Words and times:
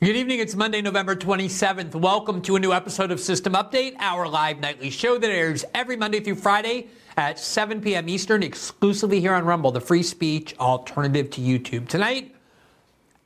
Good 0.00 0.14
evening. 0.14 0.38
It's 0.38 0.54
Monday, 0.54 0.80
November 0.80 1.16
27th. 1.16 1.92
Welcome 1.96 2.40
to 2.42 2.54
a 2.54 2.60
new 2.60 2.72
episode 2.72 3.10
of 3.10 3.18
System 3.18 3.54
Update, 3.54 3.96
our 3.98 4.28
live 4.28 4.60
nightly 4.60 4.90
show 4.90 5.18
that 5.18 5.28
airs 5.28 5.64
every 5.74 5.96
Monday 5.96 6.20
through 6.20 6.36
Friday 6.36 6.86
at 7.16 7.36
7 7.36 7.80
p.m. 7.80 8.08
Eastern, 8.08 8.44
exclusively 8.44 9.18
here 9.20 9.34
on 9.34 9.44
Rumble, 9.44 9.72
the 9.72 9.80
free 9.80 10.04
speech 10.04 10.54
alternative 10.60 11.30
to 11.30 11.40
YouTube. 11.40 11.88
Tonight, 11.88 12.32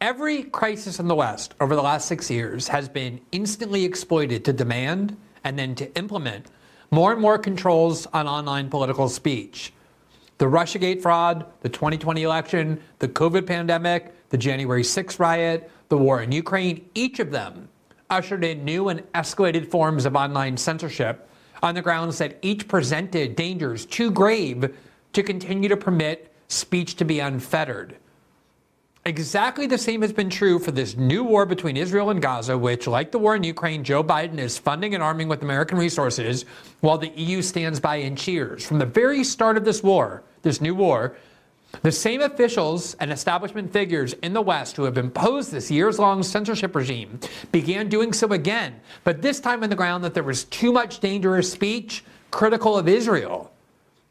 every 0.01 0.45
crisis 0.45 0.99
in 0.99 1.09
the 1.09 1.15
West 1.15 1.53
over 1.61 1.77
the 1.77 1.83
last 1.83 2.09
six 2.09 2.31
years 2.31 2.69
has 2.69 2.89
been 2.89 3.21
instantly 3.33 3.85
exploited 3.85 4.43
to 4.47 4.55
demand 4.55 5.15
and 5.45 5.59
then 5.59 5.75
to 5.75 5.95
implement 5.95 6.47
more 6.91 7.13
and 7.13 7.21
more 7.21 7.37
controls 7.37 8.07
on 8.15 8.27
online 8.27 8.71
political 8.71 9.11
speech. 9.11 9.75
The 10.39 10.47
Russiagate 10.47 11.03
fraud, 11.03 11.45
the 11.61 11.69
2020 11.69 12.23
election, 12.23 12.81
the 12.99 13.09
COVID 13.09 13.47
pandemic, 13.47 14.31
the 14.31 14.39
January 14.39 14.83
6th 14.83 15.19
riot, 15.19 15.71
the 15.93 15.99
war 15.99 16.23
in 16.23 16.33
Ukraine, 16.33 16.89
each 16.95 17.21
of 17.21 17.31
them 17.31 17.69
ushered 18.09 18.43
in 18.45 18.65
new 18.65 18.89
and 18.89 19.01
escalated 19.13 19.71
forms 19.71 20.07
of 20.07 20.17
online 20.17 20.57
censorship 20.57 21.29
on 21.63 21.75
the 21.75 21.83
grounds 21.83 22.17
that 22.17 22.39
each 22.41 22.67
presented 22.67 23.37
dangers 23.37 23.85
too 23.85 24.11
grave 24.11 24.75
to 25.13 25.23
continue 25.23 25.69
to 25.69 25.77
permit 25.77 26.33
speech 26.49 26.97
to 26.97 27.05
be 27.05 27.21
unfettered. 27.21 27.95
Exactly 29.05 29.67
the 29.67 29.77
same 29.77 30.01
has 30.01 30.15
been 30.15 30.31
true 30.31 30.59
for 30.59 30.71
this 30.71 30.97
new 30.97 31.23
war 31.23 31.45
between 31.45 31.77
Israel 31.77 32.09
and 32.09 32.23
Gaza, 32.23 32.57
which, 32.57 32.87
like 32.87 33.13
the 33.13 33.19
war 33.19 33.37
in 33.37 33.45
Ukraine, 33.45 33.85
Joe 33.85 34.03
Biden 34.03 34.39
is 34.39 34.57
funding 34.57 34.95
and 34.95 35.03
arming 35.03 35.29
with 35.29 35.43
American 35.43 35.77
resources 35.77 36.47
while 36.81 36.97
the 36.97 37.13
EU 37.17 37.43
stands 37.43 37.79
by 37.79 37.97
and 37.97 38.17
cheers. 38.17 38.65
From 38.67 38.79
the 38.79 38.87
very 38.87 39.25
start 39.25 39.59
of 39.59 39.67
this 39.67 39.83
war, 39.83 40.23
this 40.41 40.63
new 40.63 40.75
war, 40.75 41.17
the 41.81 41.91
same 41.91 42.21
officials 42.21 42.95
and 43.01 43.11
establishment 43.11 43.73
figures 43.73 44.13
in 44.23 44.35
the 44.35 44.43
West 44.43 44.77
who 44.77 44.85
have 44.85 44.99
imposed 44.99 45.51
this 45.51 45.71
years 45.71 45.99
long 45.99 46.23
censorship 46.23 46.75
regime 46.75 47.19
began 47.51 47.89
doing 47.89 48.13
so 48.13 48.29
again, 48.29 48.79
but 49.05 49.23
this 49.23 49.41
time 49.41 49.63
on 49.63 49.71
the 49.71 49.77
ground 49.77 50.05
that 50.05 50.13
there 50.15 50.23
was 50.23 50.45
too 50.45 50.73
much 50.73 51.01
dangerous 51.01 51.51
speech 51.51 52.05
critical 52.31 52.77
of 52.77 52.89
Israel. 52.89 53.51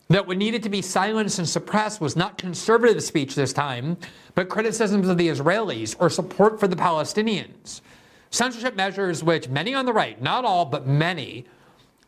That 0.10 0.28
what 0.28 0.38
needed 0.38 0.64
to 0.64 0.70
be 0.70 0.82
silenced 0.82 1.40
and 1.40 1.48
suppressed 1.48 2.02
was 2.02 2.18
not 2.18 2.38
conservative 2.38 3.02
speech 3.02 3.34
this 3.36 3.54
time, 3.54 3.96
but 4.36 4.50
criticisms 4.50 5.08
of 5.08 5.18
the 5.18 5.30
Israelis 5.30 5.96
or 6.00 6.10
support 6.10 6.60
for 6.60 6.68
the 6.68 6.76
Palestinians. 6.76 7.80
Censorship 8.30 8.76
measures 8.76 9.24
which 9.24 9.48
many 9.48 9.74
on 9.74 9.86
the 9.86 9.94
right, 9.94 10.22
not 10.22 10.44
all, 10.44 10.66
but 10.66 10.86
many, 10.86 11.46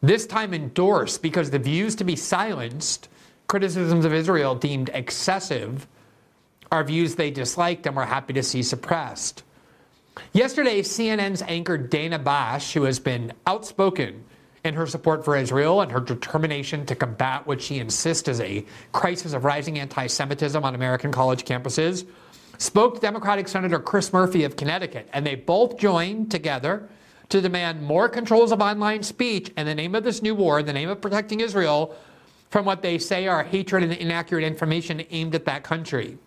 this 0.02 0.26
time 0.26 0.54
endorsed 0.54 1.22
because 1.22 1.50
the 1.50 1.60
views 1.60 1.96
to 1.96 2.04
be 2.04 2.16
silenced 2.16 3.08
criticisms 3.54 4.04
of 4.04 4.12
Israel 4.12 4.56
deemed 4.56 4.90
excessive 4.96 5.86
are 6.72 6.84
views 6.84 7.14
they 7.14 7.30
disliked 7.30 7.86
and 7.86 7.96
were 7.96 8.04
happy 8.04 8.34
to 8.34 8.42
see 8.42 8.64
suppressed. 8.64 9.44
Yesterday, 10.32 10.82
CNN's 10.82 11.44
anchor 11.44 11.78
Dana 11.78 12.18
Bash, 12.18 12.74
who 12.74 12.82
has 12.86 12.98
been 12.98 13.32
outspoken 13.46 14.24
in 14.64 14.74
her 14.74 14.88
support 14.88 15.24
for 15.24 15.38
Israel 15.38 15.82
and 15.82 15.92
her 15.92 16.00
determination 16.00 16.84
to 16.88 16.96
combat 16.96 17.46
what 17.46 17.62
she 17.62 17.78
insists 17.78 18.28
is 18.28 18.42
a 18.42 18.66
crisis 18.92 19.34
of 19.34 19.46
rising 19.46 19.78
anti 19.78 20.08
Semitism 20.08 20.66
on 20.66 20.74
American 20.74 21.12
college 21.12 21.46
campuses, 21.46 22.08
spoke 22.58 22.96
to 22.96 23.02
Democratic 23.02 23.48
Senator 23.48 23.80
Chris 23.80 24.12
Murphy 24.12 24.46
of 24.46 24.56
Connecticut, 24.56 25.08
and 25.14 25.28
they 25.28 25.36
both 25.36 25.78
joined 25.78 26.32
together 26.32 26.90
to 27.30 27.40
demand 27.40 27.84
more 27.84 28.10
controls 28.10 28.52
of 28.52 28.62
online 28.62 29.04
speech 29.04 29.52
in 29.56 29.68
the 29.68 29.76
name 29.76 29.94
of 29.94 30.04
this 30.04 30.24
new 30.24 30.34
war, 30.34 30.60
in 30.60 30.66
the 30.66 30.74
name 30.74 30.90
of 30.90 31.00
protecting 31.00 31.40
Israel 31.40 31.96
from 32.54 32.66
what 32.66 32.84
they 32.84 33.00
say 33.00 33.28
are 33.28 33.42
hatred 33.42 33.82
and 33.82 33.92
inaccurate 33.94 34.44
information 34.44 35.04
aimed 35.10 35.34
at 35.34 35.46
that 35.46 35.64
country. 35.64 36.20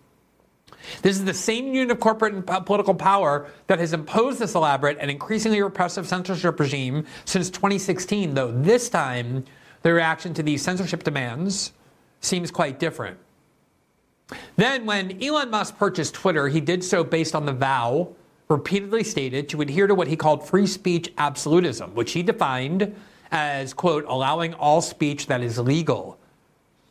This 1.01 1.15
is 1.15 1.23
the 1.23 1.33
same 1.33 1.73
unit 1.73 1.89
of 1.89 2.01
corporate 2.01 2.33
and 2.33 2.45
political 2.65 2.93
power 2.93 3.49
that 3.67 3.79
has 3.79 3.93
imposed 3.93 4.39
this 4.39 4.53
elaborate 4.53 4.97
and 4.99 5.09
increasingly 5.09 5.61
repressive 5.61 6.05
censorship 6.05 6.59
regime 6.59 7.05
since 7.23 7.49
2016, 7.49 8.33
though 8.33 8.51
this 8.51 8.89
time 8.89 9.45
the 9.83 9.93
reaction 9.93 10.33
to 10.33 10.43
these 10.43 10.61
censorship 10.61 11.05
demands 11.05 11.71
seems 12.19 12.51
quite 12.51 12.77
different. 12.77 13.17
Then, 14.57 14.85
when 14.85 15.23
Elon 15.23 15.49
Musk 15.49 15.77
purchased 15.77 16.13
Twitter, 16.13 16.49
he 16.49 16.59
did 16.59 16.83
so 16.83 17.05
based 17.05 17.35
on 17.35 17.45
the 17.45 17.53
vow 17.53 18.09
repeatedly 18.49 19.05
stated 19.05 19.47
to 19.47 19.61
adhere 19.61 19.87
to 19.87 19.95
what 19.95 20.09
he 20.09 20.17
called 20.17 20.45
free 20.45 20.67
speech 20.67 21.09
absolutism, 21.17 21.95
which 21.95 22.11
he 22.11 22.21
defined 22.21 22.93
as, 23.31 23.73
quote, 23.73 24.05
allowing 24.07 24.53
all 24.53 24.81
speech 24.81 25.27
that 25.27 25.41
is 25.41 25.57
legal. 25.57 26.17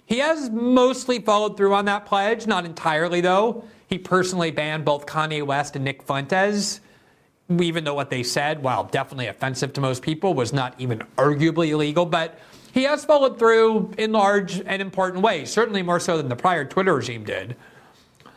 He 0.06 0.18
has 0.18 0.50
mostly 0.50 1.18
followed 1.18 1.56
through 1.56 1.74
on 1.74 1.84
that 1.86 2.06
pledge, 2.06 2.46
not 2.46 2.64
entirely 2.64 3.20
though. 3.20 3.64
He 3.88 3.98
personally 3.98 4.50
banned 4.50 4.84
both 4.84 5.06
Kanye 5.06 5.44
West 5.44 5.76
and 5.76 5.84
Nick 5.84 6.02
Fuentes, 6.02 6.80
even 7.48 7.84
though 7.84 7.94
what 7.94 8.10
they 8.10 8.22
said, 8.22 8.62
while 8.62 8.84
definitely 8.84 9.28
offensive 9.28 9.72
to 9.74 9.80
most 9.80 10.02
people, 10.02 10.34
was 10.34 10.52
not 10.52 10.74
even 10.78 11.00
arguably 11.16 11.68
illegal. 11.68 12.04
But 12.04 12.38
he 12.72 12.82
has 12.84 13.04
followed 13.04 13.38
through 13.38 13.92
in 13.98 14.12
large 14.12 14.60
and 14.60 14.82
important 14.82 15.22
ways, 15.22 15.50
certainly 15.50 15.82
more 15.82 16.00
so 16.00 16.16
than 16.16 16.28
the 16.28 16.36
prior 16.36 16.64
Twitter 16.64 16.94
regime 16.94 17.24
did. 17.24 17.56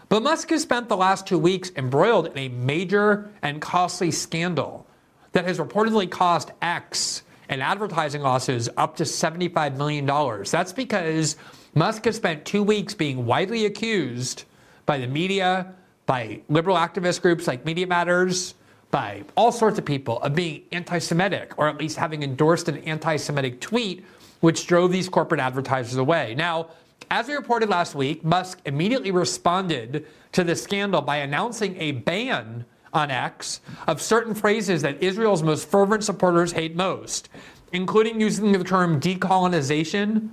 But 0.07 0.23
Musk 0.23 0.49
has 0.49 0.63
spent 0.63 0.89
the 0.89 0.97
last 0.97 1.27
two 1.27 1.37
weeks 1.37 1.71
embroiled 1.75 2.27
in 2.27 2.37
a 2.37 2.49
major 2.49 3.29
and 3.43 3.61
costly 3.61 4.09
scandal 4.09 4.87
that 5.33 5.45
has 5.45 5.59
reportedly 5.59 6.09
cost 6.09 6.51
X 6.61 7.21
and 7.49 7.61
advertising 7.61 8.21
losses 8.21 8.69
up 8.77 8.95
to 8.97 9.03
$75 9.03 9.75
million. 9.75 10.05
That's 10.49 10.71
because 10.71 11.35
Musk 11.73 12.05
has 12.05 12.15
spent 12.15 12.45
two 12.45 12.63
weeks 12.63 12.93
being 12.93 13.25
widely 13.25 13.65
accused 13.65 14.45
by 14.85 14.99
the 14.99 15.07
media, 15.07 15.73
by 16.05 16.41
liberal 16.47 16.77
activist 16.77 17.21
groups 17.21 17.47
like 17.47 17.65
Media 17.65 17.87
Matters, 17.87 18.53
by 18.91 19.23
all 19.35 19.51
sorts 19.51 19.77
of 19.77 19.85
people 19.85 20.19
of 20.21 20.33
being 20.33 20.63
anti 20.71 20.99
Semitic, 20.99 21.53
or 21.57 21.67
at 21.67 21.77
least 21.77 21.97
having 21.97 22.23
endorsed 22.23 22.69
an 22.69 22.77
anti 22.79 23.17
Semitic 23.17 23.59
tweet, 23.59 24.05
which 24.39 24.65
drove 24.67 24.91
these 24.91 25.09
corporate 25.09 25.41
advertisers 25.41 25.97
away. 25.97 26.35
Now, 26.35 26.69
as 27.11 27.27
we 27.27 27.33
reported 27.33 27.69
last 27.69 27.95
week, 27.95 28.23
Musk 28.23 28.61
immediately 28.65 29.11
responded 29.11 30.05
to 30.31 30.43
the 30.43 30.55
scandal 30.55 31.01
by 31.01 31.17
announcing 31.17 31.75
a 31.77 31.91
ban 31.91 32.65
on 32.93 33.11
X 33.11 33.61
of 33.87 34.01
certain 34.01 34.33
phrases 34.33 34.81
that 34.81 35.01
Israel's 35.01 35.43
most 35.43 35.69
fervent 35.69 36.03
supporters 36.03 36.51
hate 36.51 36.75
most, 36.75 37.29
including 37.71 38.19
using 38.19 38.51
the 38.51 38.63
term 38.63 38.99
decolonization 38.99 40.29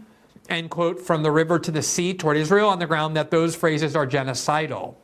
and 0.48 0.70
quote 0.70 1.00
from 1.00 1.22
the 1.22 1.30
river 1.30 1.58
to 1.58 1.70
the 1.70 1.82
sea 1.82 2.14
toward 2.14 2.36
Israel 2.36 2.68
on 2.68 2.78
the 2.78 2.86
ground 2.86 3.16
that 3.16 3.30
those 3.30 3.56
phrases 3.56 3.96
are 3.96 4.06
genocidal. 4.06 4.94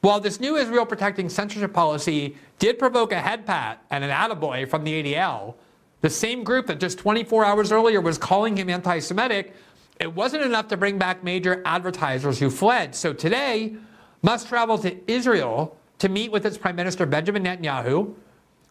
While 0.00 0.20
this 0.20 0.40
new 0.40 0.56
Israel 0.56 0.86
protecting 0.86 1.28
censorship 1.28 1.72
policy 1.72 2.36
did 2.58 2.78
provoke 2.78 3.12
a 3.12 3.20
head 3.20 3.46
pat 3.46 3.84
and 3.90 4.04
an 4.04 4.10
attaboy 4.10 4.68
from 4.68 4.84
the 4.84 5.02
ADL, 5.02 5.54
the 6.00 6.10
same 6.10 6.44
group 6.44 6.66
that 6.66 6.78
just 6.78 6.98
24 6.98 7.44
hours 7.44 7.72
earlier 7.72 8.00
was 8.00 8.18
calling 8.18 8.56
him 8.56 8.70
anti 8.70 8.98
Semitic, 8.98 9.54
it 9.98 10.14
wasn't 10.14 10.42
enough 10.44 10.68
to 10.68 10.76
bring 10.76 10.98
back 10.98 11.24
major 11.24 11.62
advertisers 11.64 12.38
who 12.38 12.50
fled. 12.50 12.94
So 12.94 13.12
today, 13.12 13.76
Musk 14.22 14.48
travel 14.48 14.78
to 14.78 15.10
Israel 15.10 15.76
to 15.98 16.08
meet 16.08 16.30
with 16.30 16.44
its 16.44 16.58
Prime 16.58 16.76
Minister 16.76 17.06
Benjamin 17.06 17.44
Netanyahu, 17.44 18.14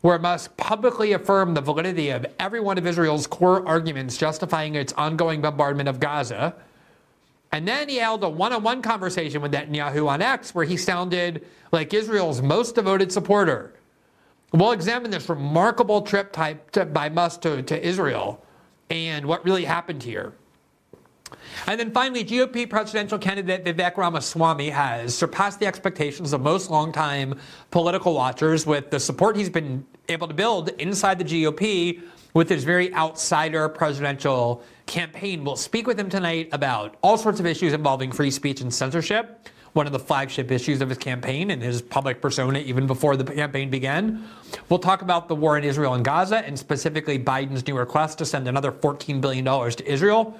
where 0.01 0.19
Musk 0.19 0.55
publicly 0.57 1.13
affirmed 1.13 1.57
the 1.57 1.61
validity 1.61 2.09
of 2.09 2.25
every 2.39 2.59
one 2.59 2.77
of 2.77 2.85
Israel's 2.85 3.25
core 3.25 3.67
arguments 3.67 4.17
justifying 4.17 4.75
its 4.75 4.93
ongoing 4.93 5.41
bombardment 5.41 5.89
of 5.89 5.99
Gaza. 5.99 6.55
And 7.51 7.67
then 7.67 7.89
he 7.89 7.97
held 7.97 8.23
a 8.23 8.29
one 8.29 8.53
on 8.53 8.63
one 8.63 8.81
conversation 8.81 9.41
with 9.41 9.51
Netanyahu 9.51 10.07
on 10.07 10.21
X 10.21 10.53
where 10.53 10.65
he 10.65 10.77
sounded 10.77 11.45
like 11.71 11.93
Israel's 11.93 12.41
most 12.41 12.75
devoted 12.75 13.11
supporter. 13.11 13.73
We'll 14.53 14.73
examine 14.73 15.09
this 15.09 15.27
remarkable 15.27 16.01
trip 16.01 16.31
type 16.31 16.93
by 16.93 17.09
Musk 17.09 17.41
to, 17.41 17.63
to 17.63 17.87
Israel 17.87 18.45
and 18.89 19.25
what 19.25 19.43
really 19.43 19.65
happened 19.65 20.03
here. 20.03 20.33
And 21.67 21.79
then 21.79 21.91
finally, 21.91 22.23
GOP 22.23 22.69
presidential 22.69 23.17
candidate 23.17 23.65
Vivek 23.65 23.97
Ramaswamy 23.97 24.69
has 24.69 25.15
surpassed 25.15 25.59
the 25.59 25.65
expectations 25.65 26.31
of 26.31 26.41
most 26.41 26.69
longtime 26.69 27.39
political 27.71 28.13
watchers 28.13 28.67
with 28.67 28.91
the 28.91 28.99
support 28.99 29.35
he's 29.35 29.49
been 29.49 29.83
able 30.07 30.27
to 30.27 30.33
build 30.33 30.69
inside 30.79 31.17
the 31.17 31.25
GOP 31.25 32.03
with 32.35 32.49
his 32.49 32.63
very 32.63 32.93
outsider 32.93 33.67
presidential 33.67 34.61
campaign. 34.85 35.43
We'll 35.43 35.55
speak 35.55 35.87
with 35.87 35.99
him 35.99 36.09
tonight 36.09 36.49
about 36.51 36.97
all 37.01 37.17
sorts 37.17 37.39
of 37.39 37.47
issues 37.47 37.73
involving 37.73 38.11
free 38.11 38.29
speech 38.29 38.61
and 38.61 38.71
censorship, 38.71 39.49
one 39.73 39.87
of 39.87 39.91
the 39.91 39.99
flagship 39.99 40.51
issues 40.51 40.81
of 40.81 40.89
his 40.89 40.99
campaign 40.99 41.49
and 41.49 41.63
his 41.63 41.81
public 41.81 42.21
persona 42.21 42.59
even 42.59 42.85
before 42.85 43.17
the 43.17 43.23
campaign 43.23 43.71
began. 43.71 44.23
We'll 44.69 44.79
talk 44.79 45.01
about 45.01 45.27
the 45.27 45.35
war 45.35 45.57
in 45.57 45.63
Israel 45.63 45.95
and 45.95 46.05
Gaza 46.05 46.45
and 46.45 46.59
specifically 46.59 47.17
Biden's 47.17 47.65
new 47.65 47.75
request 47.75 48.19
to 48.19 48.25
send 48.25 48.47
another 48.47 48.71
$14 48.71 49.19
billion 49.19 49.45
to 49.45 49.91
Israel. 49.91 50.39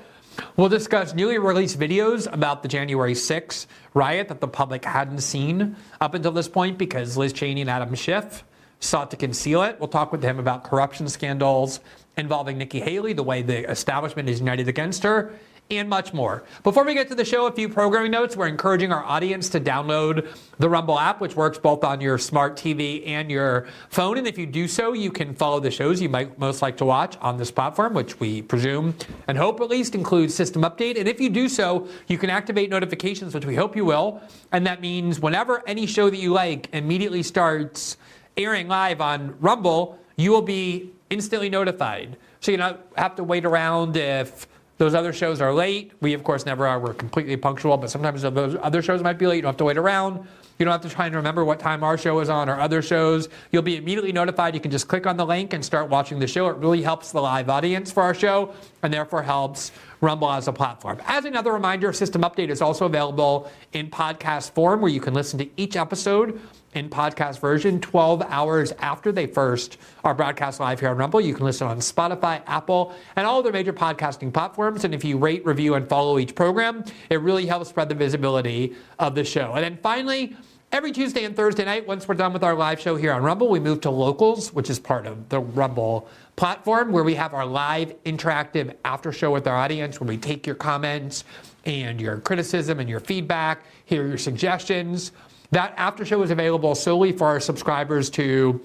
We'll 0.58 0.70
discuss 0.70 1.14
newly 1.14 1.38
released 1.38 1.80
videos 1.80 2.32
about 2.32 2.62
the 2.64 2.70
January 2.70 3.14
6th 3.14 3.68
riot 3.94 4.28
that 4.30 4.42
the 4.42 4.48
public 4.48 4.86
hadn't 4.86 5.20
seen 5.20 5.76
up 6.02 6.14
until 6.14 6.32
this 6.32 6.48
point 6.48 6.78
because 6.78 7.18
Liz 7.18 7.34
Cheney 7.34 7.62
and 7.62 7.70
Adam 7.70 7.94
Schiff 7.96 8.44
sought 8.80 9.12
to 9.12 9.18
conceal 9.18 9.64
it. 9.64 9.78
We'll 9.80 9.90
talk 9.90 10.12
with 10.12 10.24
him 10.24 10.40
about 10.40 10.64
corruption 10.64 11.08
scandals 11.10 11.80
involving 12.18 12.58
Nikki 12.58 12.80
Haley, 12.80 13.14
the 13.14 13.24
way 13.24 13.42
the 13.42 13.70
establishment 13.70 14.30
is 14.30 14.40
united 14.40 14.68
against 14.68 15.04
her, 15.04 15.34
and 15.72 15.90
much 15.90 16.14
more. 16.14 16.44
Before 16.64 16.84
we 16.84 16.94
get 16.94 17.08
to 17.08 17.16
the 17.16 17.26
show, 17.26 17.48
a 17.48 17.52
few 17.52 17.68
programming 17.68 18.12
notes. 18.12 18.38
We're 18.38 18.48
encouraging 18.48 18.92
our 18.92 19.04
audience 19.04 19.50
to 19.50 19.60
download 19.60 20.28
the 20.60 20.70
Rumble 20.70 21.00
app, 21.00 21.20
which 21.20 21.36
works 21.36 21.58
both 21.58 21.84
on 21.84 22.02
your 22.02 22.18
smart 22.18 22.56
TV 22.56 23.06
and 23.08 23.32
your 23.32 23.68
phone. 23.90 24.18
And 24.18 24.28
if 24.28 24.38
you 24.38 24.46
do 24.46 24.68
so, 24.68 24.94
you 24.94 25.12
can 25.12 25.34
follow 25.34 25.60
the 25.60 25.72
shows 25.72 26.02
you 26.02 26.10
might 26.10 26.38
most 26.38 26.62
like 26.62 26.78
to 26.78 26.86
watch 26.86 27.18
on 27.18 27.38
this 27.38 27.50
platform, 27.50 27.96
which 27.96 28.20
we 28.20 28.44
presume 28.44 28.96
and 29.28 29.38
hope 29.38 29.60
at 29.60 29.70
least 29.70 29.96
includes 29.96 30.36
System 30.36 30.62
Update. 30.62 31.00
And 31.00 31.08
if 31.08 31.20
you 31.20 31.30
do 31.30 31.50
so, 31.50 31.88
you 32.08 32.18
can 32.20 32.30
activate 32.30 32.70
notifications, 32.70 33.34
which 33.34 33.46
we 33.46 33.56
hope 33.56 33.76
you 33.76 33.86
will. 33.86 34.22
And 34.52 34.68
that 34.68 34.82
means 34.82 35.20
whenever 35.20 35.68
any 35.68 35.88
show 35.88 36.10
that 36.12 36.18
you 36.18 36.32
like 36.32 36.70
immediately 36.74 37.24
starts 37.24 37.98
airing 38.38 38.68
live 38.68 39.02
on 39.02 39.36
Rumble, 39.40 39.98
you 40.16 40.30
will 40.30 40.42
be 40.44 40.92
instantly 41.10 41.50
notified. 41.50 42.18
So 42.40 42.52
you 42.52 42.58
don't 42.58 42.80
have 42.96 43.16
to 43.16 43.24
wait 43.24 43.46
around 43.46 43.98
if 43.98 44.48
those 44.78 44.94
other 44.94 45.14
shows 45.14 45.42
are 45.42 45.54
late. 45.54 45.92
We, 46.02 46.14
of 46.14 46.24
course, 46.24 46.46
never 46.46 46.68
are. 46.68 46.80
We're 46.80 46.94
completely 46.94 47.38
punctual, 47.38 47.78
but 47.78 47.90
sometimes 47.90 48.22
those 48.22 48.58
other 48.62 48.82
shows 48.82 49.02
might 49.02 49.18
be 49.18 49.28
late. 49.28 49.38
You 49.38 49.42
don't 49.44 49.50
have 49.50 49.58
to 49.58 49.66
wait 49.66 49.78
around. 49.78 50.28
You 50.58 50.66
don't 50.66 50.72
have 50.72 50.82
to 50.82 50.90
try 50.90 51.06
and 51.06 51.16
remember 51.16 51.44
what 51.44 51.60
time 51.60 51.84
our 51.84 51.98
show 51.98 52.20
is 52.20 52.30
on 52.30 52.50
or 52.50 52.60
other 52.60 52.82
shows. 52.82 53.28
You'll 53.52 53.62
be 53.62 53.76
immediately 53.76 54.14
notified. 54.14 54.54
You 54.54 54.62
can 54.62 54.72
just 54.72 54.88
click 54.88 55.06
on 55.06 55.18
the 55.18 55.26
link 55.26 55.54
and 55.54 55.64
start 55.64 55.90
watching 55.90 56.20
the 56.20 56.28
show. 56.28 56.48
It 56.48 56.58
really 56.58 56.82
helps 56.82 57.12
the 57.12 57.22
live 57.22 57.50
audience 57.50 57.92
for 57.92 58.04
our 58.04 58.14
show 58.14 58.54
and 58.82 58.94
therefore 58.94 59.22
helps 59.24 59.72
Rumble 60.02 60.30
as 60.30 60.48
a 60.48 60.54
platform. 60.54 61.02
As 61.06 61.26
another 61.26 61.52
reminder, 61.52 61.92
System 61.92 62.22
Update 62.22 62.50
is 62.50 62.62
also 62.62 62.86
available 62.86 63.50
in 63.74 63.90
podcast 63.90 64.52
form 64.52 64.82
where 64.82 64.92
you 64.92 65.00
can 65.00 65.14
listen 65.14 65.40
to 65.40 65.50
each 65.58 65.76
episode 65.76 66.40
in 66.76 66.90
podcast 66.90 67.40
version 67.40 67.80
12 67.80 68.22
hours 68.28 68.74
after 68.80 69.12
they 69.12 69.26
first 69.26 69.78
are 70.04 70.14
broadcast 70.14 70.60
live 70.60 70.80
here 70.80 70.90
on 70.90 70.98
Rumble. 70.98 71.22
You 71.22 71.34
can 71.34 71.46
listen 71.46 71.68
on 71.68 71.80
Spotify, 71.80 72.42
Apple, 72.46 72.94
and 73.16 73.26
all 73.26 73.40
other 73.40 73.52
major 73.52 73.74
podcasting 73.74 74.34
platforms. 74.34 74.84
And 74.84 74.94
if 74.94 75.04
you 75.04 75.18
rate, 75.18 75.46
review, 75.46 75.76
and 75.76 75.88
follow 75.88 76.20
each 76.20 76.36
program, 76.36 76.84
it 77.10 77.22
really 77.22 77.46
helps 77.46 77.70
spread 77.70 77.90
the 77.90 77.96
visibility 77.96 78.76
of 79.00 79.16
the 79.16 79.24
show. 79.24 79.54
And 79.54 79.64
then 79.64 79.80
finally, 79.82 80.36
Every 80.72 80.92
Tuesday 80.92 81.24
and 81.24 81.34
Thursday 81.34 81.64
night, 81.64 81.88
once 81.88 82.06
we're 82.06 82.16
done 82.16 82.34
with 82.34 82.44
our 82.44 82.56
live 82.56 82.82
show 82.82 82.98
here 82.98 83.14
on 83.14 83.24
Rumble, 83.24 83.48
we 83.48 83.62
move 83.62 83.80
to 83.82 83.90
Locals, 83.90 84.52
which 84.52 84.70
is 84.70 84.78
part 84.78 85.06
of 85.06 85.30
the 85.30 85.40
Rumble 85.40 86.10
platform, 86.36 86.92
where 86.92 87.04
we 87.04 87.16
have 87.16 87.34
our 87.34 87.46
live 87.46 87.96
interactive 88.04 88.76
after 88.84 89.14
show 89.14 89.32
with 89.32 89.48
our 89.48 89.56
audience, 89.56 90.02
where 90.02 90.08
we 90.08 90.18
take 90.18 90.46
your 90.46 90.56
comments 90.56 91.24
and 91.66 92.02
your 92.02 92.18
criticism 92.18 92.82
and 92.82 92.90
your 92.90 93.00
feedback, 93.00 93.64
hear 93.86 94.06
your 94.06 94.18
suggestions. 94.18 95.14
That 95.56 95.74
after 95.78 96.04
show 96.04 96.22
is 96.22 96.32
available 96.32 96.76
solely 96.76 97.14
for 97.14 97.28
our 97.28 97.40
subscribers 97.40 98.10
to 98.10 98.60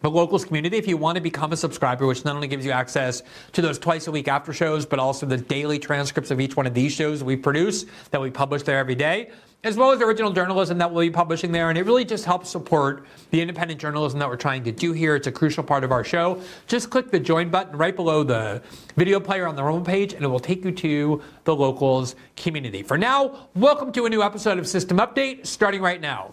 the 0.00 0.10
locals 0.10 0.44
community. 0.44 0.76
If 0.76 0.88
you 0.88 0.96
want 0.96 1.14
to 1.14 1.22
become 1.22 1.52
a 1.52 1.56
subscriber 1.56 2.04
which 2.04 2.24
not 2.24 2.34
only 2.34 2.48
gives 2.48 2.66
you 2.66 2.72
access 2.72 3.22
to 3.52 3.62
those 3.62 3.78
twice 3.78 4.08
a 4.08 4.10
week 4.10 4.26
after 4.26 4.52
shows 4.52 4.84
but 4.84 4.98
also 4.98 5.24
the 5.24 5.36
daily 5.36 5.78
transcripts 5.78 6.32
of 6.32 6.40
each 6.40 6.56
one 6.56 6.66
of 6.66 6.74
these 6.74 6.90
shows 6.90 7.22
we 7.22 7.36
produce 7.36 7.86
that 8.10 8.20
we 8.20 8.28
publish 8.28 8.64
there 8.64 8.78
every 8.78 8.96
day 8.96 9.30
as 9.66 9.76
well 9.76 9.90
as 9.90 10.00
original 10.00 10.30
journalism 10.32 10.78
that 10.78 10.92
we'll 10.92 11.04
be 11.04 11.10
publishing 11.10 11.50
there. 11.50 11.70
And 11.70 11.76
it 11.76 11.84
really 11.84 12.04
just 12.04 12.24
helps 12.24 12.48
support 12.48 13.04
the 13.32 13.40
independent 13.40 13.80
journalism 13.80 14.20
that 14.20 14.28
we're 14.28 14.36
trying 14.36 14.62
to 14.62 14.70
do 14.70 14.92
here. 14.92 15.16
It's 15.16 15.26
a 15.26 15.32
crucial 15.32 15.64
part 15.64 15.82
of 15.82 15.90
our 15.90 16.04
show. 16.04 16.40
Just 16.68 16.88
click 16.88 17.10
the 17.10 17.18
join 17.18 17.50
button 17.50 17.76
right 17.76 17.96
below 17.96 18.22
the 18.22 18.62
video 18.94 19.18
player 19.18 19.44
on 19.44 19.56
the 19.56 19.62
home 19.62 19.82
page, 19.82 20.12
and 20.12 20.24
it 20.24 20.28
will 20.28 20.38
take 20.38 20.64
you 20.64 20.70
to 20.70 21.20
the 21.42 21.56
locals 21.56 22.14
community. 22.36 22.84
For 22.84 22.96
now, 22.96 23.48
welcome 23.56 23.90
to 23.90 24.06
a 24.06 24.08
new 24.08 24.22
episode 24.22 24.58
of 24.58 24.68
System 24.68 24.98
Update, 24.98 25.48
starting 25.48 25.82
right 25.82 26.00
now. 26.00 26.32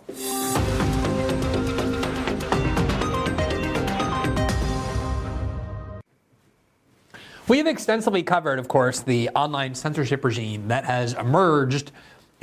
We 7.45 7.57
have 7.57 7.67
extensively 7.67 8.23
covered, 8.23 8.57
of 8.57 8.67
course, 8.67 9.01
the 9.01 9.29
online 9.29 9.75
censorship 9.75 10.23
regime 10.23 10.69
that 10.69 10.85
has 10.85 11.13
emerged 11.13 11.91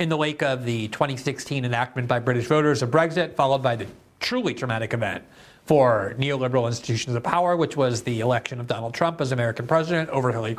in 0.01 0.09
the 0.09 0.17
wake 0.17 0.41
of 0.41 0.65
the 0.65 0.87
2016 0.87 1.63
enactment 1.63 2.07
by 2.07 2.17
British 2.17 2.47
voters 2.47 2.81
of 2.81 2.89
Brexit, 2.89 3.35
followed 3.35 3.61
by 3.61 3.75
the 3.75 3.85
truly 4.19 4.51
traumatic 4.51 4.95
event 4.95 5.23
for 5.65 6.15
neoliberal 6.17 6.65
institutions 6.65 7.15
of 7.15 7.21
power, 7.21 7.55
which 7.55 7.77
was 7.77 8.01
the 8.01 8.19
election 8.19 8.59
of 8.59 8.65
Donald 8.65 8.95
Trump 8.95 9.21
as 9.21 9.31
American 9.31 9.67
president 9.67 10.09
over 10.09 10.31
Hillary 10.31 10.55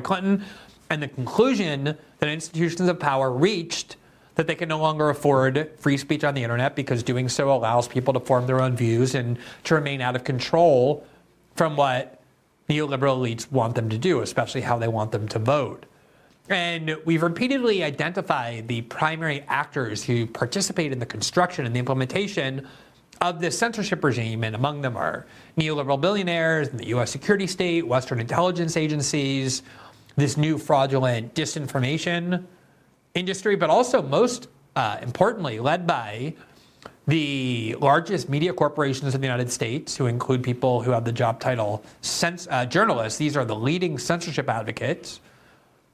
Clinton, 0.00 0.44
and 0.90 1.02
the 1.02 1.08
conclusion 1.08 1.98
that 2.20 2.28
institutions 2.28 2.88
of 2.88 3.00
power 3.00 3.32
reached 3.32 3.96
that 4.36 4.46
they 4.46 4.54
can 4.54 4.68
no 4.68 4.78
longer 4.78 5.10
afford 5.10 5.72
free 5.80 5.96
speech 5.96 6.22
on 6.22 6.34
the 6.34 6.44
internet 6.44 6.76
because 6.76 7.02
doing 7.02 7.28
so 7.28 7.52
allows 7.52 7.88
people 7.88 8.14
to 8.14 8.20
form 8.20 8.46
their 8.46 8.60
own 8.60 8.76
views 8.76 9.16
and 9.16 9.38
to 9.64 9.74
remain 9.74 10.00
out 10.00 10.14
of 10.14 10.22
control 10.22 11.04
from 11.56 11.76
what 11.76 12.22
neoliberal 12.68 13.18
elites 13.18 13.50
want 13.50 13.74
them 13.74 13.88
to 13.88 13.98
do, 13.98 14.20
especially 14.20 14.60
how 14.60 14.78
they 14.78 14.86
want 14.86 15.10
them 15.10 15.26
to 15.26 15.40
vote. 15.40 15.84
And 16.48 16.96
we've 17.04 17.22
repeatedly 17.22 17.82
identified 17.84 18.68
the 18.68 18.82
primary 18.82 19.42
actors 19.48 20.02
who 20.02 20.26
participate 20.26 20.92
in 20.92 20.98
the 20.98 21.06
construction 21.06 21.66
and 21.66 21.74
the 21.74 21.78
implementation 21.78 22.66
of 23.20 23.40
this 23.40 23.58
censorship 23.58 24.02
regime, 24.04 24.44
and 24.44 24.54
among 24.54 24.80
them 24.80 24.96
are 24.96 25.26
neoliberal 25.58 26.00
billionaires, 26.00 26.70
the 26.70 26.86
US 26.88 27.10
security 27.10 27.46
state, 27.46 27.86
Western 27.86 28.20
intelligence 28.20 28.76
agencies, 28.76 29.62
this 30.16 30.36
new 30.36 30.56
fraudulent 30.56 31.34
disinformation 31.34 32.44
industry, 33.14 33.56
but 33.56 33.70
also 33.70 34.00
most 34.00 34.48
uh, 34.76 34.98
importantly, 35.02 35.58
led 35.58 35.86
by 35.86 36.32
the 37.08 37.74
largest 37.80 38.28
media 38.28 38.52
corporations 38.52 39.14
in 39.14 39.20
the 39.20 39.26
United 39.26 39.50
States, 39.50 39.96
who 39.96 40.06
include 40.06 40.42
people 40.42 40.82
who 40.82 40.92
have 40.92 41.04
the 41.04 41.12
job 41.12 41.40
title 41.40 41.82
cens- 42.02 42.46
uh, 42.50 42.64
journalists. 42.66 43.18
These 43.18 43.36
are 43.36 43.44
the 43.44 43.56
leading 43.56 43.98
censorship 43.98 44.48
advocates 44.48 45.20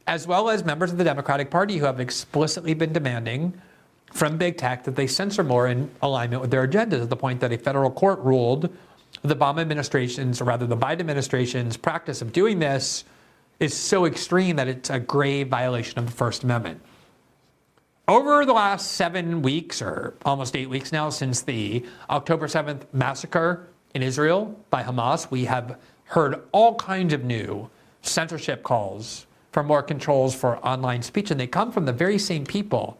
as 0.06 0.26
well 0.26 0.50
as 0.50 0.64
members 0.64 0.92
of 0.92 0.98
the 0.98 1.04
Democratic 1.04 1.50
Party 1.50 1.78
who 1.78 1.84
have 1.84 2.00
explicitly 2.00 2.74
been 2.74 2.92
demanding 2.92 3.54
from 4.12 4.36
big 4.36 4.56
tech 4.56 4.84
that 4.84 4.96
they 4.96 5.06
censor 5.06 5.42
more 5.42 5.66
in 5.66 5.90
alignment 6.02 6.40
with 6.40 6.50
their 6.50 6.66
agendas, 6.66 7.00
to 7.00 7.06
the 7.06 7.16
point 7.16 7.40
that 7.40 7.52
a 7.52 7.58
federal 7.58 7.90
court 7.90 8.18
ruled 8.20 8.74
the 9.22 9.34
Obama 9.34 9.60
administration's, 9.60 10.40
or 10.40 10.44
rather 10.44 10.66
the 10.66 10.76
Biden 10.76 11.00
administration's, 11.00 11.76
practice 11.76 12.20
of 12.20 12.32
doing 12.32 12.58
this 12.58 13.04
is 13.60 13.74
so 13.74 14.04
extreme 14.04 14.56
that 14.56 14.68
it's 14.68 14.90
a 14.90 14.98
grave 14.98 15.48
violation 15.48 15.98
of 15.98 16.06
the 16.06 16.12
First 16.12 16.44
Amendment. 16.44 16.80
Over 18.06 18.44
the 18.44 18.52
last 18.52 18.92
seven 18.92 19.40
weeks, 19.40 19.80
or 19.80 20.14
almost 20.24 20.54
eight 20.56 20.68
weeks 20.68 20.92
now, 20.92 21.08
since 21.08 21.40
the 21.40 21.86
October 22.10 22.48
7th 22.48 22.82
massacre 22.92 23.68
in 23.94 24.02
Israel 24.02 24.58
by 24.70 24.82
Hamas, 24.82 25.30
we 25.30 25.46
have 25.46 25.78
heard 26.04 26.42
all 26.52 26.74
kinds 26.74 27.14
of 27.14 27.24
new 27.24 27.70
censorship 28.02 28.62
calls 28.62 29.26
for 29.54 29.62
more 29.62 29.84
controls 29.84 30.34
for 30.34 30.58
online 30.66 31.00
speech. 31.00 31.30
And 31.30 31.38
they 31.38 31.46
come 31.46 31.70
from 31.70 31.84
the 31.84 31.92
very 31.92 32.18
same 32.18 32.44
people 32.44 32.98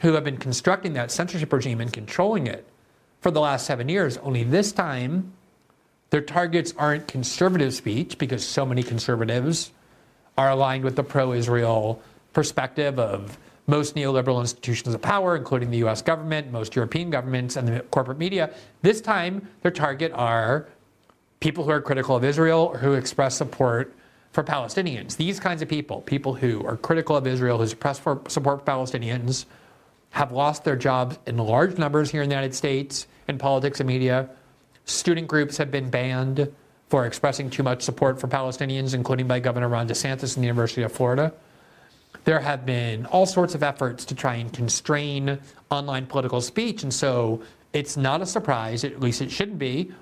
who 0.00 0.14
have 0.14 0.24
been 0.24 0.36
constructing 0.36 0.94
that 0.94 1.12
censorship 1.12 1.52
regime 1.52 1.80
and 1.80 1.92
controlling 1.92 2.48
it 2.48 2.66
for 3.20 3.30
the 3.30 3.40
last 3.40 3.64
seven 3.64 3.88
years. 3.88 4.16
Only 4.16 4.42
this 4.42 4.72
time, 4.72 5.32
their 6.10 6.20
targets 6.20 6.74
aren't 6.76 7.06
conservative 7.06 7.72
speech 7.74 8.18
because 8.18 8.44
so 8.44 8.66
many 8.66 8.82
conservatives 8.82 9.70
are 10.36 10.50
aligned 10.50 10.82
with 10.82 10.96
the 10.96 11.04
pro 11.04 11.32
Israel 11.32 12.02
perspective 12.32 12.98
of 12.98 13.38
most 13.68 13.94
neoliberal 13.94 14.40
institutions 14.40 14.96
of 14.96 15.00
power, 15.00 15.36
including 15.36 15.70
the 15.70 15.78
US 15.86 16.02
government, 16.02 16.50
most 16.50 16.74
European 16.74 17.08
governments, 17.08 17.54
and 17.54 17.68
the 17.68 17.80
corporate 17.92 18.18
media. 18.18 18.50
This 18.82 19.00
time, 19.00 19.46
their 19.62 19.70
target 19.70 20.10
are 20.12 20.66
people 21.38 21.62
who 21.62 21.70
are 21.70 21.80
critical 21.80 22.16
of 22.16 22.24
Israel 22.24 22.68
or 22.72 22.78
who 22.78 22.94
express 22.94 23.36
support 23.36 23.94
for 24.32 24.44
Palestinians. 24.44 25.16
These 25.16 25.40
kinds 25.40 25.62
of 25.62 25.68
people, 25.68 26.02
people 26.02 26.34
who 26.34 26.64
are 26.66 26.76
critical 26.76 27.16
of 27.16 27.26
Israel, 27.26 27.58
who 27.58 27.66
suppress 27.66 27.98
for 27.98 28.20
support 28.28 28.64
for 28.64 28.70
Palestinians, 28.70 29.46
have 30.10 30.32
lost 30.32 30.64
their 30.64 30.76
jobs 30.76 31.18
in 31.26 31.36
large 31.36 31.78
numbers 31.78 32.10
here 32.10 32.22
in 32.22 32.28
the 32.28 32.34
United 32.34 32.54
States 32.54 33.06
in 33.26 33.38
politics 33.38 33.80
and 33.80 33.86
media. 33.86 34.28
Student 34.84 35.28
groups 35.28 35.56
have 35.58 35.70
been 35.70 35.90
banned 35.90 36.50
for 36.88 37.04
expressing 37.04 37.50
too 37.50 37.62
much 37.62 37.82
support 37.82 38.18
for 38.18 38.28
Palestinians, 38.28 38.94
including 38.94 39.26
by 39.26 39.40
Governor 39.40 39.68
Ron 39.68 39.88
DeSantis 39.88 40.36
in 40.36 40.42
the 40.42 40.46
University 40.46 40.82
of 40.82 40.92
Florida. 40.92 41.32
there 42.24 42.40
have 42.40 42.66
been 42.66 43.06
all 43.06 43.26
sorts 43.26 43.54
of 43.54 43.62
efforts 43.62 44.04
to 44.04 44.14
try 44.14 44.34
and 44.34 44.52
constrain 44.52 45.38
online 45.70 46.06
political 46.06 46.40
speech. 46.40 46.82
And 46.82 46.92
so 46.92 47.42
it's 47.72 47.96
not 47.96 48.20
a 48.20 48.26
surprise, 48.26 48.84
at 48.84 49.00
least 49.00 49.22
it 49.22 49.30
shouldn't 49.30 49.58
be, 49.58 49.92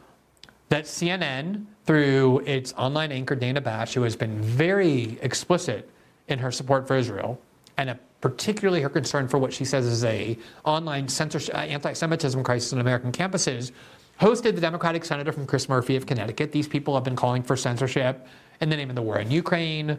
that 0.68 0.84
CNN, 0.84 1.66
through 1.86 2.40
its 2.40 2.72
online 2.74 3.12
anchor 3.12 3.36
Dana 3.36 3.60
Bash, 3.60 3.94
who 3.94 4.02
has 4.02 4.16
been 4.16 4.40
very 4.40 5.18
explicit 5.22 5.88
in 6.28 6.38
her 6.38 6.50
support 6.50 6.86
for 6.86 6.96
Israel, 6.96 7.40
and 7.76 7.90
a, 7.90 7.98
particularly 8.20 8.82
her 8.82 8.88
concern 8.88 9.28
for 9.28 9.38
what 9.38 9.52
she 9.52 9.64
says 9.64 9.86
is 9.86 10.04
a 10.04 10.36
online 10.64 11.08
censorship, 11.08 11.54
uh, 11.54 11.58
anti-Semitism 11.58 12.42
crisis 12.42 12.72
on 12.72 12.80
American 12.80 13.12
campuses, 13.12 13.70
hosted 14.20 14.54
the 14.54 14.60
Democratic 14.60 15.04
senator 15.04 15.30
from 15.30 15.46
Chris 15.46 15.68
Murphy 15.68 15.94
of 15.94 16.06
Connecticut. 16.06 16.50
These 16.50 16.66
people 16.66 16.94
have 16.94 17.04
been 17.04 17.16
calling 17.16 17.42
for 17.42 17.56
censorship 17.56 18.26
in 18.60 18.68
the 18.68 18.76
name 18.76 18.90
of 18.90 18.96
the 18.96 19.02
war 19.02 19.18
in 19.18 19.30
Ukraine, 19.30 19.98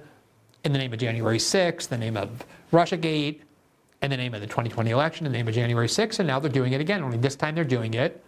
in 0.64 0.74
the 0.74 0.80
name 0.80 0.92
of 0.92 1.00
January 1.00 1.38
6th, 1.38 1.88
the 1.88 1.98
name 1.98 2.18
of 2.18 2.46
Russiagate, 2.74 3.40
in 4.02 4.10
the 4.10 4.18
name 4.18 4.34
of 4.34 4.42
the 4.42 4.48
2020 4.48 4.90
election, 4.90 5.26
in 5.26 5.32
the 5.32 5.38
name 5.38 5.48
of 5.48 5.54
January 5.54 5.88
6th, 5.88 6.20
and 6.20 6.28
now 6.28 6.40
they're 6.40 6.52
doing 6.52 6.74
it 6.74 6.82
again. 6.82 7.02
Only 7.04 7.18
this 7.18 7.36
time 7.36 7.56
they're 7.56 7.64
doing 7.64 7.94
it 7.94 8.24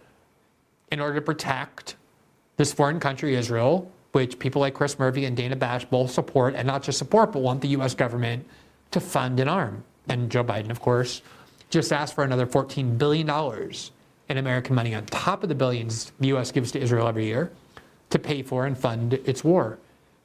in 0.90 1.00
order 1.00 1.16
to 1.16 1.20
protect 1.20 1.96
this 2.60 2.74
foreign 2.74 3.00
country, 3.00 3.36
Israel, 3.36 3.90
which 4.12 4.38
people 4.38 4.60
like 4.60 4.74
Chris 4.74 4.98
Murphy 4.98 5.24
and 5.24 5.34
Dana 5.34 5.56
Bash 5.56 5.86
both 5.86 6.10
support, 6.10 6.54
and 6.54 6.66
not 6.66 6.82
just 6.82 6.98
support, 6.98 7.32
but 7.32 7.38
want 7.38 7.62
the 7.62 7.68
U.S. 7.68 7.94
government 7.94 8.46
to 8.90 9.00
fund 9.00 9.40
and 9.40 9.48
arm. 9.48 9.82
And 10.10 10.30
Joe 10.30 10.44
Biden, 10.44 10.68
of 10.68 10.78
course, 10.78 11.22
just 11.70 11.90
asked 11.90 12.14
for 12.14 12.22
another 12.22 12.46
$14 12.46 12.98
billion 12.98 13.30
in 14.28 14.36
American 14.36 14.74
money 14.74 14.94
on 14.94 15.06
top 15.06 15.42
of 15.42 15.48
the 15.48 15.54
billions 15.54 16.12
the 16.20 16.28
U.S. 16.28 16.52
gives 16.52 16.70
to 16.72 16.78
Israel 16.78 17.08
every 17.08 17.24
year 17.24 17.50
to 18.10 18.18
pay 18.18 18.42
for 18.42 18.66
and 18.66 18.76
fund 18.76 19.14
its 19.14 19.42
war. 19.42 19.78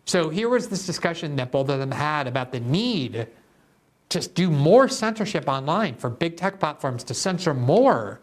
So 0.03 0.27
here 0.27 0.49
was 0.49 0.67
this 0.67 0.85
discussion 0.85 1.37
that 1.37 1.53
both 1.53 1.69
of 1.69 1.79
them 1.79 1.91
had 1.91 2.27
about 2.27 2.51
the 2.51 2.59
need 2.59 3.27
to 4.09 4.19
do 4.19 4.51
more 4.51 4.89
censorship 4.89 5.47
online 5.47 5.95
for 5.95 6.09
big 6.09 6.35
tech 6.35 6.59
platforms 6.59 7.05
to 7.05 7.13
censor 7.13 7.53
more, 7.53 8.19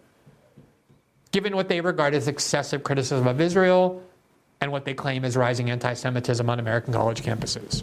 given 1.33 1.57
what 1.57 1.69
they 1.69 1.81
regard 1.81 2.15
as 2.15 2.29
excessive 2.29 2.85
criticism 2.85 3.27
of 3.27 3.41
Israel 3.41 4.03
and 4.61 4.71
what 4.71 4.85
they 4.85 4.95
claim 4.95 5.25
is 5.25 5.37
rising 5.37 5.71
anti 5.71 5.95
Semitism 5.95 6.49
on 6.49 6.61
American 6.61 6.93
college 6.93 7.23
campuses. 7.23 7.83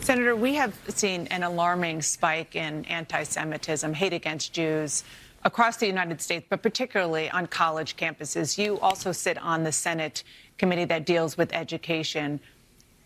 Senator, 0.00 0.36
we 0.36 0.54
have 0.54 0.78
seen 0.88 1.26
an 1.28 1.42
alarming 1.42 2.02
spike 2.02 2.54
in 2.54 2.84
anti 2.84 3.24
Semitism, 3.24 3.94
hate 3.94 4.12
against 4.12 4.52
Jews 4.52 5.02
across 5.44 5.78
the 5.78 5.86
United 5.86 6.20
States, 6.20 6.46
but 6.48 6.62
particularly 6.62 7.28
on 7.30 7.46
college 7.46 7.96
campuses. 7.96 8.58
You 8.58 8.78
also 8.78 9.10
sit 9.10 9.38
on 9.38 9.64
the 9.64 9.72
Senate 9.72 10.22
committee 10.58 10.84
that 10.84 11.04
deals 11.04 11.36
with 11.36 11.52
education. 11.52 12.38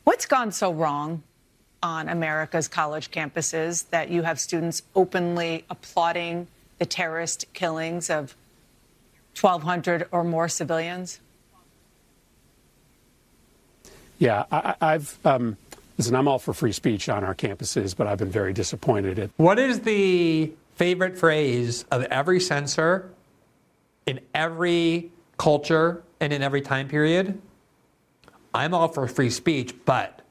What's 0.04 0.26
gone 0.26 0.52
so 0.52 0.72
wrong 0.72 1.22
on 1.82 2.08
America's 2.08 2.68
college 2.68 3.10
campuses 3.10 3.88
that 3.90 4.10
you 4.10 4.22
have 4.22 4.40
students 4.40 4.82
openly 4.94 5.64
applauding 5.70 6.46
the 6.78 6.86
terrorist 6.86 7.46
killings 7.54 8.10
of 8.10 8.36
1,200 9.40 10.08
or 10.12 10.24
more 10.24 10.48
civilians? 10.48 11.20
Yeah, 14.18 14.44
I, 14.50 14.92
have 14.92 15.18
um, 15.26 15.58
listen. 15.98 16.14
I'm 16.14 16.26
all 16.26 16.38
for 16.38 16.54
free 16.54 16.72
speech 16.72 17.08
on 17.10 17.22
our 17.22 17.34
campuses, 17.34 17.94
but 17.94 18.06
I've 18.06 18.18
been 18.18 18.30
very 18.30 18.54
disappointed 18.54 19.18
at. 19.18 19.30
What 19.36 19.58
is 19.58 19.80
the 19.80 20.52
favorite 20.76 21.18
phrase 21.18 21.84
of 21.90 22.02
every 22.04 22.40
censor 22.40 23.10
in 24.06 24.20
every 24.34 25.10
culture 25.36 26.02
and 26.20 26.32
in 26.32 26.42
every 26.42 26.62
time 26.62 26.88
period? 26.88 27.40
I'm 28.54 28.72
all 28.72 28.88
for 28.88 29.06
free 29.06 29.28
speech, 29.28 29.74
but 29.84 30.22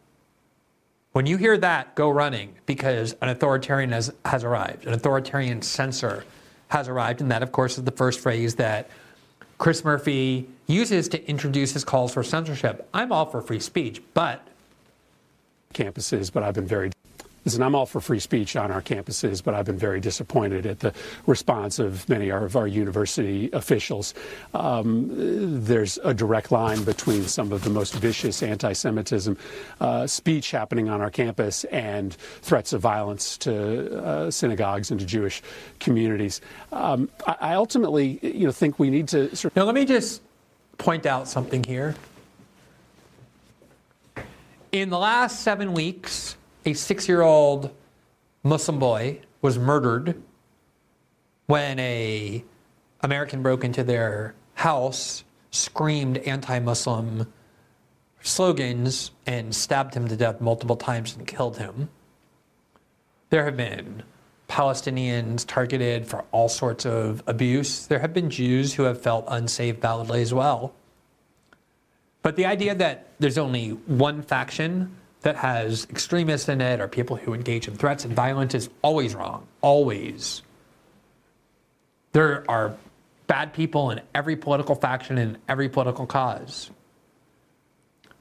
when 1.12 1.28
you 1.28 1.38
hear 1.38 1.58
that, 1.60 1.94
go 1.94 2.10
running 2.10 2.56
because 2.66 3.16
an 3.22 3.30
authoritarian 3.30 3.92
has, 3.92 4.12
has 4.26 4.44
arrived. 4.44 4.88
An 4.88 4.94
authoritarian 4.94 5.62
censor 5.62 6.26
has 6.70 6.88
arrived, 6.88 7.22
and 7.22 7.32
that, 7.32 7.44
of 7.44 7.52
course, 7.52 7.78
is 7.78 7.84
the 7.84 7.92
first 7.92 8.20
phrase 8.20 8.56
that 8.56 8.90
Chris 9.58 9.84
Murphy 9.84 10.50
uses 10.68 11.08
to 11.10 11.30
introduce 11.30 11.74
his 11.74 11.84
calls 11.84 12.14
for 12.14 12.24
censorship. 12.24 12.88
I'm 12.94 13.12
all 13.12 13.26
for 13.26 13.42
free 13.42 13.60
speech, 13.60 14.02
but 14.14 14.46
campuses, 15.74 16.32
but 16.32 16.44
I've 16.44 16.56
been 16.56 16.68
very 16.68 16.92
Listen, 17.46 17.62
I'm 17.62 17.75
all 17.75 17.86
for 17.86 18.02
free 18.02 18.20
speech 18.20 18.56
on 18.56 18.72
our 18.72 18.82
campuses, 18.82 19.44
but 19.44 19.54
I've 19.54 19.66
been 19.66 19.78
very 19.78 20.00
disappointed 20.00 20.66
at 20.66 20.80
the 20.80 20.92
response 21.28 21.78
of 21.78 22.10
many 22.10 22.32
of 22.32 22.56
our 22.56 22.66
university 22.66 23.52
officials. 23.54 24.16
Um, 24.56 25.12
there's 25.64 26.00
a 26.04 26.12
direct 26.12 26.52
line 26.52 26.84
between 26.84 27.22
some 27.24 27.52
of 27.52 27.64
the 27.64 27.70
most 27.70 27.94
vicious 27.94 28.42
anti 28.42 28.74
Semitism 28.74 29.38
uh, 29.80 30.08
speech 30.08 30.50
happening 30.50 30.90
on 30.90 31.02
our 31.02 31.12
campus 31.12 31.66
and 31.66 32.14
threats 32.14 32.74
of 32.74 32.82
violence 32.82 33.38
to 33.38 34.04
uh, 34.04 34.32
synagogues 34.32 34.90
and 34.90 35.00
to 35.00 35.06
Jewish 35.06 35.44
communities. 35.80 36.42
Um, 36.72 37.10
I, 37.28 37.54
ultimately 37.54 38.20
you 38.24 38.48
know, 38.48 38.52
think 38.52 38.80
we 38.80 38.90
need 38.90 39.08
to. 39.10 39.36
Sort 39.36 39.56
now, 39.56 39.66
let 39.66 39.75
me 39.75 39.86
just 39.86 40.24
point 40.80 41.06
out 41.06 41.28
something 41.28 41.64
here. 41.64 41.94
In 44.72 44.90
the 44.90 44.98
last 44.98 45.42
seven 45.42 45.74
weeks, 45.74 46.38
a 46.66 46.74
six 46.74 47.08
year 47.08 47.22
old 47.22 47.72
Muslim 48.44 48.80
boy 48.80 49.22
was 49.42 49.58
murdered 49.58 50.22
when 51.46 51.80
a 51.80 52.44
American 53.02 53.44
broke 53.44 53.64
into 53.64 53.84
their 53.84 54.34
house, 54.56 55.24
screamed 55.52 56.18
anti-Muslim 56.20 57.32
slogans, 58.22 59.12
and 59.28 59.56
stabbed 59.56 59.94
him 59.94 60.08
to 60.08 60.16
death 60.16 60.42
multiple 60.42 60.76
times 60.76 61.16
and 61.16 61.28
killed 61.28 61.58
him. 61.58 61.90
There 63.30 63.46
have 63.46 63.56
been 63.56 64.02
Palestinians 64.50 65.46
targeted 65.46 66.08
for 66.08 66.26
all 66.32 66.50
sorts 66.50 66.86
of 66.86 67.22
abuse. 67.28 67.86
There 67.86 68.00
have 68.00 68.14
been 68.14 68.30
Jews 68.30 68.74
who 68.74 68.84
have 68.84 69.02
felt 69.02 69.26
unsafe 69.28 69.78
validly 69.78 70.22
as 70.22 70.34
well. 70.34 70.74
But 72.24 72.36
the 72.36 72.46
idea 72.46 72.74
that 72.74 73.08
there's 73.20 73.38
only 73.38 73.70
one 73.70 74.24
faction 74.24 74.96
that 75.25 75.36
has 75.36 75.88
extremists 75.89 76.48
in 76.50 76.62
it 76.62 76.79
or 76.79 76.88
people 76.88 77.15
who 77.15 77.34
engage 77.34 77.67
in 77.67 77.74
threats 77.74 78.05
and 78.05 78.13
violence 78.13 78.53
is 78.53 78.70
always 78.84 79.15
wrong. 79.15 79.48
Always. 79.60 80.44
There 82.12 82.46
are 82.48 82.75
bad 83.25 83.51
people 83.51 83.89
in 83.89 84.01
every 84.13 84.36
political 84.36 84.75
faction 84.75 85.17
and 85.17 85.39
every 85.50 85.67
political 85.67 86.05
cause. 86.05 86.70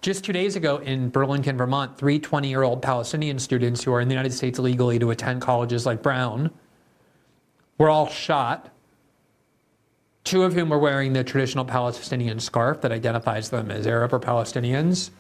Just 0.00 0.24
two 0.24 0.32
days 0.32 0.56
ago 0.56 0.78
in 0.78 1.10
Burlington, 1.10 1.58
Vermont, 1.58 1.98
three 1.98 2.18
20 2.18 2.48
year 2.48 2.62
old 2.62 2.80
Palestinian 2.80 3.38
students 3.38 3.84
who 3.84 3.92
are 3.92 4.00
in 4.00 4.08
the 4.08 4.14
United 4.14 4.32
States 4.32 4.58
illegally 4.58 4.98
to 4.98 5.10
attend 5.10 5.42
colleges 5.42 5.84
like 5.84 6.02
Brown 6.02 6.50
were 7.76 7.90
all 7.90 8.08
shot. 8.08 8.70
Two 10.24 10.42
of 10.44 10.54
whom 10.54 10.70
were 10.70 10.78
wearing 10.78 11.12
the 11.12 11.22
traditional 11.22 11.66
Palestinian 11.66 12.40
scarf 12.40 12.80
that 12.80 12.92
identifies 12.92 13.50
them 13.50 13.70
as 13.70 13.86
Arab 13.86 14.14
or 14.14 14.20
Palestinians 14.20 15.10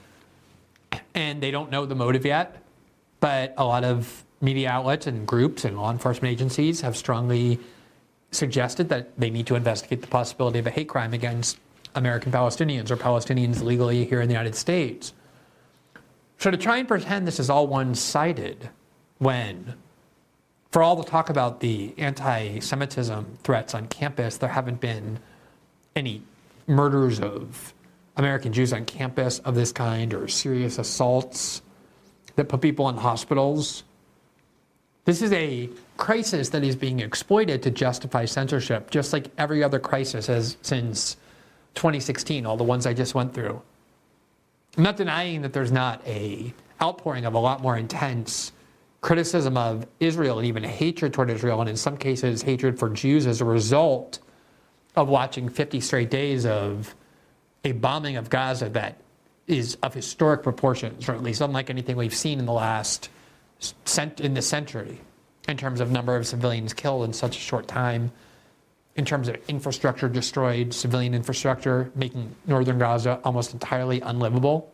and 1.14 1.42
they 1.42 1.50
don't 1.50 1.70
know 1.70 1.86
the 1.86 1.94
motive 1.94 2.24
yet. 2.24 2.62
But 3.20 3.54
a 3.56 3.64
lot 3.64 3.84
of 3.84 4.24
media 4.40 4.70
outlets 4.70 5.06
and 5.06 5.26
groups 5.26 5.64
and 5.64 5.76
law 5.76 5.90
enforcement 5.90 6.32
agencies 6.32 6.82
have 6.82 6.96
strongly 6.96 7.58
suggested 8.30 8.88
that 8.88 9.18
they 9.18 9.30
need 9.30 9.46
to 9.46 9.54
investigate 9.54 10.02
the 10.02 10.08
possibility 10.08 10.58
of 10.58 10.66
a 10.66 10.70
hate 10.70 10.88
crime 10.88 11.14
against 11.14 11.58
American 11.94 12.32
Palestinians 12.32 12.90
or 12.90 12.96
Palestinians 12.96 13.62
legally 13.62 14.04
here 14.04 14.20
in 14.20 14.28
the 14.28 14.34
United 14.34 14.54
States. 14.54 15.12
So 16.38 16.50
to 16.50 16.56
try 16.56 16.78
and 16.78 16.88
pretend 16.88 17.26
this 17.26 17.38
is 17.38 17.48
all 17.48 17.66
one 17.66 17.94
sided 17.94 18.70
when, 19.18 19.74
for 20.72 20.82
all 20.82 20.96
the 20.96 21.04
talk 21.04 21.30
about 21.30 21.60
the 21.60 21.94
anti 21.96 22.58
Semitism 22.58 23.38
threats 23.42 23.74
on 23.74 23.86
campus, 23.86 24.36
there 24.36 24.50
haven't 24.50 24.80
been 24.80 25.20
any 25.94 26.22
murders 26.66 27.20
of 27.20 27.73
American 28.16 28.52
Jews 28.52 28.72
on 28.72 28.84
campus 28.84 29.40
of 29.40 29.54
this 29.54 29.72
kind 29.72 30.14
or 30.14 30.28
serious 30.28 30.78
assaults 30.78 31.62
that 32.36 32.48
put 32.48 32.60
people 32.60 32.88
in 32.88 32.96
hospitals. 32.96 33.84
This 35.04 35.20
is 35.20 35.32
a 35.32 35.68
crisis 35.96 36.48
that 36.50 36.64
is 36.64 36.76
being 36.76 37.00
exploited 37.00 37.62
to 37.64 37.70
justify 37.70 38.24
censorship, 38.24 38.90
just 38.90 39.12
like 39.12 39.30
every 39.36 39.62
other 39.62 39.78
crisis 39.78 40.28
has 40.28 40.56
since 40.62 41.16
2016, 41.74 42.46
all 42.46 42.56
the 42.56 42.64
ones 42.64 42.86
I 42.86 42.94
just 42.94 43.14
went 43.14 43.34
through. 43.34 43.60
I'm 44.76 44.82
not 44.82 44.96
denying 44.96 45.42
that 45.42 45.52
there's 45.52 45.72
not 45.72 46.04
a 46.06 46.52
outpouring 46.80 47.24
of 47.24 47.34
a 47.34 47.38
lot 47.38 47.62
more 47.62 47.76
intense 47.76 48.52
criticism 49.00 49.56
of 49.56 49.86
Israel 50.00 50.38
and 50.38 50.46
even 50.46 50.64
hatred 50.64 51.12
toward 51.12 51.30
Israel, 51.30 51.60
and 51.60 51.68
in 51.68 51.76
some 51.76 51.96
cases, 51.96 52.42
hatred 52.42 52.78
for 52.78 52.88
Jews 52.88 53.26
as 53.26 53.40
a 53.40 53.44
result 53.44 54.18
of 54.96 55.08
watching 55.08 55.48
50 55.48 55.80
straight 55.80 56.10
days 56.10 56.46
of 56.46 56.94
a 57.64 57.72
bombing 57.72 58.16
of 58.16 58.30
Gaza 58.30 58.68
that 58.70 58.98
is 59.46 59.76
of 59.82 59.94
historic 59.94 60.42
proportions, 60.42 61.08
or 61.08 61.12
at 61.12 61.22
least 61.22 61.40
unlike 61.40 61.70
anything 61.70 61.96
we've 61.96 62.14
seen 62.14 62.38
in 62.38 62.46
the 62.46 62.52
last 62.52 63.10
cent- 63.84 64.20
in 64.20 64.34
the 64.34 64.42
century, 64.42 65.00
in 65.48 65.56
terms 65.56 65.80
of 65.80 65.90
number 65.90 66.16
of 66.16 66.26
civilians 66.26 66.72
killed 66.72 67.04
in 67.04 67.12
such 67.12 67.36
a 67.36 67.40
short 67.40 67.66
time, 67.66 68.12
in 68.96 69.04
terms 69.04 69.28
of 69.28 69.36
infrastructure 69.48 70.08
destroyed, 70.08 70.72
civilian 70.72 71.14
infrastructure, 71.14 71.90
making 71.94 72.34
northern 72.46 72.78
Gaza 72.78 73.20
almost 73.24 73.52
entirely 73.52 74.00
unlivable. 74.00 74.72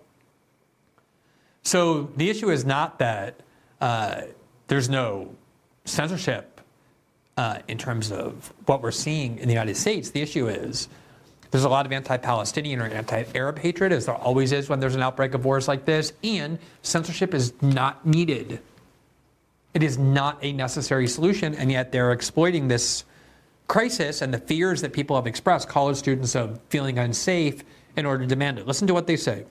So 1.62 2.10
the 2.16 2.30
issue 2.30 2.50
is 2.50 2.64
not 2.64 2.98
that 2.98 3.40
uh, 3.80 4.22
there's 4.66 4.88
no 4.88 5.34
censorship 5.84 6.60
uh, 7.36 7.60
in 7.68 7.78
terms 7.78 8.12
of 8.12 8.52
what 8.66 8.82
we're 8.82 8.90
seeing 8.90 9.38
in 9.38 9.48
the 9.48 9.54
United 9.54 9.76
States. 9.76 10.10
The 10.10 10.20
issue 10.20 10.48
is 10.48 10.88
there's 11.50 11.64
a 11.64 11.68
lot 11.68 11.86
of 11.86 11.92
anti 11.92 12.16
Palestinian 12.16 12.80
or 12.80 12.86
anti 12.86 13.24
Arab 13.34 13.58
hatred, 13.58 13.92
as 13.92 14.06
there 14.06 14.14
always 14.14 14.52
is 14.52 14.68
when 14.68 14.80
there's 14.80 14.94
an 14.94 15.02
outbreak 15.02 15.34
of 15.34 15.44
wars 15.44 15.68
like 15.68 15.84
this, 15.84 16.12
and 16.22 16.58
censorship 16.82 17.34
is 17.34 17.52
not 17.62 18.06
needed. 18.06 18.60
It 19.74 19.82
is 19.82 19.98
not 19.98 20.38
a 20.42 20.52
necessary 20.52 21.06
solution, 21.06 21.54
and 21.54 21.70
yet 21.70 21.92
they're 21.92 22.12
exploiting 22.12 22.68
this 22.68 23.04
crisis 23.68 24.20
and 24.20 24.34
the 24.34 24.38
fears 24.38 24.80
that 24.80 24.92
people 24.92 25.16
have 25.16 25.26
expressed, 25.26 25.68
college 25.68 25.96
students 25.96 26.34
of 26.34 26.60
feeling 26.68 26.98
unsafe, 26.98 27.62
in 27.96 28.06
order 28.06 28.24
to 28.24 28.28
demand 28.28 28.58
it. 28.58 28.66
Listen 28.66 28.86
to 28.86 28.94
what 28.94 29.06
they 29.06 29.16
say 29.16 29.44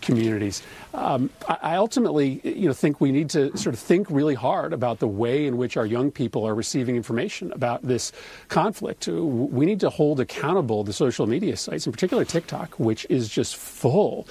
communities. 0.00 0.62
Um, 0.92 1.30
I 1.48 1.76
ultimately, 1.76 2.40
you 2.44 2.66
know, 2.66 2.72
think 2.72 3.00
we 3.00 3.10
need 3.10 3.30
to 3.30 3.56
sort 3.56 3.74
of 3.74 3.80
think 3.80 4.08
really 4.10 4.34
hard 4.34 4.72
about 4.72 4.98
the 5.00 5.08
way 5.08 5.46
in 5.46 5.56
which 5.56 5.76
our 5.76 5.86
young 5.86 6.10
people 6.10 6.46
are 6.46 6.54
receiving 6.54 6.96
information 6.96 7.52
about 7.52 7.82
this 7.82 8.12
conflict. 8.48 9.08
We 9.08 9.66
need 9.66 9.80
to 9.80 9.90
hold 9.90 10.20
accountable 10.20 10.84
the 10.84 10.92
social 10.92 11.26
media 11.26 11.56
sites, 11.56 11.86
in 11.86 11.92
particular 11.92 12.24
TikTok, 12.24 12.78
which 12.78 13.06
is 13.10 13.28
just 13.28 13.56
full 13.56 14.26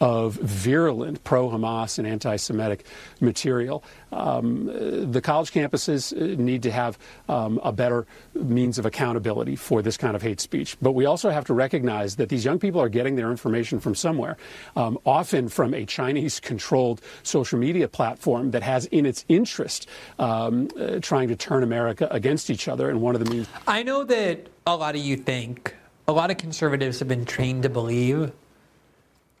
of 0.00 0.34
virulent 0.34 1.22
pro 1.24 1.48
Hamas 1.48 1.98
and 1.98 2.06
anti 2.06 2.36
Semitic 2.36 2.84
material. 3.20 3.82
Um, 4.12 4.66
the 5.10 5.20
college 5.20 5.52
campuses 5.52 6.16
need 6.38 6.62
to 6.62 6.70
have 6.70 6.98
um, 7.28 7.60
a 7.62 7.72
better 7.72 8.06
means 8.34 8.78
of 8.78 8.86
accountability 8.86 9.56
for 9.56 9.82
this 9.82 9.96
kind 9.96 10.16
of 10.16 10.22
hate 10.22 10.40
speech. 10.40 10.76
But 10.80 10.92
we 10.92 11.04
also 11.04 11.30
have 11.30 11.44
to 11.46 11.54
recognize 11.54 12.16
that 12.16 12.28
these 12.28 12.44
young 12.44 12.58
people 12.58 12.80
are 12.80 12.88
getting 12.88 13.16
their 13.16 13.30
information 13.30 13.80
from 13.80 13.94
somewhere, 13.94 14.36
um, 14.76 14.98
often 15.04 15.48
from 15.48 15.74
a 15.74 15.84
Chinese 15.84 16.40
controlled 16.40 17.00
social 17.22 17.58
media 17.58 17.88
platform 17.88 18.50
that 18.52 18.62
has 18.62 18.86
in 18.86 19.04
its 19.04 19.24
interest 19.28 19.88
um, 20.18 20.68
uh, 20.78 20.98
trying 21.00 21.28
to 21.28 21.36
turn 21.36 21.62
America 21.62 22.08
against 22.10 22.50
each 22.50 22.68
other. 22.68 22.88
And 22.88 23.00
one 23.00 23.14
of 23.14 23.24
the 23.24 23.30
means. 23.30 23.48
I 23.66 23.82
know 23.82 24.04
that 24.04 24.48
a 24.66 24.76
lot 24.76 24.94
of 24.94 25.00
you 25.02 25.16
think, 25.16 25.74
a 26.06 26.12
lot 26.12 26.30
of 26.30 26.38
conservatives 26.38 26.98
have 27.00 27.08
been 27.08 27.24
trained 27.24 27.64
to 27.64 27.68
believe 27.68 28.32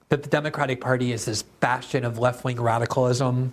that 0.08 0.22
the 0.22 0.28
Democratic 0.28 0.80
Party 0.80 1.12
is 1.12 1.24
this 1.24 1.42
bastion 1.42 2.04
of 2.04 2.18
left 2.18 2.44
wing 2.44 2.60
radicalism, 2.60 3.52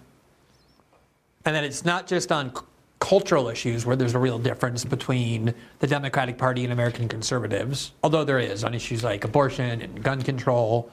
and 1.43 1.55
that 1.55 1.63
it's 1.63 1.83
not 1.83 2.07
just 2.07 2.31
on 2.31 2.55
c- 2.55 2.61
cultural 2.99 3.49
issues 3.49 3.85
where 3.85 3.95
there's 3.95 4.15
a 4.15 4.19
real 4.19 4.39
difference 4.39 4.85
between 4.85 5.53
the 5.79 5.87
Democratic 5.87 6.37
Party 6.37 6.63
and 6.63 6.71
American 6.71 7.07
conservatives, 7.07 7.91
although 8.03 8.23
there 8.23 8.39
is 8.39 8.63
on 8.63 8.73
issues 8.73 9.03
like 9.03 9.23
abortion 9.23 9.81
and 9.81 10.01
gun 10.01 10.21
control 10.21 10.89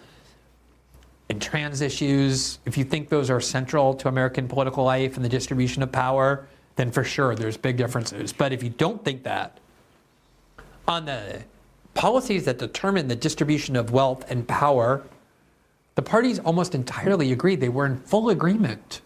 and 1.31 1.41
trans 1.41 1.81
issues. 1.81 2.59
If 2.67 2.77
you 2.77 2.85
think 2.85 3.09
those 3.09 3.31
are 3.31 3.41
central 3.41 3.95
to 3.95 4.09
American 4.09 4.49
political 4.49 4.85
life 4.85 5.17
and 5.17 5.25
the 5.25 5.29
distribution 5.29 5.83
of 5.83 5.93
power, 5.93 6.47
then 6.77 6.91
for 6.91 7.05
sure 7.05 7.35
there's 7.35 7.57
big 7.57 7.77
differences. 7.77 8.33
But 8.33 8.53
if 8.53 8.63
you 8.63 8.71
don't 8.71 9.03
think 9.05 9.23
that, 9.23 9.59
on 10.89 11.05
the 11.05 11.43
policies 11.95 12.45
that 12.47 12.59
determine 12.59 13.09
the 13.09 13.17
distribution 13.17 13.77
of 13.77 13.93
wealth 13.93 14.29
and 14.31 14.47
power 14.47 15.03
the 15.95 16.03
parties 16.03 16.39
almost 16.39 16.75
entirely 16.75 17.33
agreed. 17.33 17.61
They 17.61 17.69
were 17.69 17.87
in 17.87 17.99
full 17.99 18.31
agreement 18.31 19.01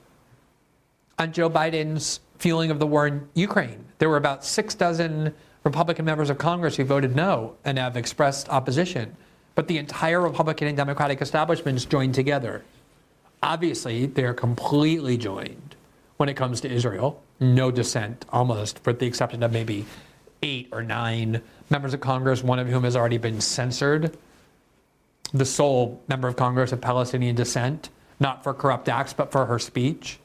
on 1.18 1.32
Joe 1.32 1.50
Biden's 1.50 2.20
feeling 2.38 2.70
of 2.70 2.78
the 2.78 2.86
war 2.86 3.06
in 3.06 3.28
Ukraine. 3.34 3.84
There 3.98 4.08
were 4.08 4.16
about 4.16 4.44
six 4.44 4.74
dozen 4.74 5.34
Republican 5.64 6.04
members 6.04 6.30
of 6.30 6.38
Congress 6.38 6.76
who 6.76 6.84
voted 6.84 7.16
no 7.16 7.56
and 7.64 7.78
have 7.78 7.96
expressed 7.96 8.48
opposition. 8.48 9.16
But 9.54 9.68
the 9.68 9.78
entire 9.78 10.20
Republican 10.20 10.68
and 10.68 10.76
Democratic 10.76 11.20
establishments 11.22 11.84
joined 11.84 12.14
together. 12.14 12.62
Obviously, 13.42 14.06
they're 14.06 14.34
completely 14.34 15.16
joined 15.16 15.74
when 16.18 16.28
it 16.28 16.34
comes 16.34 16.60
to 16.60 16.70
Israel. 16.70 17.22
No 17.40 17.70
dissent, 17.70 18.24
almost, 18.30 18.84
with 18.86 18.98
the 18.98 19.06
exception 19.06 19.42
of 19.42 19.52
maybe 19.52 19.86
eight 20.42 20.68
or 20.72 20.82
nine 20.82 21.42
members 21.70 21.94
of 21.94 22.00
Congress, 22.00 22.44
one 22.44 22.58
of 22.58 22.68
whom 22.68 22.84
has 22.84 22.96
already 22.96 23.18
been 23.18 23.40
censored 23.40 24.16
the 25.33 25.45
sole 25.45 26.02
member 26.09 26.28
of 26.28 26.37
Congress 26.37 26.73
of 26.73 26.80
Palestinian 26.80 27.37
descent, 27.37 27.90
not 28.21 28.42
for 28.42 28.54
corrupt 28.54 28.89
acts, 28.89 29.12
but 29.12 29.32
for 29.32 29.47
her 29.47 29.58
speech. 29.58 30.19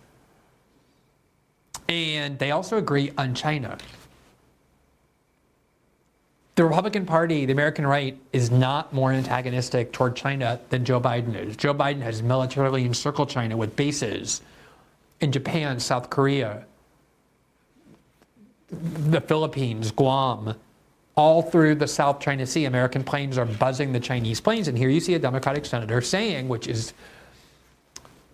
And 1.89 2.39
they 2.39 2.51
also 2.51 2.77
agree 2.77 3.11
on 3.17 3.35
China. 3.35 3.77
The 6.55 6.65
Republican 6.65 7.05
Party, 7.05 7.45
the 7.45 7.53
American 7.53 7.87
right, 7.87 8.19
is 8.33 8.51
not 8.51 8.93
more 8.93 9.11
antagonistic 9.11 9.91
toward 9.91 10.15
China 10.15 10.59
than 10.69 10.85
Joe 10.85 10.99
Biden 10.99 11.35
is. 11.35 11.55
Joe 11.55 11.73
Biden 11.73 12.01
has 12.01 12.21
militarily 12.21 12.85
encircled 12.85 13.29
China 13.29 13.57
with 13.57 13.75
bases 13.75 14.41
in 15.21 15.31
Japan, 15.31 15.79
South 15.79 16.09
Korea, 16.09 16.65
the 18.69 19.21
Philippines, 19.21 19.91
Guam, 19.91 20.55
all 21.15 21.41
through 21.41 21.75
the 21.75 21.87
South 21.87 22.19
China 22.19 22.45
Sea, 22.45 22.65
American 22.65 23.03
planes 23.03 23.37
are 23.37 23.45
buzzing 23.45 23.91
the 23.91 23.99
Chinese 23.99 24.39
planes. 24.39 24.67
And 24.67 24.77
here 24.77 24.89
you 24.89 24.99
see 24.99 25.13
a 25.13 25.19
Democratic 25.19 25.65
senator 25.65 26.01
saying, 26.01 26.47
which 26.47 26.67
is, 26.67 26.93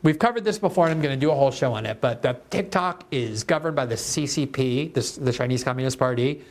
we've 0.03 0.19
covered 0.19 0.43
this 0.43 0.59
before, 0.59 0.85
and 0.85 0.93
I'm 0.93 1.01
going 1.01 1.17
to 1.17 1.19
do 1.19 1.31
a 1.31 1.35
whole 1.35 1.51
show 1.51 1.73
on 1.73 1.85
it, 1.85 2.01
but 2.01 2.21
that 2.21 2.49
TikTok 2.51 3.05
is 3.11 3.43
governed 3.43 3.75
by 3.75 3.85
the 3.85 3.95
CCP, 3.95 4.93
the, 4.93 5.19
the 5.21 5.33
Chinese 5.33 5.63
Communist 5.63 5.97
Party, 5.97 6.43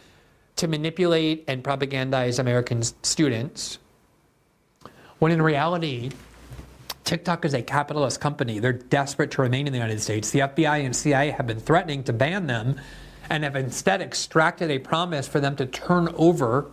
to 0.56 0.68
manipulate 0.68 1.44
and 1.46 1.62
propagandize 1.62 2.38
American 2.38 2.82
students. 2.82 3.78
When 5.18 5.30
in 5.30 5.40
reality, 5.40 6.10
TikTok 7.04 7.44
is 7.44 7.54
a 7.54 7.62
capitalist 7.62 8.20
company. 8.20 8.58
They're 8.58 8.72
desperate 8.72 9.30
to 9.32 9.42
remain 9.42 9.66
in 9.66 9.72
the 9.72 9.78
United 9.78 10.00
States. 10.02 10.30
The 10.30 10.40
FBI 10.40 10.84
and 10.84 10.94
CIA 10.94 11.30
have 11.30 11.46
been 11.46 11.60
threatening 11.60 12.02
to 12.04 12.12
ban 12.12 12.48
them 12.48 12.80
and 13.30 13.44
have 13.44 13.56
instead 13.56 14.00
extracted 14.00 14.70
a 14.70 14.78
promise 14.78 15.26
for 15.26 15.40
them 15.40 15.56
to 15.56 15.66
turn 15.66 16.08
over 16.16 16.70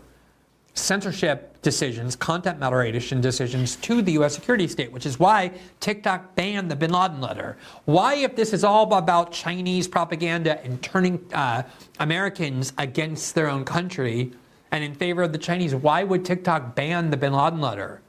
censorship 0.74 1.62
decisions, 1.62 2.16
content 2.16 2.60
moderation 2.60 3.22
decisions 3.22 3.76
to 3.78 4.02
the 4.02 4.14
U.S. 4.14 4.36
security 4.36 4.68
state, 4.68 4.92
which 4.92 5.06
is 5.06 5.20
why 5.20 5.52
TikTok 5.80 6.36
banned 6.36 6.70
the 6.70 6.76
bin 6.76 6.92
Laden 6.92 7.22
letter. 7.22 7.58
Why, 7.86 8.16
if 8.16 8.36
this 8.36 8.54
is 8.54 8.64
all 8.64 8.92
about 8.94 9.32
Chinese 9.32 9.88
propaganda 9.88 10.64
and 10.64 10.82
turning 10.82 11.24
uh, 11.34 11.64
Americans 12.00 12.74
against 12.78 13.36
their 13.36 13.48
own 13.50 13.66
country 13.66 14.32
and 14.72 14.84
in 14.84 14.96
favor 14.96 15.22
of 15.22 15.32
the 15.32 15.38
Chinese, 15.38 15.76
why 15.76 16.04
would 16.04 16.26
TikTok 16.26 16.76
ban 16.76 17.12
the 17.12 17.18
bin 17.18 17.34
Laden 17.34 17.62
letter, 17.62 18.02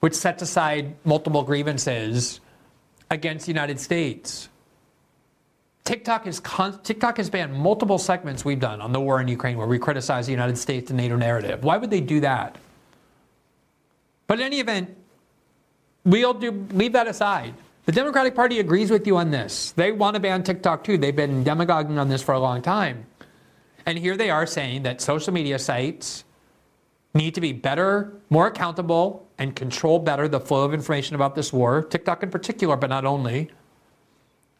which 0.00 0.14
sets 0.14 0.42
aside 0.42 0.96
multiple 1.04 1.42
grievances 1.42 2.40
against 3.10 3.46
the 3.46 3.52
United 3.52 3.78
States? 3.78 4.48
TikTok 5.86 6.26
is 6.26 6.40
con- 6.40 6.80
TikTok 6.82 7.16
has 7.16 7.30
banned 7.30 7.54
multiple 7.54 7.96
segments 7.96 8.44
we've 8.44 8.58
done 8.58 8.80
on 8.80 8.92
the 8.92 9.00
war 9.00 9.20
in 9.20 9.28
Ukraine 9.28 9.56
where 9.56 9.68
we 9.68 9.78
criticize 9.78 10.26
the 10.26 10.32
United 10.32 10.58
States 10.58 10.90
and 10.90 10.96
NATO 10.96 11.16
narrative. 11.16 11.62
Why 11.62 11.76
would 11.76 11.90
they 11.90 12.00
do 12.00 12.18
that? 12.20 12.56
But 14.26 14.40
in 14.40 14.46
any 14.46 14.58
event, 14.58 14.96
we'll 16.04 16.34
do 16.34 16.66
leave 16.72 16.92
that 16.92 17.06
aside. 17.06 17.54
The 17.84 17.92
Democratic 17.92 18.34
Party 18.34 18.58
agrees 18.58 18.90
with 18.90 19.06
you 19.06 19.16
on 19.16 19.30
this. 19.30 19.70
They 19.70 19.92
want 19.92 20.14
to 20.14 20.20
ban 20.20 20.42
TikTok 20.42 20.82
too. 20.82 20.98
They've 20.98 21.14
been 21.14 21.44
demagoguing 21.44 21.98
on 21.98 22.08
this 22.08 22.20
for 22.20 22.32
a 22.32 22.40
long 22.40 22.62
time. 22.62 23.06
And 23.86 23.96
here 23.96 24.16
they 24.16 24.28
are 24.28 24.44
saying 24.44 24.82
that 24.82 25.00
social 25.00 25.32
media 25.32 25.56
sites 25.56 26.24
need 27.14 27.32
to 27.36 27.40
be 27.40 27.52
better, 27.52 28.12
more 28.28 28.48
accountable, 28.48 29.28
and 29.38 29.54
control 29.54 30.00
better 30.00 30.26
the 30.26 30.40
flow 30.40 30.64
of 30.64 30.74
information 30.74 31.14
about 31.14 31.36
this 31.36 31.52
war, 31.52 31.82
TikTok 31.82 32.24
in 32.24 32.30
particular, 32.30 32.74
but 32.76 32.90
not 32.90 33.04
only. 33.04 33.52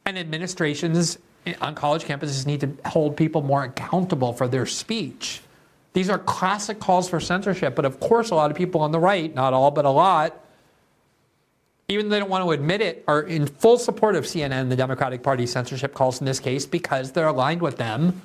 And 0.07 0.16
administrations 0.16 1.19
on 1.61 1.75
college 1.75 2.05
campuses 2.05 2.47
need 2.47 2.61
to 2.61 2.71
hold 2.87 3.16
people 3.16 3.42
more 3.42 3.64
accountable 3.64 4.33
for 4.33 4.47
their 4.47 4.64
speech. 4.64 5.42
These 5.95 6.09
are 6.09 6.19
classic 6.19 6.79
calls 6.79 7.09
for 7.09 7.19
censorship, 7.19 7.75
but 7.75 7.85
of 7.85 7.99
course, 7.99 8.31
a 8.31 8.35
lot 8.35 8.51
of 8.51 8.57
people 8.57 8.81
on 8.83 8.92
the 8.92 9.01
right, 9.01 9.35
not 9.35 9.53
all, 9.53 9.71
but 9.71 9.85
a 9.85 9.90
lot, 9.90 10.45
even 11.88 12.09
they 12.09 12.19
don't 12.19 12.29
want 12.29 12.45
to 12.45 12.53
admit 12.53 12.81
it, 12.81 13.05
are 13.09 13.23
in 13.23 13.47
full 13.47 13.79
support 13.79 14.14
of 14.14 14.25
CNN 14.25 14.53
and 14.53 14.71
the 14.71 14.77
Democratic 14.77 15.23
Party 15.23 15.47
censorship 15.47 15.95
calls 15.95 16.21
in 16.21 16.25
this 16.25 16.38
case 16.38 16.66
because 16.66 17.12
they're 17.12 17.29
aligned 17.29 17.62
with 17.62 17.77
them 17.77 18.21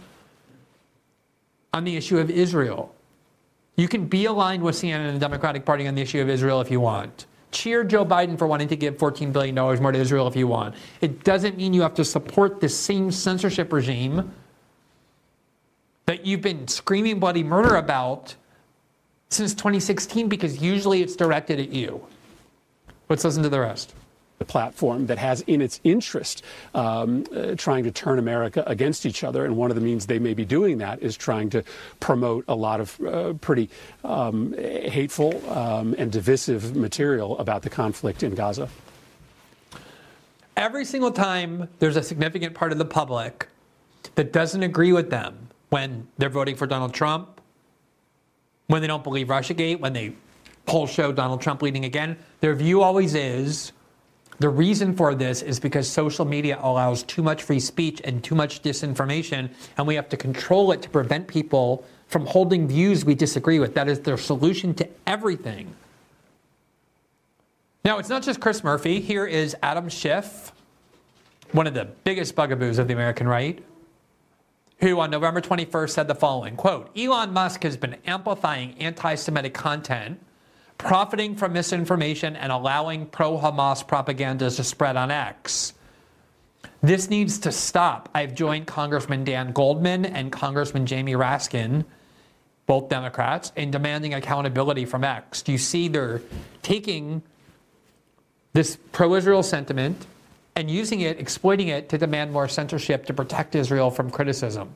on 1.73 1.83
the 1.83 1.95
issue 1.95 2.17
of 2.19 2.29
Israel. 2.29 2.93
You 3.75 3.87
can 3.87 4.05
be 4.05 4.25
aligned 4.25 4.63
with 4.63 4.75
CNN 4.75 5.07
and 5.07 5.15
the 5.15 5.19
Democratic 5.19 5.65
Party 5.65 5.87
on 5.87 5.95
the 5.95 6.01
issue 6.01 6.21
of 6.21 6.29
Israel 6.29 6.61
if 6.61 6.69
you 6.69 6.79
want 6.79 7.25
cheer 7.51 7.83
Joe 7.83 8.05
Biden 8.05 8.37
for 8.37 8.47
wanting 8.47 8.67
to 8.69 8.75
give 8.75 8.97
$14 8.97 9.31
billion 9.31 9.55
more 9.55 9.91
to 9.91 9.99
Israel 9.99 10.27
if 10.27 10.35
you 10.35 10.47
want. 10.47 10.75
It 11.01 11.23
doesn't 11.23 11.57
mean 11.57 11.73
you 11.73 11.81
have 11.81 11.93
to 11.95 12.05
support 12.05 12.59
the 12.59 12.69
same 12.69 13.11
censorship 13.11 13.71
regime 13.71 14.33
that 16.05 16.25
you've 16.25 16.41
been 16.41 16.67
screaming 16.67 17.19
bloody 17.19 17.43
murder 17.43 17.75
about 17.75 18.35
since 19.29 19.53
2016 19.53 20.27
because 20.27 20.61
usually 20.61 21.01
it's 21.01 21.15
directed 21.15 21.59
at 21.59 21.69
you. 21.69 22.05
Let's 23.09 23.23
listen 23.23 23.43
to 23.43 23.49
the 23.49 23.59
rest 23.59 23.93
platform 24.45 25.07
that 25.07 25.17
has 25.17 25.41
in 25.41 25.61
its 25.61 25.79
interest 25.83 26.43
um, 26.73 27.25
uh, 27.35 27.55
trying 27.55 27.83
to 27.83 27.91
turn 27.91 28.19
America 28.19 28.63
against 28.67 29.05
each 29.05 29.23
other. 29.23 29.45
And 29.45 29.55
one 29.57 29.71
of 29.71 29.75
the 29.75 29.81
means 29.81 30.05
they 30.05 30.19
may 30.19 30.33
be 30.33 30.45
doing 30.45 30.77
that 30.79 31.01
is 31.01 31.17
trying 31.17 31.49
to 31.51 31.63
promote 31.99 32.45
a 32.47 32.55
lot 32.55 32.79
of 32.79 32.99
uh, 33.01 33.33
pretty 33.33 33.69
um, 34.03 34.53
hateful 34.57 35.47
um, 35.51 35.95
and 35.97 36.11
divisive 36.11 36.75
material 36.75 37.37
about 37.39 37.61
the 37.61 37.69
conflict 37.69 38.23
in 38.23 38.35
Gaza. 38.35 38.69
every 40.57 40.85
single 40.85 41.11
time 41.11 41.67
there's 41.79 41.95
a 41.95 42.03
significant 42.03 42.53
part 42.53 42.71
of 42.71 42.77
the 42.77 42.85
public 42.85 43.47
that 44.15 44.31
doesn't 44.31 44.63
agree 44.63 44.93
with 44.93 45.09
them 45.09 45.47
when 45.69 46.07
they're 46.17 46.29
voting 46.29 46.55
for 46.55 46.67
Donald 46.67 46.93
Trump, 46.93 47.41
when 48.67 48.81
they 48.81 48.87
don't 48.87 49.03
believe 49.03 49.27
Russiagate, 49.27 49.79
when 49.79 49.93
they 49.93 50.13
polls 50.65 50.91
show 50.91 51.11
Donald 51.11 51.41
Trump 51.41 51.61
leading 51.61 51.85
again, 51.85 52.17
their 52.41 52.53
view 52.53 52.81
always 52.81 53.15
is 53.15 53.71
the 54.41 54.49
reason 54.49 54.95
for 54.95 55.13
this 55.13 55.43
is 55.43 55.59
because 55.59 55.87
social 55.87 56.25
media 56.25 56.57
allows 56.61 57.03
too 57.03 57.21
much 57.21 57.43
free 57.43 57.59
speech 57.59 58.01
and 58.03 58.23
too 58.23 58.33
much 58.33 58.63
disinformation, 58.63 59.49
and 59.77 59.85
we 59.85 59.93
have 59.95 60.09
to 60.09 60.17
control 60.17 60.71
it 60.71 60.81
to 60.81 60.89
prevent 60.89 61.27
people 61.27 61.85
from 62.07 62.25
holding 62.25 62.67
views 62.67 63.05
we 63.05 63.13
disagree 63.13 63.59
with. 63.59 63.75
That 63.75 63.87
is 63.87 63.99
their 63.99 64.17
solution 64.17 64.73
to 64.75 64.89
everything. 65.05 65.75
Now, 67.85 67.99
it's 67.99 68.09
not 68.09 68.23
just 68.23 68.39
Chris 68.39 68.63
Murphy. 68.63 68.99
Here 68.99 69.25
is 69.25 69.55
Adam 69.61 69.89
Schiff, 69.89 70.51
one 71.51 71.67
of 71.67 71.75
the 71.75 71.85
biggest 72.03 72.35
bugaboos 72.35 72.79
of 72.79 72.87
the 72.87 72.93
American 72.93 73.27
right, 73.27 73.63
who 74.79 74.99
on 74.99 75.11
November 75.11 75.41
21st 75.41 75.89
said 75.91 76.07
the 76.07 76.15
following 76.15 76.55
quote, 76.55 76.89
Elon 76.97 77.31
Musk 77.31 77.61
has 77.61 77.77
been 77.77 77.95
amplifying 78.07 78.73
anti 78.79 79.13
Semitic 79.13 79.53
content, 79.53 80.19
profiting 80.83 81.35
from 81.35 81.53
misinformation, 81.53 82.35
and 82.35 82.51
allowing 82.51 83.05
pro 83.05 83.37
Hamas 83.37 83.87
propaganda 83.87 84.49
to 84.49 84.63
spread 84.63 84.97
on 84.97 85.11
X. 85.11 85.73
This 86.81 87.09
needs 87.09 87.39
to 87.39 87.51
stop. 87.51 88.09
I've 88.13 88.33
joined 88.33 88.65
Congressman 88.65 89.23
Dan 89.23 89.51
Goldman 89.51 90.05
and 90.05 90.31
Congressman 90.31 90.85
Jamie 90.87 91.13
Raskin, 91.13 91.85
both 92.65 92.89
Democrats, 92.89 93.51
in 93.55 93.69
demanding 93.69 94.15
accountability 94.15 94.85
from 94.85 95.03
X. 95.03 95.43
Do 95.43 95.51
you 95.51 95.57
see 95.57 95.87
they're 95.87 96.21
taking 96.63 97.21
this 98.53 98.77
pro 98.91 99.13
Israel 99.15 99.43
sentiment 99.43 100.05
and 100.55 100.69
using 100.69 101.01
it, 101.01 101.19
exploiting 101.19 101.67
it 101.67 101.89
to 101.89 101.97
demand 101.97 102.31
more 102.31 102.47
censorship 102.47 103.05
to 103.05 103.13
protect 103.13 103.55
Israel 103.55 103.91
from 103.91 104.09
criticism 104.09 104.75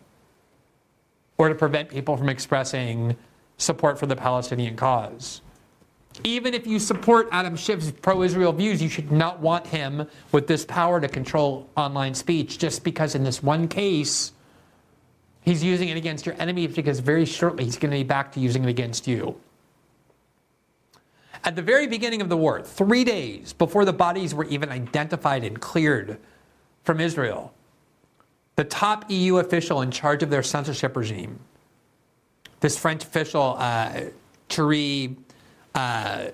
or 1.37 1.49
to 1.49 1.55
prevent 1.55 1.89
people 1.89 2.15
from 2.15 2.29
expressing 2.29 3.17
support 3.57 3.97
for 3.99 4.05
the 4.05 4.15
Palestinian 4.15 4.75
cause. 4.75 5.41
Even 6.23 6.53
if 6.53 6.65
you 6.65 6.79
support 6.79 7.27
Adam 7.31 7.55
Schiff's 7.55 7.91
pro 7.91 8.23
Israel 8.23 8.53
views, 8.53 8.81
you 8.81 8.89
should 8.89 9.11
not 9.11 9.39
want 9.39 9.67
him 9.67 10.07
with 10.31 10.47
this 10.47 10.65
power 10.65 11.01
to 11.01 11.07
control 11.07 11.69
online 11.75 12.13
speech 12.13 12.57
just 12.57 12.83
because 12.83 13.15
in 13.15 13.23
this 13.23 13.43
one 13.43 13.67
case, 13.67 14.31
he's 15.41 15.63
using 15.63 15.89
it 15.89 15.97
against 15.97 16.25
your 16.25 16.35
enemy 16.39 16.67
because 16.67 16.99
very 16.99 17.25
shortly 17.25 17.65
he's 17.65 17.77
going 17.77 17.91
to 17.91 17.97
be 17.97 18.03
back 18.03 18.31
to 18.33 18.39
using 18.39 18.63
it 18.63 18.69
against 18.69 19.07
you. 19.07 19.35
At 21.43 21.55
the 21.55 21.61
very 21.61 21.85
beginning 21.85 22.21
of 22.21 22.29
the 22.29 22.37
war, 22.37 22.61
three 22.61 23.03
days 23.03 23.53
before 23.53 23.85
the 23.85 23.93
bodies 23.93 24.33
were 24.33 24.45
even 24.45 24.69
identified 24.69 25.43
and 25.43 25.59
cleared 25.59 26.17
from 26.83 26.99
Israel, 26.99 27.53
the 28.55 28.63
top 28.63 29.05
EU 29.09 29.37
official 29.37 29.81
in 29.81 29.91
charge 29.91 30.23
of 30.23 30.29
their 30.29 30.41
censorship 30.41 30.95
regime, 30.95 31.39
this 32.61 32.77
French 32.77 33.03
official, 33.03 33.55
uh, 33.59 34.05
Thierry 34.49 35.15
uh, 35.75 36.29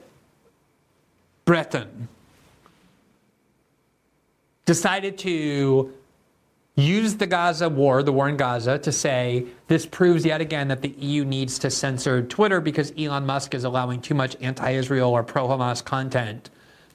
Breton, 1.45 2.07
decided 4.65 5.17
to 5.17 5.91
used 6.75 7.19
the 7.19 7.27
Gaza 7.27 7.67
war, 7.67 8.03
the 8.03 8.13
war 8.13 8.29
in 8.29 8.37
Gaza, 8.37 8.77
to 8.79 8.91
say 8.91 9.45
this 9.67 9.85
proves 9.85 10.25
yet 10.25 10.39
again 10.39 10.67
that 10.69 10.81
the 10.81 10.89
EU 10.89 11.25
needs 11.25 11.59
to 11.59 11.69
censor 11.69 12.21
Twitter 12.21 12.61
because 12.61 12.93
Elon 12.97 13.25
Musk 13.25 13.53
is 13.53 13.63
allowing 13.63 14.01
too 14.01 14.13
much 14.13 14.37
anti 14.39 14.71
Israel 14.71 15.09
or 15.09 15.23
pro 15.23 15.47
Hamas 15.47 15.83
content 15.83 16.49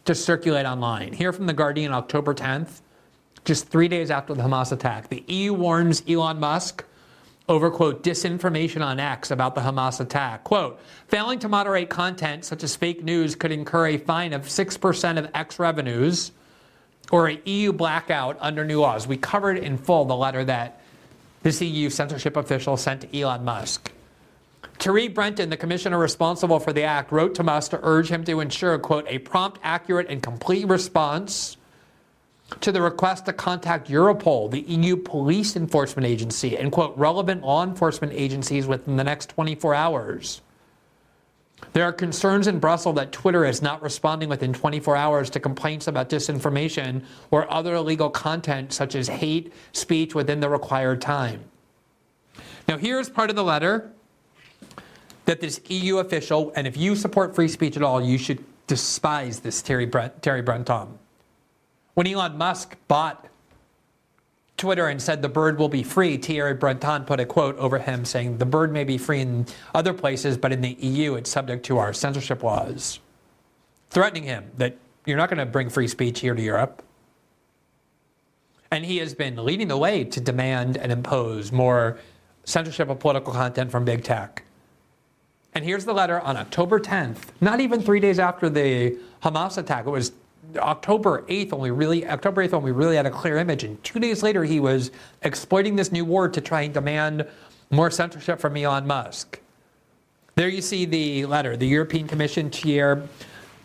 to 0.04 0.14
circulate 0.14 0.66
online. 0.66 1.12
Here 1.12 1.32
from 1.32 1.46
The 1.46 1.52
Guardian, 1.52 1.92
October 1.92 2.32
10th, 2.32 2.80
just 3.44 3.68
three 3.68 3.88
days 3.88 4.10
after 4.10 4.34
the 4.34 4.42
Hamas 4.42 4.72
attack, 4.72 5.08
the 5.08 5.24
EU 5.26 5.52
warns 5.52 6.02
Elon 6.08 6.40
Musk 6.40 6.84
over, 7.48 7.70
quote, 7.70 8.02
disinformation 8.02 8.84
on 8.84 8.98
X 8.98 9.30
about 9.30 9.54
the 9.54 9.60
Hamas 9.60 10.00
attack. 10.00 10.44
Quote, 10.44 10.80
failing 11.08 11.38
to 11.38 11.48
moderate 11.48 11.88
content 11.88 12.44
such 12.44 12.64
as 12.64 12.74
fake 12.74 13.04
news 13.04 13.36
could 13.36 13.52
incur 13.52 13.88
a 13.88 13.98
fine 13.98 14.32
of 14.32 14.42
6% 14.42 15.18
of 15.18 15.30
X 15.34 15.58
revenues 15.58 16.32
or 17.12 17.28
a 17.28 17.40
EU 17.44 17.72
blackout 17.72 18.36
under 18.40 18.64
new 18.64 18.80
laws. 18.80 19.06
We 19.06 19.16
covered 19.16 19.58
in 19.58 19.78
full 19.78 20.04
the 20.04 20.16
letter 20.16 20.44
that 20.44 20.80
this 21.42 21.62
EU 21.62 21.88
censorship 21.88 22.36
official 22.36 22.76
sent 22.76 23.02
to 23.02 23.20
Elon 23.20 23.44
Musk. 23.44 23.92
Thierry 24.80 25.08
Breton, 25.08 25.48
the 25.48 25.56
commissioner 25.56 25.98
responsible 25.98 26.58
for 26.58 26.72
the 26.72 26.82
act, 26.82 27.12
wrote 27.12 27.36
to 27.36 27.44
Musk 27.44 27.70
to 27.70 27.80
urge 27.82 28.08
him 28.08 28.24
to 28.24 28.40
ensure, 28.40 28.76
quote, 28.78 29.06
a 29.08 29.18
prompt, 29.18 29.60
accurate, 29.62 30.08
and 30.10 30.22
complete 30.22 30.66
response 30.66 31.56
to 32.60 32.70
the 32.72 32.80
request 32.80 33.26
to 33.26 33.32
contact 33.32 33.88
Europol, 33.88 34.50
the 34.50 34.60
EU 34.60 34.96
police 34.96 35.56
enforcement 35.56 36.06
agency, 36.06 36.56
and, 36.56 36.70
quote, 36.70 36.96
relevant 36.96 37.42
law 37.42 37.64
enforcement 37.64 38.12
agencies 38.12 38.66
within 38.66 38.96
the 38.96 39.04
next 39.04 39.30
24 39.30 39.74
hours. 39.74 40.42
There 41.72 41.84
are 41.84 41.92
concerns 41.92 42.46
in 42.46 42.58
Brussels 42.58 42.96
that 42.96 43.12
Twitter 43.12 43.44
is 43.44 43.62
not 43.62 43.82
responding 43.82 44.28
within 44.28 44.52
24 44.52 44.96
hours 44.96 45.30
to 45.30 45.40
complaints 45.40 45.86
about 45.88 46.08
disinformation 46.08 47.02
or 47.30 47.50
other 47.52 47.74
illegal 47.74 48.10
content 48.10 48.72
such 48.72 48.94
as 48.94 49.08
hate 49.08 49.52
speech 49.72 50.14
within 50.14 50.40
the 50.40 50.48
required 50.48 51.00
time. 51.00 51.44
Now, 52.68 52.78
here's 52.78 53.08
part 53.08 53.30
of 53.30 53.36
the 53.36 53.44
letter 53.44 53.90
that 55.24 55.40
this 55.40 55.60
EU 55.68 55.98
official, 55.98 56.52
and 56.54 56.66
if 56.66 56.76
you 56.76 56.94
support 56.94 57.34
free 57.34 57.48
speech 57.48 57.76
at 57.76 57.82
all, 57.82 58.02
you 58.02 58.18
should 58.18 58.44
despise 58.66 59.40
this 59.40 59.62
Terry, 59.62 59.86
Brent, 59.86 60.22
Thierry 60.22 60.42
Breton. 60.42 60.98
When 61.96 62.06
Elon 62.06 62.36
Musk 62.36 62.76
bought 62.88 63.26
Twitter 64.58 64.86
and 64.86 65.00
said 65.00 65.22
the 65.22 65.30
bird 65.30 65.58
will 65.58 65.70
be 65.70 65.82
free, 65.82 66.18
Thierry 66.18 66.52
Breton 66.52 67.06
put 67.06 67.20
a 67.20 67.24
quote 67.24 67.56
over 67.56 67.78
him 67.78 68.04
saying, 68.04 68.36
The 68.36 68.44
bird 68.44 68.70
may 68.70 68.84
be 68.84 68.98
free 68.98 69.20
in 69.20 69.46
other 69.74 69.94
places, 69.94 70.36
but 70.36 70.52
in 70.52 70.60
the 70.60 70.74
EU 70.74 71.14
it's 71.14 71.30
subject 71.30 71.64
to 71.66 71.78
our 71.78 71.94
censorship 71.94 72.42
laws. 72.42 73.00
Threatening 73.88 74.24
him 74.24 74.50
that 74.58 74.76
you're 75.06 75.16
not 75.16 75.30
going 75.30 75.38
to 75.38 75.46
bring 75.46 75.70
free 75.70 75.88
speech 75.88 76.20
here 76.20 76.34
to 76.34 76.42
Europe. 76.42 76.82
And 78.70 78.84
he 78.84 78.98
has 78.98 79.14
been 79.14 79.42
leading 79.42 79.68
the 79.68 79.78
way 79.78 80.04
to 80.04 80.20
demand 80.20 80.76
and 80.76 80.92
impose 80.92 81.50
more 81.50 81.98
censorship 82.44 82.90
of 82.90 82.98
political 82.98 83.32
content 83.32 83.70
from 83.70 83.86
big 83.86 84.04
tech. 84.04 84.42
And 85.54 85.64
here's 85.64 85.86
the 85.86 85.94
letter 85.94 86.20
on 86.20 86.36
October 86.36 86.78
10th, 86.78 87.28
not 87.40 87.60
even 87.60 87.80
three 87.80 88.00
days 88.00 88.18
after 88.18 88.50
the 88.50 88.98
Hamas 89.22 89.56
attack. 89.56 89.86
It 89.86 89.90
was 89.90 90.12
October 90.56 91.22
8th 91.22 91.52
when 91.52 91.60
we 91.60 91.70
really 91.70 92.06
October 92.06 92.46
8th 92.46 92.52
when 92.52 92.62
we 92.62 92.72
really 92.72 92.96
had 92.96 93.06
a 93.06 93.10
clear 93.10 93.36
image, 93.36 93.64
and 93.64 93.82
two 93.84 93.98
days 93.98 94.22
later 94.22 94.44
he 94.44 94.60
was 94.60 94.90
exploiting 95.22 95.76
this 95.76 95.92
new 95.92 96.04
war 96.04 96.28
to 96.28 96.40
try 96.40 96.62
and 96.62 96.74
demand 96.74 97.26
more 97.70 97.90
censorship 97.90 98.38
from 98.38 98.56
Elon 98.56 98.86
Musk. 98.86 99.40
There 100.36 100.48
you 100.48 100.60
see 100.60 100.84
the 100.84 101.26
letter. 101.26 101.56
The 101.56 101.66
European 101.66 102.06
Commission 102.06 102.50
chair 102.50 103.02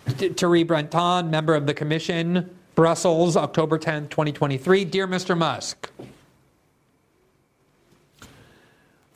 Thierry 0.08 0.64
Breton, 0.64 1.30
member 1.30 1.54
of 1.54 1.68
the 1.68 1.74
Commission, 1.74 2.50
Brussels, 2.76 3.38
October 3.38 3.78
10th, 3.78 4.10
2023. 4.10 4.86
Dear 4.86 5.08
Mr. 5.08 5.38
Musk, 5.38 5.92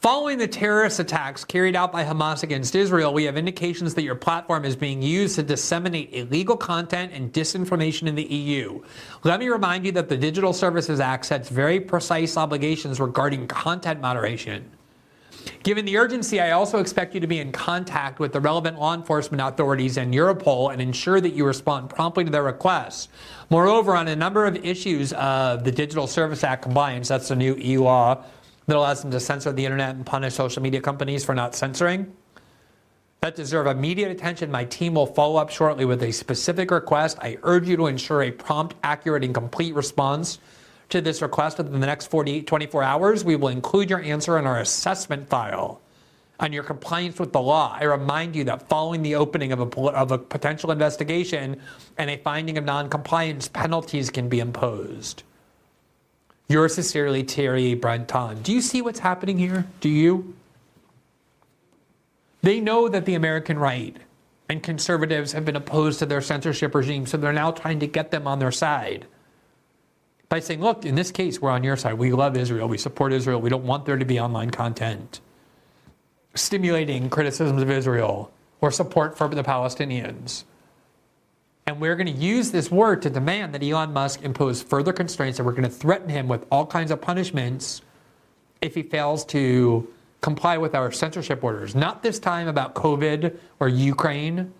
Following 0.05 0.37
the 0.37 0.47
terrorist 0.47 0.99
attacks 0.99 1.43
carried 1.43 1.75
out 1.75 1.91
by 1.91 2.03
Hamas 2.03 2.43
against 2.43 2.75
Israel, 2.75 3.11
we 3.11 3.23
have 3.23 3.37
indications 3.37 3.95
that 3.95 4.03
your 4.03 4.13
platform 4.13 4.63
is 4.63 4.75
being 4.75 5.01
used 5.01 5.33
to 5.37 5.41
disseminate 5.41 6.13
illegal 6.13 6.55
content 6.55 7.11
and 7.11 7.33
disinformation 7.33 8.07
in 8.07 8.13
the 8.13 8.23
EU. 8.23 8.83
Let 9.23 9.39
me 9.39 9.47
remind 9.47 9.83
you 9.83 9.91
that 9.93 10.07
the 10.07 10.15
Digital 10.15 10.53
Services 10.53 10.99
Act 10.99 11.25
sets 11.25 11.49
very 11.49 11.79
precise 11.79 12.37
obligations 12.37 12.99
regarding 12.99 13.47
content 13.47 13.99
moderation. 13.99 14.69
Given 15.63 15.85
the 15.85 15.97
urgency, 15.97 16.39
I 16.39 16.51
also 16.51 16.77
expect 16.79 17.15
you 17.15 17.19
to 17.19 17.27
be 17.27 17.39
in 17.39 17.51
contact 17.51 18.19
with 18.19 18.31
the 18.31 18.39
relevant 18.39 18.79
law 18.79 18.93
enforcement 18.93 19.41
authorities 19.41 19.97
and 19.97 20.13
Europol 20.13 20.71
and 20.71 20.83
ensure 20.83 21.19
that 21.19 21.33
you 21.33 21.47
respond 21.47 21.89
promptly 21.89 22.25
to 22.25 22.29
their 22.29 22.43
requests. 22.43 23.09
Moreover, 23.49 23.95
on 23.95 24.07
a 24.07 24.15
number 24.15 24.45
of 24.45 24.55
issues 24.63 25.13
of 25.13 25.63
the 25.63 25.71
Digital 25.71 26.05
Service 26.05 26.43
Act 26.43 26.61
compliance, 26.61 27.07
that's 27.07 27.29
the 27.29 27.35
new 27.35 27.55
EU 27.55 27.83
law 27.85 28.23
that 28.67 28.75
allows 28.75 29.01
them 29.01 29.11
to 29.11 29.19
censor 29.19 29.51
the 29.51 29.65
internet 29.65 29.95
and 29.95 30.05
punish 30.05 30.33
social 30.33 30.61
media 30.61 30.81
companies 30.81 31.23
for 31.23 31.35
not 31.35 31.55
censoring 31.55 32.13
that 33.25 33.35
deserve 33.35 33.65
immediate 33.65 34.11
attention. 34.11 34.51
My 34.51 34.65
team 34.65 34.93
will 34.93 35.07
follow 35.07 35.37
up 35.37 35.49
shortly 35.49 35.83
with 35.83 36.03
a 36.03 36.11
specific 36.11 36.69
request. 36.69 37.17
I 37.19 37.39
urge 37.41 37.67
you 37.67 37.75
to 37.77 37.87
ensure 37.87 38.21
a 38.21 38.29
prompt, 38.29 38.75
accurate, 38.83 39.23
and 39.23 39.33
complete 39.33 39.73
response 39.73 40.37
to 40.89 41.01
this 41.01 41.23
request 41.23 41.57
within 41.57 41.79
the 41.79 41.87
next 41.87 42.05
48, 42.11 42.45
24 42.45 42.83
hours. 42.83 43.25
We 43.25 43.35
will 43.35 43.47
include 43.47 43.89
your 43.89 43.99
answer 44.01 44.37
in 44.37 44.45
our 44.45 44.59
assessment 44.59 45.27
file 45.27 45.81
on 46.39 46.53
your 46.53 46.61
compliance 46.61 47.17
with 47.17 47.33
the 47.33 47.41
law. 47.41 47.75
I 47.79 47.85
remind 47.85 48.35
you 48.35 48.43
that 48.43 48.69
following 48.69 49.01
the 49.01 49.15
opening 49.15 49.51
of 49.51 49.59
a, 49.59 49.81
of 49.81 50.11
a 50.11 50.19
potential 50.19 50.69
investigation 50.69 51.59
and 51.97 52.11
a 52.11 52.17
finding 52.17 52.59
of 52.59 52.63
noncompliance, 52.65 53.47
penalties 53.47 54.11
can 54.11 54.29
be 54.29 54.39
imposed. 54.39 55.23
Yours 56.47 56.75
sincerely, 56.75 57.23
Thierry 57.23 57.73
Breton. 57.73 58.41
Do 58.43 58.53
you 58.53 58.61
see 58.61 58.81
what's 58.81 58.99
happening 58.99 59.37
here? 59.37 59.65
Do 59.81 59.89
you? 59.89 60.35
They 62.41 62.59
know 62.59 62.87
that 62.87 63.05
the 63.05 63.15
American 63.15 63.57
right 63.57 63.97
and 64.47 64.61
conservatives 64.61 65.31
have 65.31 65.45
been 65.45 65.55
opposed 65.55 65.99
to 65.99 66.05
their 66.05 66.21
censorship 66.21 66.75
regime, 66.75 67.07
so 67.07 67.17
they're 67.17 67.33
now 67.33 67.51
trying 67.51 67.79
to 67.79 67.87
get 67.87 68.11
them 68.11 68.27
on 68.27 68.39
their 68.39 68.51
side. 68.51 69.07
by 70.29 70.39
saying, 70.39 70.61
look, 70.61 70.85
in 70.85 70.95
this 70.95 71.11
case, 71.11 71.41
we're 71.41 71.51
on 71.51 71.63
your 71.63 71.77
side. 71.77 71.95
We 71.95 72.11
love 72.11 72.35
Israel. 72.37 72.67
We 72.67 72.77
support 72.77 73.13
Israel. 73.13 73.39
We 73.41 73.49
don't 73.49 73.63
want 73.63 73.85
there 73.85 73.97
to 73.97 74.05
be 74.05 74.19
online 74.19 74.51
content 74.51 75.21
stimulating 76.35 77.09
criticisms 77.09 77.61
of 77.61 77.71
Israel 77.71 78.31
or 78.61 78.69
support 78.71 79.17
for 79.17 79.27
the 79.27 79.43
Palestinians. 79.43 80.43
And 81.67 81.81
we're 81.81 81.95
going 81.95 82.13
to 82.13 82.21
use 82.21 82.51
this 82.51 82.69
word 82.69 83.01
to 83.01 83.09
demand 83.09 83.55
that 83.55 83.63
Elon 83.63 83.91
Musk 83.91 84.21
impose 84.21 84.61
further 84.61 84.93
constraints, 84.93 85.39
and 85.39 85.47
we're 85.47 85.53
going 85.53 85.63
to 85.63 85.69
threaten 85.69 86.09
him 86.09 86.27
with 86.27 86.45
all 86.51 86.63
kinds 86.67 86.91
of 86.91 87.01
punishments 87.01 87.81
if 88.61 88.75
he 88.75 88.83
fails 88.83 89.25
to 89.25 89.91
comply 90.21 90.57
with 90.59 90.75
our 90.75 90.91
censorship 90.91 91.43
orders. 91.43 91.73
Not 91.73 92.03
this 92.03 92.19
time 92.19 92.47
about 92.47 92.75
COVID 92.75 93.35
or 93.59 93.67
Ukraine 93.67 94.53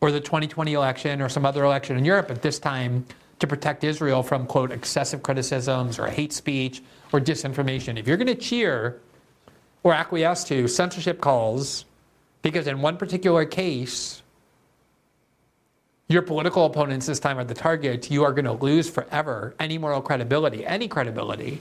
or 0.00 0.10
the 0.10 0.18
2020 0.18 0.72
election 0.72 1.22
or 1.22 1.28
some 1.28 1.46
other 1.46 1.62
election 1.62 1.96
in 1.96 2.04
Europe, 2.04 2.26
but 2.26 2.42
this 2.42 2.58
time 2.58 3.06
to 3.38 3.46
protect 3.46 3.84
Israel 3.84 4.24
from, 4.24 4.44
quote, 4.44 4.72
excessive 4.72 5.22
criticisms 5.22 6.00
or 6.00 6.08
hate 6.08 6.32
speech 6.32 6.82
or 7.12 7.20
disinformation. 7.20 7.96
If 7.96 8.08
you're 8.08 8.16
going 8.16 8.26
to 8.26 8.34
cheer 8.34 9.00
or 9.84 9.94
acquiesce 9.94 10.42
to 10.44 10.66
censorship 10.66 11.20
calls, 11.20 11.84
because 12.42 12.66
in 12.66 12.82
one 12.82 12.96
particular 12.96 13.44
case, 13.44 14.22
your 16.08 16.22
political 16.22 16.64
opponents 16.64 17.06
this 17.06 17.20
time 17.20 17.38
are 17.38 17.44
the 17.44 17.54
target, 17.54 18.10
you 18.10 18.24
are 18.24 18.32
going 18.32 18.46
to 18.46 18.52
lose 18.52 18.88
forever 18.88 19.54
any 19.60 19.76
moral 19.76 20.00
credibility, 20.00 20.64
any 20.64 20.88
credibility, 20.88 21.60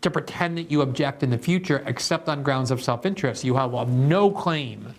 to 0.00 0.10
pretend 0.10 0.56
that 0.58 0.70
you 0.70 0.80
object 0.80 1.22
in 1.22 1.30
the 1.30 1.38
future 1.38 1.82
except 1.86 2.28
on 2.28 2.42
grounds 2.42 2.70
of 2.70 2.82
self 2.82 3.04
interest. 3.04 3.44
You 3.44 3.56
have 3.56 3.88
no 3.88 4.30
claim 4.30 4.94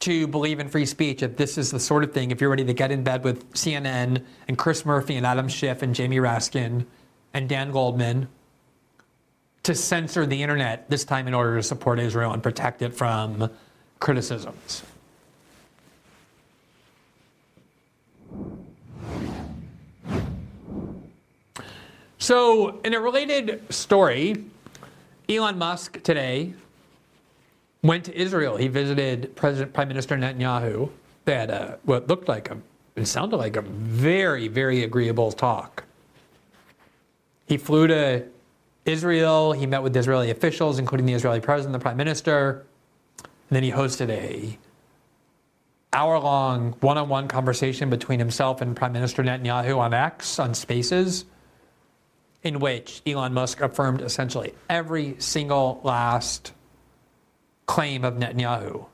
to 0.00 0.26
believe 0.26 0.60
in 0.60 0.68
free 0.68 0.84
speech 0.84 1.22
if 1.22 1.36
this 1.36 1.56
is 1.56 1.70
the 1.70 1.80
sort 1.80 2.04
of 2.04 2.12
thing, 2.12 2.30
if 2.30 2.40
you're 2.40 2.50
ready 2.50 2.64
to 2.64 2.74
get 2.74 2.90
in 2.90 3.02
bed 3.02 3.24
with 3.24 3.50
CNN 3.54 4.22
and 4.48 4.58
Chris 4.58 4.84
Murphy 4.84 5.14
and 5.14 5.24
Adam 5.24 5.48
Schiff 5.48 5.80
and 5.80 5.94
Jamie 5.94 6.18
Raskin 6.18 6.84
and 7.32 7.48
Dan 7.48 7.70
Goldman 7.70 8.28
to 9.62 9.74
censor 9.74 10.26
the 10.26 10.42
internet, 10.42 10.90
this 10.90 11.04
time 11.04 11.26
in 11.26 11.32
order 11.32 11.56
to 11.56 11.62
support 11.62 11.98
Israel 11.98 12.32
and 12.32 12.42
protect 12.42 12.82
it 12.82 12.92
from 12.92 13.50
criticisms. 13.98 14.82
So, 22.18 22.80
in 22.84 22.94
a 22.94 23.00
related 23.00 23.70
story, 23.70 24.44
Elon 25.28 25.58
Musk 25.58 26.02
today 26.02 26.54
went 27.82 28.04
to 28.06 28.18
Israel. 28.18 28.56
He 28.56 28.68
visited 28.68 29.36
President 29.36 29.74
Prime 29.74 29.88
Minister 29.88 30.16
Netanyahu. 30.16 30.88
They 31.26 31.34
had 31.34 31.50
a, 31.50 31.78
what 31.84 32.08
looked 32.08 32.26
like 32.26 32.50
a, 32.50 32.56
it 32.96 33.06
sounded 33.06 33.36
like 33.36 33.56
a 33.56 33.60
very, 33.60 34.48
very 34.48 34.84
agreeable 34.84 35.32
talk. 35.32 35.84
He 37.46 37.58
flew 37.58 37.86
to 37.88 38.24
Israel. 38.86 39.52
He 39.52 39.66
met 39.66 39.82
with 39.82 39.94
Israeli 39.94 40.30
officials, 40.30 40.78
including 40.78 41.04
the 41.04 41.12
Israeli 41.12 41.40
president, 41.40 41.74
the 41.74 41.78
prime 41.78 41.98
minister, 41.98 42.64
and 43.22 43.56
then 43.56 43.62
he 43.62 43.70
hosted 43.70 44.08
a 44.08 44.58
hour-long 45.94 46.72
one-on-one 46.80 47.28
conversation 47.28 47.88
between 47.88 48.18
himself 48.18 48.60
and 48.60 48.76
Prime 48.76 48.92
Minister 48.92 49.22
Netanyahu 49.22 49.78
on 49.78 49.94
X 49.94 50.38
on 50.38 50.52
Spaces, 50.54 51.24
in 52.42 52.58
which 52.58 53.00
Elon 53.06 53.32
Musk 53.32 53.60
affirmed 53.60 54.02
essentially 54.02 54.52
every 54.68 55.14
single 55.18 55.80
last 55.82 56.52
claim 57.66 58.04
of 58.04 58.14
Netanyahu, 58.14 58.86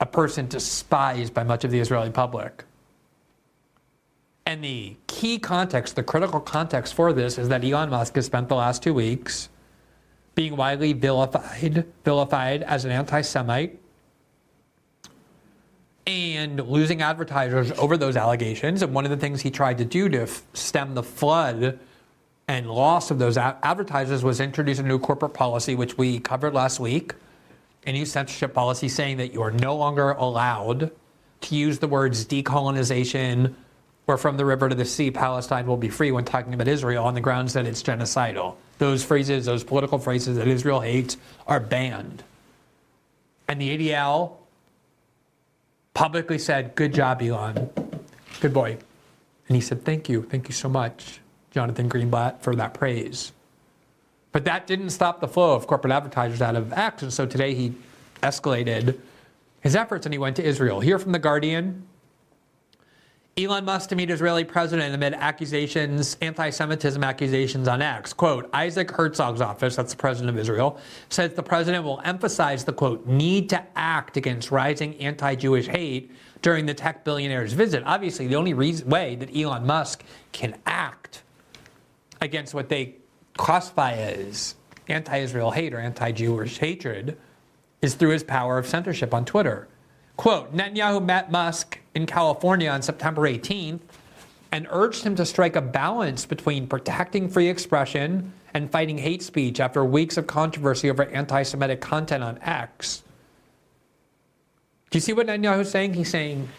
a 0.00 0.06
person 0.06 0.48
despised 0.48 1.32
by 1.32 1.44
much 1.44 1.64
of 1.64 1.70
the 1.70 1.78
Israeli 1.78 2.10
public. 2.10 2.64
And 4.44 4.62
the 4.62 4.96
key 5.06 5.38
context, 5.38 5.96
the 5.96 6.02
critical 6.02 6.40
context 6.40 6.94
for 6.94 7.12
this 7.12 7.36
is 7.36 7.48
that 7.48 7.64
Elon 7.64 7.90
Musk 7.90 8.14
has 8.14 8.26
spent 8.26 8.48
the 8.48 8.54
last 8.54 8.82
two 8.82 8.94
weeks 8.94 9.48
being 10.34 10.56
widely 10.56 10.92
vilified, 10.92 11.84
vilified 12.04 12.62
as 12.62 12.84
an 12.84 12.90
anti-Semite 12.90 13.80
and 16.06 16.60
losing 16.68 17.02
advertisers 17.02 17.72
over 17.72 17.96
those 17.96 18.16
allegations. 18.16 18.82
And 18.82 18.94
one 18.94 19.04
of 19.04 19.10
the 19.10 19.16
things 19.16 19.40
he 19.40 19.50
tried 19.50 19.78
to 19.78 19.84
do 19.84 20.08
to 20.08 20.22
f- 20.22 20.42
stem 20.54 20.94
the 20.94 21.02
flood 21.02 21.78
and 22.46 22.70
loss 22.70 23.10
of 23.10 23.18
those 23.18 23.36
a- 23.36 23.58
advertisers 23.62 24.22
was 24.22 24.40
introduce 24.40 24.78
a 24.78 24.84
new 24.84 24.98
corporate 24.98 25.34
policy, 25.34 25.74
which 25.74 25.98
we 25.98 26.20
covered 26.20 26.54
last 26.54 26.78
week, 26.78 27.14
a 27.86 27.92
new 27.92 28.06
censorship 28.06 28.54
policy 28.54 28.88
saying 28.88 29.16
that 29.16 29.32
you 29.32 29.42
are 29.42 29.50
no 29.50 29.76
longer 29.76 30.12
allowed 30.12 30.92
to 31.40 31.54
use 31.54 31.80
the 31.80 31.88
words 31.88 32.24
decolonization 32.24 33.54
or 34.06 34.16
from 34.16 34.36
the 34.36 34.44
river 34.44 34.68
to 34.68 34.74
the 34.74 34.84
sea, 34.84 35.10
Palestine 35.10 35.66
will 35.66 35.76
be 35.76 35.88
free 35.88 36.12
when 36.12 36.24
talking 36.24 36.54
about 36.54 36.68
Israel 36.68 37.04
on 37.04 37.14
the 37.14 37.20
grounds 37.20 37.54
that 37.54 37.66
it's 37.66 37.82
genocidal. 37.82 38.54
Those 38.78 39.02
phrases, 39.02 39.46
those 39.46 39.64
political 39.64 39.98
phrases 39.98 40.36
that 40.36 40.46
Israel 40.46 40.80
hates, 40.80 41.16
are 41.48 41.58
banned. 41.58 42.22
And 43.48 43.60
the 43.60 43.76
ADL 43.76 44.36
publicly 45.96 46.38
said, 46.38 46.74
Good 46.74 46.92
job, 46.92 47.22
Elon. 47.22 47.70
Good 48.40 48.52
boy. 48.52 48.76
And 49.48 49.56
he 49.56 49.62
said, 49.62 49.82
Thank 49.84 50.08
you. 50.08 50.22
Thank 50.22 50.46
you 50.46 50.54
so 50.54 50.68
much, 50.68 51.20
Jonathan 51.50 51.88
Greenblatt, 51.88 52.40
for 52.40 52.54
that 52.54 52.74
praise. 52.74 53.32
But 54.30 54.44
that 54.44 54.66
didn't 54.66 54.90
stop 54.90 55.20
the 55.20 55.28
flow 55.28 55.54
of 55.54 55.66
corporate 55.66 55.94
advertisers 55.94 56.42
out 56.42 56.54
of. 56.54 56.70
And 56.74 57.10
so 57.10 57.24
today 57.24 57.54
he 57.54 57.72
escalated 58.22 58.98
his 59.60 59.74
efforts 59.74 60.04
and 60.04 60.12
he 60.12 60.18
went 60.18 60.36
to 60.36 60.44
Israel. 60.44 60.80
Here 60.80 60.98
from 60.98 61.12
The 61.12 61.18
Guardian 61.18 61.86
Elon 63.38 63.66
Musk 63.66 63.90
to 63.90 63.96
meet 63.96 64.10
Israeli 64.10 64.44
president 64.44 64.94
amid 64.94 65.12
accusations, 65.12 66.16
anti 66.22 66.48
Semitism 66.48 67.04
accusations 67.04 67.68
on 67.68 67.82
X. 67.82 68.14
Quote 68.14 68.48
Isaac 68.54 68.90
Herzog's 68.90 69.42
office, 69.42 69.76
that's 69.76 69.92
the 69.92 69.98
president 69.98 70.30
of 70.30 70.38
Israel, 70.38 70.78
says 71.10 71.34
the 71.34 71.42
president 71.42 71.84
will 71.84 72.00
emphasize 72.02 72.64
the 72.64 72.72
quote, 72.72 73.06
need 73.06 73.50
to 73.50 73.62
act 73.76 74.16
against 74.16 74.50
rising 74.50 74.94
anti 74.96 75.34
Jewish 75.34 75.66
hate 75.66 76.12
during 76.40 76.64
the 76.64 76.72
tech 76.72 77.04
billionaire's 77.04 77.52
visit. 77.52 77.82
Obviously, 77.84 78.26
the 78.26 78.36
only 78.36 78.54
reason, 78.54 78.88
way 78.88 79.16
that 79.16 79.36
Elon 79.36 79.66
Musk 79.66 80.02
can 80.32 80.56
act 80.64 81.22
against 82.22 82.54
what 82.54 82.70
they 82.70 82.94
classify 83.36 83.92
as 83.92 84.54
anti 84.88 85.18
Israel 85.18 85.50
hate 85.50 85.74
or 85.74 85.78
anti 85.78 86.10
Jewish 86.10 86.56
hatred 86.56 87.18
is 87.82 87.96
through 87.96 88.12
his 88.12 88.24
power 88.24 88.56
of 88.56 88.66
censorship 88.66 89.12
on 89.12 89.26
Twitter. 89.26 89.68
Quote 90.16 90.56
Netanyahu 90.56 91.04
met 91.04 91.30
Musk 91.30 91.80
in 91.96 92.04
California 92.04 92.68
on 92.68 92.82
September 92.82 93.22
18th 93.22 93.80
and 94.52 94.66
urged 94.70 95.02
him 95.02 95.16
to 95.16 95.24
strike 95.24 95.56
a 95.56 95.62
balance 95.62 96.26
between 96.26 96.66
protecting 96.66 97.26
free 97.26 97.48
expression 97.48 98.34
and 98.52 98.70
fighting 98.70 98.98
hate 98.98 99.22
speech 99.22 99.60
after 99.60 99.82
weeks 99.82 100.18
of 100.18 100.26
controversy 100.26 100.90
over 100.90 101.04
anti 101.06 101.42
Semitic 101.42 101.80
content 101.80 102.22
on 102.22 102.38
X. 102.42 103.02
Do 104.90 104.96
you 104.96 105.00
see 105.00 105.14
what 105.14 105.26
Netanyahu's 105.26 105.70
saying? 105.70 105.94
He's 105.94 106.10
saying, 106.10 106.50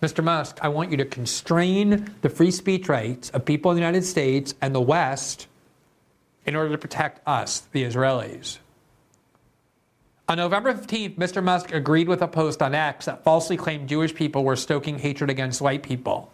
Mr. 0.00 0.24
Musk, 0.24 0.58
I 0.62 0.68
want 0.68 0.90
you 0.90 0.96
to 0.96 1.04
constrain 1.04 2.14
the 2.22 2.30
free 2.30 2.50
speech 2.50 2.88
rights 2.88 3.28
of 3.30 3.44
people 3.44 3.70
in 3.70 3.76
the 3.76 3.82
United 3.82 4.04
States 4.04 4.54
and 4.62 4.74
the 4.74 4.80
West 4.80 5.46
in 6.46 6.56
order 6.56 6.70
to 6.70 6.78
protect 6.78 7.20
us, 7.28 7.60
the 7.72 7.84
Israelis. 7.84 8.58
On 10.28 10.38
November 10.38 10.74
15th, 10.74 11.16
Mr. 11.16 11.42
Musk 11.42 11.72
agreed 11.72 12.08
with 12.08 12.20
a 12.20 12.26
post 12.26 12.60
on 12.60 12.74
X 12.74 13.04
that 13.04 13.22
falsely 13.22 13.56
claimed 13.56 13.88
Jewish 13.88 14.12
people 14.12 14.42
were 14.42 14.56
stoking 14.56 14.98
hatred 14.98 15.30
against 15.30 15.60
white 15.60 15.84
people, 15.84 16.32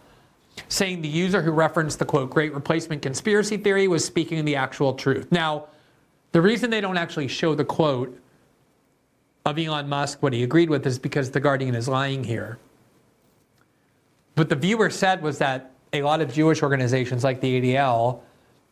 saying 0.67 1.03
the 1.03 1.07
user 1.07 1.43
who 1.43 1.51
referenced 1.51 1.99
the 1.99 2.05
quote, 2.05 2.31
great 2.31 2.55
replacement 2.55 3.03
conspiracy 3.03 3.55
theory 3.55 3.87
was 3.87 4.03
speaking 4.03 4.43
the 4.45 4.55
actual 4.55 4.95
truth. 4.95 5.31
Now, 5.31 5.67
the 6.31 6.41
reason 6.41 6.71
they 6.71 6.81
don't 6.81 6.97
actually 6.97 7.27
show 7.27 7.53
the 7.53 7.65
quote 7.65 8.19
of 9.45 9.59
Elon 9.59 9.87
Musk, 9.87 10.23
what 10.23 10.33
he 10.33 10.41
agreed 10.41 10.71
with, 10.71 10.87
is 10.87 10.97
because 10.97 11.29
The 11.29 11.39
Guardian 11.39 11.75
is 11.75 11.87
lying 11.87 12.23
here. 12.23 12.57
What 14.33 14.49
the 14.49 14.55
viewer 14.55 14.89
said 14.89 15.21
was 15.21 15.37
that 15.37 15.69
a 15.91 16.01
lot 16.01 16.19
of 16.19 16.33
Jewish 16.33 16.63
organizations 16.63 17.23
like 17.23 17.41
the 17.41 17.61
ADL 17.61 18.21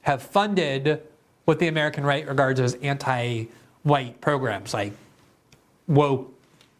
have 0.01 0.23
funded 0.23 1.03
what 1.45 1.59
the 1.59 1.67
American 1.67 2.03
right 2.03 2.27
regards 2.27 2.59
as 2.59 2.73
anti 2.75 3.45
white 3.83 4.19
programs 4.21 4.73
like 4.73 4.93
woke 5.91 6.33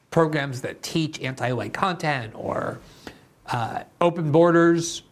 programs 0.09 0.61
that 0.61 0.81
teach 0.81 1.21
anti-white 1.21 1.73
content 1.73 2.33
or 2.35 2.79
uh, 3.47 3.83
open 3.99 4.31
borders, 4.31 5.03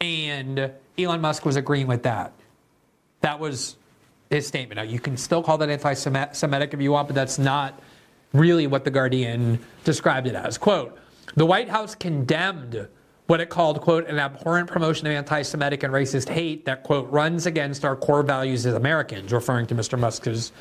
and 0.00 0.72
Elon 0.98 1.20
Musk 1.20 1.44
was 1.44 1.56
agreeing 1.56 1.86
with 1.86 2.02
that. 2.04 2.32
That 3.20 3.40
was 3.40 3.76
his 4.30 4.46
statement. 4.46 4.76
Now 4.76 4.82
you 4.82 5.00
can 5.00 5.16
still 5.16 5.42
call 5.42 5.58
that 5.58 5.68
anti-Semitic 5.68 6.74
if 6.74 6.80
you 6.80 6.92
want, 6.92 7.08
but 7.08 7.14
that's 7.14 7.38
not 7.38 7.80
really 8.32 8.66
what 8.66 8.84
the 8.84 8.90
Guardian 8.90 9.58
described 9.84 10.26
it 10.26 10.34
as. 10.34 10.58
Quote: 10.58 10.96
The 11.34 11.46
White 11.46 11.68
House 11.68 11.94
condemned 11.94 12.88
what 13.26 13.40
it 13.40 13.50
called, 13.50 13.80
quote, 13.80 14.06
an 14.06 14.18
abhorrent 14.18 14.68
promotion 14.68 15.06
of 15.06 15.12
anti 15.12 15.42
Semitic 15.42 15.82
and 15.82 15.92
racist 15.92 16.28
hate 16.28 16.64
that, 16.64 16.82
quote, 16.82 17.10
runs 17.10 17.46
against 17.46 17.84
our 17.84 17.96
core 17.96 18.22
values 18.22 18.66
as 18.66 18.74
Americans, 18.74 19.32
referring 19.32 19.66
to 19.66 19.74
Mr. 19.74 19.98
Musk's 19.98 20.52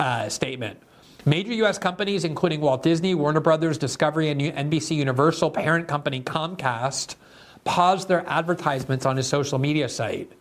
uh, 0.00 0.28
statement. 0.28 0.80
Major 1.28 1.52
U.S. 1.54 1.76
companies, 1.76 2.24
including 2.24 2.62
Walt 2.62 2.82
Disney, 2.82 3.14
Warner 3.14 3.40
Brothers, 3.40 3.76
Discovery, 3.76 4.30
and 4.30 4.40
NBC 4.40 4.96
Universal, 4.96 5.50
parent 5.50 5.86
company 5.86 6.22
Comcast, 6.22 7.16
paused 7.64 8.08
their 8.08 8.26
advertisements 8.26 9.04
on 9.04 9.18
his 9.18 9.26
social 9.26 9.58
media 9.58 9.90
site. 9.90 10.32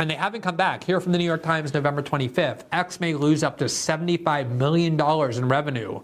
And 0.00 0.10
they 0.10 0.16
haven't 0.16 0.40
come 0.40 0.56
back. 0.56 0.82
Here 0.82 1.00
from 1.00 1.12
the 1.12 1.18
New 1.18 1.24
York 1.24 1.44
Times, 1.44 1.72
November 1.72 2.02
25th 2.02 2.64
X 2.72 2.98
may 2.98 3.14
lose 3.14 3.44
up 3.44 3.58
to 3.58 3.66
$75 3.66 4.50
million 4.50 5.00
in 5.00 5.48
revenue 5.48 6.00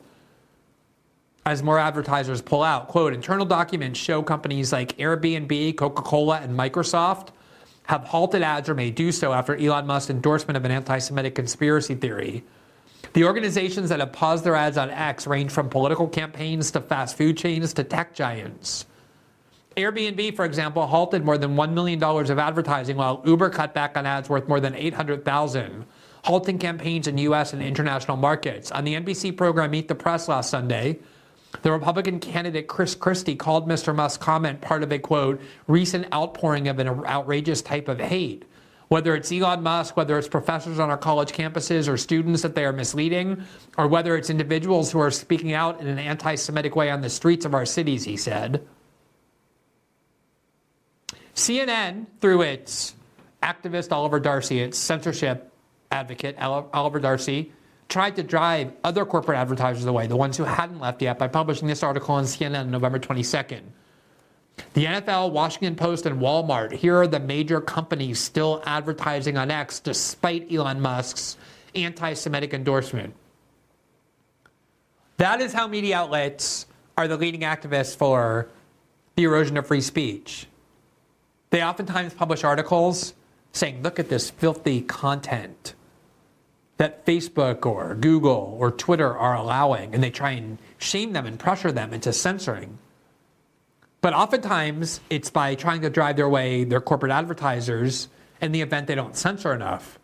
as 1.44 1.62
more 1.62 1.80
advertisers 1.80 2.40
pull 2.40 2.62
out. 2.62 2.86
Quote 2.86 3.14
Internal 3.14 3.46
documents 3.46 3.98
show 3.98 4.22
companies 4.22 4.72
like 4.72 4.96
Airbnb, 4.98 5.76
Coca 5.76 6.02
Cola, 6.02 6.38
and 6.38 6.56
Microsoft 6.56 7.28
have 7.84 8.04
halted 8.04 8.42
ads 8.42 8.68
or 8.68 8.74
may 8.74 8.92
do 8.92 9.10
so 9.10 9.32
after 9.32 9.56
Elon 9.56 9.86
Musk's 9.86 10.10
endorsement 10.10 10.56
of 10.56 10.64
an 10.64 10.70
anti 10.70 10.98
Semitic 10.98 11.34
conspiracy 11.34 11.96
theory. 11.96 12.44
The 13.12 13.24
organizations 13.24 13.88
that 13.88 14.00
have 14.00 14.12
paused 14.12 14.44
their 14.44 14.54
ads 14.54 14.76
on 14.76 14.90
X 14.90 15.26
range 15.26 15.50
from 15.50 15.68
political 15.68 16.08
campaigns 16.08 16.70
to 16.72 16.80
fast 16.80 17.16
food 17.16 17.36
chains 17.36 17.72
to 17.74 17.84
tech 17.84 18.14
giants. 18.14 18.86
Airbnb, 19.76 20.34
for 20.34 20.44
example, 20.46 20.86
halted 20.86 21.24
more 21.24 21.36
than 21.36 21.54
$1 21.54 21.72
million 21.72 22.02
of 22.02 22.38
advertising 22.38 22.96
while 22.96 23.22
Uber 23.26 23.50
cut 23.50 23.74
back 23.74 23.96
on 23.96 24.06
ads 24.06 24.28
worth 24.28 24.48
more 24.48 24.58
than 24.58 24.74
800,000, 24.74 25.84
halting 26.24 26.58
campaigns 26.58 27.06
in 27.06 27.18
US 27.18 27.52
and 27.52 27.62
international 27.62 28.16
markets. 28.16 28.70
On 28.72 28.84
the 28.84 28.94
NBC 28.94 29.36
program 29.36 29.70
Meet 29.72 29.88
the 29.88 29.94
Press 29.94 30.28
last 30.28 30.48
Sunday, 30.48 30.98
the 31.62 31.70
Republican 31.70 32.20
candidate 32.20 32.68
Chris 32.68 32.94
Christie 32.94 33.36
called 33.36 33.68
Mr. 33.68 33.94
Musk's 33.94 34.22
comment 34.22 34.60
part 34.62 34.82
of 34.82 34.92
a 34.92 34.98
quote, 34.98 35.40
recent 35.66 36.12
outpouring 36.12 36.68
of 36.68 36.78
an 36.78 36.88
outrageous 37.06 37.60
type 37.60 37.88
of 37.88 38.00
hate. 38.00 38.44
Whether 38.88 39.16
it's 39.16 39.32
Elon 39.32 39.62
Musk, 39.62 39.96
whether 39.96 40.16
it's 40.16 40.28
professors 40.28 40.78
on 40.78 40.90
our 40.90 40.96
college 40.96 41.32
campuses 41.32 41.88
or 41.88 41.96
students 41.96 42.42
that 42.42 42.54
they 42.54 42.64
are 42.64 42.72
misleading, 42.72 43.42
or 43.76 43.88
whether 43.88 44.16
it's 44.16 44.30
individuals 44.30 44.92
who 44.92 45.00
are 45.00 45.10
speaking 45.10 45.52
out 45.52 45.80
in 45.80 45.88
an 45.88 45.98
anti 45.98 46.36
Semitic 46.36 46.76
way 46.76 46.90
on 46.90 47.00
the 47.00 47.10
streets 47.10 47.44
of 47.44 47.54
our 47.54 47.66
cities, 47.66 48.04
he 48.04 48.16
said. 48.16 48.66
CNN, 51.34 52.06
through 52.20 52.42
its 52.42 52.94
activist 53.42 53.92
Oliver 53.92 54.20
Darcy, 54.20 54.60
its 54.60 54.78
censorship 54.78 55.52
advocate 55.90 56.36
Oliver 56.38 57.00
Darcy, 57.00 57.52
tried 57.88 58.16
to 58.16 58.22
drive 58.22 58.72
other 58.82 59.04
corporate 59.04 59.38
advertisers 59.38 59.84
away, 59.84 60.06
the 60.06 60.16
ones 60.16 60.36
who 60.36 60.44
hadn't 60.44 60.80
left 60.80 61.02
yet, 61.02 61.18
by 61.18 61.28
publishing 61.28 61.68
this 61.68 61.82
article 61.82 62.14
on 62.14 62.24
CNN 62.24 62.60
on 62.60 62.70
November 62.70 62.98
22nd. 62.98 63.62
The 64.72 64.84
NFL, 64.84 65.32
Washington 65.32 65.74
Post, 65.76 66.06
and 66.06 66.20
Walmart, 66.20 66.72
here 66.72 66.96
are 66.96 67.06
the 67.06 67.20
major 67.20 67.60
companies 67.60 68.18
still 68.18 68.62
advertising 68.66 69.36
on 69.36 69.50
X 69.50 69.80
despite 69.80 70.52
Elon 70.52 70.80
Musk's 70.80 71.36
anti 71.74 72.14
Semitic 72.14 72.54
endorsement. 72.54 73.14
That 75.18 75.40
is 75.40 75.52
how 75.52 75.66
media 75.66 75.96
outlets 75.96 76.66
are 76.96 77.08
the 77.08 77.16
leading 77.16 77.40
activists 77.40 77.96
for 77.96 78.48
the 79.14 79.24
erosion 79.24 79.56
of 79.56 79.66
free 79.66 79.80
speech. 79.80 80.46
They 81.50 81.62
oftentimes 81.62 82.14
publish 82.14 82.44
articles 82.44 83.14
saying, 83.52 83.82
look 83.82 83.98
at 83.98 84.08
this 84.08 84.30
filthy 84.30 84.82
content 84.82 85.74
that 86.76 87.06
Facebook 87.06 87.64
or 87.64 87.94
Google 87.94 88.56
or 88.60 88.70
Twitter 88.70 89.16
are 89.16 89.34
allowing, 89.34 89.94
and 89.94 90.02
they 90.02 90.10
try 90.10 90.32
and 90.32 90.58
shame 90.76 91.12
them 91.14 91.24
and 91.24 91.38
pressure 91.38 91.72
them 91.72 91.94
into 91.94 92.12
censoring. 92.12 92.78
But 94.06 94.14
oftentimes, 94.14 95.00
it's 95.10 95.30
by 95.30 95.56
trying 95.56 95.80
to 95.80 95.90
drive 95.90 96.14
their 96.14 96.28
way 96.28 96.62
their 96.62 96.80
corporate 96.80 97.10
advertisers 97.10 98.06
in 98.40 98.52
the 98.52 98.60
event 98.60 98.86
they 98.86 98.94
don't 98.94 99.16
censor 99.16 99.52
enough. 99.52 99.98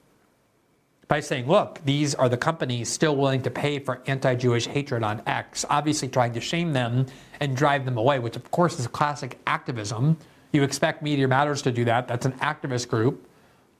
By 1.06 1.20
saying, 1.20 1.46
look, 1.46 1.80
these 1.84 2.12
are 2.16 2.28
the 2.28 2.36
companies 2.36 2.88
still 2.88 3.14
willing 3.14 3.42
to 3.42 3.50
pay 3.52 3.78
for 3.78 4.02
anti 4.08 4.34
Jewish 4.34 4.66
hatred 4.66 5.04
on 5.04 5.22
X, 5.24 5.64
obviously 5.70 6.08
trying 6.08 6.32
to 6.32 6.40
shame 6.40 6.72
them 6.72 7.06
and 7.38 7.56
drive 7.56 7.84
them 7.84 7.96
away, 7.96 8.18
which 8.18 8.34
of 8.34 8.50
course 8.50 8.76
is 8.80 8.88
classic 8.88 9.38
activism. 9.46 10.16
You 10.50 10.64
expect 10.64 11.04
Media 11.04 11.28
Matters 11.28 11.62
to 11.62 11.70
do 11.70 11.84
that. 11.84 12.08
That's 12.08 12.26
an 12.26 12.32
activist 12.40 12.88
group. 12.88 13.24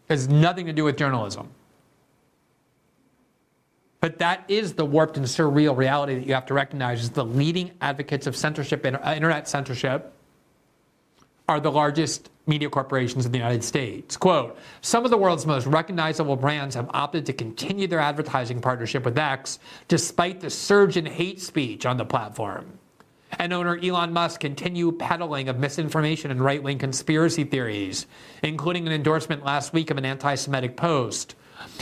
It 0.09 0.13
has 0.13 0.29
nothing 0.29 0.67
to 0.67 0.73
do 0.73 0.85
with 0.85 0.97
journalism. 0.97 1.49
But 4.03 4.19
that 4.19 4.43
is 4.49 4.73
the 4.73 4.85
warped 4.85 5.17
and 5.17 5.25
surreal 5.25 5.77
reality 5.77 6.17
that 6.17 6.27
you 6.27 6.35
have 6.35 6.47
to 6.47 6.55
recognize 6.55 7.03
is 7.03 7.11
the 7.11 7.25
leading 7.25 7.71
advocates 7.81 8.27
of 8.27 8.35
censorship, 8.35 8.85
uh, 8.85 9.15
internet 9.15 9.47
censorship, 9.47 10.13
are 11.49 11.61
the 11.61 11.71
largest 11.71 12.29
media 12.49 12.69
corporations 12.69 13.27
in 13.27 13.31
the 13.31 13.39
United 13.39 13.63
States. 13.63 14.17
Quote, 14.17 14.59
some 14.81 15.05
of 15.05 15.13
the 15.13 15.17
world's 15.17 15.47
most 15.47 15.69
recognizable 15.69 16.35
brands 16.35 16.75
have 16.75 16.91
opted 16.93 17.25
to 17.27 17.33
continue 17.33 17.87
their 17.87 18.01
advertising 18.01 18.61
partnership 18.61 19.05
with 19.05 19.17
X 19.17 19.61
despite 19.87 20.41
the 20.41 20.51
surge 20.51 20.97
in 20.97 21.07
hate 21.07 21.41
speech 21.41 21.87
on 21.87 21.97
the 21.97 22.05
platform. 22.05 22.77
And 23.39 23.53
owner 23.53 23.79
Elon 23.79 24.13
Musk 24.13 24.41
continue 24.41 24.91
peddling 24.91 25.49
of 25.49 25.61
misinformation 25.61 26.33
and 26.33 26.41
right-wing 26.41 26.79
conspiracy 26.79 27.45
theories, 27.45 28.09
including 28.43 28.85
an 28.89 28.93
endorsement 28.93 29.45
last 29.45 29.73
week 29.73 29.93
of 29.93 29.97
an 29.97 30.05
anti-Semitic 30.05 30.77
post. 30.77 31.37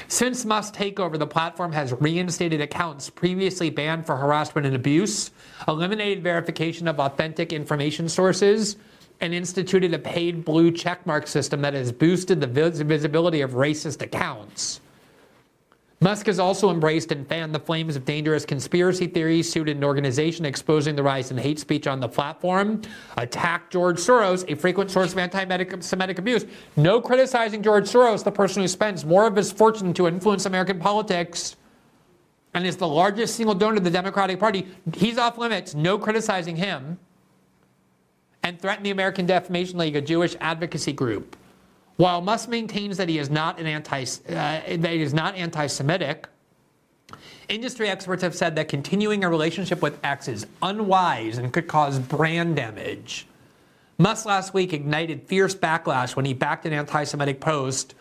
Since 0.09 0.45
Musk's 0.45 0.77
takeover, 0.77 1.19
the 1.19 1.27
platform 1.27 1.73
has 1.73 1.93
reinstated 1.93 2.61
accounts 2.61 3.11
previously 3.11 3.71
banned 3.71 4.07
for 4.07 4.17
harassment 4.17 4.67
and 4.67 4.77
abuse, 4.77 5.31
eliminated 5.69 6.23
verification 6.23 6.89
of 6.89 6.99
authentic 6.99 7.53
information 7.53 8.09
sources, 8.09 8.77
and 9.21 9.35
instituted 9.35 9.93
a 9.95 9.99
paid 9.99 10.45
blue 10.45 10.73
checkmark 10.73 11.29
system 11.29 11.61
that 11.61 11.75
has 11.75 11.93
boosted 11.93 12.41
the 12.41 12.47
visibility 12.47 13.41
of 13.43 13.53
racist 13.53 14.03
accounts. 14.03 14.81
Musk 16.03 16.27
has 16.27 16.39
also 16.39 16.71
embraced 16.71 17.13
and 17.13 17.29
fanned 17.29 17.55
the 17.55 17.61
flames 17.61 17.95
of 17.95 18.07
dangerous 18.07 18.47
conspiracy 18.47 19.07
theories, 19.07 19.53
sued 19.53 19.69
an 19.69 19.85
organization 19.85 20.47
exposing 20.47 20.97
the 20.97 21.03
rise 21.03 21.31
in 21.31 21.37
hate 21.37 21.59
speech 21.59 21.87
on 21.87 22.01
the 22.01 22.09
platform, 22.09 22.81
attacked 23.19 23.71
George 23.71 23.99
Soros, 23.99 24.51
a 24.51 24.57
frequent 24.57 24.91
source 24.91 25.13
of 25.13 25.19
anti 25.19 25.81
Semitic 25.81 26.19
abuse. 26.19 26.47
No 26.77 27.03
criticizing 27.03 27.63
George 27.63 27.85
Soros, 27.85 28.25
the 28.25 28.33
person 28.33 28.63
who 28.63 28.69
spends 28.69 29.05
more 29.05 29.27
of 29.27 29.37
his 29.37 29.53
fortune 29.53 29.93
to 29.93 30.09
influence 30.09 30.47
American 30.47 30.81
politics 30.81 31.57
and 32.55 32.67
is 32.67 32.79
the 32.79 32.89
largest 32.89 33.37
single 33.37 33.55
donor 33.55 33.77
to 33.77 33.83
the 33.83 33.91
Democratic 33.91 34.41
Party. 34.41 34.67
He's 34.95 35.19
off 35.19 35.37
limits. 35.37 35.75
No 35.75 35.99
criticizing 35.99 36.57
him. 36.57 36.99
And 38.43 38.59
threatened 38.59 38.87
the 38.87 38.91
American 38.91 39.27
Defamation 39.27 39.79
League, 39.79 39.97
a 39.97 40.01
Jewish 40.01 40.35
advocacy 40.41 40.95
group. 40.95 41.37
While 42.01 42.23
Musk 42.23 42.49
maintains 42.49 42.97
that 42.97 43.11
he 43.11 43.19
is 43.19 43.29
not 43.29 43.61
an 43.61 43.67
anti 43.67 44.05
uh, 44.05 44.07
that 44.31 44.91
he 44.91 45.03
is 45.03 45.13
not 45.13 45.35
anti-Semitic, 45.35 46.29
industry 47.51 47.91
experts 47.91 48.23
have 48.23 48.35
said 48.35 48.57
that 48.57 48.69
continuing 48.69 49.23
a 49.23 49.29
relationship 49.29 49.83
with 49.83 50.03
X 50.03 50.27
is 50.27 50.47
unwise 50.63 51.37
and 51.37 51.53
could 51.53 51.69
cause 51.69 51.99
brand 51.99 52.57
damage. 52.57 53.27
Musk 53.99 54.25
last 54.25 54.55
week 54.55 54.73
ignited 54.73 55.25
fierce 55.25 55.55
backlash 55.55 56.17
when 56.17 56.25
he 56.25 56.33
backed 56.33 56.65
an 56.65 56.73
anti-Semitic 56.73 57.39
post 57.39 57.95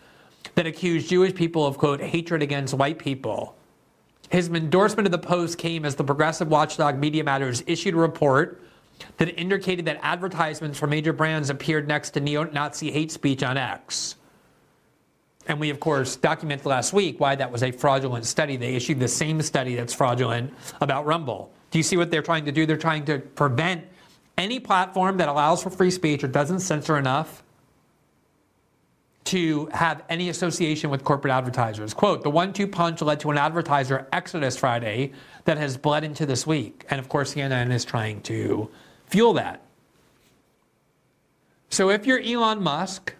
that 0.54 0.66
accused 0.66 1.10
Jewish 1.10 1.34
people 1.34 1.66
of 1.66 1.76
quote 1.76 2.00
hatred 2.00 2.40
against 2.40 2.72
white 2.72 2.98
people. 2.98 3.54
His 4.30 4.48
endorsement 4.48 5.08
of 5.08 5.12
the 5.12 5.18
post 5.18 5.58
came 5.58 5.84
as 5.84 5.96
the 5.96 6.04
progressive 6.04 6.48
watchdog 6.48 6.96
Media 6.98 7.22
Matters 7.22 7.62
issued 7.66 7.92
a 7.92 7.98
report 7.98 8.62
that 9.16 9.28
indicated 9.38 9.84
that 9.86 9.98
advertisements 10.02 10.78
for 10.78 10.86
major 10.86 11.12
brands 11.12 11.50
appeared 11.50 11.88
next 11.88 12.10
to 12.10 12.20
neo 12.20 12.44
Nazi 12.44 12.90
hate 12.90 13.10
speech 13.10 13.42
on 13.42 13.56
X. 13.56 14.16
And 15.46 15.58
we, 15.58 15.70
of 15.70 15.80
course, 15.80 16.16
documented 16.16 16.66
last 16.66 16.92
week 16.92 17.18
why 17.18 17.34
that 17.34 17.50
was 17.50 17.62
a 17.62 17.70
fraudulent 17.70 18.26
study. 18.26 18.56
They 18.56 18.74
issued 18.74 19.00
the 19.00 19.08
same 19.08 19.42
study 19.42 19.74
that's 19.74 19.94
fraudulent 19.94 20.52
about 20.80 21.06
Rumble. 21.06 21.50
Do 21.70 21.78
you 21.78 21.82
see 21.82 21.96
what 21.96 22.10
they're 22.10 22.22
trying 22.22 22.44
to 22.44 22.52
do? 22.52 22.66
They're 22.66 22.76
trying 22.76 23.04
to 23.06 23.18
prevent 23.18 23.84
any 24.36 24.60
platform 24.60 25.16
that 25.18 25.28
allows 25.28 25.62
for 25.62 25.70
free 25.70 25.90
speech 25.90 26.24
or 26.24 26.28
doesn't 26.28 26.60
censor 26.60 26.96
enough 26.96 27.42
to 29.24 29.66
have 29.72 30.02
any 30.08 30.28
association 30.28 30.90
with 30.90 31.04
corporate 31.04 31.32
advertisers. 31.32 31.94
Quote, 31.94 32.22
the 32.22 32.30
one 32.30 32.52
two 32.52 32.66
punch 32.66 33.02
led 33.02 33.20
to 33.20 33.30
an 33.30 33.38
advertiser 33.38 34.08
exodus 34.12 34.56
Friday 34.56 35.12
that 35.44 35.58
has 35.58 35.76
bled 35.76 36.04
into 36.04 36.26
this 36.26 36.46
week. 36.46 36.84
And 36.90 36.98
of 36.98 37.08
course, 37.08 37.34
CNN 37.34 37.70
is 37.70 37.84
trying 37.84 38.22
to 38.22 38.70
fuel 39.10 39.34
that. 39.34 39.60
So 41.68 41.90
if 41.90 42.06
you're 42.06 42.20
Elon 42.20 42.62
Musk 42.62 43.14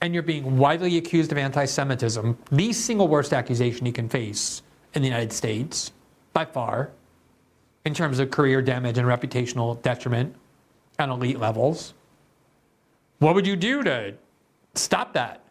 and 0.00 0.12
you're 0.12 0.22
being 0.22 0.58
widely 0.58 0.96
accused 0.96 1.32
of 1.32 1.38
anti 1.38 1.64
Semitism, 1.64 2.36
the 2.50 2.72
single 2.72 3.08
worst 3.08 3.32
accusation 3.32 3.86
you 3.86 3.92
can 3.92 4.08
face 4.08 4.62
in 4.94 5.02
the 5.02 5.08
United 5.08 5.32
States, 5.32 5.92
by 6.32 6.44
far, 6.44 6.90
in 7.84 7.94
terms 7.94 8.18
of 8.18 8.30
career 8.30 8.60
damage 8.60 8.98
and 8.98 9.06
reputational 9.06 9.80
detriment 9.82 10.34
on 10.98 11.10
elite 11.10 11.38
levels, 11.38 11.94
what 13.18 13.34
would 13.34 13.46
you 13.46 13.56
do 13.56 13.82
to 13.84 14.14
stop 14.74 15.12
that? 15.14 15.42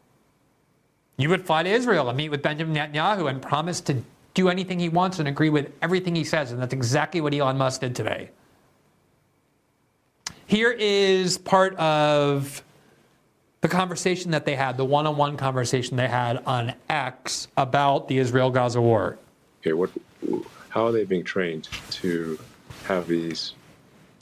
You 1.18 1.30
would 1.30 1.46
fly 1.46 1.64
to 1.64 1.70
Israel 1.70 2.10
and 2.10 2.18
meet 2.18 2.30
with 2.30 2.42
Benjamin 2.42 2.76
Netanyahu 2.76 3.30
and 3.30 3.42
promise 3.42 3.80
to 3.82 4.02
do 4.34 4.50
anything 4.50 4.80
he 4.80 4.90
wants 4.90 5.20
and 5.20 5.28
agree 5.28 5.50
with 5.50 5.72
everything 5.82 6.14
he 6.14 6.26
says. 6.26 6.52
And 6.52 6.62
that's 6.62 6.74
exactly 6.74 7.22
what 7.22 7.34
Elon 7.34 7.58
Musk 7.58 7.82
did 7.82 7.96
today. 7.96 8.30
Here 10.48 10.72
is 10.72 11.38
part 11.38 11.76
of 11.78 12.64
the 13.62 13.68
conversation 13.68 14.32
that 14.32 14.46
they 14.46 14.56
had, 14.56 14.78
the 14.78 14.86
one 14.86 15.08
on 15.08 15.18
one 15.18 15.38
conversation 15.38 15.98
they 15.98 16.08
had 16.08 16.44
on 16.46 16.74
X 16.88 17.48
about 17.58 18.08
the 18.08 18.20
Israel 18.20 18.52
Gaza 18.52 18.80
war. 18.80 19.18
Okay, 19.62 19.74
what, 19.74 19.90
how 20.70 20.86
are 20.86 20.92
they 20.92 21.04
being 21.04 21.24
trained 21.24 21.68
to 21.92 22.38
have 22.84 23.08
these, 23.08 23.54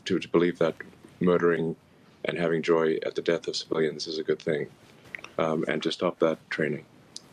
to, 0.05 0.17
to 0.17 0.27
believe 0.29 0.57
that 0.59 0.75
murdering 1.19 1.75
and 2.25 2.37
having 2.37 2.61
joy 2.61 2.97
at 3.05 3.15
the 3.15 3.21
death 3.21 3.49
of 3.49 3.55
civilians 3.57 4.07
is 4.07 4.17
a 4.17 4.23
good 4.23 4.41
thing, 4.41 4.67
um, 5.37 5.65
and 5.67 5.83
to 5.83 5.91
stop 5.91 6.19
that 6.19 6.37
training. 6.49 6.85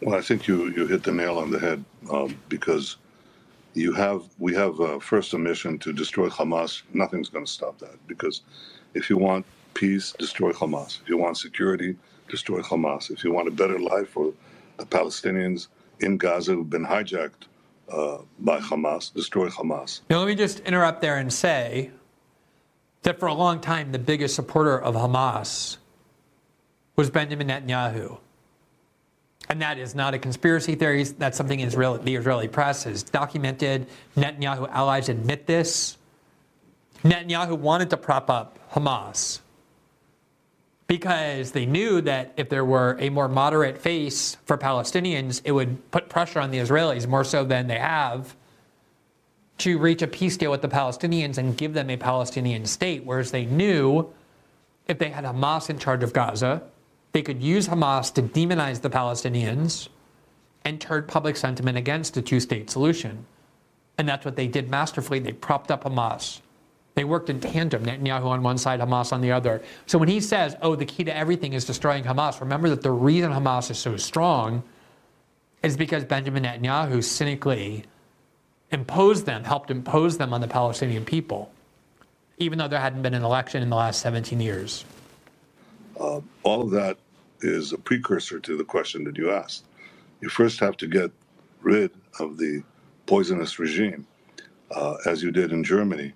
Well, 0.03 0.18
I 0.18 0.20
think 0.20 0.49
you, 0.49 0.68
you 0.70 0.88
hit 0.88 1.05
the 1.05 1.12
nail 1.12 1.38
on 1.38 1.51
the 1.51 1.61
head 1.61 1.84
um, 2.11 2.36
because 2.49 2.97
you 3.74 3.93
have 3.93 4.22
we 4.38 4.53
have 4.55 4.80
uh, 4.80 4.99
first 4.99 5.32
a 5.34 5.38
mission 5.38 5.78
to 5.78 5.93
destroy 5.93 6.28
Hamas. 6.28 6.82
Nothing's 6.93 7.28
going 7.28 7.45
to 7.45 7.51
stop 7.51 7.78
that 7.78 8.05
because 8.09 8.43
if 8.95 9.11
you 9.11 9.16
want 9.16 9.47
peace, 9.74 10.12
destroy 10.18 10.53
Hamas. 10.53 11.01
If 11.03 11.09
you 11.09 11.16
want 11.16 11.36
security, 11.36 11.97
destroy 12.28 12.61
Hamas. 12.61 13.11
If 13.11 13.24
you 13.24 13.32
want 13.32 13.49
a 13.49 13.51
better 13.51 13.78
life 13.78 14.11
for 14.11 14.32
the 14.78 14.86
Palestinians 14.86 15.68
in 16.01 16.16
Gaza 16.16 16.55
who've 16.55 16.68
been 16.68 16.86
hijacked 16.86 17.47
uh, 17.91 18.18
by 18.38 18.61
Hamas, 18.61 19.12
destroy 19.12 19.49
Hamas. 19.49 20.01
Now, 20.09 20.18
let 20.18 20.28
me 20.28 20.34
just 20.34 20.61
interrupt 20.61 21.01
there 21.01 21.18
and 21.18 21.32
say 21.32 21.91
that 23.03 23.18
for 23.18 23.26
a 23.26 23.34
long 23.34 23.61
time, 23.61 23.93
the 23.93 23.99
biggest 23.99 24.34
supporter 24.34 24.80
of 24.80 24.95
Hamas 24.95 25.78
was 26.97 27.11
Benjamin 27.11 27.49
Netanyahu. 27.49 28.18
And 29.49 29.61
that 29.62 29.78
is 29.78 29.95
not 29.95 30.14
a 30.14 30.18
conspiracy 30.18 30.76
theory. 30.76 31.03
That's 31.03 31.36
something 31.36 31.59
Israel, 31.59 31.99
the 31.99 32.14
Israeli 32.14 32.47
press 32.47 32.84
has 32.84 33.03
documented. 33.03 33.88
Netanyahu 34.16 34.68
allies 34.70 35.09
admit 35.09 35.47
this. 35.47 35.97
Netanyahu 37.03 37.59
wanted 37.59 37.91
to 37.91 37.97
prop 37.97 38.30
up 38.30 38.60
Hamas 38.73 39.41
because 40.91 41.53
they 41.53 41.66
knew 41.66 42.01
that 42.01 42.33
if 42.37 42.49
there 42.49 42.64
were 42.64 42.97
a 42.99 43.09
more 43.11 43.29
moderate 43.29 43.79
face 43.79 44.37
for 44.45 44.59
Palestinians, 44.59 45.41
it 45.45 45.53
would 45.53 45.89
put 45.93 46.09
pressure 46.09 46.41
on 46.41 46.51
the 46.51 46.59
Israelis 46.59 47.07
more 47.07 47.23
so 47.23 47.45
than 47.45 47.68
they 47.68 47.79
have 47.79 48.35
to 49.59 49.79
reach 49.79 50.03
a 50.03 50.09
peace 50.09 50.37
deal 50.37 50.51
with 50.51 50.62
the 50.62 50.68
Palestinians 50.68 51.39
and 51.39 51.57
give 51.57 51.75
them 51.75 51.91
a 51.91 51.97
Palestinian 51.97 52.66
state. 52.66 53.05
Whereas 53.05 53.31
they 53.31 53.45
knew 53.45 54.12
if 54.89 54.99
they 54.99 55.11
had 55.11 55.25
Hamas 55.25 55.71
in 55.71 55.79
charge 55.79 56.03
of 56.03 56.12
Gaza, 56.12 56.61
they 57.12 57.23
could 57.23 57.41
use 57.41 57.68
Hamas 57.68 58.12
to 58.14 58.23
demonize 58.23 58.81
the 58.81 58.91
Palestinians 58.91 59.89
and 60.64 60.81
turn 60.81 61.05
public 61.05 61.37
sentiment 61.37 61.79
against 61.79 62.16
a 62.16 62.23
two 62.23 62.41
state 62.41 62.68
solution. 62.68 63.27
And 63.97 64.09
that's 64.09 64.25
what 64.25 64.35
they 64.35 64.49
did 64.49 64.68
masterfully. 64.68 65.21
They 65.21 65.35
propped 65.35 65.71
up 65.71 65.85
Hamas. 65.85 66.41
They 66.95 67.05
worked 67.05 67.30
in 67.30 67.41
tandem, 67.41 67.84
Netanyahu 67.84 68.26
on 68.26 68.43
one 68.43 68.59
side, 68.59 68.80
Hamas 68.80 69.12
on 69.12 69.20
the 69.20 69.32
other. 69.32 69.62
So 69.86 69.99
when 69.99 70.09
he 70.09 70.20
says, 70.20 70.57
oh, 70.61 70.74
the 70.74 70.84
key 70.84 71.05
to 71.05 71.16
everything 71.16 71.53
is 71.53 71.64
destroying 71.64 72.05
Hamas, 72.05 72.41
remember 72.41 72.68
that 72.68 72.82
the 72.82 72.91
reason 72.91 73.30
Hamas 73.30 73.70
is 73.70 73.78
so 73.78 73.97
strong 73.97 74.62
is 75.62 75.76
because 75.76 76.05
Benjamin 76.05 76.45
Netanyahu 76.45 77.03
cynically 77.05 77.84
imposed 78.72 79.26
them, 79.26 79.45
helped 79.45 79.70
impose 79.70 80.18
them 80.18 80.32
on 80.32 80.41
the 80.41 80.49
Palestinian 80.49 81.05
people, 81.05 81.53
even 82.38 82.59
though 82.59 82.68
there 82.68 82.80
hadn't 82.80 83.03
been 83.03 83.14
an 83.14 83.24
election 83.24 83.62
in 83.62 83.70
the 83.70 83.76
last 83.76 84.01
17 84.01 84.41
years. 84.41 84.84
Uh, 85.99 86.20
all 86.43 86.62
of 86.62 86.70
that 86.70 86.97
is 87.41 87.72
a 87.72 87.78
precursor 87.78 88.41
to 88.41 88.57
the 88.57 88.64
question 88.64 89.05
that 89.05 89.16
you 89.16 89.30
asked. 89.30 89.64
You 90.20 90.28
first 90.28 90.59
have 90.61 90.76
to 90.78 90.86
get 90.86 91.11
rid 91.62 91.91
of 92.18 92.36
the 92.36 92.62
poisonous 93.07 93.59
regime, 93.59 94.07
uh, 94.70 94.97
as 95.05 95.22
you 95.22 95.30
did 95.30 95.53
in 95.53 95.62
Germany 95.62 96.14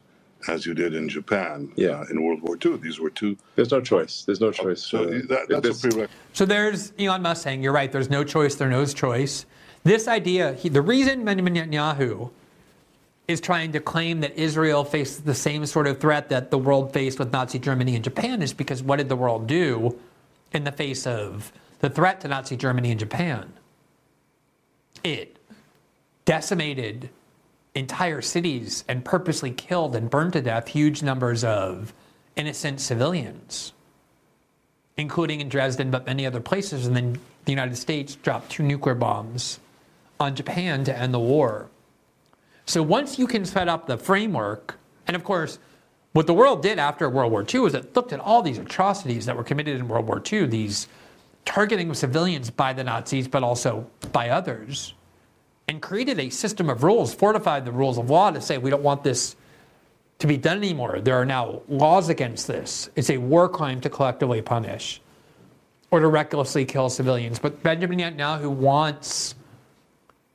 as 0.48 0.66
you 0.66 0.74
did 0.74 0.94
in 0.94 1.08
Japan 1.08 1.72
yeah. 1.76 2.00
uh, 2.00 2.04
in 2.10 2.22
World 2.22 2.42
War 2.42 2.58
II. 2.64 2.76
These 2.78 3.00
were 3.00 3.10
two. 3.10 3.36
There's 3.56 3.70
no 3.70 3.80
choice. 3.80 4.24
There's 4.24 4.40
no 4.40 4.50
choice. 4.50 4.82
So 4.82 5.04
uh, 5.04 5.20
that, 5.28 5.46
that's 5.48 5.62
this, 5.62 5.84
a 5.84 5.88
prerequisite. 5.88 6.10
So 6.32 6.44
there's 6.44 6.92
Elon 6.98 7.22
Musk 7.22 7.42
saying, 7.42 7.62
you're 7.62 7.72
right, 7.72 7.90
there's 7.90 8.10
no 8.10 8.24
choice, 8.24 8.54
there's 8.54 8.70
no 8.70 8.84
choice. 8.86 9.46
This 9.84 10.08
idea, 10.08 10.54
he, 10.54 10.68
the 10.68 10.82
reason 10.82 11.24
Benjamin 11.24 11.54
Netanyahu 11.54 12.30
is 13.28 13.40
trying 13.40 13.72
to 13.72 13.80
claim 13.80 14.20
that 14.20 14.36
Israel 14.36 14.84
faces 14.84 15.20
the 15.20 15.34
same 15.34 15.64
sort 15.66 15.86
of 15.86 15.98
threat 15.98 16.28
that 16.28 16.50
the 16.50 16.58
world 16.58 16.92
faced 16.92 17.18
with 17.18 17.32
Nazi 17.32 17.58
Germany 17.58 17.94
and 17.94 18.04
Japan 18.04 18.42
is 18.42 18.52
because 18.52 18.82
what 18.82 18.96
did 18.96 19.08
the 19.08 19.16
world 19.16 19.46
do 19.46 19.98
in 20.52 20.64
the 20.64 20.72
face 20.72 21.06
of 21.06 21.52
the 21.80 21.88
threat 21.88 22.20
to 22.20 22.28
Nazi 22.28 22.56
Germany 22.56 22.90
and 22.90 23.00
Japan? 23.00 23.52
It 25.02 25.38
decimated 26.24 27.10
entire 27.74 28.22
cities 28.22 28.84
and 28.88 29.04
purposely 29.04 29.50
killed 29.50 29.96
and 29.96 30.08
burned 30.08 30.32
to 30.34 30.40
death 30.40 30.68
huge 30.68 31.02
numbers 31.02 31.42
of 31.42 31.92
innocent 32.36 32.80
civilians, 32.80 33.72
including 34.96 35.40
in 35.40 35.48
Dresden, 35.48 35.90
but 35.90 36.06
many 36.06 36.26
other 36.26 36.40
places. 36.40 36.86
And 36.86 36.94
then 36.94 37.18
the 37.44 37.52
United 37.52 37.76
States 37.76 38.14
dropped 38.16 38.50
two 38.50 38.62
nuclear 38.62 38.94
bombs 38.94 39.58
on 40.20 40.34
Japan 40.34 40.84
to 40.84 40.96
end 40.96 41.12
the 41.12 41.18
war. 41.18 41.68
So 42.66 42.82
once 42.82 43.18
you 43.18 43.26
can 43.26 43.44
set 43.44 43.68
up 43.68 43.86
the 43.86 43.98
framework, 43.98 44.76
and 45.06 45.16
of 45.16 45.24
course, 45.24 45.58
what 46.12 46.26
the 46.28 46.34
world 46.34 46.62
did 46.62 46.78
after 46.78 47.10
World 47.10 47.32
War 47.32 47.44
II 47.52 47.66
is 47.66 47.74
it 47.74 47.94
looked 47.96 48.12
at 48.12 48.20
all 48.20 48.40
these 48.40 48.58
atrocities 48.58 49.26
that 49.26 49.36
were 49.36 49.42
committed 49.42 49.76
in 49.76 49.88
World 49.88 50.06
War 50.06 50.22
II, 50.32 50.46
these 50.46 50.86
targeting 51.44 51.90
of 51.90 51.96
civilians 51.96 52.50
by 52.50 52.72
the 52.72 52.84
Nazis, 52.84 53.26
but 53.26 53.42
also 53.42 53.86
by 54.12 54.30
others 54.30 54.94
and 55.68 55.80
created 55.80 56.20
a 56.20 56.28
system 56.28 56.68
of 56.68 56.82
rules, 56.82 57.14
fortified 57.14 57.64
the 57.64 57.72
rules 57.72 57.98
of 57.98 58.10
law 58.10 58.30
to 58.30 58.40
say 58.40 58.58
we 58.58 58.70
don't 58.70 58.82
want 58.82 59.02
this 59.02 59.36
to 60.18 60.26
be 60.26 60.36
done 60.36 60.58
anymore. 60.58 61.00
There 61.00 61.16
are 61.16 61.24
now 61.24 61.62
laws 61.68 62.08
against 62.08 62.46
this. 62.46 62.90
It's 62.96 63.10
a 63.10 63.18
war 63.18 63.48
crime 63.48 63.80
to 63.80 63.90
collectively 63.90 64.42
punish 64.42 65.00
or 65.90 66.00
to 66.00 66.08
recklessly 66.08 66.64
kill 66.64 66.88
civilians. 66.88 67.38
But 67.38 67.62
Benjamin 67.62 67.98
Netanyahu 67.98 68.50
wants 68.50 69.34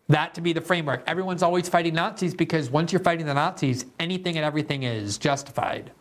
that 0.08 0.34
to 0.34 0.42
be 0.42 0.54
the 0.54 0.62
framework. 0.62 1.04
Everyone's 1.06 1.44
always 1.44 1.70
fighting 1.70 1.94
Nazis 1.94 2.34
because 2.34 2.70
once 2.70 2.92
you're 2.92 3.02
fighting 3.02 3.26
the 3.26 3.34
Nazis, 3.34 3.86
anything 4.00 4.38
and 4.38 4.46
everything 4.46 4.84
is 4.84 5.18
justified. 5.18 5.92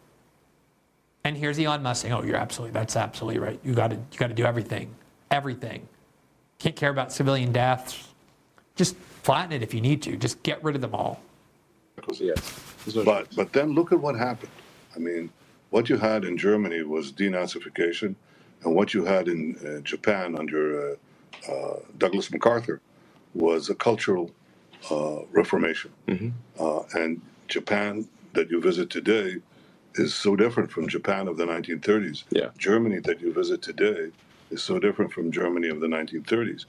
And 1.24 1.36
here's 1.36 1.58
Elon 1.58 1.82
Musk 1.82 2.02
saying, 2.02 2.14
"Oh, 2.14 2.22
you're 2.22 2.36
absolutely 2.36 2.72
that's 2.72 2.96
absolutely 2.96 3.38
right. 3.38 3.60
You 3.62 3.74
got 3.74 3.90
to 3.90 3.96
you 3.96 4.18
got 4.18 4.28
to 4.28 4.34
do 4.34 4.44
everything, 4.44 4.94
everything. 5.30 5.86
Can't 6.58 6.74
care 6.74 6.90
about 6.90 7.12
civilian 7.12 7.52
deaths. 7.52 8.08
Just 8.76 8.96
flatten 9.28 9.52
it 9.52 9.62
if 9.62 9.74
you 9.74 9.82
need 9.82 10.00
to. 10.00 10.16
Just 10.16 10.42
get 10.42 10.64
rid 10.64 10.74
of 10.74 10.80
them 10.80 10.94
all. 10.94 11.20
Yes. 12.18 12.40
No 12.94 13.04
but 13.04 13.28
but 13.36 13.52
then 13.52 13.74
look 13.74 13.92
at 13.92 14.00
what 14.00 14.16
happened. 14.16 14.50
I 14.96 14.98
mean, 14.98 15.28
what 15.68 15.90
you 15.90 15.98
had 15.98 16.24
in 16.24 16.38
Germany 16.38 16.82
was 16.82 17.12
denazification, 17.12 18.14
and 18.62 18.74
what 18.74 18.94
you 18.94 19.04
had 19.04 19.28
in 19.28 19.40
uh, 19.58 19.80
Japan 19.82 20.34
under 20.38 20.62
uh, 20.80 21.52
uh, 21.52 21.80
Douglas 21.98 22.30
MacArthur 22.30 22.80
was 23.34 23.68
a 23.68 23.74
cultural 23.74 24.30
uh, 24.90 25.20
reformation. 25.30 25.90
Mm-hmm. 26.06 26.30
Uh, 26.58 26.82
and 26.94 27.20
Japan 27.48 28.08
that 28.32 28.50
you 28.50 28.62
visit 28.62 28.88
today 28.88 29.36
is 29.96 30.14
so 30.14 30.36
different 30.36 30.70
from 30.70 30.88
Japan 30.88 31.28
of 31.28 31.36
the 31.36 31.44
1930s. 31.44 32.24
Yeah. 32.30 32.48
Germany 32.56 33.00
that 33.00 33.20
you 33.20 33.34
visit 33.34 33.60
today 33.60 34.10
is 34.50 34.62
so 34.62 34.78
different 34.78 35.12
from 35.12 35.30
Germany 35.30 35.68
of 35.68 35.80
the 35.80 35.86
1930s. 35.86 36.64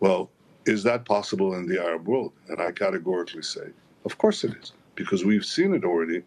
Well, 0.00 0.28
is 0.66 0.82
that 0.84 1.04
possible 1.04 1.54
in 1.54 1.66
the 1.66 1.80
Arab 1.80 2.06
world? 2.06 2.32
And 2.48 2.60
I 2.60 2.72
categorically 2.72 3.42
say, 3.42 3.68
of 4.04 4.18
course 4.18 4.44
it 4.44 4.54
is, 4.60 4.72
because 4.94 5.24
we've 5.24 5.44
seen 5.44 5.74
it 5.74 5.84
already 5.84 6.22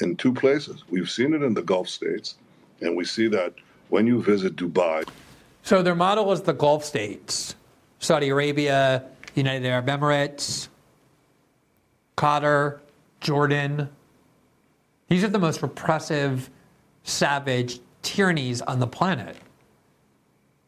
in 0.00 0.16
two 0.16 0.32
places. 0.32 0.84
We've 0.90 1.10
seen 1.10 1.34
it 1.34 1.42
in 1.42 1.54
the 1.54 1.62
Gulf 1.62 1.88
states, 1.88 2.36
and 2.80 2.96
we 2.96 3.04
see 3.04 3.28
that 3.28 3.54
when 3.88 4.06
you 4.06 4.22
visit 4.22 4.56
Dubai. 4.56 5.06
So 5.62 5.82
their 5.82 5.94
model 5.94 6.32
is 6.32 6.42
the 6.42 6.54
Gulf 6.54 6.84
states 6.84 7.54
Saudi 7.98 8.30
Arabia, 8.30 9.04
United 9.34 9.66
Arab 9.66 9.86
Emirates, 9.86 10.68
Qatar, 12.16 12.80
Jordan. 13.20 13.88
These 15.08 15.24
are 15.24 15.28
the 15.28 15.38
most 15.38 15.62
repressive, 15.62 16.50
savage 17.04 17.80
tyrannies 18.02 18.60
on 18.62 18.80
the 18.80 18.86
planet. 18.86 19.36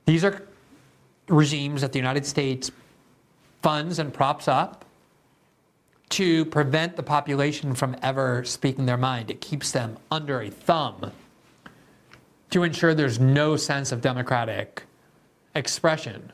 These 0.06 0.24
are 0.24 0.46
regimes 1.28 1.80
that 1.80 1.92
the 1.92 1.98
United 1.98 2.26
States 2.26 2.70
funds 3.64 3.98
and 3.98 4.12
props 4.12 4.46
up 4.46 4.84
to 6.10 6.44
prevent 6.44 6.96
the 6.96 7.02
population 7.02 7.74
from 7.74 7.96
ever 8.02 8.44
speaking 8.44 8.84
their 8.84 8.98
mind. 8.98 9.30
It 9.30 9.40
keeps 9.40 9.72
them 9.72 9.96
under 10.10 10.42
a 10.42 10.50
thumb 10.50 11.12
to 12.50 12.62
ensure 12.62 12.92
there's 12.92 13.18
no 13.18 13.56
sense 13.56 13.90
of 13.90 14.02
democratic 14.02 14.82
expression. 15.54 16.30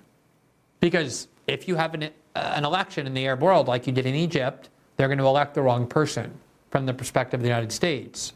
Because 0.81 1.29
if 1.47 1.69
you 1.69 1.77
have 1.77 1.95
an, 1.95 2.03
uh, 2.03 2.09
an 2.35 2.65
election 2.65 3.07
in 3.07 3.15
the 3.15 3.25
Arab 3.25 3.43
world 3.43 3.69
like 3.69 3.87
you 3.87 3.93
did 3.93 4.07
in 4.07 4.17
Egypt, 4.17 4.69
they're 4.97 5.07
going 5.07 5.19
to 5.19 5.25
elect 5.25 5.55
the 5.55 5.63
wrong 5.63 5.87
person 5.87 6.33
from 6.73 6.85
the 6.85 6.93
perspective 6.93 7.39
of 7.39 7.43
the 7.43 7.49
United 7.49 7.71
States. 7.71 8.33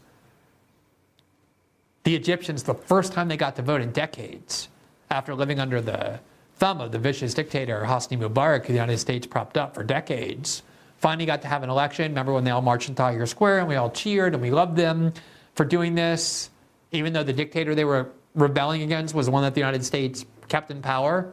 The 2.05 2.15
Egyptians, 2.15 2.63
the 2.63 2.75
first 2.75 3.11
time 3.11 3.27
they 3.27 3.35
got 3.35 3.57
to 3.57 3.61
vote 3.61 3.81
in 3.81 3.91
decades, 3.91 4.69
after 5.09 5.35
living 5.35 5.59
under 5.59 5.81
the 5.81 6.21
thumb 6.57 6.81
of 6.81 6.91
the 6.91 6.99
vicious 6.99 7.33
dictator 7.33 7.83
Hosni 7.85 8.17
Mubarak, 8.17 8.61
who 8.61 8.67
the 8.67 8.79
United 8.79 8.97
States 8.97 9.27
propped 9.27 9.57
up 9.57 9.75
for 9.75 9.83
decades, 9.83 10.63
finally 10.97 11.25
got 11.25 11.41
to 11.41 11.47
have 11.47 11.63
an 11.63 11.69
election. 11.69 12.11
Remember 12.11 12.33
when 12.33 12.43
they 12.43 12.51
all 12.51 12.61
marched 12.61 12.89
in 12.89 12.95
Tahrir 12.95 13.27
Square 13.27 13.59
and 13.59 13.67
we 13.67 13.75
all 13.75 13.91
cheered 13.91 14.33
and 14.33 14.41
we 14.41 14.51
loved 14.51 14.75
them 14.75 15.13
for 15.55 15.65
doing 15.65 15.95
this, 15.95 16.49
even 16.91 17.13
though 17.13 17.23
the 17.23 17.33
dictator 17.33 17.75
they 17.75 17.85
were 17.85 18.09
rebelling 18.35 18.81
against 18.81 19.13
was 19.13 19.25
the 19.27 19.31
one 19.31 19.43
that 19.43 19.53
the 19.53 19.59
United 19.59 19.83
States 19.83 20.25
kept 20.47 20.71
in 20.71 20.81
power. 20.81 21.31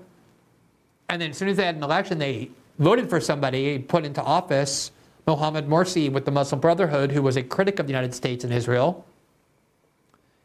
And 1.08 1.20
then 1.20 1.30
as 1.30 1.36
soon 1.38 1.48
as 1.48 1.56
they 1.56 1.64
had 1.64 1.76
an 1.76 1.82
election, 1.82 2.18
they 2.18 2.50
voted 2.78 3.08
for 3.10 3.20
somebody 3.20 3.78
put 3.78 4.04
into 4.04 4.22
office, 4.22 4.90
Mohammed 5.26 5.68
Morsi 5.68 6.10
with 6.10 6.24
the 6.24 6.30
Muslim 6.30 6.60
Brotherhood, 6.60 7.12
who 7.12 7.22
was 7.22 7.36
a 7.36 7.42
critic 7.42 7.78
of 7.78 7.86
the 7.86 7.92
United 7.92 8.14
States 8.14 8.44
and 8.44 8.52
Israel. 8.52 9.04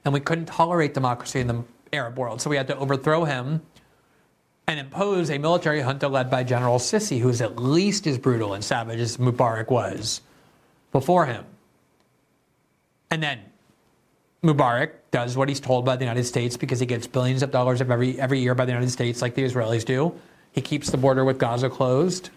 and 0.06 0.14
we 0.14 0.22
couldn't 0.22 0.46
tolerate 0.46 0.94
democracy 0.94 1.42
in 1.42 1.48
the 1.48 1.64
Arab 1.92 2.18
world. 2.18 2.40
So 2.42 2.50
we 2.50 2.56
had 2.56 2.68
to 2.68 2.78
overthrow 2.78 3.26
him 3.26 3.62
and 4.68 4.80
impose 4.80 5.30
a 5.30 5.38
military 5.38 5.82
junta 5.82 6.08
led 6.08 6.30
by 6.30 6.44
General 6.44 6.78
Sisi, 6.78 7.20
who 7.20 7.30
is 7.30 7.42
at 7.42 7.58
least 7.58 8.06
as 8.06 8.18
brutal 8.18 8.54
and 8.54 8.64
savage 8.64 9.00
as 9.00 9.18
Mubarak 9.18 9.70
was 9.70 10.22
before 10.92 11.26
him. 11.26 11.46
And 13.10 13.24
then 13.24 13.40
Mubarak 14.44 14.92
does 15.12 15.38
what 15.38 15.48
he's 15.48 15.62
told 15.62 15.86
by 15.86 15.96
the 15.96 16.04
United 16.04 16.26
States 16.26 16.58
because 16.58 16.82
he 16.82 16.86
gets 16.86 17.08
billions 17.08 17.44
of 17.44 17.52
dollars 17.52 17.80
of 17.80 17.90
every, 17.90 18.20
every 18.20 18.40
year 18.40 18.56
by 18.56 18.66
the 18.66 18.72
United 18.72 18.92
States, 18.92 19.22
like 19.22 19.36
the 19.36 19.44
Israelis 19.44 19.86
do. 19.86 20.14
He 20.52 20.62
keeps 20.62 20.90
the 20.90 20.98
border 20.98 21.24
with 21.24 21.38
Gaza 21.38 21.70
closed, 21.70 22.30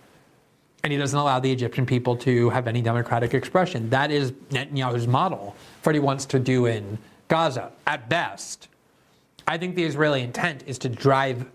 and 0.85 0.93
he 0.93 0.99
doesn't 0.99 1.19
allow 1.19 1.41
the 1.41 1.51
Egyptian 1.51 1.85
people 1.85 2.17
to 2.19 2.49
have 2.51 2.69
any 2.69 2.81
democratic 2.81 3.35
expression. 3.35 3.91
That 3.91 4.13
is 4.13 4.33
Netanyahu's 4.51 5.09
model 5.09 5.57
for 5.83 5.89
what 5.89 5.95
he 5.97 6.01
wants 6.01 6.27
to 6.27 6.39
do 6.39 6.67
in 6.67 6.99
Gaza, 7.27 7.73
at 7.87 8.09
best. 8.09 8.69
I 9.49 9.59
think 9.59 9.75
the 9.75 9.85
Israeli 9.85 10.23
intent 10.23 10.63
is 10.67 10.79
to 10.79 10.89
drive 10.89 11.47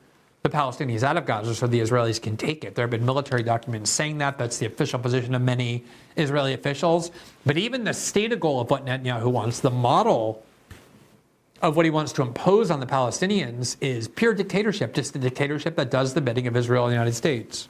the 0.45 0.55
Palestinians 0.55 1.01
out 1.01 1.17
of 1.17 1.25
Gaza 1.25 1.55
so 1.55 1.65
the 1.65 1.79
Israelis 1.79 2.21
can 2.21 2.37
take 2.37 2.63
it. 2.63 2.75
There 2.75 2.83
have 2.83 2.91
been 2.91 3.03
military 3.03 3.41
documents 3.41 3.89
saying 3.89 4.19
that. 4.19 4.37
That's 4.37 4.59
the 4.59 4.67
official 4.67 4.99
position 4.99 5.33
of 5.33 5.41
many 5.41 5.83
Israeli 6.17 6.53
officials. 6.53 7.09
But 7.47 7.57
even 7.57 7.83
the 7.83 7.95
stated 7.95 8.39
goal 8.39 8.61
of 8.61 8.69
what 8.69 8.85
Netanyahu 8.85 9.31
wants, 9.31 9.61
the 9.61 9.71
model 9.71 10.45
of 11.63 11.75
what 11.75 11.83
he 11.83 11.89
wants 11.89 12.11
to 12.13 12.21
impose 12.21 12.69
on 12.69 12.79
the 12.79 12.85
Palestinians, 12.85 13.75
is 13.81 14.07
pure 14.07 14.35
dictatorship, 14.35 14.93
just 14.93 15.15
a 15.15 15.19
dictatorship 15.19 15.75
that 15.77 15.89
does 15.89 16.13
the 16.13 16.21
bidding 16.21 16.45
of 16.45 16.55
Israel 16.55 16.83
and 16.83 16.91
the 16.91 16.95
United 16.95 17.15
States. 17.15 17.67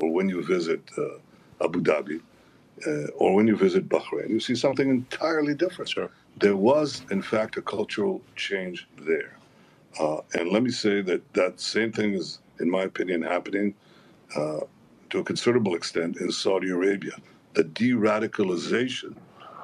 Or 0.00 0.12
when 0.12 0.28
you 0.28 0.44
visit 0.44 0.82
uh, 0.98 1.64
Abu 1.64 1.80
Dhabi, 1.80 2.20
uh, 2.86 3.10
or 3.16 3.34
when 3.34 3.46
you 3.46 3.56
visit 3.56 3.88
Bahrain, 3.88 4.28
you 4.28 4.38
see 4.38 4.54
something 4.54 4.90
entirely 4.90 5.54
different. 5.54 5.88
Sure. 5.88 6.10
There 6.36 6.56
was, 6.56 7.06
in 7.10 7.22
fact, 7.22 7.56
a 7.56 7.62
cultural 7.62 8.20
change 8.36 8.86
there. 8.98 9.37
Uh, 9.98 10.20
and 10.34 10.50
let 10.50 10.62
me 10.62 10.70
say 10.70 11.00
that 11.02 11.22
that 11.34 11.60
same 11.60 11.92
thing 11.92 12.14
is, 12.14 12.38
in 12.60 12.70
my 12.70 12.82
opinion, 12.82 13.22
happening 13.22 13.74
uh, 14.36 14.60
to 15.10 15.18
a 15.18 15.24
considerable 15.24 15.74
extent 15.74 16.18
in 16.18 16.30
Saudi 16.30 16.70
Arabia. 16.70 17.12
The 17.54 17.64
de 17.64 17.92
radicalization 17.92 19.16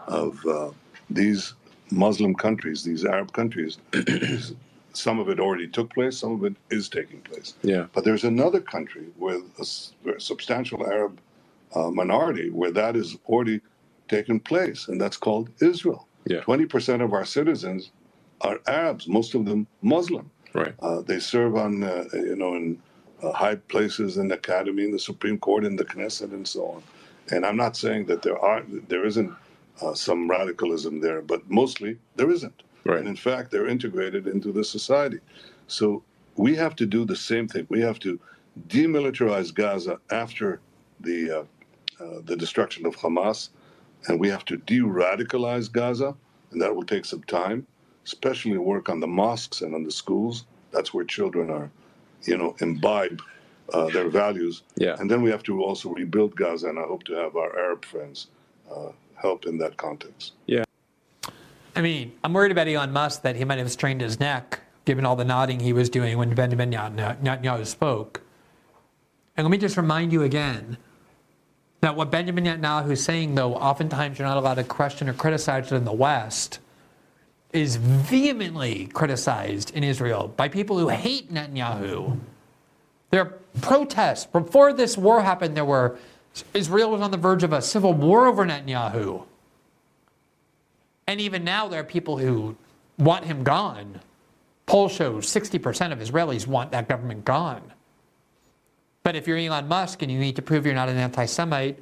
of 0.06 0.44
uh, 0.46 0.70
these 1.10 1.54
Muslim 1.90 2.34
countries, 2.34 2.82
these 2.82 3.04
Arab 3.04 3.32
countries, 3.32 3.78
some 4.92 5.18
of 5.18 5.28
it 5.28 5.38
already 5.38 5.68
took 5.68 5.92
place, 5.92 6.18
some 6.18 6.32
of 6.32 6.44
it 6.44 6.56
is 6.70 6.88
taking 6.88 7.20
place. 7.20 7.54
Yeah. 7.62 7.86
But 7.92 8.04
there's 8.04 8.24
another 8.24 8.60
country 8.60 9.06
with 9.18 9.42
a 9.58 10.20
substantial 10.20 10.86
Arab 10.86 11.20
uh, 11.74 11.90
minority 11.90 12.50
where 12.50 12.70
that 12.72 12.96
is 12.96 13.16
already 13.26 13.60
taken 14.08 14.40
place, 14.40 14.88
and 14.88 15.00
that's 15.00 15.16
called 15.16 15.50
Israel. 15.60 16.06
Yeah. 16.26 16.40
20% 16.40 17.02
of 17.04 17.12
our 17.12 17.24
citizens 17.24 17.90
are 18.40 18.60
Arabs, 18.66 19.08
most 19.08 19.34
of 19.34 19.44
them 19.44 19.66
Muslim. 19.82 20.30
Right. 20.52 20.74
Uh, 20.80 21.00
they 21.02 21.18
serve 21.18 21.56
on, 21.56 21.82
uh, 21.82 22.04
you 22.12 22.36
know, 22.36 22.54
in 22.54 22.80
uh, 23.22 23.32
high 23.32 23.56
places 23.56 24.18
in 24.18 24.28
the 24.28 24.36
academy, 24.36 24.84
in 24.84 24.92
the 24.92 24.98
Supreme 24.98 25.38
Court, 25.38 25.64
in 25.64 25.76
the 25.76 25.84
Knesset, 25.84 26.32
and 26.32 26.46
so 26.46 26.66
on. 26.66 26.82
And 27.32 27.44
I'm 27.44 27.56
not 27.56 27.76
saying 27.76 28.06
that 28.06 28.22
there 28.22 28.38
are, 28.38 28.62
there 28.88 29.04
isn't 29.04 29.32
uh, 29.82 29.94
some 29.94 30.30
radicalism 30.30 31.00
there, 31.00 31.22
but 31.22 31.48
mostly 31.50 31.98
there 32.16 32.30
isn't. 32.30 32.62
Right. 32.84 32.98
And 32.98 33.08
in 33.08 33.16
fact, 33.16 33.50
they're 33.50 33.66
integrated 33.66 34.26
into 34.26 34.52
the 34.52 34.62
society. 34.62 35.18
So 35.66 36.02
we 36.36 36.54
have 36.56 36.76
to 36.76 36.86
do 36.86 37.04
the 37.04 37.16
same 37.16 37.48
thing. 37.48 37.66
We 37.70 37.80
have 37.80 37.98
to 38.00 38.20
demilitarize 38.68 39.52
Gaza 39.52 39.98
after 40.10 40.60
the 41.00 41.40
uh, 41.40 41.44
uh, 42.00 42.20
the 42.24 42.36
destruction 42.36 42.86
of 42.86 42.96
Hamas, 42.96 43.50
and 44.08 44.18
we 44.18 44.28
have 44.28 44.44
to 44.46 44.56
de-radicalize 44.56 45.70
Gaza, 45.70 46.14
and 46.50 46.60
that 46.60 46.74
will 46.74 46.84
take 46.84 47.04
some 47.04 47.22
time 47.22 47.66
especially 48.04 48.56
work 48.58 48.88
on 48.88 49.00
the 49.00 49.06
mosques 49.06 49.62
and 49.62 49.74
on 49.74 49.84
the 49.84 49.90
schools. 49.90 50.44
That's 50.72 50.92
where 50.92 51.04
children 51.04 51.50
are, 51.50 51.70
you 52.22 52.36
know, 52.36 52.54
imbibe 52.60 53.22
uh, 53.72 53.88
their 53.90 54.08
values. 54.08 54.62
Yeah. 54.76 54.96
And 54.98 55.10
then 55.10 55.22
we 55.22 55.30
have 55.30 55.42
to 55.44 55.62
also 55.62 55.90
rebuild 55.90 56.36
Gaza, 56.36 56.68
and 56.68 56.78
I 56.78 56.82
hope 56.82 57.04
to 57.04 57.14
have 57.14 57.36
our 57.36 57.58
Arab 57.58 57.84
friends 57.84 58.28
uh, 58.70 58.88
help 59.16 59.46
in 59.46 59.58
that 59.58 59.76
context. 59.76 60.32
Yeah. 60.46 60.64
I 61.76 61.80
mean, 61.80 62.12
I'm 62.22 62.32
worried 62.32 62.52
about 62.52 62.68
Elon 62.68 62.92
Musk 62.92 63.22
that 63.22 63.36
he 63.36 63.44
might 63.44 63.58
have 63.58 63.70
strained 63.70 64.00
his 64.00 64.20
neck 64.20 64.60
given 64.84 65.06
all 65.06 65.16
the 65.16 65.24
nodding 65.24 65.60
he 65.60 65.72
was 65.72 65.88
doing 65.88 66.18
when 66.18 66.34
Benjamin 66.34 66.70
Netanyahu 66.70 67.66
spoke. 67.66 68.20
And 69.36 69.44
let 69.44 69.50
me 69.50 69.58
just 69.58 69.76
remind 69.76 70.12
you 70.12 70.22
again 70.22 70.76
that 71.80 71.96
what 71.96 72.10
Benjamin 72.10 72.44
Netanyahu 72.44 72.90
is 72.90 73.02
saying, 73.02 73.34
though, 73.34 73.54
oftentimes 73.54 74.18
you're 74.18 74.28
not 74.28 74.36
allowed 74.36 74.54
to 74.54 74.64
question 74.64 75.08
or 75.08 75.14
criticize 75.14 75.72
it 75.72 75.76
in 75.76 75.84
the 75.84 75.92
West 75.92 76.60
is 77.54 77.76
vehemently 77.76 78.86
criticized 78.86 79.74
in 79.74 79.84
Israel 79.84 80.34
by 80.36 80.48
people 80.48 80.76
who 80.76 80.88
hate 80.88 81.32
Netanyahu. 81.32 82.18
There 83.10 83.20
are 83.20 83.34
protests. 83.62 84.26
Before 84.26 84.72
this 84.72 84.98
war 84.98 85.22
happened, 85.22 85.56
there 85.56 85.64
were 85.64 85.96
Israel 86.52 86.90
was 86.90 87.00
on 87.00 87.12
the 87.12 87.16
verge 87.16 87.44
of 87.44 87.52
a 87.52 87.62
civil 87.62 87.94
war 87.94 88.26
over 88.26 88.44
Netanyahu. 88.44 89.24
And 91.06 91.20
even 91.20 91.44
now, 91.44 91.68
there 91.68 91.80
are 91.80 91.84
people 91.84 92.18
who 92.18 92.56
want 92.98 93.24
him 93.24 93.44
gone. 93.44 94.00
Poll 94.66 94.88
shows 94.88 95.26
60% 95.26 95.92
of 95.92 96.00
Israelis 96.00 96.48
want 96.48 96.72
that 96.72 96.88
government 96.88 97.24
gone. 97.24 97.62
But 99.04 99.14
if 99.14 99.28
you're 99.28 99.38
Elon 99.38 99.68
Musk 99.68 100.02
and 100.02 100.10
you 100.10 100.18
need 100.18 100.34
to 100.36 100.42
prove 100.42 100.66
you're 100.66 100.74
not 100.74 100.88
an 100.88 100.96
anti 100.96 101.26
Semite, 101.26 101.78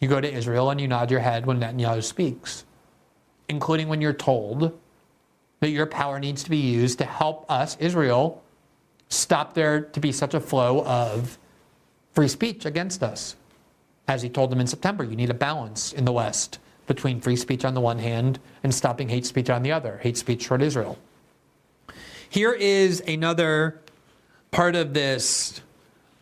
you 0.00 0.08
go 0.08 0.20
to 0.20 0.32
Israel 0.32 0.70
and 0.70 0.80
you 0.80 0.88
nod 0.88 1.10
your 1.10 1.20
head 1.20 1.46
when 1.46 1.60
Netanyahu 1.60 2.02
speaks, 2.02 2.64
including 3.48 3.86
when 3.86 4.00
you're 4.00 4.12
told 4.12 4.76
that 5.60 5.70
your 5.70 5.86
power 5.86 6.18
needs 6.20 6.42
to 6.44 6.50
be 6.50 6.56
used 6.56 6.98
to 6.98 7.04
help 7.04 7.44
us, 7.50 7.76
Israel, 7.80 8.42
stop 9.08 9.54
there 9.54 9.80
to 9.80 10.00
be 10.00 10.12
such 10.12 10.34
a 10.34 10.40
flow 10.40 10.84
of 10.84 11.38
free 12.12 12.28
speech 12.28 12.64
against 12.64 13.02
us. 13.02 13.36
As 14.06 14.22
he 14.22 14.28
told 14.28 14.50
them 14.50 14.60
in 14.60 14.66
September, 14.66 15.04
you 15.04 15.16
need 15.16 15.30
a 15.30 15.34
balance 15.34 15.92
in 15.92 16.04
the 16.04 16.12
West 16.12 16.58
between 16.86 17.20
free 17.20 17.36
speech 17.36 17.64
on 17.64 17.74
the 17.74 17.80
one 17.80 17.98
hand 17.98 18.38
and 18.62 18.74
stopping 18.74 19.08
hate 19.08 19.26
speech 19.26 19.50
on 19.50 19.62
the 19.62 19.72
other, 19.72 19.98
hate 19.98 20.16
speech 20.16 20.46
toward 20.46 20.62
Israel. 20.62 20.98
Here 22.30 22.52
is 22.52 23.02
another 23.06 23.80
part 24.50 24.74
of 24.74 24.94
this, 24.94 25.60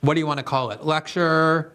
what 0.00 0.14
do 0.14 0.20
you 0.20 0.26
want 0.26 0.38
to 0.38 0.44
call 0.44 0.70
it? 0.70 0.84
Lecture, 0.84 1.72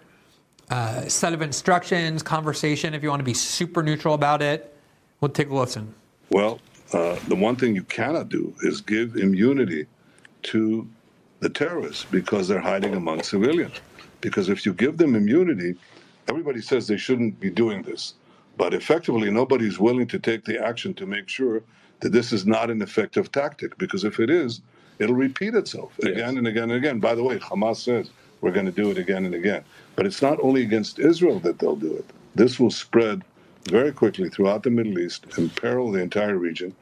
uh, 0.69 1.01
set 1.07 1.33
of 1.33 1.41
instructions, 1.41 2.23
conversation, 2.23 2.93
if 2.93 3.03
you 3.03 3.09
want 3.09 3.19
to 3.19 3.25
be 3.25 3.33
super 3.33 3.83
neutral 3.83 4.13
about 4.13 4.41
it. 4.41 4.75
We'll 5.19 5.29
take 5.29 5.49
a 5.49 5.55
listen. 5.55 5.93
Well, 6.29 6.59
uh, 6.93 7.17
the 7.27 7.35
one 7.35 7.55
thing 7.55 7.75
you 7.75 7.83
cannot 7.83 8.29
do 8.29 8.53
is 8.61 8.81
give 8.81 9.15
immunity 9.15 9.85
to 10.43 10.87
the 11.39 11.49
terrorists 11.49 12.05
because 12.11 12.47
they're 12.47 12.59
hiding 12.59 12.95
among 12.95 13.23
civilians. 13.23 13.79
Because 14.19 14.49
if 14.49 14.65
you 14.65 14.73
give 14.73 14.97
them 14.97 15.15
immunity, 15.15 15.75
everybody 16.27 16.61
says 16.61 16.87
they 16.87 16.97
shouldn't 16.97 17.39
be 17.39 17.49
doing 17.49 17.81
this. 17.81 18.13
But 18.57 18.73
effectively, 18.73 19.31
nobody's 19.31 19.79
willing 19.79 20.07
to 20.07 20.19
take 20.19 20.45
the 20.45 20.63
action 20.63 20.93
to 20.95 21.05
make 21.05 21.29
sure 21.29 21.63
that 22.01 22.11
this 22.11 22.31
is 22.31 22.45
not 22.45 22.69
an 22.69 22.81
effective 22.81 23.31
tactic. 23.31 23.77
Because 23.77 24.03
if 24.03 24.19
it 24.19 24.29
is, 24.29 24.61
it'll 24.99 25.15
repeat 25.15 25.55
itself 25.55 25.93
yes. 26.03 26.11
again 26.11 26.37
and 26.37 26.47
again 26.47 26.63
and 26.63 26.73
again. 26.73 26.99
By 26.99 27.15
the 27.15 27.23
way, 27.23 27.39
Hamas 27.39 27.77
says 27.77 28.11
we're 28.41 28.51
going 28.51 28.65
to 28.65 28.71
do 28.71 28.91
it 28.91 28.97
again 28.97 29.25
and 29.25 29.33
again. 29.33 29.63
But 29.95 30.05
it's 30.05 30.21
not 30.21 30.39
only 30.41 30.61
against 30.63 30.99
Israel 30.99 31.39
that 31.39 31.59
they'll 31.59 31.75
do 31.75 31.95
it. 31.95 32.05
This 32.35 32.59
will 32.59 32.71
spread 32.71 33.23
very 33.65 33.91
quickly 33.91 34.29
throughout 34.29 34.63
the 34.63 34.69
Middle 34.69 34.99
East, 34.99 35.25
imperil 35.37 35.91
the 35.91 35.99
entire 36.01 36.37
region. 36.37 36.75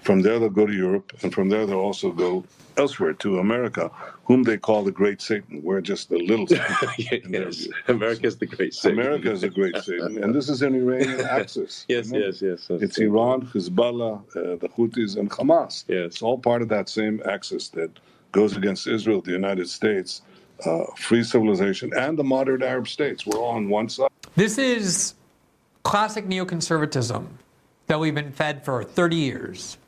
From 0.00 0.22
there, 0.22 0.38
they'll 0.38 0.50
go 0.50 0.66
to 0.66 0.72
Europe, 0.72 1.12
and 1.22 1.32
from 1.34 1.48
there, 1.48 1.66
they'll 1.66 1.78
also 1.80 2.12
go 2.12 2.44
elsewhere 2.76 3.14
to 3.14 3.38
America, 3.38 3.90
whom 4.24 4.42
they 4.44 4.56
call 4.56 4.84
the 4.84 4.92
Great 4.92 5.20
Satan. 5.20 5.62
We're 5.62 5.80
just 5.80 6.10
the 6.10 6.18
little 6.18 6.46
Satan. 6.98 7.32
yes, 7.32 7.66
America 7.88 8.26
is 8.26 8.36
the 8.36 8.46
Great 8.46 8.74
Satan. 8.74 8.98
America 9.00 9.32
is 9.32 9.40
the 9.40 9.48
Great 9.48 9.76
Satan, 9.78 10.22
and 10.22 10.34
this 10.34 10.48
is 10.48 10.62
an 10.62 10.74
Iranian 10.74 11.20
axis. 11.38 11.86
yes, 11.88 12.10
yes, 12.12 12.40
yes, 12.42 12.66
yes, 12.68 12.82
It's 12.82 12.98
Iran, 12.98 13.46
Hezbollah, 13.46 14.18
uh, 14.36 14.56
the 14.56 14.68
Houthis, 14.76 15.16
and 15.16 15.30
Hamas. 15.30 15.84
Yes. 15.88 16.06
It's 16.06 16.22
all 16.22 16.38
part 16.38 16.62
of 16.62 16.68
that 16.68 16.88
same 16.88 17.20
axis 17.28 17.68
that 17.70 17.90
goes 18.32 18.56
against 18.56 18.86
Israel, 18.86 19.22
the 19.22 19.32
United 19.32 19.68
States, 19.68 20.22
uh, 20.66 20.84
free 20.96 21.24
civilization, 21.24 21.92
and 21.96 22.16
the 22.18 22.24
modern 22.24 22.62
Arab 22.62 22.86
states. 22.88 23.26
We're 23.26 23.38
all 23.38 23.52
on 23.56 23.68
one 23.70 23.88
side. 23.88 24.10
This 24.36 24.58
is 24.58 25.14
classic 25.86 26.26
neoconservatism 26.26 27.28
that 27.86 28.00
we've 28.00 28.16
been 28.16 28.32
fed 28.32 28.64
for 28.64 28.82
30 28.82 29.14
years. 29.14 29.78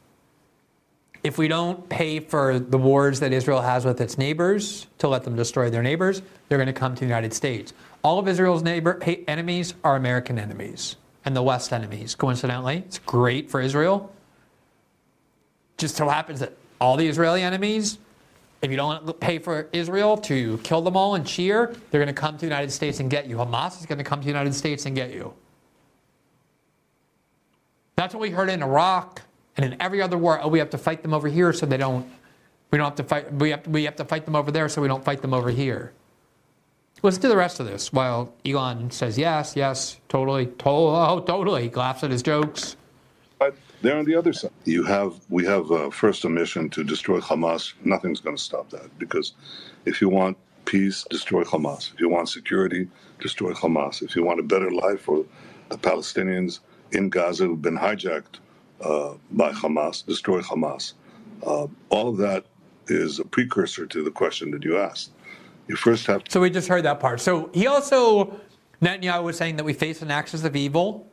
If 1.24 1.38
we 1.38 1.48
don't 1.48 1.88
pay 1.88 2.20
for 2.20 2.60
the 2.60 2.78
wars 2.78 3.18
that 3.18 3.32
Israel 3.32 3.60
has 3.60 3.84
with 3.84 4.00
its 4.00 4.16
neighbors 4.16 4.86
to 4.98 5.08
let 5.08 5.24
them 5.24 5.34
destroy 5.34 5.70
their 5.70 5.82
neighbors, 5.82 6.22
they're 6.48 6.56
going 6.56 6.68
to 6.68 6.72
come 6.72 6.94
to 6.94 7.00
the 7.00 7.06
United 7.06 7.34
States. 7.34 7.72
All 8.04 8.20
of 8.20 8.28
Israel's 8.28 8.62
neighbor 8.62 9.00
enemies 9.26 9.74
are 9.82 9.96
American 9.96 10.38
enemies 10.38 10.94
and 11.24 11.34
the 11.34 11.42
West 11.42 11.72
enemies. 11.72 12.14
Coincidentally, 12.14 12.76
it's 12.86 13.00
great 13.00 13.50
for 13.50 13.60
Israel. 13.60 14.14
Just 15.78 15.96
so 15.96 16.08
happens 16.08 16.38
that 16.38 16.52
all 16.80 16.96
the 16.96 17.08
Israeli 17.08 17.42
enemies, 17.42 17.98
if 18.62 18.70
you 18.70 18.76
don't 18.76 19.18
pay 19.18 19.40
for 19.40 19.68
Israel 19.72 20.16
to 20.18 20.58
kill 20.58 20.80
them 20.80 20.96
all 20.96 21.16
and 21.16 21.26
cheer, 21.26 21.74
they're 21.90 22.00
going 22.00 22.06
to 22.14 22.20
come 22.20 22.34
to 22.34 22.40
the 22.42 22.46
United 22.46 22.70
States 22.70 23.00
and 23.00 23.10
get 23.10 23.26
you. 23.26 23.38
Hamas 23.38 23.80
is 23.80 23.86
going 23.86 23.98
to 23.98 24.04
come 24.04 24.20
to 24.20 24.24
the 24.24 24.30
United 24.30 24.54
States 24.54 24.86
and 24.86 24.94
get 24.94 25.12
you. 25.12 25.34
That's 27.98 28.14
what 28.14 28.20
we 28.20 28.30
heard 28.30 28.48
in 28.48 28.62
Iraq 28.62 29.22
And 29.56 29.66
in 29.66 29.82
every 29.82 30.00
other 30.00 30.16
war, 30.16 30.38
oh, 30.40 30.46
we 30.46 30.60
have 30.60 30.70
to 30.70 30.78
fight 30.78 31.02
them 31.02 31.12
over 31.12 31.26
here 31.26 31.52
so 31.52 31.66
they 31.66 31.76
don't. 31.76 32.06
We 32.70 32.78
don't 32.78 32.84
have 32.84 32.94
to 32.94 33.02
fight. 33.02 33.32
We 33.32 33.50
have 33.50 33.64
to, 33.64 33.70
we 33.70 33.84
have 33.86 33.96
to 33.96 34.04
fight 34.04 34.24
them 34.24 34.36
over 34.36 34.52
there 34.52 34.68
so 34.68 34.80
we 34.80 34.86
don't 34.86 35.04
fight 35.04 35.20
them 35.20 35.34
over 35.34 35.50
here. 35.50 35.92
Listen 37.02 37.22
to 37.22 37.28
the 37.28 37.36
rest 37.36 37.58
of 37.58 37.66
this 37.66 37.92
while 37.92 38.32
Elon 38.46 38.92
says 38.92 39.18
yes, 39.18 39.56
yes, 39.56 39.98
totally, 40.08 40.46
to- 40.46 40.68
oh, 40.68 41.24
totally. 41.26 41.64
He 41.64 41.74
laughs 41.74 42.04
at 42.04 42.12
his 42.12 42.22
jokes. 42.22 42.76
But 43.40 43.56
they're 43.82 43.98
on 43.98 44.04
the 44.04 44.14
other 44.14 44.32
side. 44.32 44.52
You 44.64 44.84
have 44.84 45.14
we 45.28 45.44
have 45.46 45.72
uh, 45.72 45.90
first 45.90 46.24
a 46.24 46.28
mission 46.28 46.70
to 46.70 46.84
destroy 46.84 47.18
Hamas. 47.18 47.72
Nothing's 47.84 48.20
going 48.20 48.36
to 48.36 48.42
stop 48.42 48.70
that 48.70 48.96
because 49.00 49.32
if 49.86 50.00
you 50.00 50.08
want 50.08 50.36
peace, 50.66 51.04
destroy 51.10 51.42
Hamas. 51.42 51.92
If 51.92 51.98
you 51.98 52.08
want 52.08 52.28
security, 52.28 52.86
destroy 53.18 53.52
Hamas. 53.54 54.02
If 54.02 54.14
you 54.14 54.22
want 54.22 54.38
a 54.38 54.44
better 54.44 54.70
life 54.70 55.00
for 55.00 55.24
the 55.68 55.78
Palestinians 55.78 56.60
in 56.92 57.08
Gaza 57.08 57.44
who've 57.44 57.60
been 57.60 57.76
hijacked 57.76 58.40
uh, 58.80 59.14
by 59.30 59.52
Hamas, 59.52 60.04
destroy 60.04 60.40
Hamas. 60.40 60.94
Uh, 61.46 61.66
all 61.90 62.08
of 62.08 62.16
that 62.18 62.44
is 62.86 63.18
a 63.18 63.24
precursor 63.24 63.86
to 63.86 64.02
the 64.02 64.10
question 64.10 64.50
that 64.52 64.64
you 64.64 64.78
asked. 64.78 65.10
You 65.66 65.76
first 65.76 66.06
have 66.06 66.24
to. 66.24 66.30
So 66.30 66.40
we 66.40 66.50
just 66.50 66.68
heard 66.68 66.84
that 66.84 67.00
part. 67.00 67.20
So 67.20 67.50
he 67.52 67.66
also, 67.66 68.40
Netanyahu 68.80 69.22
was 69.22 69.36
saying 69.36 69.56
that 69.56 69.64
we 69.64 69.74
face 69.74 70.00
an 70.00 70.10
axis 70.10 70.44
of 70.44 70.56
evil, 70.56 71.06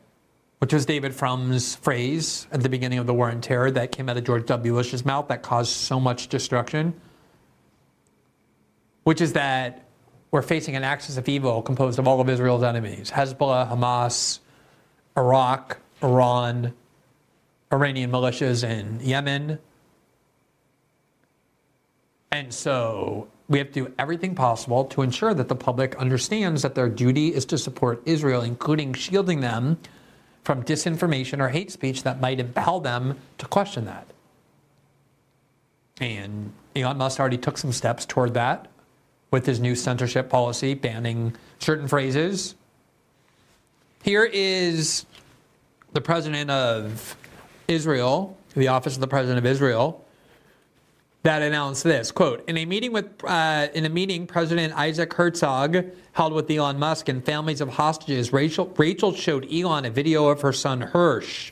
which 0.58 0.72
was 0.72 0.86
David 0.86 1.14
Frum's 1.14 1.76
phrase 1.76 2.46
at 2.50 2.62
the 2.62 2.68
beginning 2.68 2.98
of 2.98 3.06
the 3.06 3.12
war 3.12 3.30
on 3.30 3.40
terror 3.42 3.70
that 3.72 3.92
came 3.92 4.08
out 4.08 4.16
of 4.16 4.24
George 4.24 4.46
W. 4.46 4.72
Bush's 4.72 5.04
mouth 5.04 5.28
that 5.28 5.42
caused 5.42 5.72
so 5.72 6.00
much 6.00 6.28
destruction, 6.28 6.94
which 9.04 9.20
is 9.20 9.34
that 9.34 9.86
we're 10.30 10.42
facing 10.42 10.74
an 10.74 10.84
axis 10.84 11.18
of 11.18 11.28
evil 11.28 11.60
composed 11.62 11.98
of 11.98 12.08
all 12.08 12.20
of 12.20 12.28
Israel's 12.28 12.62
enemies 12.62 13.10
Hezbollah, 13.10 13.70
Hamas, 13.70 14.40
Iraq, 15.16 15.78
Iran, 16.02 16.72
Iranian 17.72 18.10
militias 18.10 18.68
in 18.68 19.00
Yemen. 19.00 19.58
And 22.32 22.52
so 22.52 23.28
we 23.48 23.58
have 23.58 23.68
to 23.68 23.86
do 23.86 23.94
everything 23.98 24.34
possible 24.34 24.84
to 24.86 25.02
ensure 25.02 25.32
that 25.34 25.48
the 25.48 25.56
public 25.56 25.94
understands 25.96 26.62
that 26.62 26.74
their 26.74 26.88
duty 26.88 27.34
is 27.34 27.44
to 27.46 27.58
support 27.58 28.02
Israel, 28.04 28.42
including 28.42 28.92
shielding 28.92 29.40
them 29.40 29.78
from 30.44 30.62
disinformation 30.62 31.40
or 31.40 31.48
hate 31.48 31.70
speech 31.70 32.02
that 32.02 32.20
might 32.20 32.38
impel 32.38 32.80
them 32.80 33.18
to 33.38 33.46
question 33.46 33.84
that. 33.84 34.06
And 36.00 36.52
Elon 36.74 36.98
Musk 36.98 37.18
already 37.18 37.38
took 37.38 37.58
some 37.58 37.72
steps 37.72 38.04
toward 38.04 38.34
that 38.34 38.68
with 39.30 39.46
his 39.46 39.60
new 39.60 39.74
censorship 39.74 40.28
policy, 40.28 40.74
banning 40.74 41.34
certain 41.58 41.88
phrases. 41.88 42.54
Here 44.06 44.24
is 44.24 45.04
the 45.92 46.00
president 46.00 46.48
of 46.48 47.16
Israel, 47.66 48.38
the 48.54 48.68
office 48.68 48.94
of 48.94 49.00
the 49.00 49.08
president 49.08 49.38
of 49.38 49.46
Israel, 49.46 50.04
that 51.24 51.42
announced 51.42 51.82
this 51.82 52.12
quote 52.12 52.48
in 52.48 52.56
a 52.56 52.66
meeting 52.66 52.92
with 52.92 53.08
uh, 53.24 53.66
in 53.74 53.84
a 53.84 53.88
meeting 53.88 54.28
president 54.28 54.72
isaac 54.78 55.12
herzog 55.12 55.86
held 56.12 56.32
with 56.32 56.48
elon 56.48 56.78
musk 56.78 57.08
and 57.08 57.26
families 57.26 57.60
of 57.60 57.68
hostages 57.68 58.32
rachel, 58.32 58.72
rachel 58.78 59.12
showed 59.12 59.44
elon 59.52 59.84
a 59.84 59.90
video 59.90 60.28
of 60.28 60.40
her 60.42 60.52
son 60.52 60.82
hersh 60.82 61.50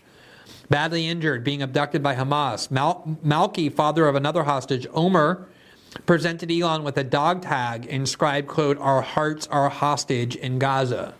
badly 0.71 1.09
injured 1.09 1.43
being 1.43 1.61
abducted 1.61 2.05
by 2.05 2.15
hamas. 2.15 2.71
Mal- 2.71 3.19
malki 3.27 3.69
father 3.69 4.07
of 4.07 4.15
another 4.15 4.45
hostage 4.45 4.87
omer 4.93 5.45
presented 6.07 6.53
elon 6.53 6.85
with 6.85 6.97
a 6.99 7.05
dog 7.05 7.43
tag 7.43 7.85
inscribed 7.87 8.47
quote 8.47 8.79
our 8.79 9.03
hearts 9.03 9.49
are 9.49 9.69
hostage 9.69 10.37
in 10.37 10.61
gaza 10.61 11.15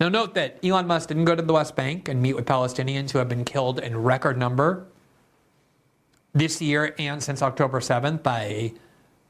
now 0.00 0.08
note 0.08 0.34
that 0.34 0.58
elon 0.64 0.86
musk 0.86 1.08
didn't 1.08 1.24
go 1.24 1.34
to 1.34 1.42
the 1.42 1.52
west 1.52 1.76
bank 1.76 2.08
and 2.08 2.20
meet 2.22 2.34
with 2.34 2.46
palestinians 2.46 3.10
who 3.10 3.18
have 3.18 3.28
been 3.28 3.44
killed 3.44 3.78
in 3.78 3.96
record 3.96 4.36
number 4.38 4.86
this 6.34 6.60
year 6.60 6.94
and 6.98 7.22
since 7.22 7.42
October 7.42 7.80
7th 7.80 8.22
by 8.22 8.72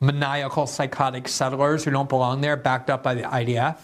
maniacal 0.00 0.66
psychotic 0.66 1.28
settlers 1.28 1.84
who 1.84 1.90
don't 1.90 2.08
belong 2.08 2.40
there, 2.40 2.56
backed 2.56 2.90
up 2.90 3.02
by 3.02 3.14
the 3.14 3.22
IDF. 3.22 3.78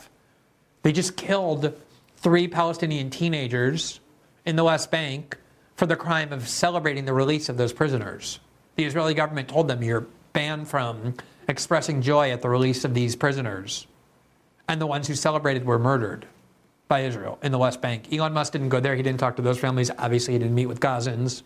They 0.82 0.92
just 0.92 1.16
killed 1.16 1.74
three 2.16 2.46
Palestinian 2.46 3.10
teenagers 3.10 4.00
in 4.44 4.56
the 4.56 4.64
West 4.64 4.90
Bank 4.90 5.38
for 5.76 5.86
the 5.86 5.96
crime 5.96 6.32
of 6.32 6.48
celebrating 6.48 7.04
the 7.04 7.12
release 7.12 7.48
of 7.48 7.56
those 7.56 7.72
prisoners. 7.72 8.38
The 8.76 8.84
Israeli 8.84 9.14
government 9.14 9.48
told 9.48 9.68
them 9.68 9.82
you're 9.82 10.06
banned 10.32 10.68
from 10.68 11.14
expressing 11.48 12.02
joy 12.02 12.30
at 12.30 12.42
the 12.42 12.48
release 12.48 12.84
of 12.84 12.94
these 12.94 13.16
prisoners. 13.16 13.86
And 14.68 14.80
the 14.80 14.86
ones 14.86 15.08
who 15.08 15.14
celebrated 15.14 15.64
were 15.64 15.78
murdered 15.78 16.26
by 16.88 17.00
Israel 17.00 17.38
in 17.42 17.52
the 17.52 17.58
West 17.58 17.80
Bank. 17.80 18.12
Elon 18.12 18.32
Musk 18.32 18.52
didn't 18.52 18.68
go 18.68 18.80
there. 18.80 18.94
He 18.94 19.02
didn't 19.02 19.20
talk 19.20 19.36
to 19.36 19.42
those 19.42 19.58
families. 19.58 19.90
Obviously, 19.98 20.34
he 20.34 20.38
didn't 20.38 20.54
meet 20.54 20.66
with 20.66 20.80
Gazans 20.80 21.42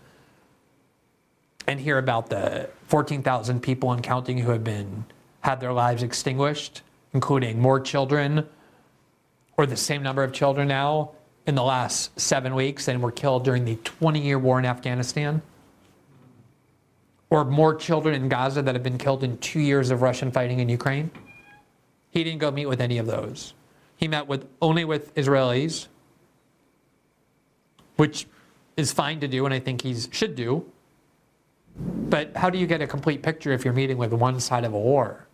and 1.67 1.79
hear 1.79 1.99
about 1.99 2.31
the 2.31 2.69
14,000 2.87 3.61
people 3.63 3.93
and 3.93 4.03
counting 4.03 4.39
who 4.39 4.51
have 4.51 4.65
been 4.65 5.05
had 5.41 5.61
their 5.61 5.73
lives 5.73 6.03
extinguished, 6.03 6.83
including 7.13 7.61
more 7.61 7.79
children 7.79 8.47
or 9.57 9.67
the 9.67 9.77
same 9.77 10.03
number 10.03 10.23
of 10.23 10.33
children 10.33 10.69
now 10.69 11.11
in 11.47 11.55
the 11.55 11.63
last 11.63 12.19
seven 12.19 12.55
weeks 12.55 12.87
than 12.87 13.01
were 13.01 13.11
killed 13.11 13.45
during 13.45 13.65
the 13.65 13.77
20 13.77 14.21
year 14.21 14.39
war 14.39 14.59
in 14.59 14.65
Afghanistan, 14.65 15.43
or 17.31 17.45
more 17.45 17.75
children 17.75 18.15
in 18.15 18.29
Gaza 18.29 18.63
that 18.63 18.75
have 18.75 18.85
been 18.85 18.99
killed 18.99 19.25
in 19.25 19.37
two 19.39 19.61
years 19.61 19.91
of 19.91 20.01
Russian 20.01 20.31
fighting 20.31 20.61
in 20.61 20.69
Ukraine. 20.69 21.11
He 22.11 22.25
didn't 22.25 22.39
go 22.39 22.51
meet 22.51 22.67
with 22.67 22.81
any 22.81 22.99
of 22.99 23.07
those. 23.07 23.53
He 23.99 24.09
met 24.09 24.29
with 24.29 24.47
only 24.63 24.85
with 24.85 25.13
Israelis, 25.17 25.89
which 27.97 28.27
is 28.77 28.93
fine 28.93 29.19
to 29.21 29.29
do, 29.29 29.45
and 29.45 29.53
I 29.53 29.59
think 29.59 29.83
he 29.83 29.95
should 30.13 30.37
do. 30.37 30.65
But 31.77 32.37
how 32.37 32.49
do 32.49 32.59
you 32.59 32.67
get 32.67 32.81
a 32.81 32.87
complete 32.87 33.23
picture 33.23 33.53
if 33.53 33.65
you're 33.65 33.75
meeting 33.75 33.99
with 33.99 34.13
one 34.13 34.39
side 34.39 34.65
of 34.65 34.73
a 34.73 34.79
war? 34.79 35.27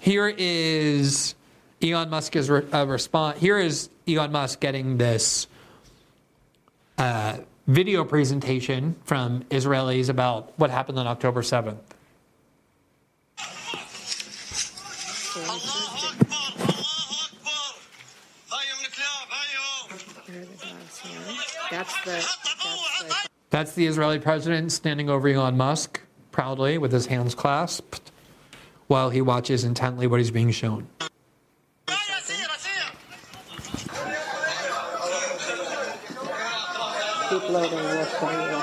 Here 0.00 0.34
is 0.36 1.36
Elon 1.80 2.10
Musk's 2.10 2.48
re- 2.48 2.66
uh, 2.72 2.86
response. 2.86 3.38
Here 3.38 3.58
is 3.58 3.88
Elon 4.08 4.32
Musk 4.32 4.58
getting 4.58 4.98
this 4.98 5.46
uh, 6.98 7.38
video 7.68 8.04
presentation 8.04 8.96
from 9.04 9.42
Israelis 9.44 10.08
about 10.08 10.52
what 10.58 10.70
happened 10.70 10.98
on 10.98 11.06
October 11.06 11.42
7th. 11.42 11.78
That's 21.70 21.94
the, 22.04 22.10
that's 22.10 23.02
the. 23.02 23.28
That's 23.50 23.72
the 23.74 23.86
Israeli 23.86 24.18
president 24.18 24.72
standing 24.72 25.08
over 25.08 25.28
Elon 25.28 25.56
Musk 25.56 26.00
proudly 26.32 26.76
with 26.76 26.90
his 26.92 27.06
hands 27.06 27.34
clasped 27.34 28.10
while 28.88 29.10
he 29.10 29.20
watches 29.20 29.64
intently 29.64 30.06
what 30.06 30.18
he's 30.18 30.30
being 30.32 30.50
shown. 30.50 30.88
Keep 37.28 37.48
loading 37.48 37.78
what's 37.78 38.20
going 38.20 38.36
on. 38.36 38.62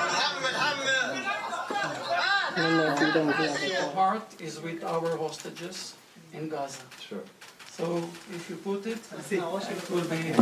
And 2.56 2.78
then 2.78 3.06
you 3.06 3.12
don't 3.14 3.36
do 3.36 3.42
Your 3.66 3.72
it. 3.72 3.94
heart 3.94 4.40
is 4.40 4.60
with 4.60 4.84
our 4.84 5.16
hostages 5.16 5.94
in 6.32 6.48
Gaza. 6.48 6.82
Sure. 7.00 7.24
So 7.70 7.96
if 8.30 8.50
you 8.50 8.56
put 8.56 8.86
it, 8.86 8.98
it 9.30 9.90
will 9.90 10.04
be. 10.04 10.34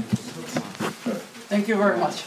Thank 1.51 1.67
you 1.67 1.75
very 1.75 1.99
much. 1.99 2.23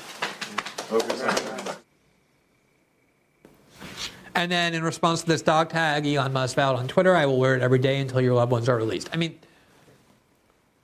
And 4.36 4.52
then 4.52 4.74
in 4.74 4.84
response 4.84 5.22
to 5.22 5.28
this 5.28 5.42
dog 5.42 5.70
tag, 5.70 6.06
Elon 6.06 6.34
Musk 6.34 6.58
vowed 6.58 6.76
on 6.76 6.90
Twitter, 6.90 7.16
I 7.16 7.26
will 7.26 7.40
wear 7.40 7.56
it 7.56 7.62
every 7.62 7.80
day 7.80 8.02
until 8.02 8.20
your 8.20 8.34
loved 8.34 8.52
ones 8.52 8.68
are 8.68 8.76
released. 8.76 9.10
I 9.14 9.16
mean, 9.16 9.40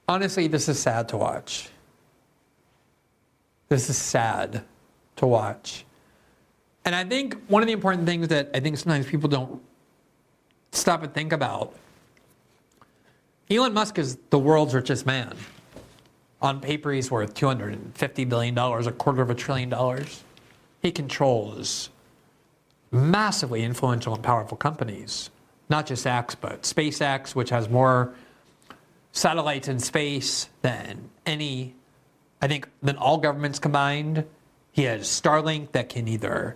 honestly, 0.07 0.47
this 0.47 0.69
is 0.69 0.79
sad 0.79 1.09
to 1.09 1.17
watch. 1.17 1.67
This 3.67 3.89
is 3.89 3.97
sad 3.97 4.63
to 5.17 5.27
watch. 5.27 5.83
And 6.85 6.95
I 6.95 7.03
think 7.03 7.35
one 7.49 7.61
of 7.61 7.67
the 7.67 7.73
important 7.73 8.07
things 8.07 8.29
that 8.29 8.51
I 8.53 8.61
think 8.61 8.77
sometimes 8.77 9.05
people 9.05 9.27
don't 9.27 9.61
stop 10.71 11.03
and 11.03 11.13
think 11.13 11.33
about 11.33 11.75
Elon 13.51 13.73
Musk 13.73 13.99
is 13.99 14.17
the 14.29 14.39
world's 14.39 14.73
richest 14.73 15.05
man. 15.05 15.35
On 16.41 16.61
paper, 16.61 16.91
he's 16.91 17.11
worth 17.11 17.33
$250 17.33 18.29
billion, 18.29 18.57
a 18.57 18.91
quarter 18.93 19.21
of 19.21 19.29
a 19.29 19.35
trillion 19.35 19.69
dollars. 19.69 20.23
He 20.81 20.91
controls 20.91 21.89
massively 22.91 23.63
influential 23.63 24.13
and 24.13 24.23
powerful 24.23 24.57
companies, 24.57 25.29
not 25.69 25.85
just 25.85 26.07
X, 26.07 26.35
but 26.35 26.63
SpaceX, 26.63 27.35
which 27.35 27.49
has 27.49 27.69
more 27.69 28.13
satellites 29.11 29.67
in 29.67 29.79
space 29.79 30.49
than 30.61 31.09
any, 31.25 31.75
I 32.41 32.47
think, 32.47 32.69
than 32.81 32.95
all 32.95 33.17
governments 33.17 33.59
combined. 33.59 34.25
He 34.71 34.83
has 34.83 35.07
Starlink 35.07 35.73
that 35.73 35.89
can 35.89 36.07
either 36.07 36.55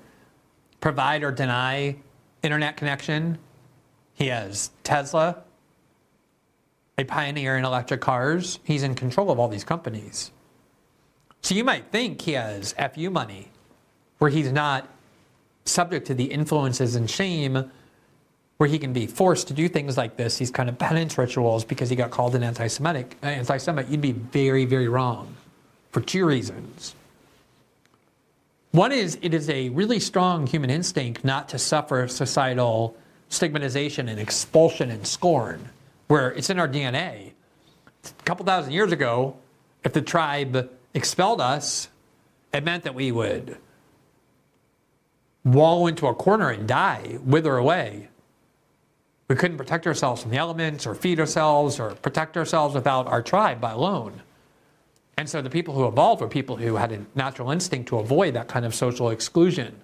provide 0.79 1.23
or 1.23 1.31
deny 1.31 1.97
internet 2.41 2.77
connection. 2.77 3.37
He 4.13 4.27
has 4.27 4.71
Tesla, 4.83 5.43
a 6.97 7.03
pioneer 7.03 7.57
in 7.57 7.65
electric 7.65 8.01
cars. 8.01 8.59
He's 8.63 8.83
in 8.83 8.95
control 8.95 9.31
of 9.31 9.39
all 9.39 9.47
these 9.47 9.63
companies. 9.63 10.31
So 11.41 11.55
you 11.55 11.63
might 11.63 11.91
think 11.91 12.21
he 12.21 12.33
has 12.33 12.73
FU 12.73 13.09
money 13.09 13.49
where 14.19 14.29
he's 14.29 14.51
not 14.51 14.87
subject 15.65 16.07
to 16.07 16.13
the 16.13 16.25
influences 16.25 16.95
and 16.95 17.09
shame 17.09 17.71
where 18.57 18.69
he 18.69 18.79
can 18.79 18.93
be 18.93 19.07
forced 19.07 19.47
to 19.47 19.53
do 19.53 19.67
things 19.67 19.97
like 19.97 20.15
this, 20.15 20.37
these 20.37 20.51
kind 20.51 20.69
of 20.69 20.77
penance 20.77 21.17
rituals 21.17 21.65
because 21.65 21.89
he 21.89 21.95
got 21.95 22.11
called 22.11 22.35
an 22.35 22.43
anti-Semitic, 22.43 23.17
anti-Semite, 23.21 23.89
you'd 23.89 23.99
be 23.99 24.11
very, 24.11 24.65
very 24.65 24.87
wrong 24.87 25.35
for 25.91 26.01
two 26.01 26.25
reasons. 26.25 26.95
One 28.71 28.91
is 28.91 29.17
it 29.21 29.33
is 29.33 29.49
a 29.49 29.69
really 29.69 29.99
strong 29.99 30.47
human 30.47 30.69
instinct 30.69 31.23
not 31.23 31.49
to 31.49 31.59
suffer 31.59 32.07
societal 32.07 32.95
stigmatization 33.29 34.07
and 34.07 34.19
expulsion 34.19 34.89
and 34.91 35.05
scorn, 35.05 35.69
where 36.13 36.31
it's 36.33 36.51
in 36.51 36.59
our 36.59 36.67
DNA. 36.67 37.31
A 38.05 38.23
couple 38.23 38.45
thousand 38.45 38.71
years 38.71 38.91
ago, 38.91 39.35
if 39.83 39.93
the 39.93 40.01
tribe 40.03 40.69
expelled 40.93 41.41
us, 41.41 41.89
it 42.53 42.63
meant 42.63 42.83
that 42.83 42.93
we 42.93 43.11
would 43.11 43.57
wallow 45.43 45.87
into 45.87 46.05
a 46.05 46.13
corner 46.13 46.51
and 46.51 46.67
die, 46.67 47.17
wither 47.23 47.57
away. 47.57 48.09
We 49.27 49.35
couldn't 49.35 49.57
protect 49.57 49.87
ourselves 49.87 50.21
from 50.21 50.29
the 50.29 50.37
elements 50.37 50.85
or 50.85 50.93
feed 50.93 51.19
ourselves 51.19 51.79
or 51.79 51.95
protect 51.95 52.37
ourselves 52.37 52.75
without 52.75 53.07
our 53.07 53.23
tribe 53.23 53.59
by 53.59 53.71
alone. 53.71 54.21
And 55.17 55.27
so 55.27 55.41
the 55.41 55.49
people 55.49 55.73
who 55.73 55.87
evolved 55.87 56.21
were 56.21 56.27
people 56.27 56.57
who 56.57 56.75
had 56.75 56.91
a 56.91 57.03
natural 57.15 57.49
instinct 57.49 57.89
to 57.89 57.97
avoid 57.97 58.35
that 58.35 58.47
kind 58.47 58.67
of 58.67 58.75
social 58.75 59.09
exclusion. 59.09 59.81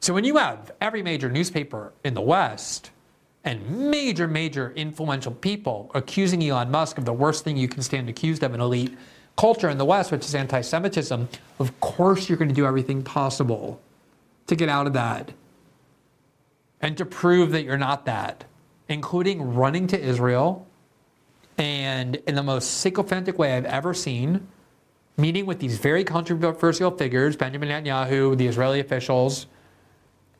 So 0.00 0.12
when 0.12 0.24
you 0.24 0.36
have 0.36 0.70
every 0.82 1.02
major 1.02 1.30
newspaper 1.30 1.94
in 2.04 2.12
the 2.12 2.20
West 2.20 2.90
and 3.44 3.90
major, 3.90 4.28
major 4.28 4.72
influential 4.76 5.32
people 5.32 5.90
accusing 5.94 6.42
Elon 6.42 6.70
Musk 6.70 6.98
of 6.98 7.04
the 7.04 7.12
worst 7.12 7.44
thing 7.44 7.56
you 7.56 7.68
can 7.68 7.82
stand 7.82 8.08
accused 8.08 8.42
of 8.42 8.54
in 8.54 8.60
elite 8.60 8.96
culture 9.36 9.68
in 9.68 9.78
the 9.78 9.84
West, 9.84 10.12
which 10.12 10.24
is 10.24 10.34
anti 10.34 10.60
Semitism, 10.60 11.28
of 11.58 11.80
course 11.80 12.28
you're 12.28 12.38
going 12.38 12.48
to 12.48 12.54
do 12.54 12.66
everything 12.66 13.02
possible 13.02 13.80
to 14.46 14.56
get 14.56 14.68
out 14.68 14.86
of 14.86 14.92
that 14.92 15.32
and 16.80 16.96
to 16.98 17.04
prove 17.04 17.52
that 17.52 17.62
you're 17.62 17.78
not 17.78 18.06
that, 18.06 18.44
including 18.88 19.54
running 19.54 19.86
to 19.86 20.00
Israel 20.00 20.66
and 21.58 22.16
in 22.26 22.34
the 22.34 22.42
most 22.42 22.78
sycophantic 22.78 23.38
way 23.38 23.56
I've 23.56 23.64
ever 23.66 23.94
seen, 23.94 24.48
meeting 25.16 25.46
with 25.46 25.60
these 25.60 25.78
very 25.78 26.02
controversial 26.02 26.90
figures, 26.90 27.36
Benjamin 27.36 27.68
Netanyahu, 27.68 28.36
the 28.36 28.46
Israeli 28.46 28.80
officials, 28.80 29.46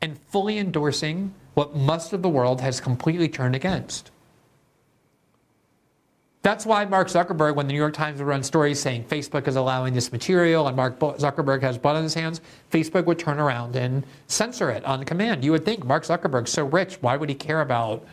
and 0.01 0.19
fully 0.29 0.57
endorsing 0.57 1.33
what 1.53 1.75
most 1.75 2.13
of 2.13 2.21
the 2.21 2.29
world 2.29 2.61
has 2.61 2.79
completely 2.79 3.29
turned 3.29 3.55
against. 3.55 4.11
That's 6.43 6.65
why 6.65 6.83
Mark 6.83 7.07
Zuckerberg, 7.07 7.55
when 7.55 7.67
the 7.67 7.73
New 7.73 7.79
York 7.79 7.93
Times 7.93 8.19
would 8.19 8.27
run 8.27 8.43
stories 8.43 8.77
saying 8.77 9.05
Facebook 9.05 9.47
is 9.47 9.55
allowing 9.55 9.93
this 9.93 10.11
material 10.11 10.67
and 10.67 10.75
Mark 10.75 10.99
Zuckerberg 10.99 11.61
has 11.61 11.77
blood 11.77 11.95
on 11.95 12.03
his 12.03 12.13
hands, 12.13 12.41
Facebook 12.69 13.05
would 13.05 13.17
turn 13.17 13.39
around 13.39 13.77
and 13.77 14.05
censor 14.27 14.69
it 14.69 14.83
on 14.83 15.05
command. 15.05 15.45
You 15.45 15.51
would 15.53 15.63
think 15.63 15.85
Mark 15.85 16.03
Zuckerberg's 16.03 16.51
so 16.51 16.65
rich, 16.65 16.97
why 17.01 17.15
would 17.15 17.29
he 17.29 17.35
care 17.35 17.61
about 17.61 18.05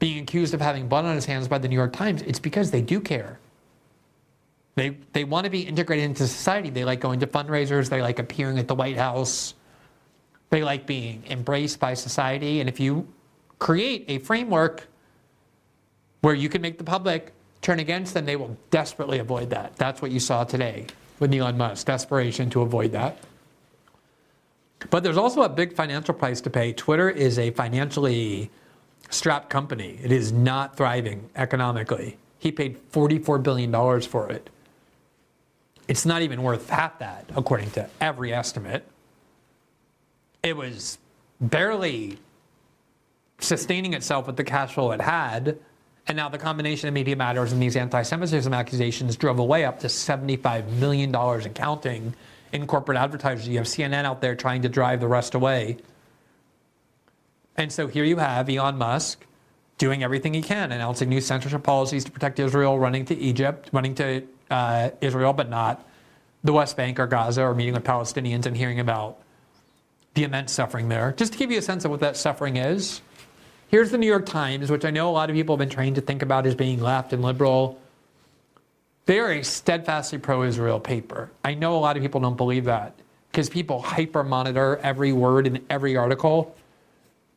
being 0.00 0.20
accused 0.20 0.52
of 0.52 0.60
having 0.60 0.88
blood 0.88 1.04
on 1.04 1.14
his 1.14 1.26
hands 1.26 1.46
by 1.46 1.58
the 1.58 1.68
New 1.68 1.76
York 1.76 1.92
Times? 1.92 2.22
It's 2.22 2.40
because 2.40 2.72
they 2.72 2.82
do 2.82 3.00
care. 3.00 3.38
They, 4.74 4.96
they 5.12 5.22
want 5.22 5.44
to 5.44 5.50
be 5.50 5.60
integrated 5.60 6.06
into 6.06 6.26
society. 6.26 6.70
They 6.70 6.84
like 6.84 6.98
going 6.98 7.20
to 7.20 7.26
fundraisers, 7.28 7.88
they 7.88 8.02
like 8.02 8.18
appearing 8.18 8.58
at 8.58 8.66
the 8.66 8.74
White 8.74 8.96
House, 8.96 9.54
they 10.50 10.62
like 10.62 10.86
being 10.86 11.22
embraced 11.28 11.78
by 11.80 11.94
society. 11.94 12.60
And 12.60 12.68
if 12.68 12.80
you 12.80 13.06
create 13.58 14.04
a 14.08 14.18
framework 14.18 14.86
where 16.20 16.34
you 16.34 16.48
can 16.48 16.62
make 16.62 16.78
the 16.78 16.84
public 16.84 17.32
turn 17.60 17.78
against 17.78 18.14
them, 18.14 18.24
they 18.24 18.36
will 18.36 18.56
desperately 18.70 19.18
avoid 19.18 19.50
that. 19.50 19.76
That's 19.76 20.00
what 20.00 20.10
you 20.10 20.20
saw 20.20 20.44
today 20.44 20.86
with 21.18 21.34
Elon 21.34 21.58
Musk, 21.58 21.86
desperation 21.86 22.50
to 22.50 22.62
avoid 22.62 22.92
that. 22.92 23.18
But 24.90 25.02
there's 25.02 25.16
also 25.16 25.42
a 25.42 25.48
big 25.48 25.74
financial 25.74 26.14
price 26.14 26.40
to 26.42 26.50
pay. 26.50 26.72
Twitter 26.72 27.10
is 27.10 27.38
a 27.38 27.50
financially 27.50 28.50
strapped 29.10 29.50
company. 29.50 29.98
It 30.02 30.12
is 30.12 30.32
not 30.32 30.76
thriving 30.76 31.28
economically. 31.34 32.16
He 32.38 32.52
paid 32.52 32.78
$44 32.92 33.42
billion 33.42 33.72
for 34.02 34.30
it. 34.30 34.50
It's 35.88 36.06
not 36.06 36.22
even 36.22 36.42
worth 36.42 36.68
half 36.68 36.98
that, 37.00 37.28
according 37.34 37.70
to 37.72 37.88
every 38.00 38.32
estimate. 38.32 38.86
It 40.42 40.56
was 40.56 40.98
barely 41.40 42.18
sustaining 43.38 43.94
itself 43.94 44.26
with 44.26 44.36
the 44.36 44.44
cash 44.44 44.74
flow 44.74 44.90
it 44.92 45.00
had 45.00 45.58
and 46.08 46.16
now 46.16 46.30
the 46.30 46.38
combination 46.38 46.88
of 46.88 46.94
Media 46.94 47.14
Matters 47.14 47.52
and 47.52 47.62
these 47.62 47.76
anti 47.76 48.00
Semitism 48.02 48.52
accusations 48.52 49.14
drove 49.14 49.38
away 49.38 49.66
up 49.66 49.78
to 49.80 49.88
$75 49.88 50.66
million 50.72 51.14
and 51.14 51.54
counting 51.54 52.14
in 52.50 52.66
corporate 52.66 52.96
advertisers. 52.96 53.46
You 53.46 53.58
have 53.58 53.66
CNN 53.66 54.04
out 54.04 54.22
there 54.22 54.34
trying 54.34 54.62
to 54.62 54.70
drive 54.70 55.00
the 55.00 55.06
rest 55.06 55.34
away. 55.34 55.76
And 57.56 57.70
so 57.70 57.88
here 57.88 58.04
you 58.04 58.16
have 58.16 58.48
Elon 58.48 58.78
Musk 58.78 59.26
doing 59.76 60.02
everything 60.02 60.32
he 60.32 60.40
can, 60.40 60.72
announcing 60.72 61.10
new 61.10 61.20
censorship 61.20 61.62
policies 61.62 62.04
to 62.04 62.10
protect 62.10 62.38
Israel, 62.38 62.78
running 62.78 63.04
to 63.04 63.16
Egypt, 63.16 63.68
running 63.72 63.94
to 63.96 64.22
uh, 64.50 64.90
Israel, 65.02 65.34
but 65.34 65.50
not 65.50 65.86
the 66.42 66.54
West 66.54 66.74
Bank 66.76 66.98
or 66.98 67.06
Gaza, 67.06 67.42
or 67.42 67.54
meeting 67.54 67.74
with 67.74 67.84
Palestinians 67.84 68.46
and 68.46 68.56
hearing 68.56 68.80
about 68.80 69.18
the 70.18 70.24
immense 70.24 70.52
suffering 70.52 70.88
there. 70.88 71.14
Just 71.16 71.32
to 71.34 71.38
give 71.38 71.50
you 71.50 71.58
a 71.58 71.62
sense 71.62 71.84
of 71.84 71.90
what 71.92 72.00
that 72.00 72.16
suffering 72.16 72.56
is, 72.56 73.00
Here's 73.68 73.90
the 73.90 73.98
New 73.98 74.06
York 74.06 74.24
Times, 74.24 74.70
which 74.70 74.86
I 74.86 74.90
know 74.90 75.10
a 75.10 75.12
lot 75.12 75.28
of 75.28 75.36
people 75.36 75.54
have 75.54 75.58
been 75.58 75.68
trained 75.68 75.96
to 75.96 76.00
think 76.00 76.22
about 76.22 76.46
as 76.46 76.54
being 76.54 76.80
left 76.80 77.12
and 77.12 77.22
liberal. 77.22 77.78
They 79.04 79.20
are 79.20 79.30
a 79.30 79.44
steadfastly 79.44 80.18
pro 80.18 80.42
Israel 80.42 80.80
paper. 80.80 81.30
I 81.44 81.52
know 81.52 81.76
a 81.76 81.80
lot 81.80 81.98
of 81.98 82.02
people 82.02 82.18
don't 82.22 82.38
believe 82.38 82.64
that 82.64 82.94
because 83.30 83.50
people 83.50 83.82
hyper 83.82 84.24
monitor 84.24 84.78
every 84.82 85.12
word 85.12 85.46
in 85.46 85.62
every 85.68 85.98
article. 85.98 86.56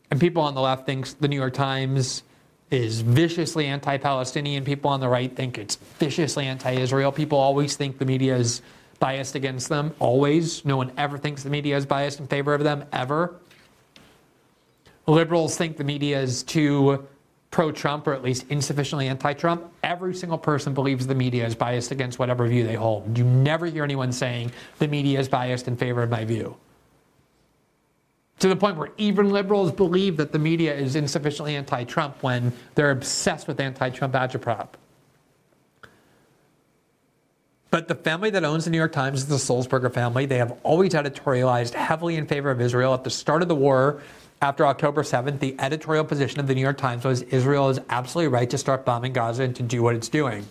And 0.09 0.21
people 0.21 0.41
on 0.41 0.55
the 0.55 0.61
left 0.61 0.86
think 0.86 1.19
the 1.19 1.27
New 1.27 1.36
York 1.36 1.53
Times 1.53 2.23
is 2.69 3.01
viciously 3.01 3.65
anti 3.65 3.97
Palestinian. 3.97 4.63
People 4.63 4.89
on 4.89 5.01
the 5.01 5.09
right 5.09 5.36
think 5.36 5.57
it's 5.57 5.75
viciously 5.75 6.45
anti 6.45 6.71
Israel. 6.71 7.11
People 7.11 7.39
always 7.39 7.75
think 7.75 7.97
the 7.97 8.05
media 8.05 8.38
is 8.38 8.61
biased 9.02 9.36
against 9.36 9.68
them. 9.68 9.93
Always. 9.99 10.64
No 10.64 10.78
one 10.78 10.93
ever 10.97 11.18
thinks 11.18 11.43
the 11.43 11.49
media 11.49 11.76
is 11.76 11.86
biased 11.86 12.22
in 12.22 12.28
favor 12.28 12.54
of 12.54 12.64
them, 12.64 12.86
ever 12.93 13.41
liberals 15.08 15.58
think 15.58 15.78
the 15.78 15.84
media 15.84 16.20
is 16.22 16.43
too 16.43 17.06
pro 17.49 17.72
Trump 17.72 18.08
or 18.08 18.14
at 18.14 18.24
least 18.24 18.45
insufficiently 18.49 19.08
anti 19.08 19.34
Trump, 19.34 19.72
every 19.84 20.16
single 20.16 20.38
person 20.38 20.74
believes 20.74 21.06
the 21.06 21.16
media 21.16 21.45
is 21.45 21.54
biased 21.54 21.91
against 21.91 22.18
whatever 22.18 22.47
view 22.47 22.66
they 22.66 22.76
hold. 22.76 23.18
You 23.18 23.26
never 23.26 23.66
hear 23.66 23.84
anyone 23.84 24.12
saying 24.12 24.52
the 24.80 24.88
media 24.88 25.20
is 25.20 25.28
biased 25.28 25.68
in 25.68 25.76
favor 25.76 26.02
of 26.02 26.10
my 26.10 26.24
view. 26.24 26.56
To 28.39 28.47
the 28.47 28.56
point 28.56 28.78
where 28.78 28.89
even 28.97 29.30
liberals 29.30 29.72
believe 29.72 30.18
that 30.18 30.32
the 30.32 30.39
media 30.39 30.74
is 30.74 30.95
insufficiently 30.95 31.56
anti 31.56 31.84
Trump 31.84 32.24
when 32.24 32.54
they're 32.76 32.91
obsessed 32.91 33.47
with 33.47 33.60
anti 33.60 33.89
Trump 33.89 34.14
agitprop. 34.14 34.70
But 37.72 37.88
the 37.88 37.95
family 37.95 38.30
that 38.32 38.43
owns 38.43 38.65
the 38.65 38.69
New 38.69 38.78
York 38.78 38.91
Times 38.91 39.22
is 39.22 39.28
the 39.28 39.36
Sulzberger 39.36 39.91
family. 39.91 40.26
They 40.26 40.38
have 40.38 40.57
always 40.63 40.91
editorialized 40.91 41.74
heavily 41.74 42.17
in 42.17 42.28
favor 42.28 42.51
of 42.51 42.59
Israel. 42.59 42.93
At 42.93 43.05
the 43.05 43.09
start 43.09 43.41
of 43.41 43.47
the 43.47 43.55
war, 43.55 44.01
after 44.41 44.65
October 44.65 45.03
7th, 45.03 45.39
the 45.39 45.55
editorial 45.57 46.03
position 46.03 46.41
of 46.41 46.47
the 46.47 46.53
New 46.53 46.61
York 46.61 46.78
Times 46.78 47.05
was 47.05 47.22
Israel 47.24 47.69
is 47.69 47.80
absolutely 47.89 48.28
right 48.28 48.49
to 48.49 48.57
start 48.57 48.84
bombing 48.84 49.13
Gaza 49.13 49.43
and 49.43 49.55
to 49.55 49.63
do 49.63 49.82
what 49.82 49.95
it's 49.95 50.09
doing. 50.09 50.45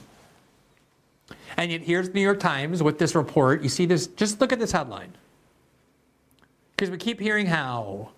And 1.58 1.70
yet, 1.70 1.82
here's 1.82 2.08
the 2.08 2.14
New 2.14 2.22
York 2.22 2.40
Times 2.40 2.82
with 2.82 2.98
this 2.98 3.14
report. 3.14 3.62
You 3.62 3.68
see 3.68 3.84
this, 3.84 4.06
just 4.06 4.40
look 4.40 4.52
at 4.52 4.58
this 4.58 4.72
headline. 4.72 5.12
Because 6.74 6.88
we 6.88 6.96
keep 6.96 7.20
hearing 7.20 7.44
how 7.44 8.12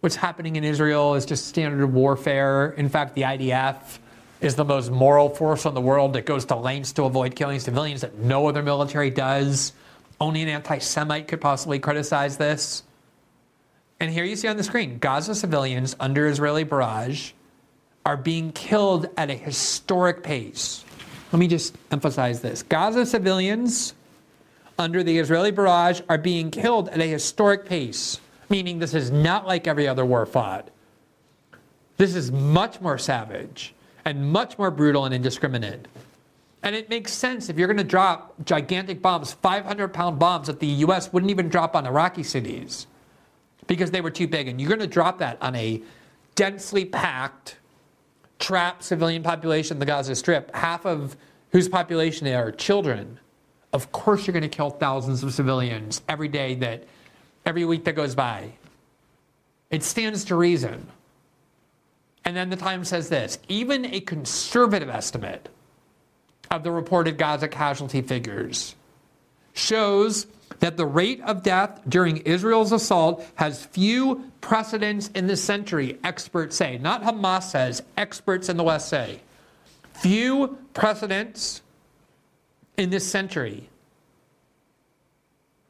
what's 0.00 0.16
happening 0.16 0.56
in 0.56 0.64
Israel 0.64 1.16
is 1.16 1.26
just 1.26 1.46
standard 1.46 1.86
warfare. 1.92 2.70
In 2.78 2.88
fact, 2.88 3.14
the 3.14 3.22
IDF 3.22 3.98
is 4.40 4.54
the 4.54 4.64
most 4.64 4.90
moral 4.90 5.28
force 5.28 5.64
in 5.64 5.74
the 5.74 5.80
world 5.80 6.12
that 6.12 6.26
goes 6.26 6.44
to 6.46 6.56
lengths 6.56 6.92
to 6.92 7.04
avoid 7.04 7.34
killing 7.34 7.58
civilians 7.58 8.02
that 8.02 8.18
no 8.18 8.46
other 8.46 8.62
military 8.62 9.10
does. 9.10 9.72
Only 10.20 10.42
an 10.42 10.48
anti 10.48 10.78
Semite 10.78 11.28
could 11.28 11.40
possibly 11.40 11.78
criticize 11.78 12.36
this. 12.36 12.82
And 13.98 14.10
here 14.10 14.24
you 14.24 14.36
see 14.36 14.48
on 14.48 14.56
the 14.56 14.64
screen 14.64 14.98
Gaza 14.98 15.34
civilians 15.34 15.96
under 15.98 16.26
Israeli 16.26 16.64
barrage 16.64 17.32
are 18.04 18.16
being 18.16 18.52
killed 18.52 19.08
at 19.16 19.30
a 19.30 19.34
historic 19.34 20.22
pace. 20.22 20.84
Let 21.32 21.38
me 21.38 21.48
just 21.48 21.76
emphasize 21.90 22.40
this 22.40 22.62
Gaza 22.62 23.06
civilians 23.06 23.94
under 24.78 25.02
the 25.02 25.18
Israeli 25.18 25.50
barrage 25.50 26.02
are 26.08 26.18
being 26.18 26.50
killed 26.50 26.90
at 26.90 27.00
a 27.00 27.06
historic 27.06 27.64
pace, 27.64 28.20
meaning 28.50 28.78
this 28.78 28.94
is 28.94 29.10
not 29.10 29.46
like 29.46 29.66
every 29.66 29.88
other 29.88 30.04
war 30.04 30.26
fought. 30.26 30.68
This 31.96 32.14
is 32.14 32.30
much 32.30 32.80
more 32.82 32.98
savage 32.98 33.74
and 34.06 34.32
much 34.32 34.56
more 34.56 34.70
brutal 34.70 35.04
and 35.04 35.12
indiscriminate. 35.12 35.86
And 36.62 36.74
it 36.74 36.88
makes 36.88 37.12
sense 37.12 37.50
if 37.50 37.58
you're 37.58 37.66
going 37.66 37.76
to 37.76 37.84
drop 37.84 38.34
gigantic 38.44 39.02
bombs, 39.02 39.34
500 39.34 39.88
pound 39.92 40.18
bombs 40.18 40.46
that 40.46 40.60
the 40.60 40.66
US 40.66 41.12
wouldn't 41.12 41.30
even 41.30 41.48
drop 41.48 41.76
on 41.76 41.86
Iraqi 41.86 42.22
cities 42.22 42.86
because 43.66 43.90
they 43.90 44.00
were 44.00 44.10
too 44.10 44.28
big. 44.28 44.48
And 44.48 44.60
you're 44.60 44.68
going 44.68 44.80
to 44.80 44.86
drop 44.86 45.18
that 45.18 45.36
on 45.42 45.54
a 45.56 45.82
densely 46.36 46.84
packed, 46.84 47.56
trapped 48.38 48.84
civilian 48.84 49.22
population, 49.22 49.78
the 49.80 49.86
Gaza 49.86 50.14
Strip, 50.14 50.54
half 50.54 50.86
of 50.86 51.16
whose 51.50 51.68
population 51.68 52.26
are 52.28 52.52
children, 52.52 53.18
Of 53.72 53.92
course, 53.92 54.26
you're 54.26 54.32
going 54.32 54.42
to 54.42 54.48
kill 54.48 54.70
thousands 54.70 55.22
of 55.22 55.34
civilians 55.34 56.00
every 56.08 56.28
day 56.28 56.54
that, 56.56 56.84
every 57.44 57.64
week 57.64 57.84
that 57.84 57.94
goes 57.94 58.14
by. 58.14 58.52
It 59.70 59.82
stands 59.82 60.24
to 60.26 60.36
reason. 60.36 60.86
And 62.26 62.36
then 62.36 62.50
the 62.50 62.56
Times 62.56 62.88
says 62.88 63.08
this 63.08 63.38
even 63.48 63.86
a 63.86 64.00
conservative 64.00 64.88
estimate 64.88 65.48
of 66.50 66.64
the 66.64 66.72
reported 66.72 67.16
Gaza 67.16 67.48
casualty 67.48 68.02
figures 68.02 68.74
shows 69.54 70.26
that 70.58 70.76
the 70.76 70.86
rate 70.86 71.20
of 71.22 71.42
death 71.42 71.80
during 71.88 72.18
Israel's 72.18 72.72
assault 72.72 73.24
has 73.36 73.64
few 73.64 74.30
precedents 74.40 75.08
in 75.14 75.26
this 75.26 75.42
century, 75.42 75.98
experts 76.04 76.56
say. 76.56 76.78
Not 76.78 77.02
Hamas 77.02 77.44
says, 77.44 77.82
experts 77.96 78.48
in 78.48 78.56
the 78.56 78.64
West 78.64 78.88
say. 78.88 79.20
Few 79.94 80.58
precedents 80.74 81.62
in 82.76 82.90
this 82.90 83.08
century 83.08 83.68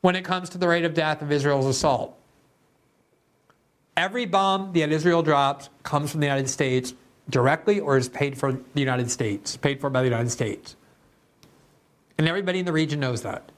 when 0.01 0.17
it 0.17 0.25
comes 0.25 0.49
to 0.51 0.59
the 0.59 0.69
rate 0.69 0.85
of 0.85 0.95
death 0.95 1.21
of 1.21 1.31
Israel's 1.31 1.67
assault. 1.67 2.17
Every 3.97 4.27
bomb 4.27 4.73
that 4.75 4.93
Israel 4.93 5.23
drops 5.23 5.71
comes 5.83 6.11
from 6.11 6.21
the 6.21 6.27
United 6.27 6.49
States 6.49 6.95
directly 7.31 7.81
or 7.81 7.97
is 7.97 8.09
paid 8.09 8.37
for 8.37 8.53
the 8.53 8.81
United 8.81 9.11
States, 9.11 9.57
paid 9.57 9.81
for 9.81 9.89
by 9.89 10.01
the 10.01 10.09
United 10.09 10.31
States. 10.31 10.77
And 12.19 12.29
everybody 12.29 12.59
in 12.59 12.67
the 12.67 12.73
region 12.73 13.01
knows 13.01 13.23
that. 13.23 13.51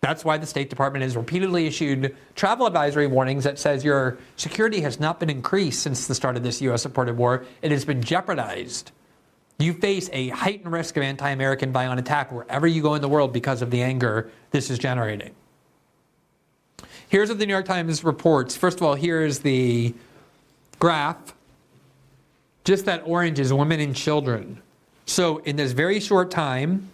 That's 0.00 0.24
why 0.24 0.38
the 0.38 0.46
State 0.46 0.70
Department 0.70 1.02
has 1.02 1.16
repeatedly 1.16 1.66
issued 1.66 2.16
travel 2.36 2.66
advisory 2.66 3.06
warnings 3.06 3.44
that 3.44 3.58
says 3.58 3.84
your 3.84 4.18
security 4.36 4.80
has 4.80 5.00
not 5.00 5.18
been 5.18 5.28
increased 5.28 5.82
since 5.82 6.06
the 6.06 6.14
start 6.14 6.36
of 6.36 6.42
this 6.42 6.62
U.S. 6.62 6.82
supported 6.82 7.16
war. 7.16 7.44
It 7.62 7.72
has 7.72 7.84
been 7.84 8.00
jeopardized. 8.00 8.92
You 9.58 9.72
face 9.72 10.08
a 10.12 10.28
heightened 10.28 10.72
risk 10.72 10.96
of 10.96 11.02
anti 11.02 11.28
American 11.30 11.72
violent 11.72 11.98
attack 11.98 12.30
wherever 12.30 12.66
you 12.66 12.80
go 12.80 12.94
in 12.94 13.02
the 13.02 13.08
world 13.08 13.32
because 13.32 13.60
of 13.60 13.70
the 13.70 13.82
anger 13.82 14.30
this 14.52 14.70
is 14.70 14.78
generating. 14.78 15.34
Here's 17.08 17.30
what 17.30 17.38
the 17.38 17.46
New 17.46 17.54
York 17.54 17.64
Times 17.64 18.04
reports. 18.04 18.54
First 18.54 18.78
of 18.78 18.82
all, 18.82 18.94
here's 18.94 19.38
the 19.38 19.94
graph. 20.78 21.34
Just 22.64 22.84
that 22.84 23.02
orange 23.06 23.40
is 23.40 23.50
women 23.50 23.80
and 23.80 23.96
children. 23.96 24.60
So, 25.06 25.38
in 25.38 25.56
this 25.56 25.72
very 25.72 26.00
short 26.00 26.30
time, 26.30 26.90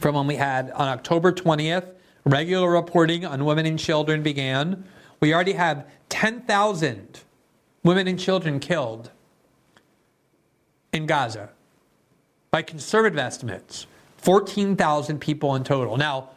from 0.00 0.16
when 0.16 0.26
we 0.26 0.34
had 0.34 0.72
on 0.72 0.88
October 0.88 1.30
20th, 1.30 1.86
regular 2.24 2.68
reporting 2.68 3.24
on 3.24 3.44
women 3.44 3.64
and 3.64 3.78
children 3.78 4.24
began, 4.24 4.82
we 5.20 5.32
already 5.32 5.52
have 5.52 5.86
10,000 6.08 7.20
women 7.84 8.08
and 8.08 8.18
children 8.18 8.58
killed 8.58 9.12
in 10.92 11.06
Gaza. 11.06 11.50
By 12.50 12.62
conservative 12.62 13.20
estimates, 13.20 13.86
14,000 14.18 15.20
people 15.20 15.54
in 15.54 15.62
total. 15.62 15.96
Now, 15.96 16.30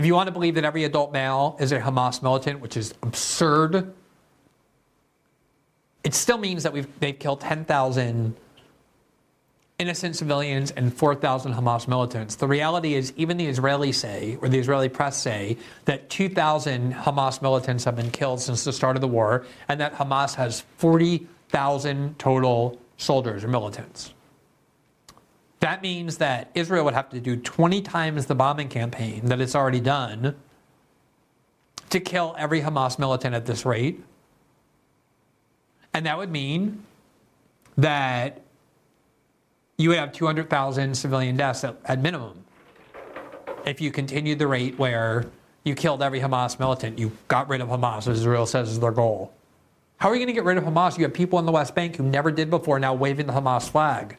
if 0.00 0.06
you 0.06 0.14
want 0.14 0.28
to 0.28 0.32
believe 0.32 0.54
that 0.54 0.64
every 0.64 0.84
adult 0.84 1.12
male 1.12 1.58
is 1.60 1.72
a 1.72 1.78
Hamas 1.78 2.22
militant, 2.22 2.60
which 2.60 2.78
is 2.78 2.94
absurd, 3.02 3.92
it 6.02 6.14
still 6.14 6.38
means 6.38 6.62
that 6.62 6.72
we've, 6.72 6.88
they've 7.00 7.18
killed 7.18 7.42
10,000 7.42 8.34
innocent 9.78 10.16
civilians 10.16 10.70
and 10.70 10.94
4,000 10.94 11.52
Hamas 11.52 11.86
militants. 11.86 12.36
The 12.36 12.46
reality 12.46 12.94
is, 12.94 13.12
even 13.18 13.36
the 13.36 13.46
Israelis 13.46 13.96
say, 13.96 14.38
or 14.40 14.48
the 14.48 14.58
Israeli 14.58 14.88
press 14.88 15.18
say, 15.18 15.58
that 15.84 16.08
2,000 16.08 16.94
Hamas 16.94 17.42
militants 17.42 17.84
have 17.84 17.94
been 17.94 18.10
killed 18.10 18.40
since 18.40 18.64
the 18.64 18.72
start 18.72 18.96
of 18.96 19.02
the 19.02 19.08
war, 19.08 19.44
and 19.68 19.78
that 19.82 19.92
Hamas 19.92 20.34
has 20.34 20.62
40,000 20.78 22.18
total 22.18 22.80
soldiers 22.96 23.44
or 23.44 23.48
militants. 23.48 24.14
That 25.60 25.82
means 25.82 26.16
that 26.18 26.50
Israel 26.54 26.84
would 26.86 26.94
have 26.94 27.10
to 27.10 27.20
do 27.20 27.36
20 27.36 27.82
times 27.82 28.26
the 28.26 28.34
bombing 28.34 28.68
campaign 28.68 29.26
that 29.26 29.40
it's 29.40 29.54
already 29.54 29.80
done 29.80 30.34
to 31.90 32.00
kill 32.00 32.34
every 32.38 32.62
Hamas 32.62 32.98
militant 32.98 33.34
at 33.34 33.44
this 33.44 33.66
rate. 33.66 34.02
And 35.92 36.06
that 36.06 36.16
would 36.16 36.30
mean 36.30 36.84
that 37.76 38.40
you 39.76 39.90
would 39.90 39.98
have 39.98 40.12
200,000 40.12 40.94
civilian 40.94 41.36
deaths 41.36 41.64
at, 41.64 41.76
at, 41.84 42.00
minimum 42.00 42.44
if 43.66 43.80
you 43.80 43.90
continued 43.90 44.38
the 44.38 44.46
rate 44.46 44.78
where 44.78 45.26
you 45.64 45.74
killed 45.74 46.02
every 46.02 46.20
Hamas 46.20 46.58
militant. 46.58 46.98
You 46.98 47.12
got 47.28 47.48
rid 47.48 47.60
of 47.60 47.68
Hamas, 47.68 48.08
as 48.08 48.20
Israel 48.20 48.46
says 48.46 48.70
is 48.70 48.80
their 48.80 48.92
goal. 48.92 49.32
How 49.98 50.08
are 50.08 50.14
you 50.14 50.20
going 50.20 50.28
to 50.28 50.32
get 50.32 50.44
rid 50.44 50.56
of 50.56 50.64
Hamas? 50.64 50.96
You 50.96 51.04
have 51.04 51.12
people 51.12 51.38
in 51.38 51.44
the 51.44 51.52
West 51.52 51.74
Bank 51.74 51.96
who 51.96 52.04
never 52.04 52.30
did 52.30 52.48
before 52.48 52.78
now 52.78 52.94
waving 52.94 53.26
the 53.26 53.34
Hamas 53.34 53.68
flag 53.68 54.16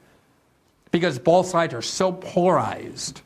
because 0.91 1.17
both 1.17 1.47
sides 1.47 1.73
are 1.73 1.81
so 1.81 2.11
polarized 2.11 3.21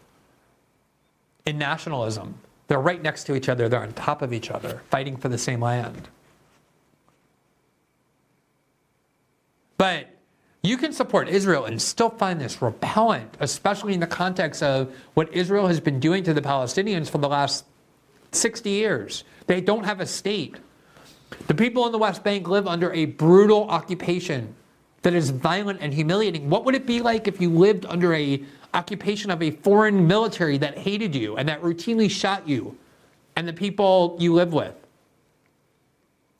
in 1.45 1.57
nationalism. 1.57 2.35
They're 2.67 2.79
right 2.79 3.01
next 3.01 3.25
to 3.25 3.35
each 3.35 3.49
other, 3.49 3.67
they're 3.69 3.81
on 3.81 3.93
top 3.93 4.21
of 4.21 4.33
each 4.33 4.49
other, 4.49 4.81
fighting 4.89 5.17
for 5.17 5.29
the 5.29 5.37
same 5.37 5.61
land. 5.61 6.07
But 9.77 10.07
you 10.63 10.77
can 10.77 10.93
support 10.93 11.29
Israel 11.29 11.65
and 11.65 11.79
still 11.79 12.09
find 12.09 12.41
this 12.41 12.61
repellent, 12.61 13.37
especially 13.39 13.93
in 13.93 13.99
the 13.99 14.07
context 14.07 14.63
of 14.63 14.95
what 15.13 15.31
Israel 15.33 15.67
has 15.67 15.79
been 15.79 15.99
doing 15.99 16.23
to 16.23 16.33
the 16.33 16.41
Palestinians 16.41 17.09
for 17.09 17.19
the 17.19 17.29
last 17.29 17.65
60 18.31 18.69
years. 18.69 19.23
They 19.47 19.61
don't 19.61 19.83
have 19.83 19.99
a 19.99 20.07
state. 20.07 20.57
The 21.47 21.53
people 21.53 21.85
in 21.85 21.91
the 21.91 21.97
West 21.97 22.23
Bank 22.23 22.47
live 22.47 22.67
under 22.67 22.91
a 22.93 23.05
brutal 23.05 23.69
occupation 23.69 24.55
that 25.05 25.13
is 25.13 25.29
violent 25.29 25.77
and 25.83 25.93
humiliating. 25.93 26.49
What 26.49 26.65
would 26.65 26.73
it 26.73 26.87
be 26.87 26.99
like 26.99 27.27
if 27.27 27.39
you 27.39 27.51
lived 27.51 27.85
under 27.85 28.15
a 28.15 28.43
occupation 28.73 29.29
of 29.29 29.43
a 29.43 29.51
foreign 29.51 30.07
military 30.07 30.57
that 30.57 30.79
hated 30.79 31.13
you 31.13 31.37
and 31.37 31.47
that 31.47 31.61
routinely 31.61 32.09
shot 32.09 32.49
you 32.49 32.75
and 33.35 33.47
the 33.47 33.53
people 33.53 34.17
you 34.19 34.33
live 34.33 34.51
with? 34.51 34.73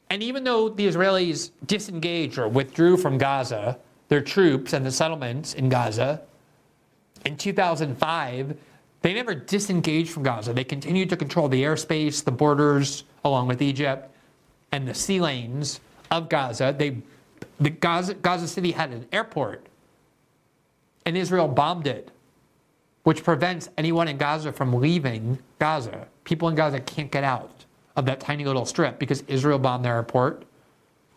And 0.09 0.23
even 0.23 0.43
though 0.43 0.67
the 0.67 0.87
Israelis 0.87 1.51
disengaged 1.67 2.39
or 2.39 2.47
withdrew 2.47 2.97
from 2.97 3.19
Gaza, 3.19 3.77
their 4.07 4.21
troops 4.21 4.73
and 4.73 4.83
the 4.83 4.91
settlements 4.91 5.53
in 5.53 5.69
Gaza, 5.69 6.21
in 7.23 7.37
2005, 7.37 8.57
they 9.03 9.13
never 9.13 9.35
disengaged 9.35 10.09
from 10.09 10.23
Gaza. 10.23 10.53
They 10.53 10.63
continued 10.63 11.09
to 11.09 11.17
control 11.17 11.47
the 11.47 11.61
airspace, 11.61 12.23
the 12.23 12.31
borders, 12.31 13.03
along 13.23 13.47
with 13.47 13.61
Egypt, 13.61 14.09
and 14.71 14.87
the 14.87 14.95
sea 14.95 15.21
lanes 15.21 15.81
of 16.09 16.29
Gaza. 16.29 16.73
They 16.75 17.03
the 17.59 17.69
Gaza, 17.69 18.13
Gaza 18.15 18.47
City 18.47 18.71
had 18.71 18.91
an 18.91 19.07
airport, 19.11 19.65
and 21.05 21.15
Israel 21.17 21.47
bombed 21.47 21.87
it, 21.87 22.09
which 23.03 23.23
prevents 23.23 23.69
anyone 23.77 24.07
in 24.07 24.17
Gaza 24.17 24.51
from 24.51 24.73
leaving 24.73 25.39
Gaza. 25.59 26.07
People 26.23 26.49
in 26.49 26.55
Gaza 26.55 26.79
can't 26.79 27.11
get 27.11 27.23
out 27.23 27.65
of 27.95 28.05
that 28.05 28.19
tiny 28.19 28.45
little 28.45 28.65
strip 28.65 28.99
because 28.99 29.23
Israel 29.27 29.59
bombed 29.59 29.85
their 29.85 29.95
airport 29.95 30.43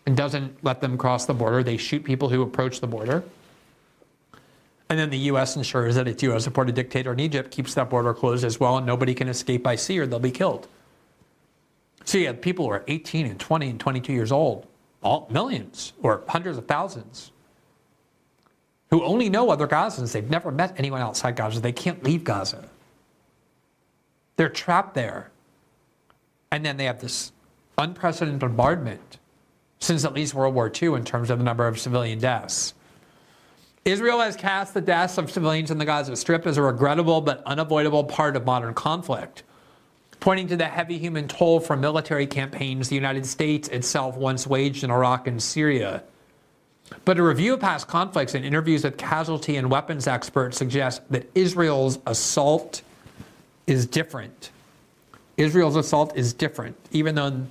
and 0.06 0.16
doesn't 0.16 0.62
let 0.62 0.80
them 0.80 0.96
cross 0.96 1.26
the 1.26 1.34
border. 1.34 1.62
They 1.62 1.76
shoot 1.76 2.04
people 2.04 2.28
who 2.28 2.42
approach 2.42 2.80
the 2.80 2.86
border. 2.86 3.24
And 4.90 4.98
then 4.98 5.10
the 5.10 5.18
U.S. 5.18 5.56
ensures 5.56 5.96
that 5.96 6.08
its 6.08 6.22
U.S. 6.22 6.44
supported 6.44 6.74
dictator 6.74 7.12
in 7.12 7.20
Egypt 7.20 7.50
keeps 7.50 7.74
that 7.74 7.90
border 7.90 8.14
closed 8.14 8.44
as 8.44 8.58
well, 8.58 8.78
and 8.78 8.86
nobody 8.86 9.14
can 9.14 9.28
escape 9.28 9.62
by 9.62 9.76
sea 9.76 9.98
or 9.98 10.06
they'll 10.06 10.18
be 10.18 10.30
killed. 10.30 10.66
So 12.04 12.16
you 12.16 12.32
people 12.32 12.64
who 12.64 12.70
are 12.70 12.84
18 12.88 13.26
and 13.26 13.38
20 13.38 13.68
and 13.68 13.80
22 13.80 14.12
years 14.14 14.32
old 14.32 14.66
all, 15.08 15.26
millions 15.30 15.94
or 16.02 16.22
hundreds 16.28 16.58
of 16.58 16.66
thousands 16.66 17.32
who 18.90 19.02
only 19.02 19.28
know 19.28 19.50
other 19.50 19.66
Gazans. 19.66 20.12
They've 20.12 20.28
never 20.28 20.50
met 20.50 20.74
anyone 20.76 21.00
outside 21.00 21.36
Gaza. 21.36 21.60
They 21.60 21.72
can't 21.72 22.04
leave 22.04 22.24
Gaza. 22.24 22.68
They're 24.36 24.48
trapped 24.48 24.94
there. 24.94 25.30
And 26.50 26.64
then 26.64 26.76
they 26.76 26.84
have 26.84 27.00
this 27.00 27.32
unprecedented 27.76 28.40
bombardment 28.40 29.18
since 29.80 30.04
at 30.04 30.12
least 30.12 30.34
World 30.34 30.54
War 30.54 30.70
II 30.70 30.94
in 30.94 31.04
terms 31.04 31.30
of 31.30 31.38
the 31.38 31.44
number 31.44 31.66
of 31.66 31.78
civilian 31.78 32.18
deaths. 32.18 32.74
Israel 33.84 34.20
has 34.20 34.36
cast 34.36 34.74
the 34.74 34.80
deaths 34.80 35.16
of 35.18 35.30
civilians 35.30 35.70
in 35.70 35.78
the 35.78 35.84
Gaza 35.84 36.16
Strip 36.16 36.46
as 36.46 36.56
a 36.56 36.62
regrettable 36.62 37.20
but 37.20 37.42
unavoidable 37.46 38.04
part 38.04 38.36
of 38.36 38.44
modern 38.44 38.74
conflict 38.74 39.42
pointing 40.20 40.48
to 40.48 40.56
the 40.56 40.66
heavy 40.66 40.98
human 40.98 41.28
toll 41.28 41.60
from 41.60 41.80
military 41.80 42.26
campaigns 42.26 42.88
the 42.88 42.94
United 42.94 43.24
States 43.24 43.68
itself 43.68 44.16
once 44.16 44.46
waged 44.46 44.84
in 44.84 44.90
Iraq 44.90 45.26
and 45.26 45.42
Syria. 45.42 46.02
But 47.04 47.18
a 47.18 47.22
review 47.22 47.54
of 47.54 47.60
past 47.60 47.86
conflicts 47.86 48.34
and 48.34 48.44
interviews 48.44 48.84
with 48.84 48.96
casualty 48.96 49.56
and 49.56 49.70
weapons 49.70 50.06
experts 50.06 50.56
suggest 50.56 51.02
that 51.10 51.30
Israel's 51.34 51.98
assault 52.06 52.82
is 53.66 53.86
different. 53.86 54.50
Israel's 55.36 55.76
assault 55.76 56.16
is 56.16 56.32
different, 56.32 56.76
even 56.90 57.14
though 57.14 57.46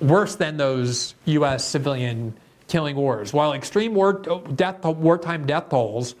worse 0.00 0.36
than 0.36 0.56
those 0.56 1.14
U.S. 1.24 1.64
civilian 1.64 2.34
killing 2.68 2.96
wars. 2.96 3.32
While 3.32 3.52
extreme 3.54 3.94
war, 3.94 4.12
death, 4.54 4.84
wartime 4.84 5.46
death 5.46 5.70
tolls 5.70 6.14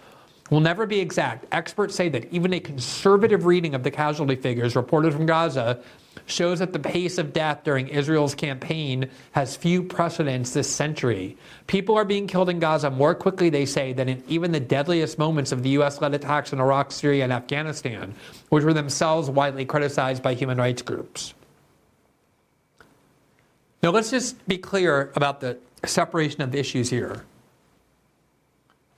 will 0.50 0.60
never 0.60 0.84
be 0.84 1.00
exact. 1.00 1.46
Experts 1.52 1.94
say 1.94 2.08
that 2.08 2.30
even 2.32 2.52
a 2.52 2.60
conservative 2.60 3.46
reading 3.46 3.74
of 3.74 3.82
the 3.82 3.90
casualty 3.90 4.36
figures 4.36 4.76
reported 4.76 5.12
from 5.12 5.24
Gaza 5.24 5.80
shows 6.26 6.58
that 6.58 6.72
the 6.72 6.78
pace 6.78 7.18
of 7.18 7.32
death 7.32 7.62
during 7.64 7.88
Israel's 7.88 8.34
campaign 8.34 9.08
has 9.32 9.56
few 9.56 9.82
precedents 9.82 10.52
this 10.52 10.72
century. 10.72 11.36
People 11.68 11.96
are 11.96 12.04
being 12.04 12.26
killed 12.26 12.48
in 12.48 12.58
Gaza 12.58 12.90
more 12.90 13.14
quickly, 13.14 13.48
they 13.48 13.64
say, 13.64 13.92
than 13.92 14.08
in 14.08 14.22
even 14.26 14.50
the 14.50 14.60
deadliest 14.60 15.18
moments 15.18 15.52
of 15.52 15.62
the 15.62 15.70
U.S. 15.70 16.00
led 16.00 16.14
attacks 16.14 16.52
in 16.52 16.60
Iraq, 16.60 16.90
Syria, 16.90 17.24
and 17.24 17.32
Afghanistan, 17.32 18.14
which 18.48 18.64
were 18.64 18.72
themselves 18.72 19.30
widely 19.30 19.64
criticized 19.64 20.22
by 20.22 20.34
human 20.34 20.58
rights 20.58 20.82
groups. 20.82 21.32
Now, 23.82 23.90
let's 23.90 24.10
just 24.10 24.46
be 24.46 24.58
clear 24.58 25.10
about 25.14 25.40
the 25.40 25.58
separation 25.84 26.42
of 26.42 26.54
issues 26.54 26.90
here. 26.90 27.24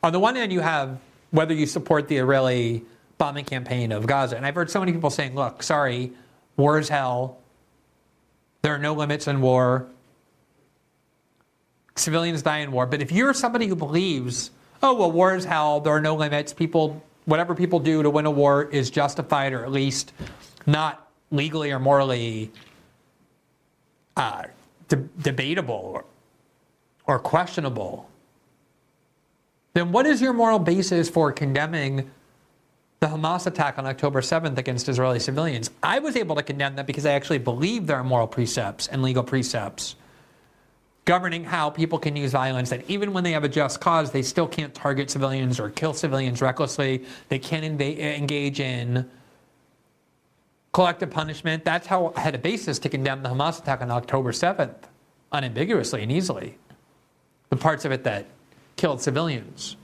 On 0.03 0.13
the 0.13 0.19
one 0.19 0.35
hand, 0.35 0.53
you 0.53 0.61
have 0.61 0.99
whether 1.33 1.53
you 1.53 1.67
support 1.67 2.07
the 2.07 2.19
Israeli 2.19 2.85
bombing 3.19 3.45
campaign 3.45 3.91
of 3.91 4.07
Gaza. 4.07 4.37
And 4.37 4.47
I've 4.47 4.55
heard 4.55 4.71
so 4.71 4.79
many 4.79 4.93
people 4.93 5.11
saying, 5.11 5.35
look, 5.35 5.63
sorry, 5.63 6.13
war 6.57 6.79
is 6.79 6.89
hell. 6.89 7.39
There 8.63 8.75
are 8.75 8.79
no 8.79 8.95
limits 8.95 9.27
in 9.27 9.41
war. 9.41 9.87
Civilians 11.97 12.43
die 12.43 12.59
in 12.59 12.71
war. 12.71 12.87
But 12.87 13.03
if 13.03 13.11
you're 13.11 13.35
somebody 13.35 13.67
who 13.67 13.75
believes, 13.75 14.51
oh, 14.83 14.95
well, 14.95 15.11
war 15.11 15.35
is 15.35 15.45
hell, 15.45 15.81
there 15.81 15.93
are 15.93 16.01
no 16.01 16.15
limits, 16.15 16.53
people, 16.53 17.03
whatever 17.25 17.55
people 17.55 17.81
do 17.81 18.03
to 18.03 18.11
win 18.11 18.27
a 18.27 18.31
war 18.31 18.65
is 18.65 18.91
justified 18.91 19.53
or 19.53 19.65
at 19.65 19.73
least 19.73 20.13
not 20.67 21.11
legally 21.31 21.71
or 21.71 21.79
morally 21.79 22.51
uh, 24.17 24.45
de- 24.89 24.97
debatable 24.97 25.75
or, 25.75 26.05
or 27.07 27.19
questionable, 27.19 28.09
then 29.75 29.93
what 29.93 30.07
is 30.07 30.21
your 30.21 30.33
moral 30.33 30.59
basis 30.59 31.09
for 31.09 31.33
condemning 31.33 32.11
the 33.01 33.09
Hamas 33.09 33.47
attack 33.47 33.79
on 33.79 33.87
October 33.87 34.21
7th 34.21 34.59
against 34.59 34.89
Israeli 34.89 35.19
civilians? 35.19 35.71
I 35.83 35.99
was 35.99 36.17
able 36.17 36.37
to 36.37 36.43
condemn 36.43 36.77
that 36.77 36.87
because 36.87 37.07
I 37.07 37.13
actually 37.13 37.39
believe 37.39 37.87
there 37.87 37.97
are 37.97 38.05
moral 38.05 38.27
precepts 38.27 38.87
and 38.87 39.03
legal 39.03 39.23
precepts 39.23 39.97
governing 41.05 41.43
how 41.43 41.69
people 41.69 41.99
can 41.99 42.15
use 42.15 42.31
violence, 42.31 42.71
that 42.71 42.89
even 42.89 43.13
when 43.13 43.25
they 43.25 43.33
have 43.33 43.43
a 43.43 43.49
just 43.49 43.81
cause, 43.81 44.13
they 44.13 44.23
still 44.23 44.47
can't 44.47 44.73
target 44.73 45.11
civilians 45.11 45.59
or 45.59 45.69
kill 45.69 45.93
civilians 45.93 46.41
recklessly. 46.41 47.05
They 47.29 47.41
can't 47.41 47.65
engage 47.65 48.61
in 48.61 49.11
collective 50.73 51.11
punishment. 51.11 51.65
That's 51.65 51.89
how 51.89 52.13
I 52.17 52.21
had 52.21 52.37
a 52.37 52.39
basis 52.39 52.79
to 52.79 52.89
condemn 52.89 53.25
the 53.25 53.31
Hamas 53.31 53.61
attack 53.61 53.83
on 53.83 53.91
October 53.91 54.31
7th, 54.31 54.77
unambiguously 55.33 56.05
and 56.05 56.13
easily. 56.13 56.57
The 57.51 57.57
parts 57.57 57.85
of 57.85 57.91
it 57.91 58.05
that 58.05 58.27
killed 58.77 59.01
civilians, 59.01 59.77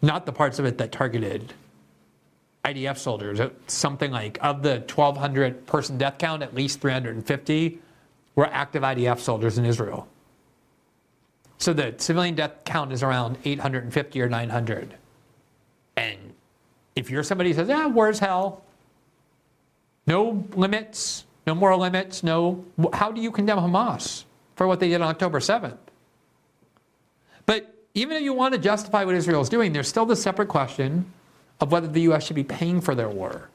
not 0.00 0.26
the 0.26 0.32
parts 0.32 0.58
of 0.58 0.64
it 0.64 0.78
that 0.78 0.92
targeted 0.92 1.54
IDF 2.64 2.98
soldiers. 2.98 3.40
Something 3.66 4.10
like 4.10 4.38
of 4.40 4.62
the 4.62 4.84
1,200 4.86 5.66
person 5.66 5.98
death 5.98 6.18
count, 6.18 6.42
at 6.42 6.54
least 6.54 6.80
350 6.80 7.78
were 8.34 8.46
active 8.46 8.82
IDF 8.82 9.18
soldiers 9.18 9.58
in 9.58 9.64
Israel. 9.64 10.08
So 11.58 11.72
the 11.72 11.94
civilian 11.98 12.34
death 12.34 12.64
count 12.64 12.92
is 12.92 13.02
around 13.02 13.38
850 13.44 14.20
or 14.20 14.28
900. 14.28 14.96
And 15.96 16.18
if 16.96 17.10
you're 17.10 17.22
somebody 17.22 17.50
who 17.50 17.54
says, 17.54 17.68
"Yeah, 17.68 17.86
war's 17.86 18.18
hell," 18.18 18.62
no 20.06 20.44
limits, 20.54 21.24
no 21.46 21.54
moral 21.54 21.78
limits, 21.78 22.22
no, 22.22 22.64
how 22.92 23.12
do 23.12 23.20
you 23.20 23.30
condemn 23.30 23.58
Hamas 23.58 24.24
for 24.56 24.66
what 24.66 24.80
they 24.80 24.88
did 24.88 25.00
on 25.00 25.08
October 25.08 25.40
7th? 25.40 25.81
Even 27.94 28.16
if 28.16 28.22
you 28.22 28.32
want 28.32 28.54
to 28.54 28.60
justify 28.60 29.04
what 29.04 29.14
Israel 29.14 29.42
is 29.42 29.48
doing, 29.48 29.72
there's 29.72 29.88
still 29.88 30.06
the 30.06 30.16
separate 30.16 30.48
question 30.48 31.04
of 31.60 31.70
whether 31.70 31.86
the 31.86 32.02
U.S. 32.02 32.26
should 32.26 32.36
be 32.36 32.44
paying 32.44 32.80
for 32.80 32.94
their 32.94 33.08
war. 33.08 33.50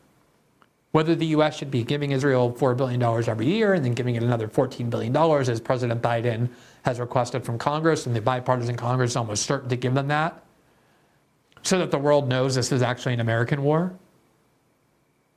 Whether 0.91 1.15
the 1.15 1.25
U.S. 1.27 1.57
should 1.57 1.71
be 1.71 1.83
giving 1.83 2.11
Israel 2.11 2.53
$4 2.53 2.77
billion 2.77 3.01
every 3.01 3.47
year 3.47 3.73
and 3.73 3.83
then 3.83 3.93
giving 3.93 4.15
it 4.15 4.23
another 4.23 4.47
$14 4.47 4.89
billion, 4.89 5.15
as 5.15 5.59
President 5.59 6.01
Biden 6.01 6.49
has 6.83 6.99
requested 6.99 7.43
from 7.43 7.57
Congress, 7.57 8.05
and 8.05 8.15
the 8.15 8.21
bipartisan 8.21 8.77
Congress 8.77 9.11
is 9.11 9.15
almost 9.15 9.45
certain 9.45 9.69
to 9.69 9.75
give 9.75 9.93
them 9.93 10.07
that, 10.07 10.41
so 11.63 11.77
that 11.79 11.91
the 11.91 11.97
world 11.97 12.29
knows 12.29 12.55
this 12.55 12.71
is 12.71 12.81
actually 12.81 13.13
an 13.13 13.19
American 13.19 13.63
war. 13.63 13.93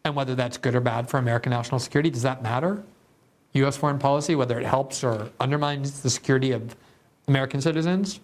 And 0.05 0.15
whether 0.15 0.35
that's 0.35 0.57
good 0.57 0.75
or 0.75 0.81
bad 0.81 1.11
for 1.11 1.19
American 1.19 1.51
national 1.51 1.79
security, 1.79 2.11
does 2.11 2.23
that 2.23 2.43
matter? 2.43 2.83
U.S. 3.55 3.77
foreign 3.77 3.99
policy, 3.99 4.35
whether 4.35 4.59
it 4.61 4.67
helps 4.67 5.03
or 5.03 5.31
undermines 5.41 6.03
the 6.03 6.11
security 6.11 6.53
of 6.53 6.77
American 7.27 7.61
citizens? 7.61 8.21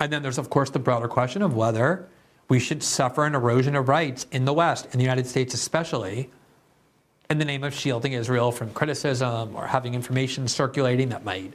And 0.00 0.12
then 0.12 0.22
there's, 0.22 0.38
of 0.38 0.50
course, 0.50 0.70
the 0.70 0.78
broader 0.78 1.08
question 1.08 1.42
of 1.42 1.54
whether 1.54 2.08
we 2.48 2.58
should 2.58 2.82
suffer 2.82 3.24
an 3.24 3.34
erosion 3.34 3.74
of 3.74 3.88
rights 3.88 4.26
in 4.30 4.44
the 4.44 4.52
West, 4.52 4.86
in 4.92 4.98
the 4.98 5.04
United 5.04 5.26
States 5.26 5.54
especially, 5.54 6.30
in 7.28 7.38
the 7.38 7.44
name 7.44 7.64
of 7.64 7.74
shielding 7.74 8.12
Israel 8.12 8.52
from 8.52 8.70
criticism 8.72 9.56
or 9.56 9.66
having 9.66 9.94
information 9.94 10.46
circulating 10.46 11.08
that 11.08 11.24
might 11.24 11.52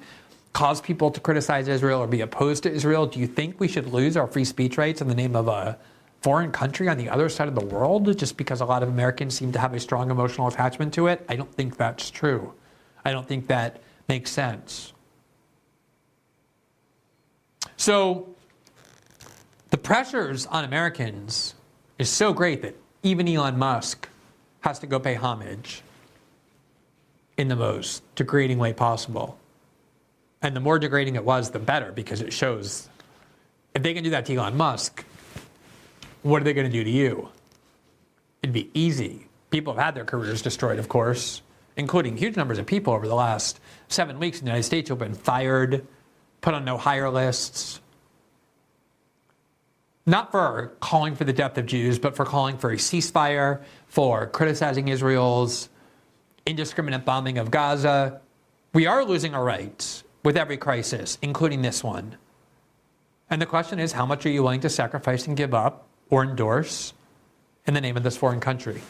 cause 0.54 0.82
people 0.82 1.12
to 1.12 1.20
criticize 1.20 1.68
Israel 1.68 2.02
or 2.02 2.08
be 2.08 2.22
opposed 2.22 2.64
to 2.64 2.72
Israel. 2.72 3.06
Do 3.06 3.20
you 3.20 3.28
think 3.28 3.60
we 3.60 3.70
should 3.70 3.88
lose 3.88 4.18
our 4.18 4.28
free 4.28 4.44
speech 4.44 4.78
rights 4.78 5.02
in 5.02 5.08
the 5.08 5.16
name 5.16 5.36
of 5.36 5.48
a 5.48 5.78
foreign 6.22 6.52
country 6.52 6.90
on 6.90 6.98
the 6.98 7.10
other 7.10 7.30
side 7.30 7.48
of 7.48 7.56
the 7.56 7.66
world 7.66 8.18
just 8.18 8.36
because 8.38 8.60
a 8.60 8.66
lot 8.66 8.84
of 8.84 8.90
Americans 8.90 9.36
seem 9.36 9.52
to 9.54 9.60
have 9.60 9.74
a 9.74 9.80
strong 9.80 10.12
emotional 10.12 10.48
attachment 10.48 10.94
to 10.96 11.08
it? 11.08 11.26
I 11.30 11.36
don't 11.36 11.54
think 11.54 11.78
that's 11.78 12.12
true. 12.12 12.54
I 13.06 13.12
don't 13.12 13.28
think 13.28 13.48
that 13.48 13.82
makes 14.10 14.30
sense. 14.30 14.94
So 17.82 18.30
the 19.72 19.78
pressures 19.80 20.46
on 20.46 20.66
Americans 20.66 21.56
is 21.98 22.12
so 22.12 22.32
great 22.32 22.62
that 22.62 22.76
even 23.02 23.28
Elon 23.28 23.58
Musk 23.58 24.08
has 24.60 24.78
to 24.78 24.86
go 24.86 25.00
pay 25.00 25.16
homage 25.16 25.82
in 27.38 27.48
the 27.48 27.56
most 27.56 28.04
degrading 28.14 28.60
way 28.60 28.72
possible. 28.72 29.40
And 30.44 30.56
the 30.56 30.60
more 30.60 30.78
degrading 30.78 31.16
it 31.16 31.26
was, 31.26 31.50
the 31.50 31.58
better, 31.58 31.92
because 31.92 32.22
it 32.22 32.32
shows 32.32 32.88
if 33.74 33.82
they 33.82 33.96
can 33.96 34.04
do 34.04 34.12
that 34.12 34.28
to 34.28 34.36
Elon 34.36 34.56
Musk, 34.56 35.04
what 36.22 36.40
are 36.40 36.46
they 36.46 36.54
going 36.54 36.68
to 36.68 36.72
do 36.72 36.84
to 36.84 36.90
you? 36.92 37.30
It'd 38.44 38.54
be 38.54 38.70
easy. 38.76 39.26
People 39.50 39.74
have 39.74 39.84
had 39.84 39.96
their 39.96 40.06
careers 40.06 40.44
destroyed, 40.44 40.78
of 40.78 40.88
course, 40.88 41.42
including 41.78 42.16
huge 42.16 42.36
numbers 42.36 42.60
of 42.60 42.68
people 42.68 42.94
over 42.94 43.08
the 43.08 43.16
last 43.16 43.60
seven 43.88 44.20
weeks 44.20 44.38
in 44.38 44.46
the 44.46 44.52
United 44.52 44.66
States 44.66 44.88
who 44.88 44.94
have 44.94 45.00
been 45.00 45.16
fired, 45.16 45.88
put 46.42 46.54
on 46.54 46.66
no 46.66 46.78
hire 46.78 47.10
lists, 47.10 47.80
not 50.06 50.32
for 50.32 50.74
calling 50.80 51.16
for 51.16 51.24
the 51.24 51.34
death 51.34 51.58
of 51.58 51.68
Jews, 51.68 52.00
but 52.00 52.16
for 52.16 52.26
calling 52.26 52.58
for 52.58 52.72
a 52.72 52.76
ceasefire, 52.76 53.64
for 53.88 54.28
criticizing 54.28 54.88
Israel's 54.88 55.70
indiscriminate 56.46 57.06
bombing 57.06 57.38
of 57.38 57.52
Gaza. 57.52 58.20
We 58.74 58.88
are 58.88 59.06
losing 59.06 59.36
our 59.36 59.44
rights 59.44 60.04
with 60.24 60.38
every 60.38 60.58
crisis, 60.58 61.18
including 61.22 61.62
this 61.62 61.84
one. 61.84 62.18
And 63.30 63.42
the 63.42 63.46
question 63.46 63.80
is 63.80 63.94
how 63.94 64.06
much 64.06 64.26
are 64.26 64.30
you 64.30 64.44
willing 64.44 64.62
to 64.62 64.70
sacrifice 64.70 65.28
and 65.28 65.38
give 65.38 65.54
up 65.54 65.88
or 66.10 66.24
endorse 66.24 66.94
in 67.66 67.74
the 67.74 67.82
name 67.82 67.96
of 67.96 68.04
this 68.04 68.18
foreign 68.18 68.40
country? 68.40 68.82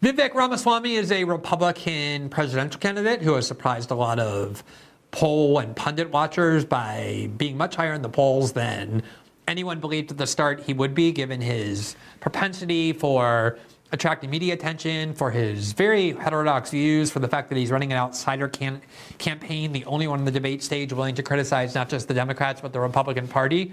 Vivek 0.00 0.32
Ramaswamy 0.32 0.94
is 0.94 1.10
a 1.10 1.24
Republican 1.24 2.28
presidential 2.28 2.78
candidate 2.80 3.20
who 3.20 3.34
has 3.34 3.48
surprised 3.48 3.90
a 3.90 3.96
lot 3.96 4.20
of 4.20 4.62
poll 5.10 5.58
and 5.58 5.74
pundit 5.74 6.12
watchers 6.12 6.64
by 6.64 7.28
being 7.36 7.56
much 7.56 7.74
higher 7.74 7.94
in 7.94 8.02
the 8.02 8.08
polls 8.08 8.52
than 8.52 9.02
anyone 9.48 9.80
believed 9.80 10.12
at 10.12 10.16
the 10.16 10.26
start 10.26 10.60
he 10.60 10.72
would 10.72 10.94
be, 10.94 11.10
given 11.10 11.40
his 11.40 11.96
propensity 12.20 12.92
for 12.92 13.58
attracting 13.90 14.30
media 14.30 14.54
attention, 14.54 15.14
for 15.14 15.32
his 15.32 15.72
very 15.72 16.12
heterodox 16.12 16.70
views, 16.70 17.10
for 17.10 17.18
the 17.18 17.26
fact 17.26 17.48
that 17.48 17.58
he's 17.58 17.72
running 17.72 17.90
an 17.90 17.98
outsider 17.98 18.46
can- 18.46 18.80
campaign, 19.18 19.72
the 19.72 19.84
only 19.86 20.06
one 20.06 20.20
on 20.20 20.24
the 20.24 20.30
debate 20.30 20.62
stage 20.62 20.92
willing 20.92 21.16
to 21.16 21.24
criticize 21.24 21.74
not 21.74 21.88
just 21.88 22.06
the 22.06 22.14
Democrats, 22.14 22.60
but 22.60 22.72
the 22.72 22.78
Republican 22.78 23.26
Party. 23.26 23.72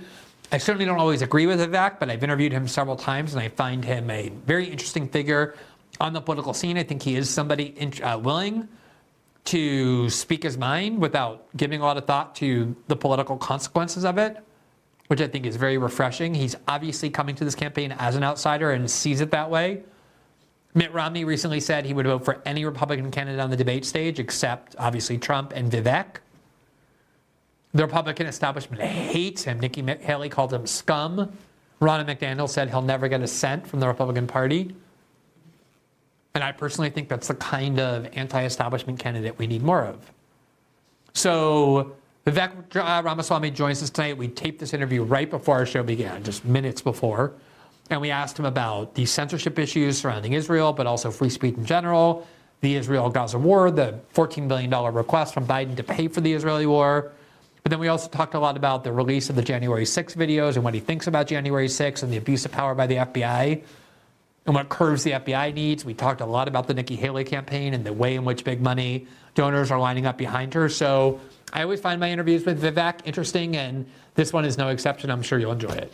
I 0.51 0.57
certainly 0.57 0.85
don't 0.85 0.99
always 0.99 1.21
agree 1.21 1.45
with 1.45 1.59
Vivek, 1.59 1.99
but 1.99 2.09
I've 2.09 2.23
interviewed 2.23 2.51
him 2.51 2.67
several 2.67 2.95
times 2.95 3.33
and 3.33 3.43
I 3.43 3.49
find 3.49 3.85
him 3.85 4.09
a 4.09 4.29
very 4.47 4.65
interesting 4.65 5.07
figure 5.07 5.55
on 5.99 6.13
the 6.13 6.21
political 6.21 6.53
scene. 6.53 6.77
I 6.77 6.83
think 6.83 7.01
he 7.01 7.15
is 7.15 7.29
somebody 7.29 7.73
in, 7.77 7.93
uh, 8.03 8.17
willing 8.17 8.67
to 9.45 10.09
speak 10.09 10.43
his 10.43 10.57
mind 10.57 10.99
without 10.99 11.45
giving 11.55 11.81
a 11.81 11.83
lot 11.83 11.97
of 11.97 12.05
thought 12.05 12.35
to 12.35 12.75
the 12.87 12.95
political 12.95 13.37
consequences 13.37 14.03
of 14.03 14.17
it, 14.17 14.37
which 15.07 15.21
I 15.21 15.27
think 15.27 15.45
is 15.45 15.55
very 15.55 15.77
refreshing. 15.77 16.33
He's 16.33 16.55
obviously 16.67 17.09
coming 17.09 17.35
to 17.35 17.45
this 17.45 17.55
campaign 17.55 17.91
as 17.99 18.15
an 18.15 18.23
outsider 18.23 18.71
and 18.71 18.89
sees 18.89 19.21
it 19.21 19.31
that 19.31 19.49
way. 19.49 19.83
Mitt 20.73 20.93
Romney 20.93 21.23
recently 21.23 21.59
said 21.61 21.85
he 21.85 21.93
would 21.93 22.05
vote 22.05 22.25
for 22.25 22.41
any 22.45 22.65
Republican 22.65 23.09
candidate 23.11 23.39
on 23.39 23.49
the 23.49 23.55
debate 23.55 23.85
stage 23.85 24.19
except 24.19 24.75
obviously 24.77 25.17
Trump 25.17 25.53
and 25.55 25.71
Vivek. 25.71 26.17
The 27.73 27.83
Republican 27.83 28.27
establishment 28.27 28.81
hates 28.81 29.43
him. 29.43 29.59
Nikki 29.59 29.83
Haley 30.01 30.29
called 30.29 30.53
him 30.53 30.65
scum. 30.65 31.31
Ronna 31.81 32.05
McDaniel 32.05 32.49
said 32.49 32.69
he'll 32.69 32.81
never 32.81 33.07
get 33.07 33.21
a 33.21 33.27
cent 33.27 33.67
from 33.67 33.79
the 33.79 33.87
Republican 33.87 34.27
Party. 34.27 34.75
And 36.35 36.43
I 36.43 36.51
personally 36.51 36.89
think 36.89 37.07
that's 37.07 37.29
the 37.29 37.35
kind 37.35 37.79
of 37.79 38.07
anti 38.13 38.43
establishment 38.43 38.99
candidate 38.99 39.39
we 39.39 39.47
need 39.47 39.63
more 39.63 39.85
of. 39.85 40.11
So 41.13 41.95
Vivek 42.27 42.75
Ramaswamy 42.75 43.51
joins 43.51 43.81
us 43.81 43.89
tonight. 43.89 44.17
We 44.17 44.27
taped 44.27 44.59
this 44.59 44.73
interview 44.73 45.03
right 45.03 45.29
before 45.29 45.55
our 45.55 45.65
show 45.65 45.81
began, 45.81 46.23
just 46.23 46.43
minutes 46.43 46.81
before. 46.81 47.33
And 47.89 48.01
we 48.01 48.11
asked 48.11 48.37
him 48.37 48.45
about 48.45 48.95
the 48.95 49.05
censorship 49.05 49.57
issues 49.57 49.99
surrounding 49.99 50.33
Israel, 50.33 50.73
but 50.73 50.87
also 50.87 51.09
free 51.09 51.29
speech 51.29 51.55
in 51.55 51.65
general, 51.65 52.27
the 52.61 52.75
Israel 52.75 53.09
Gaza 53.09 53.37
war, 53.37 53.71
the 53.71 53.99
$14 54.13 54.47
billion 54.47 54.71
request 54.93 55.33
from 55.33 55.45
Biden 55.45 55.77
to 55.77 55.83
pay 55.83 56.09
for 56.09 56.19
the 56.19 56.33
Israeli 56.33 56.65
war. 56.65 57.13
But 57.63 57.69
then 57.69 57.79
we 57.79 57.87
also 57.87 58.09
talked 58.09 58.33
a 58.33 58.39
lot 58.39 58.57
about 58.57 58.83
the 58.83 58.91
release 58.91 59.29
of 59.29 59.35
the 59.35 59.41
January 59.41 59.85
6 59.85 60.15
videos 60.15 60.55
and 60.55 60.63
what 60.63 60.73
he 60.73 60.79
thinks 60.79 61.07
about 61.07 61.27
January 61.27 61.69
6 61.69 62.03
and 62.03 62.11
the 62.11 62.17
abuse 62.17 62.43
of 62.43 62.51
power 62.51 62.75
by 62.75 62.87
the 62.87 62.95
FBI 62.95 63.63
and 64.45 64.53
what 64.53 64.69
curves 64.69 65.03
the 65.03 65.11
FBI 65.11 65.53
needs. 65.53 65.83
We 65.83 65.93
talked 65.93 66.21
a 66.21 66.25
lot 66.25 66.47
about 66.47 66.67
the 66.67 66.73
Nikki 66.73 66.95
Haley 66.95 67.23
campaign 67.23 67.73
and 67.73 67.83
the 67.83 67.93
way 67.93 68.15
in 68.15 68.25
which 68.25 68.43
big 68.43 68.61
money 68.61 69.07
donors 69.33 69.71
are 69.71 69.79
lining 69.79 70.05
up 70.05 70.17
behind 70.17 70.53
her. 70.53 70.69
So 70.69 71.19
I 71.51 71.63
always 71.63 71.81
find 71.81 71.99
my 71.99 72.11
interviews 72.11 72.45
with 72.45 72.61
Vivek 72.61 72.99
interesting, 73.05 73.57
and 73.57 73.85
this 74.13 74.31
one 74.31 74.45
is 74.45 74.57
no 74.57 74.69
exception. 74.69 75.09
I'm 75.09 75.23
sure 75.23 75.39
you'll 75.39 75.51
enjoy 75.51 75.73
it. 75.73 75.91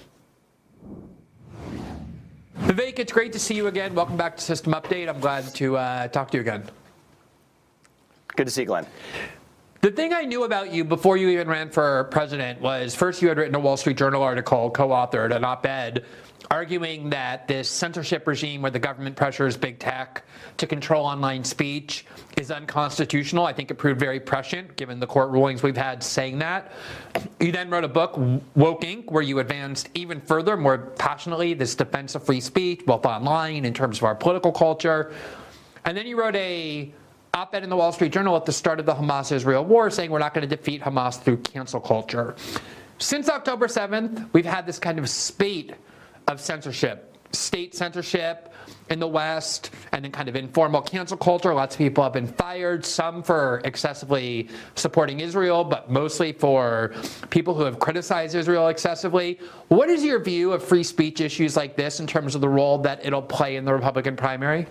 Vivek, 2.60 3.00
it's 3.00 3.12
great 3.12 3.34
to 3.34 3.40
see 3.40 3.56
you 3.56 3.68
again. 3.68 3.96
Welcome 3.96 4.18
back 4.18 4.38
to 4.38 4.44
System 4.44 4.74
Update. 4.74 5.10
I'm 5.10 5.20
glad 5.20 5.54
to 5.56 5.78
uh, 5.78 6.08
talk 6.10 6.30
to 6.32 6.38
you 6.38 6.42
again. 6.42 6.64
Good 8.36 8.46
to 8.46 8.52
see 8.52 8.62
you, 8.62 8.68
Glenn. 8.68 8.86
The 9.82 9.90
thing 9.90 10.14
I 10.14 10.26
knew 10.26 10.44
about 10.44 10.72
you 10.72 10.84
before 10.84 11.18
you 11.18 11.30
even 11.30 11.48
ran 11.48 11.72
for 11.72 12.04
president 12.12 12.62
was 12.62 12.94
first 12.94 13.22
you 13.22 13.30
had 13.30 13.38
written 13.38 13.56
a 13.56 13.60
Wall 13.60 13.78
Street 13.78 13.98
Journal 13.98 14.22
article, 14.22 14.70
co 14.70 14.90
authored 14.90 15.36
an 15.36 15.44
op 15.44 15.66
ed 15.66 16.06
arguing 16.52 17.10
that 17.10 17.48
this 17.48 17.70
censorship 17.70 18.28
regime 18.28 18.62
where 18.62 18.70
the 18.70 18.78
government 18.78 19.16
pressures 19.16 19.56
big 19.56 19.80
tech 19.80 20.24
to 20.58 20.68
control 20.68 21.06
online 21.06 21.46
speech 21.46 22.06
is 22.38 22.52
unconstitutional. 22.52 23.46
I 23.46 23.54
think 23.54 23.72
it 23.72 23.76
proved 23.76 24.02
very 24.02 24.20
prescient 24.20 24.76
given 24.76 25.00
the 25.00 25.08
court 25.08 25.32
rulings 25.32 25.64
we've 25.64 25.78
had 25.78 26.04
saying 26.04 26.40
that. 26.40 26.74
You 27.40 27.54
then 27.54 27.70
wrote 27.70 27.86
a 27.86 27.88
book, 27.88 28.18
Woke 28.56 28.82
Inc., 28.82 29.10
where 29.10 29.24
you 29.24 29.40
advanced 29.40 29.88
even 29.94 30.20
further, 30.20 30.58
more 30.58 30.78
passionately, 30.78 31.54
this 31.54 31.74
defense 31.74 32.16
of 32.16 32.26
free 32.26 32.42
speech, 32.42 32.86
both 32.86 33.06
online 33.06 33.64
in 33.64 33.74
terms 33.74 34.00
of 34.00 34.04
our 34.04 34.14
political 34.14 34.52
culture. 34.52 35.14
And 35.86 35.96
then 35.96 36.06
you 36.06 36.20
wrote 36.20 36.36
a 36.36 36.92
op-ed 37.34 37.64
in 37.64 37.70
the 37.70 37.78
Wall 37.78 37.94
Street 37.94 38.12
Journal 38.12 38.36
at 38.36 38.46
the 38.46 38.52
start 38.52 38.82
of 38.82 38.86
the 38.86 38.94
Hamas-Israel 38.94 39.64
war 39.64 39.90
saying 39.90 40.12
we're 40.12 40.20
not 40.20 40.34
going 40.34 40.48
to 40.48 40.54
defeat 40.54 40.82
Hamas 40.82 41.18
through 41.18 41.38
cancel 41.38 41.80
culture. 41.80 42.36
Since 42.98 43.30
October 43.30 43.68
7th, 43.68 44.28
we've 44.34 44.46
had 44.46 44.66
this 44.66 44.80
kind 44.80 45.00
of 45.00 45.10
spate 45.10 45.76
of 46.32 46.42
censorship, 46.42 47.16
state 47.32 47.76
censorship 47.76 48.54
in 48.90 49.00
the 49.00 49.08
West, 49.08 49.72
and 49.92 50.04
then 50.04 50.12
kind 50.12 50.28
of 50.28 50.36
informal 50.36 50.82
cancel 50.82 51.18
culture. 51.18 51.54
Lots 51.54 51.76
of 51.76 51.80
people 51.80 52.04
have 52.04 52.14
been 52.14 52.28
fired, 52.28 52.86
some 52.86 53.24
for 53.24 53.62
excessively 53.64 54.50
supporting 54.76 55.22
Israel, 55.22 55.64
but 55.64 55.90
mostly 55.90 56.34
for 56.34 56.94
people 57.30 57.54
who 57.54 57.64
have 57.64 57.80
criticized 57.80 58.36
Israel 58.36 58.68
excessively. 58.68 59.40
What 59.70 59.90
is 59.90 60.04
your 60.04 60.20
view 60.20 60.52
of 60.52 60.64
free 60.64 60.84
speech 60.84 61.22
issues 61.22 61.56
like 61.56 61.76
this 61.76 62.00
in 62.00 62.08
terms 62.08 62.36
of 62.36 62.42
the 62.42 62.50
role 62.50 62.78
that 62.80 63.06
it'll 63.06 63.22
play 63.22 63.56
in 63.56 63.66
the 63.66 63.74
Republican 63.74 64.16
primary? 64.16 64.68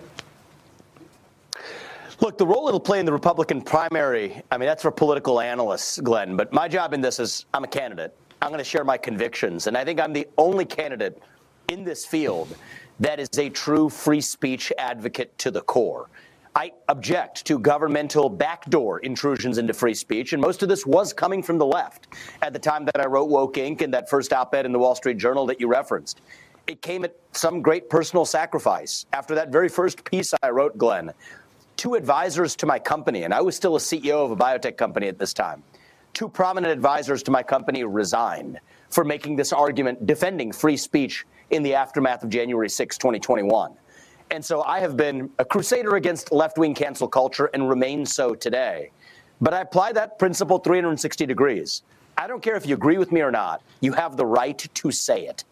Look, 2.19 2.37
the 2.37 2.45
role 2.45 2.67
it'll 2.67 2.79
play 2.79 2.99
in 2.99 3.07
the 3.07 3.11
Republican 3.11 3.63
primary, 3.63 4.43
I 4.51 4.57
mean, 4.57 4.67
that's 4.67 4.83
for 4.83 4.91
political 4.91 5.41
analysts, 5.41 5.99
Glenn. 5.99 6.35
But 6.35 6.53
my 6.53 6.67
job 6.67 6.93
in 6.93 7.01
this 7.01 7.19
is 7.19 7.45
I'm 7.51 7.63
a 7.63 7.67
candidate. 7.67 8.15
I'm 8.43 8.49
going 8.49 8.59
to 8.59 8.63
share 8.63 8.83
my 8.83 8.97
convictions. 8.97 9.65
And 9.65 9.75
I 9.75 9.83
think 9.83 9.99
I'm 9.99 10.13
the 10.13 10.27
only 10.37 10.65
candidate 10.65 11.21
in 11.71 11.85
this 11.85 12.05
field 12.05 12.55
that 12.99 13.19
is 13.19 13.29
a 13.37 13.49
true 13.49 13.89
free 13.89 14.21
speech 14.21 14.71
advocate 14.77 15.35
to 15.37 15.49
the 15.49 15.61
core. 15.61 16.09
I 16.53 16.73
object 16.89 17.45
to 17.45 17.57
governmental 17.57 18.27
backdoor 18.27 18.99
intrusions 18.99 19.57
into 19.57 19.73
free 19.73 19.93
speech, 19.93 20.33
and 20.33 20.41
most 20.41 20.61
of 20.61 20.67
this 20.69 20.85
was 20.85 21.13
coming 21.13 21.41
from 21.41 21.57
the 21.57 21.65
left 21.65 22.07
at 22.41 22.51
the 22.51 22.59
time 22.59 22.83
that 22.83 22.99
I 22.99 23.05
wrote 23.05 23.29
Woke 23.29 23.55
Inc. 23.55 23.81
and 23.81 23.93
that 23.93 24.09
first 24.09 24.33
op 24.33 24.53
ed 24.53 24.65
in 24.65 24.73
the 24.73 24.79
Wall 24.79 24.95
Street 24.95 25.17
Journal 25.17 25.45
that 25.45 25.61
you 25.61 25.67
referenced. 25.69 26.19
It 26.67 26.81
came 26.81 27.05
at 27.05 27.15
some 27.31 27.61
great 27.61 27.89
personal 27.89 28.25
sacrifice. 28.25 29.05
After 29.13 29.33
that 29.35 29.49
very 29.49 29.69
first 29.69 30.03
piece 30.03 30.33
I 30.43 30.49
wrote, 30.49 30.77
Glenn, 30.77 31.13
two 31.77 31.95
advisors 31.95 32.57
to 32.57 32.65
my 32.65 32.79
company, 32.79 33.23
and 33.23 33.33
I 33.33 33.39
was 33.39 33.55
still 33.55 33.77
a 33.77 33.79
CEO 33.79 34.25
of 34.25 34.31
a 34.31 34.35
biotech 34.35 34.75
company 34.75 35.07
at 35.07 35.17
this 35.17 35.33
time, 35.33 35.63
two 36.13 36.27
prominent 36.27 36.73
advisors 36.73 37.23
to 37.23 37.31
my 37.31 37.41
company 37.41 37.85
resigned 37.85 38.59
for 38.89 39.05
making 39.05 39.37
this 39.37 39.53
argument 39.53 40.05
defending 40.05 40.51
free 40.51 40.75
speech 40.75 41.25
in 41.51 41.63
the 41.63 41.75
aftermath 41.75 42.23
of 42.23 42.29
January 42.29 42.69
6, 42.69 42.97
2021. 42.97 43.73
And 44.31 44.43
so 44.43 44.63
I 44.63 44.79
have 44.79 44.95
been 44.95 45.29
a 45.39 45.45
crusader 45.45 45.95
against 45.97 46.31
left 46.31 46.57
wing 46.57 46.73
cancel 46.73 47.07
culture 47.07 47.49
and 47.53 47.69
remain 47.69 48.05
so 48.05 48.33
today. 48.33 48.91
But 49.41 49.53
I 49.53 49.61
apply 49.61 49.91
that 49.93 50.17
principle 50.17 50.59
360 50.59 51.25
degrees. 51.25 51.83
I 52.17 52.27
don't 52.27 52.41
care 52.41 52.55
if 52.55 52.65
you 52.65 52.75
agree 52.75 52.97
with 52.97 53.11
me 53.11 53.21
or 53.21 53.31
not, 53.31 53.61
you 53.81 53.91
have 53.93 54.15
the 54.15 54.25
right 54.25 54.57
to 54.57 54.91
say 54.91 55.25
it. 55.25 55.43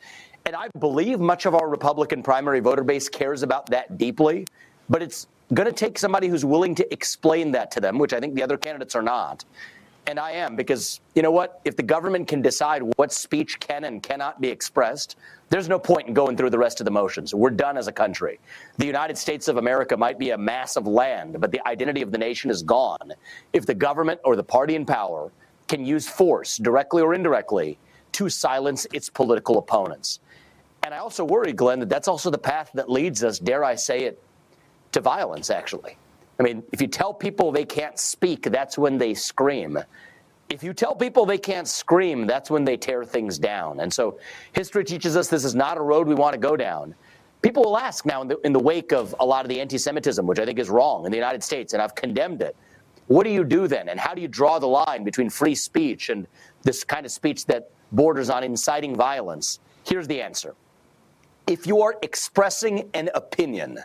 And 0.45 0.55
I 0.55 0.69
believe 0.79 1.19
much 1.19 1.45
of 1.45 1.55
our 1.55 1.67
Republican 1.67 2.23
primary 2.23 2.59
voter 2.59 2.83
base 2.83 3.09
cares 3.09 3.43
about 3.43 3.65
that 3.67 3.97
deeply, 3.97 4.45
but 4.89 5.01
it's 5.01 5.27
going 5.53 5.67
to 5.67 5.73
take 5.73 5.97
somebody 5.97 6.27
who's 6.27 6.45
willing 6.45 6.75
to 6.75 6.93
explain 6.93 7.51
that 7.51 7.71
to 7.71 7.81
them, 7.81 7.97
which 7.97 8.13
I 8.13 8.19
think 8.19 8.35
the 8.35 8.43
other 8.43 8.57
candidates 8.57 8.95
are 8.95 9.01
not. 9.01 9.43
And 10.09 10.19
I 10.19 10.31
am, 10.31 10.55
because 10.55 11.01
you 11.13 11.21
know 11.21 11.29
what? 11.29 11.61
If 11.65 11.75
the 11.75 11.83
government 11.83 12.27
can 12.27 12.41
decide 12.41 12.81
what 12.95 13.13
speech 13.13 13.59
can 13.59 13.83
and 13.83 14.01
cannot 14.01 14.41
be 14.41 14.47
expressed, 14.47 15.17
there's 15.49 15.69
no 15.69 15.77
point 15.77 16.07
in 16.07 16.15
going 16.15 16.35
through 16.35 16.49
the 16.49 16.57
rest 16.57 16.81
of 16.81 16.85
the 16.85 16.91
motions. 16.91 17.35
We're 17.35 17.51
done 17.51 17.77
as 17.77 17.87
a 17.87 17.91
country. 17.91 18.39
The 18.79 18.87
United 18.87 19.19
States 19.19 19.47
of 19.47 19.57
America 19.57 19.95
might 19.95 20.17
be 20.17 20.31
a 20.31 20.37
mass 20.37 20.77
of 20.77 20.87
land, 20.87 21.39
but 21.39 21.51
the 21.51 21.61
identity 21.67 22.01
of 22.01 22.11
the 22.11 22.17
nation 22.17 22.49
is 22.49 22.63
gone. 22.63 23.13
If 23.53 23.67
the 23.67 23.75
government 23.75 24.19
or 24.23 24.35
the 24.35 24.43
party 24.43 24.73
in 24.73 24.83
power 24.83 25.31
can 25.67 25.85
use 25.85 26.09
force, 26.09 26.57
directly 26.57 27.03
or 27.03 27.13
indirectly, 27.13 27.77
to 28.13 28.29
silence 28.29 28.87
its 28.91 29.11
political 29.11 29.59
opponents. 29.59 30.21
And 30.81 30.91
I 30.91 30.97
also 30.97 31.23
worry, 31.23 31.53
Glenn, 31.53 31.81
that 31.81 31.89
that's 31.89 32.07
also 32.07 32.31
the 32.31 32.39
path 32.39 32.71
that 32.73 32.89
leads 32.89 33.23
us, 33.23 33.37
dare 33.37 33.63
I 33.63 33.75
say 33.75 34.05
it, 34.05 34.19
to 34.91 35.01
violence, 35.01 35.51
actually. 35.51 35.97
I 36.39 36.43
mean, 36.43 36.63
if 36.71 36.81
you 36.81 36.87
tell 36.87 37.13
people 37.13 37.51
they 37.51 37.65
can't 37.65 37.99
speak, 37.99 38.43
that's 38.43 38.77
when 38.77 38.97
they 38.97 39.13
scream. 39.13 39.77
If 40.49 40.63
you 40.63 40.73
tell 40.73 40.95
people 40.95 41.25
they 41.25 41.37
can't 41.37 41.67
scream, 41.67 42.25
that's 42.25 42.49
when 42.49 42.63
they 42.63 42.77
tear 42.77 43.03
things 43.03 43.37
down. 43.37 43.81
And 43.81 43.93
so 43.93 44.19
history 44.53 44.83
teaches 44.83 45.17
us 45.17 45.27
this 45.27 45.43
is 45.43 45.53
not 45.53 45.77
a 45.77 45.81
road 45.81 46.07
we 46.07 46.15
want 46.15 46.33
to 46.33 46.39
go 46.39 46.55
down. 46.55 46.95
People 47.41 47.63
will 47.63 47.77
ask 47.77 48.05
now, 48.05 48.21
in 48.21 48.27
the, 48.27 48.37
in 48.41 48.53
the 48.53 48.59
wake 48.59 48.91
of 48.91 49.13
a 49.19 49.25
lot 49.25 49.45
of 49.45 49.49
the 49.49 49.61
anti 49.61 49.77
Semitism, 49.77 50.25
which 50.25 50.39
I 50.39 50.45
think 50.45 50.59
is 50.59 50.69
wrong 50.69 51.05
in 51.05 51.11
the 51.11 51.17
United 51.17 51.43
States, 51.43 51.73
and 51.73 51.81
I've 51.81 51.95
condemned 51.95 52.41
it. 52.41 52.55
What 53.07 53.23
do 53.23 53.31
you 53.31 53.43
do 53.43 53.67
then? 53.67 53.89
And 53.89 53.99
how 53.99 54.13
do 54.13 54.21
you 54.21 54.27
draw 54.27 54.59
the 54.59 54.67
line 54.67 55.03
between 55.03 55.29
free 55.29 55.55
speech 55.55 56.09
and 56.09 56.27
this 56.63 56.83
kind 56.83 57.05
of 57.05 57.11
speech 57.11 57.45
that 57.45 57.71
borders 57.91 58.29
on 58.29 58.43
inciting 58.43 58.95
violence? 58.95 59.59
Here's 59.85 60.07
the 60.07 60.21
answer. 60.21 60.55
If 61.47 61.65
you 61.65 61.81
are 61.81 61.95
expressing 62.03 62.89
an 62.93 63.09
opinion, 63.15 63.79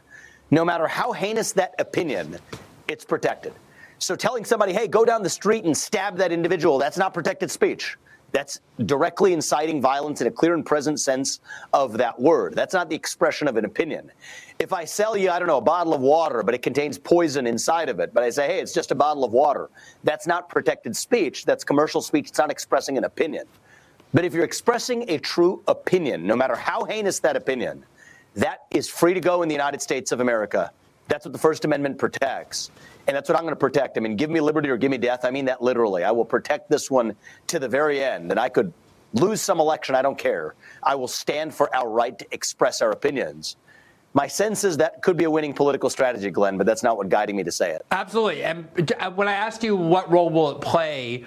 no 0.55 0.65
matter 0.65 0.87
how 0.87 1.11
heinous 1.11 1.51
that 1.53 1.75
opinion, 1.81 2.39
it's 2.87 3.05
protected. 3.05 3.53
So 3.99 4.15
telling 4.15 4.45
somebody, 4.45 4.73
hey, 4.73 4.87
go 4.87 5.05
down 5.05 5.25
the 5.25 5.29
street 5.29 5.65
and 5.65 5.77
stab 5.77 6.17
that 6.19 6.31
individual, 6.31 6.79
that's 6.79 6.97
not 6.97 7.13
protected 7.13 7.51
speech. 7.51 7.97
That's 8.31 8.61
directly 8.87 9.33
inciting 9.33 9.81
violence 9.81 10.21
in 10.21 10.29
a 10.29 10.31
clear 10.31 10.55
and 10.55 10.65
present 10.65 11.01
sense 11.01 11.41
of 11.73 11.99
that 11.99 12.21
word. 12.21 12.55
That's 12.55 12.73
not 12.73 12.89
the 12.89 12.95
expression 12.95 13.49
of 13.49 13.57
an 13.57 13.65
opinion. 13.65 14.13
If 14.61 14.73
I 14.73 14.85
sell 14.85 15.17
you, 15.17 15.31
I 15.31 15.41
don't 15.41 15.49
know, 15.49 15.59
a 15.59 15.61
bottle 15.61 15.93
of 15.93 16.01
water, 16.01 16.45
but 16.45 16.55
it 16.55 16.63
contains 16.63 16.99
poison 16.99 17.49
inside 17.49 17.89
of 17.89 17.99
it, 17.99 18.15
but 18.15 18.23
I 18.23 18.31
say, 18.31 18.47
hey, 18.47 18.61
it's 18.61 18.73
just 18.73 18.93
a 18.93 18.95
bottle 18.95 19.25
of 19.25 19.33
water, 19.33 19.71
that's 20.05 20.27
not 20.27 20.49
protected 20.49 20.97
speech. 20.97 21.45
That's 21.45 21.65
commercial 21.65 22.01
speech. 22.01 22.29
It's 22.29 22.39
not 22.39 22.53
expressing 22.53 22.97
an 22.97 23.05
opinion. 23.05 23.47
But 24.13 24.25
if 24.25 24.33
you're 24.33 24.45
expressing 24.45 25.11
a 25.11 25.19
true 25.19 25.63
opinion, 25.67 26.25
no 26.25 26.37
matter 26.37 26.55
how 26.55 26.85
heinous 26.85 27.19
that 27.21 27.35
opinion, 27.37 27.85
that 28.35 28.61
is 28.71 28.89
free 28.89 29.15
to 29.15 29.21
go 29.21 29.43
in 29.43 29.49
the 29.49 29.55
United 29.55 29.81
States 29.81 30.13
of 30.13 30.21
America. 30.21 30.71
That's 31.09 31.25
what 31.25 31.33
the 31.33 31.39
First 31.39 31.65
Amendment 31.65 31.99
protects. 31.99 32.71
And 33.07 33.15
that's 33.15 33.29
what 33.29 33.37
I'm 33.37 33.45
going 33.45 33.53
to 33.53 33.61
protect. 33.61 33.99
I 33.99 34.01
mean, 34.01 34.17
give 34.17 34.31
me 34.31 34.41
liberty 34.41 34.71
or 34.71 34.77
give 34.77 34.91
me 34.91 34.99
death. 34.99 35.25
I 35.25 35.31
mean 35.31 35.45
that 35.45 35.63
literally. 35.63 36.05
I 36.05 36.11
will 36.11 36.25
protect 36.25 36.71
this 36.71 36.91
one 36.91 37.15
to 37.49 37.59
the 37.59 37.69
very 37.69 38.03
end. 38.03 38.31
And 38.31 38.41
I 38.41 38.49
could 38.49 38.73
lose 39.13 39.41
some 39.41 39.61
election. 39.61 39.95
I 39.95 40.03
don't 40.03 40.19
care. 40.19 40.55
I 40.83 40.95
will 40.95 41.09
stand 41.09 41.55
for 41.55 41.75
our 41.75 41.89
right 41.89 42.19
to 42.19 42.27
express 42.33 42.81
our 42.81 42.91
opinions. 42.91 43.57
My 44.15 44.29
sense 44.29 44.63
is 44.63 44.77
that 44.77 45.03
could 45.03 45.17
be 45.17 45.25
a 45.25 45.31
winning 45.31 45.53
political 45.53 45.91
strategy, 45.91 46.31
Glenn, 46.31 46.57
but 46.57 46.67
that's 46.67 46.85
not 46.85 46.97
what 46.97 47.09
guiding 47.09 47.35
me 47.35 47.43
to 47.43 47.51
say 47.51 47.73
it. 47.73 47.85
Absolutely. 47.91 48.45
And 48.45 48.93
uh, 49.01 49.11
when 49.11 49.27
I 49.27 49.33
asked 49.33 49.65
you 49.65 49.75
what 49.75 50.11
role 50.11 50.31
will 50.31 50.53
it 50.53 50.61
play 50.61 51.25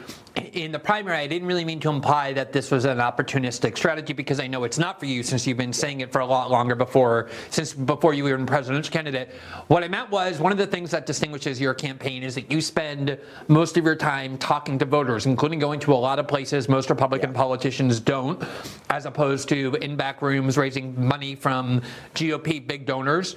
in 0.53 0.71
the 0.71 0.79
primary, 0.79 1.17
I 1.17 1.27
didn't 1.27 1.47
really 1.47 1.65
mean 1.65 1.79
to 1.81 1.89
imply 1.89 2.33
that 2.33 2.53
this 2.53 2.71
was 2.71 2.85
an 2.85 2.97
opportunistic 2.97 3.77
strategy 3.77 4.13
because 4.13 4.39
I 4.39 4.47
know 4.47 4.63
it's 4.63 4.77
not 4.77 4.99
for 4.99 5.05
you 5.05 5.23
since 5.23 5.47
you've 5.47 5.57
been 5.57 5.73
saying 5.73 6.01
it 6.01 6.11
for 6.11 6.19
a 6.19 6.25
lot 6.25 6.51
longer 6.51 6.75
before 6.75 7.29
since 7.49 7.73
before 7.73 8.13
you 8.13 8.23
were 8.23 8.35
a 8.35 8.45
presidential 8.45 8.91
candidate. 8.91 9.29
What 9.67 9.83
I 9.83 9.87
meant 9.87 10.09
was 10.09 10.39
one 10.39 10.51
of 10.51 10.57
the 10.57 10.67
things 10.67 10.91
that 10.91 11.05
distinguishes 11.05 11.59
your 11.59 11.73
campaign 11.73 12.23
is 12.23 12.35
that 12.35 12.51
you 12.51 12.61
spend 12.61 13.17
most 13.47 13.77
of 13.77 13.85
your 13.85 13.95
time 13.95 14.37
talking 14.37 14.77
to 14.79 14.85
voters, 14.85 15.25
including 15.25 15.59
going 15.59 15.79
to 15.81 15.93
a 15.93 15.95
lot 15.95 16.19
of 16.19 16.27
places 16.27 16.69
most 16.69 16.89
Republican 16.89 17.31
yeah. 17.31 17.37
politicians 17.37 17.99
don't, 17.99 18.43
as 18.89 19.05
opposed 19.05 19.49
to 19.49 19.75
in 19.75 19.95
back 19.95 20.21
rooms 20.21 20.57
raising 20.57 21.07
money 21.07 21.35
from 21.35 21.81
GOP 22.15 22.65
big 22.65 22.85
donors. 22.85 23.35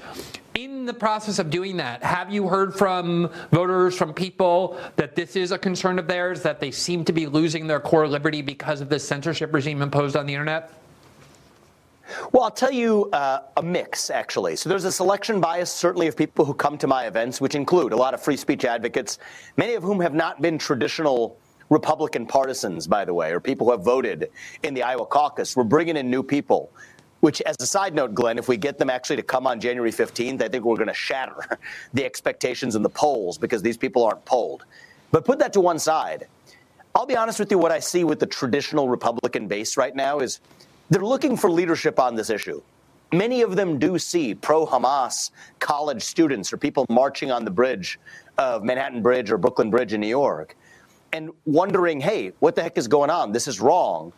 In 0.61 0.85
the 0.85 0.93
process 0.93 1.39
of 1.39 1.49
doing 1.49 1.79
that, 1.79 2.03
have 2.03 2.31
you 2.31 2.47
heard 2.47 2.75
from 2.75 3.31
voters, 3.51 3.97
from 3.97 4.13
people, 4.13 4.77
that 4.97 5.17
this 5.17 5.35
is 5.35 5.53
a 5.53 5.59
concern 5.59 5.99
of 5.99 6.07
theirs, 6.07 6.43
that 6.43 6.61
they 6.61 6.71
seem 6.71 7.03
to 7.07 7.15
be 7.15 7.27
losing 7.27 7.67
their 7.67 7.81
core 7.81 8.07
liberty 8.07 8.43
because 8.43 8.83
of 8.83 8.91
this 8.91 9.03
censorship 9.09 9.55
regime 9.55 9.81
imposed 9.81 10.17
on 10.17 10.27
the 10.27 10.35
internet? 10.35 10.71
Well, 12.33 12.43
I'll 12.43 12.51
tell 12.51 12.71
you 12.71 13.09
uh, 13.15 13.45
a 13.57 13.63
mix, 13.63 14.11
actually. 14.11 14.55
So 14.55 14.69
there's 14.69 14.85
a 14.85 14.93
selection 14.93 15.41
bias, 15.41 15.73
certainly, 15.73 16.09
of 16.09 16.15
people 16.15 16.45
who 16.45 16.53
come 16.53 16.77
to 16.77 16.87
my 16.87 17.07
events, 17.07 17.41
which 17.41 17.55
include 17.55 17.95
a 17.95 17.97
lot 17.97 18.13
of 18.13 18.21
free 18.21 18.37
speech 18.37 18.67
advocates, 18.67 19.19
many 19.57 19.73
of 19.73 19.83
whom 19.83 19.99
have 19.99 20.13
not 20.13 20.43
been 20.43 20.59
traditional 20.59 21.39
Republican 21.71 22.27
partisans, 22.27 22.87
by 22.87 23.07
the 23.07 23.15
way, 23.15 23.33
or 23.33 23.41
people 23.41 23.67
who 23.67 23.71
have 23.71 23.85
voted 23.85 24.31
in 24.63 24.75
the 24.75 24.83
Iowa 24.83 25.07
caucus. 25.07 25.57
We're 25.57 25.65
bringing 25.65 25.97
in 25.97 26.11
new 26.11 26.23
people. 26.23 26.71
Which, 27.21 27.43
as 27.43 27.57
a 27.61 27.67
side 27.67 27.95
note, 27.95 28.15
Glenn, 28.15 28.39
if 28.39 28.49
we 28.49 28.57
get 28.57 28.79
them 28.79 28.89
actually 28.89 29.17
to 29.17 29.23
come 29.23 29.47
on 29.47 29.61
January 29.61 29.93
15th, 29.93 30.43
I 30.43 30.49
think 30.49 30.65
we're 30.65 30.77
going 30.77 30.89
to 30.89 30.95
shatter 30.95 31.59
the 31.95 32.05
expectations 32.05 32.77
in 32.77 32.83
the 32.83 32.89
polls 32.89 33.37
because 33.37 33.63
these 33.63 33.77
people 33.77 34.05
aren't 34.05 34.25
polled. 34.25 34.65
But 35.11 35.25
put 35.25 35.39
that 35.41 35.53
to 35.55 35.61
one 35.61 35.79
side. 35.79 36.27
I'll 36.95 37.07
be 37.07 37.17
honest 37.17 37.39
with 37.39 37.51
you, 37.51 37.59
what 37.59 37.73
I 37.73 37.79
see 37.79 38.05
with 38.05 38.19
the 38.19 38.27
traditional 38.27 38.89
Republican 38.89 39.49
base 39.49 39.77
right 39.77 39.95
now 39.95 40.21
is 40.21 40.41
they're 40.89 41.05
looking 41.05 41.37
for 41.37 41.51
leadership 41.51 42.01
on 42.01 42.17
this 42.17 42.31
issue. 42.31 42.63
Many 43.13 43.43
of 43.43 43.57
them 43.57 43.79
do 43.79 43.99
see 43.99 44.35
pro 44.35 44.67
Hamas 44.67 45.31
college 45.59 46.03
students 46.03 46.53
or 46.53 46.57
people 46.57 46.87
marching 46.89 47.31
on 47.31 47.45
the 47.45 47.51
bridge 47.51 47.99
of 48.39 48.65
Manhattan 48.65 49.03
Bridge 49.03 49.31
or 49.31 49.39
Brooklyn 49.39 49.69
Bridge 49.71 49.93
in 49.93 50.01
New 50.01 50.09
York 50.09 50.57
and 51.13 51.31
wondering, 51.45 52.01
hey, 52.01 52.33
what 52.39 52.55
the 52.55 52.63
heck 52.63 52.79
is 52.79 52.89
going 52.89 53.11
on? 53.11 53.33
This 53.33 53.49
is 53.49 53.61
wrong. 53.61 54.13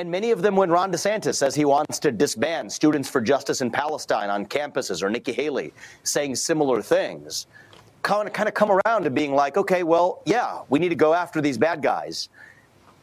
And 0.00 0.10
many 0.10 0.30
of 0.30 0.40
them, 0.40 0.56
when 0.56 0.70
Ron 0.70 0.90
DeSantis 0.90 1.34
says 1.34 1.54
he 1.54 1.66
wants 1.66 1.98
to 1.98 2.10
disband 2.10 2.72
Students 2.72 3.06
for 3.06 3.20
Justice 3.20 3.60
in 3.60 3.70
Palestine 3.70 4.30
on 4.30 4.46
campuses, 4.46 5.02
or 5.02 5.10
Nikki 5.10 5.30
Haley 5.30 5.74
saying 6.04 6.36
similar 6.36 6.80
things, 6.80 7.46
kind 8.02 8.26
of, 8.26 8.54
come 8.54 8.70
around 8.70 9.02
to 9.02 9.10
being 9.10 9.34
like, 9.34 9.58
okay, 9.58 9.82
well, 9.82 10.22
yeah, 10.24 10.62
we 10.70 10.78
need 10.78 10.88
to 10.88 10.94
go 10.94 11.12
after 11.12 11.42
these 11.42 11.58
bad 11.58 11.82
guys. 11.82 12.30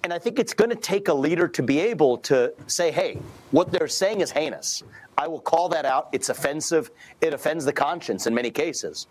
And 0.04 0.12
I 0.12 0.18
think 0.18 0.40
it's 0.40 0.56
going 0.56 0.72
to 0.72 0.76
take 0.76 1.08
a 1.08 1.14
leader 1.14 1.48
to 1.48 1.62
be 1.62 1.80
able 1.82 2.18
to 2.30 2.52
say, 2.66 2.90
hey, 2.90 3.20
what 3.52 3.72
they're 3.72 3.88
saying 3.88 4.22
is 4.22 4.32
heinous. 4.32 4.82
I 5.20 5.28
will 5.28 5.42
call 5.42 5.70
that 5.70 5.86
out. 5.86 6.10
It's 6.14 6.30
offensive. 6.30 6.90
It 7.22 7.32
offends 7.32 7.64
the 7.64 7.74
conscience 7.74 8.26
in 8.26 8.34
many 8.34 8.50
cases. 8.50 9.06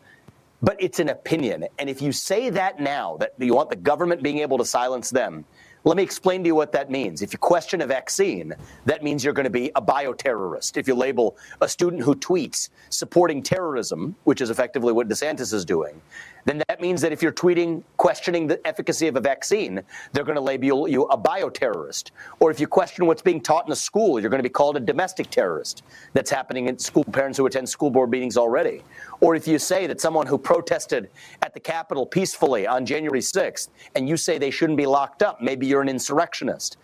But 0.60 0.76
it's 0.82 0.98
an 0.98 1.10
opinion. 1.10 1.66
And 1.78 1.88
if 1.88 2.02
you 2.02 2.10
say 2.10 2.50
that 2.50 2.80
now, 2.80 3.16
that 3.18 3.34
you 3.38 3.54
want 3.54 3.70
the 3.70 3.76
government 3.76 4.24
being 4.24 4.38
able 4.38 4.58
to 4.58 4.64
silence 4.64 5.10
them, 5.10 5.44
let 5.86 5.96
me 5.96 6.02
explain 6.02 6.42
to 6.42 6.48
you 6.48 6.54
what 6.56 6.72
that 6.72 6.90
means. 6.90 7.22
If 7.22 7.32
you 7.32 7.38
question 7.38 7.80
a 7.80 7.86
vaccine, 7.86 8.52
that 8.86 9.04
means 9.04 9.22
you're 9.22 9.32
going 9.32 9.44
to 9.44 9.50
be 9.50 9.70
a 9.76 9.80
bioterrorist. 9.80 10.76
If 10.76 10.88
you 10.88 10.96
label 10.96 11.36
a 11.60 11.68
student 11.68 12.02
who 12.02 12.16
tweets 12.16 12.70
supporting 12.90 13.40
terrorism, 13.40 14.16
which 14.24 14.40
is 14.40 14.50
effectively 14.50 14.92
what 14.92 15.08
DeSantis 15.08 15.54
is 15.54 15.64
doing, 15.64 16.02
then 16.46 16.62
that 16.68 16.80
means 16.80 17.02
that 17.02 17.12
if 17.12 17.22
you're 17.22 17.32
tweeting 17.32 17.82
questioning 17.96 18.46
the 18.46 18.64
efficacy 18.66 19.08
of 19.08 19.16
a 19.16 19.20
vaccine, 19.20 19.82
they're 20.12 20.24
going 20.24 20.36
to 20.36 20.40
label 20.40 20.88
you 20.88 21.02
a 21.06 21.18
bioterrorist. 21.18 22.12
Or 22.38 22.52
if 22.52 22.60
you 22.60 22.68
question 22.68 23.04
what's 23.06 23.20
being 23.20 23.40
taught 23.40 23.66
in 23.66 23.72
a 23.72 23.76
school, 23.76 24.20
you're 24.20 24.30
going 24.30 24.38
to 24.38 24.48
be 24.48 24.52
called 24.52 24.76
a 24.76 24.80
domestic 24.80 25.28
terrorist. 25.28 25.82
That's 26.12 26.30
happening 26.30 26.68
in 26.68 26.78
school 26.78 27.02
parents 27.04 27.36
who 27.36 27.46
attend 27.46 27.68
school 27.68 27.90
board 27.90 28.10
meetings 28.10 28.36
already. 28.36 28.84
Or 29.20 29.34
if 29.34 29.48
you 29.48 29.58
say 29.58 29.88
that 29.88 30.00
someone 30.00 30.26
who 30.26 30.38
protested 30.38 31.10
at 31.42 31.52
the 31.52 31.60
Capitol 31.60 32.06
peacefully 32.06 32.64
on 32.64 32.86
January 32.86 33.20
6th 33.20 33.68
and 33.96 34.08
you 34.08 34.16
say 34.16 34.38
they 34.38 34.52
shouldn't 34.52 34.78
be 34.78 34.86
locked 34.86 35.24
up, 35.24 35.42
maybe 35.42 35.66
you're 35.66 35.82
an 35.82 35.88
insurrectionist. 35.88 36.76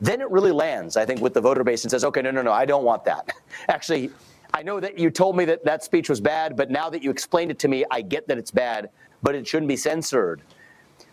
Then 0.00 0.22
it 0.22 0.30
really 0.30 0.52
lands, 0.52 0.96
I 0.96 1.04
think, 1.04 1.20
with 1.20 1.34
the 1.34 1.42
voter 1.42 1.62
base 1.62 1.84
and 1.84 1.90
says, 1.90 2.04
okay, 2.04 2.22
no, 2.22 2.30
no, 2.30 2.40
no, 2.40 2.52
I 2.52 2.64
don't 2.64 2.84
want 2.84 3.04
that. 3.04 3.34
Actually, 3.68 4.10
I 4.54 4.62
know 4.62 4.80
that 4.80 4.98
you 4.98 5.10
told 5.10 5.36
me 5.36 5.44
that 5.44 5.62
that 5.66 5.84
speech 5.84 6.08
was 6.08 6.22
bad, 6.22 6.56
but 6.56 6.70
now 6.70 6.88
that 6.88 7.02
you 7.02 7.10
explained 7.10 7.50
it 7.50 7.58
to 7.60 7.68
me, 7.68 7.84
I 7.90 8.00
get 8.00 8.26
that 8.28 8.38
it's 8.38 8.50
bad 8.50 8.88
but 9.22 9.34
it 9.34 9.46
shouldn't 9.46 9.68
be 9.68 9.76
censored. 9.76 10.42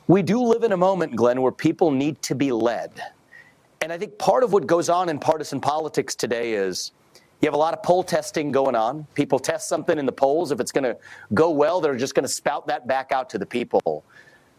We 0.07 0.21
do 0.21 0.41
live 0.41 0.63
in 0.63 0.71
a 0.71 0.77
moment, 0.77 1.15
Glenn, 1.15 1.41
where 1.41 1.51
people 1.51 1.91
need 1.91 2.21
to 2.23 2.35
be 2.35 2.51
led. 2.51 2.91
And 3.81 3.91
I 3.91 3.97
think 3.97 4.17
part 4.17 4.43
of 4.43 4.53
what 4.53 4.65
goes 4.65 4.89
on 4.89 5.09
in 5.09 5.19
partisan 5.19 5.59
politics 5.59 6.15
today 6.15 6.53
is 6.53 6.91
you 7.41 7.47
have 7.47 7.53
a 7.53 7.57
lot 7.57 7.73
of 7.73 7.83
poll 7.83 8.03
testing 8.03 8.51
going 8.51 8.75
on. 8.75 9.05
People 9.13 9.37
test 9.37 9.69
something 9.69 9.99
in 9.99 10.05
the 10.05 10.11
polls. 10.11 10.51
If 10.51 10.59
it's 10.59 10.71
going 10.71 10.85
to 10.85 10.97
go 11.33 11.51
well, 11.51 11.81
they're 11.81 11.95
just 11.95 12.15
going 12.15 12.23
to 12.23 12.31
spout 12.31 12.67
that 12.67 12.87
back 12.87 13.11
out 13.11 13.29
to 13.31 13.37
the 13.37 13.45
people. 13.45 14.03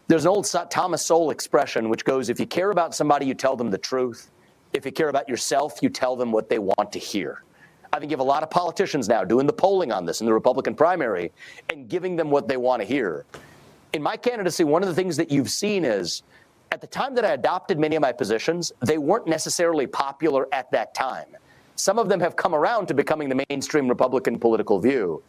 There's 0.07 0.25
an 0.25 0.29
old 0.29 0.49
Thomas 0.69 1.05
Sowell 1.05 1.29
expression 1.29 1.89
which 1.89 2.05
goes 2.05 2.29
if 2.29 2.39
you 2.39 2.47
care 2.47 2.71
about 2.71 2.95
somebody, 2.95 3.25
you 3.25 3.33
tell 3.33 3.55
them 3.55 3.69
the 3.69 3.77
truth. 3.77 4.31
If 4.73 4.85
you 4.85 4.91
care 4.91 5.09
about 5.09 5.27
yourself, 5.27 5.79
you 5.81 5.89
tell 5.89 6.15
them 6.15 6.31
what 6.31 6.47
they 6.47 6.59
want 6.59 6.91
to 6.93 6.99
hear. 6.99 7.43
I 7.91 7.99
think 7.99 8.11
you 8.11 8.15
have 8.15 8.25
a 8.25 8.29
lot 8.29 8.43
of 8.43 8.49
politicians 8.49 9.09
now 9.09 9.23
doing 9.23 9.47
the 9.47 9.53
polling 9.53 9.91
on 9.91 10.05
this 10.05 10.21
in 10.21 10.27
the 10.27 10.33
Republican 10.33 10.75
primary 10.75 11.31
and 11.69 11.89
giving 11.89 12.15
them 12.15 12.29
what 12.29 12.47
they 12.47 12.57
want 12.57 12.81
to 12.81 12.87
hear. 12.87 13.25
In 13.93 14.03
my 14.03 14.15
candidacy, 14.15 14.63
one 14.63 14.83
of 14.83 14.89
the 14.89 14.95
things 14.95 15.17
that 15.17 15.31
you've 15.31 15.49
seen 15.49 15.83
is 15.83 16.21
at 16.71 16.81
the 16.81 16.87
time 16.87 17.15
that 17.15 17.25
I 17.25 17.31
adopted 17.31 17.79
many 17.79 17.95
of 17.95 18.01
my 18.01 18.11
positions, 18.11 18.71
they 18.81 18.99
weren't 18.99 19.27
necessarily 19.27 19.87
popular 19.87 20.47
at 20.53 20.69
that 20.71 20.93
time. 20.93 21.25
Some 21.75 21.97
of 21.97 22.09
them 22.09 22.19
have 22.19 22.35
come 22.35 22.53
around 22.53 22.87
to 22.87 22.93
becoming 22.93 23.29
the 23.29 23.43
mainstream 23.49 23.87
Republican 23.87 24.37
political 24.37 24.79
view. 24.79 25.23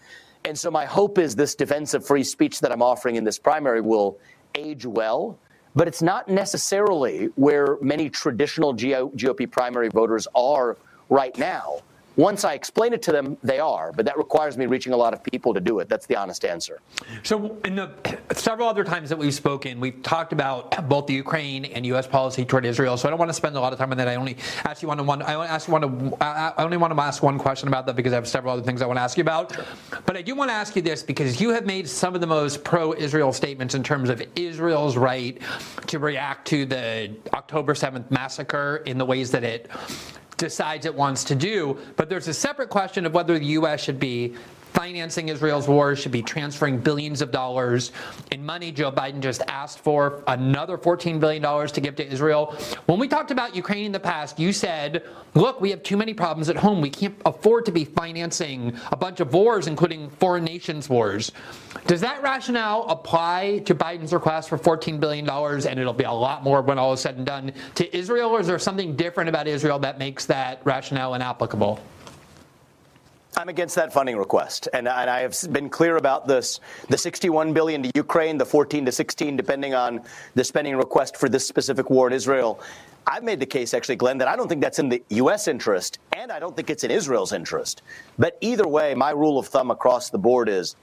And 0.44 0.58
so 0.58 0.70
my 0.70 0.84
hope 0.84 1.18
is 1.18 1.34
this 1.34 1.54
defense 1.54 1.94
of 1.94 2.06
free 2.06 2.24
speech 2.24 2.60
that 2.60 2.72
I'm 2.72 2.82
offering 2.82 3.16
in 3.16 3.24
this 3.24 3.38
primary 3.38 3.80
will 3.80 4.18
age 4.54 4.84
well, 4.84 5.38
but 5.74 5.86
it's 5.86 6.02
not 6.02 6.28
necessarily 6.28 7.26
where 7.36 7.78
many 7.80 8.10
traditional 8.10 8.74
GOP 8.74 9.50
primary 9.50 9.88
voters 9.88 10.26
are 10.34 10.76
right 11.08 11.36
now. 11.38 11.80
Once 12.20 12.44
I 12.44 12.52
explain 12.52 12.92
it 12.92 13.00
to 13.04 13.12
them, 13.12 13.38
they 13.42 13.60
are, 13.60 13.92
but 13.92 14.04
that 14.04 14.18
requires 14.18 14.58
me 14.58 14.66
reaching 14.66 14.92
a 14.92 14.96
lot 14.96 15.14
of 15.14 15.24
people 15.24 15.54
to 15.54 15.60
do 15.60 15.78
it. 15.78 15.88
That's 15.88 16.04
the 16.04 16.16
honest 16.16 16.44
answer. 16.44 16.82
So, 17.22 17.56
in 17.64 17.76
the 17.76 17.90
several 18.34 18.68
other 18.68 18.84
times 18.84 19.08
that 19.08 19.16
we've 19.16 19.32
spoken, 19.32 19.80
we've 19.80 20.02
talked 20.02 20.34
about 20.34 20.86
both 20.86 21.06
the 21.06 21.14
Ukraine 21.14 21.64
and 21.64 21.86
U.S. 21.86 22.06
policy 22.06 22.44
toward 22.44 22.66
Israel. 22.66 22.98
So, 22.98 23.08
I 23.08 23.10
don't 23.10 23.18
want 23.18 23.30
to 23.30 23.34
spend 23.34 23.56
a 23.56 23.60
lot 23.60 23.72
of 23.72 23.78
time 23.78 23.90
on 23.90 23.96
that. 23.96 24.06
I 24.06 24.16
only 24.16 24.36
ask 24.66 24.82
you 24.82 24.88
one. 24.88 25.06
one 25.06 25.22
I 25.22 25.32
only 25.32 25.48
ask 25.48 25.66
you 25.66 25.72
one. 25.72 26.14
I 26.20 26.52
only 26.58 26.76
want 26.76 26.94
to 26.94 27.00
ask 27.00 27.22
one 27.22 27.38
question 27.38 27.68
about 27.68 27.86
that 27.86 27.96
because 27.96 28.12
I 28.12 28.16
have 28.16 28.28
several 28.28 28.52
other 28.52 28.62
things 28.62 28.82
I 28.82 28.86
want 28.86 28.98
to 28.98 29.02
ask 29.02 29.16
you 29.16 29.22
about. 29.22 29.56
But 30.04 30.18
I 30.18 30.20
do 30.20 30.34
want 30.34 30.50
to 30.50 30.54
ask 30.54 30.76
you 30.76 30.82
this 30.82 31.02
because 31.02 31.40
you 31.40 31.48
have 31.48 31.64
made 31.64 31.88
some 31.88 32.14
of 32.14 32.20
the 32.20 32.26
most 32.26 32.62
pro-Israel 32.64 33.32
statements 33.32 33.74
in 33.74 33.82
terms 33.82 34.10
of 34.10 34.22
Israel's 34.36 34.98
right 34.98 35.40
to 35.86 35.98
react 35.98 36.46
to 36.48 36.66
the 36.66 37.16
October 37.32 37.72
7th 37.72 38.10
massacre 38.10 38.82
in 38.84 38.98
the 38.98 39.06
ways 39.06 39.30
that 39.30 39.42
it 39.42 39.70
decides 40.40 40.86
it 40.86 40.94
wants 40.94 41.22
to 41.24 41.36
do. 41.36 41.78
But 41.94 42.08
there's 42.08 42.26
a 42.26 42.34
separate 42.34 42.70
question 42.70 43.06
of 43.06 43.14
whether 43.14 43.38
the 43.38 43.44
U.S. 43.46 43.80
should 43.80 44.00
be 44.00 44.34
financing 44.72 45.28
Israel's 45.28 45.68
war, 45.68 45.94
should 45.96 46.12
be 46.12 46.22
transferring 46.22 46.78
billions 46.78 47.22
of 47.22 47.30
dollars 47.30 47.92
in 48.30 48.44
money. 48.44 48.72
Joe 48.72 48.90
Biden 48.90 49.20
just 49.20 49.42
asked 49.48 49.80
for 49.80 50.22
another 50.26 50.78
$14 50.78 51.20
billion 51.20 51.42
to 51.68 51.80
give 51.80 51.96
to 51.96 52.06
Israel. 52.06 52.56
When 52.86 52.98
we 52.98 53.08
talked 53.08 53.30
about 53.30 53.54
Ukraine 53.54 53.86
in 53.86 53.92
the 53.92 54.00
past, 54.00 54.38
you 54.38 54.52
said, 54.52 55.04
look, 55.34 55.60
we 55.60 55.70
have 55.70 55.82
too 55.82 55.96
many 55.96 56.14
problems 56.14 56.48
at 56.48 56.56
home. 56.56 56.80
We 56.80 56.90
can't 56.90 57.14
afford 57.26 57.66
to 57.66 57.72
be 57.72 57.84
financing 57.84 58.76
a 58.92 58.96
bunch 58.96 59.20
of 59.20 59.32
wars, 59.32 59.66
including 59.66 60.10
foreign 60.10 60.44
nations' 60.44 60.88
wars. 60.88 61.32
Does 61.86 62.00
that 62.00 62.22
rationale 62.22 62.84
apply 62.88 63.62
to 63.66 63.74
Biden's 63.74 64.12
request 64.12 64.48
for 64.48 64.58
$14 64.58 65.00
billion, 65.00 65.28
and 65.28 65.80
it'll 65.80 65.92
be 65.92 66.04
a 66.04 66.12
lot 66.12 66.42
more 66.42 66.62
when 66.62 66.78
all 66.78 66.92
is 66.92 67.00
said 67.00 67.16
and 67.16 67.26
done, 67.26 67.52
to 67.74 67.96
Israel, 67.96 68.30
or 68.30 68.40
is 68.40 68.46
there 68.46 68.58
something 68.58 68.96
different 68.96 69.28
about 69.28 69.46
Israel 69.46 69.78
that 69.80 69.98
makes 69.98 70.26
that 70.26 70.60
rationale 70.64 71.14
inapplicable? 71.14 71.80
I'm 73.36 73.48
against 73.48 73.76
that 73.76 73.92
funding 73.92 74.16
request, 74.16 74.68
and, 74.72 74.88
and, 74.88 75.08
I 75.08 75.20
have 75.20 75.36
been 75.52 75.70
clear 75.70 75.96
about 75.96 76.26
this: 76.26 76.58
the 76.88 76.98
61 76.98 77.52
billion 77.52 77.82
to 77.84 77.90
Ukraine, 77.94 78.36
the 78.36 78.44
14 78.44 78.84
to 78.86 78.92
16, 78.92 79.36
depending 79.36 79.72
on 79.72 80.02
the 80.34 80.42
spending 80.42 80.76
request 80.76 81.16
for 81.16 81.28
this 81.28 81.46
specific 81.46 81.90
war 81.90 82.08
in 82.08 82.12
Israel. 82.12 82.60
I've 83.06 83.22
made 83.22 83.40
the 83.40 83.46
case, 83.46 83.72
actually, 83.72 83.96
Glenn, 83.96 84.18
that 84.18 84.28
I 84.28 84.36
don't 84.36 84.48
think 84.48 84.60
that's 84.60 84.78
in 84.78 84.88
the 84.88 85.02
U.S. 85.10 85.46
interest, 85.48 86.00
and 86.16 86.30
I 86.32 86.38
don't 86.38 86.56
think 86.56 86.70
it's 86.70 86.82
in 86.84 86.90
Israel's 86.90 87.32
interest. 87.32 87.82
But 88.18 88.36
either 88.40 88.66
way, 88.66 88.94
my 88.94 89.10
rule 89.10 89.38
of 89.38 89.46
thumb 89.46 89.70
across 89.70 90.10
the 90.10 90.18
board 90.18 90.48
is: 90.48 90.74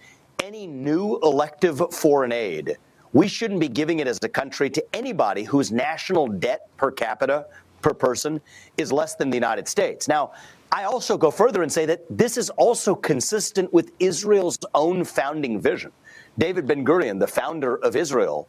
any 0.42 0.68
new 0.68 1.20
elective 1.24 1.82
foreign 1.94 2.32
aid, 2.32 2.78
we 3.12 3.28
shouldn't 3.28 3.60
be 3.60 3.68
giving 3.68 4.00
it 4.00 4.08
as 4.08 4.20
a 4.24 4.30
country 4.30 4.70
to 4.70 4.96
anybody 4.96 5.44
whose 5.44 5.72
national 5.72 6.28
debt 6.28 6.70
per 6.78 6.92
capita 6.92 7.46
per 7.82 7.94
person 7.94 8.42
is 8.78 8.92
less 8.92 9.16
than 9.16 9.30
the 9.30 9.38
United 9.38 9.68
States. 9.68 10.08
Now, 10.08 10.32
I 10.72 10.84
also 10.84 11.18
go 11.18 11.32
further 11.32 11.64
and 11.64 11.72
say 11.72 11.86
that 11.86 12.06
this 12.10 12.38
is 12.38 12.50
also 12.52 12.94
consistent 12.94 13.72
with 13.72 13.92
Israel's 14.00 14.60
own 14.74 15.04
founding 15.04 15.60
vision. 15.62 15.92
David 16.38 16.68
Ben 16.68 16.86
Gurion, 16.86 17.20
the 17.20 17.28
founder 17.28 17.78
of 17.78 17.96
Israel, 17.96 18.48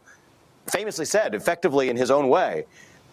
famously 0.67 1.05
said, 1.05 1.33
effectively 1.33 1.89
in 1.89 1.97
his 1.97 2.11
own 2.11 2.27
way, 2.27 2.65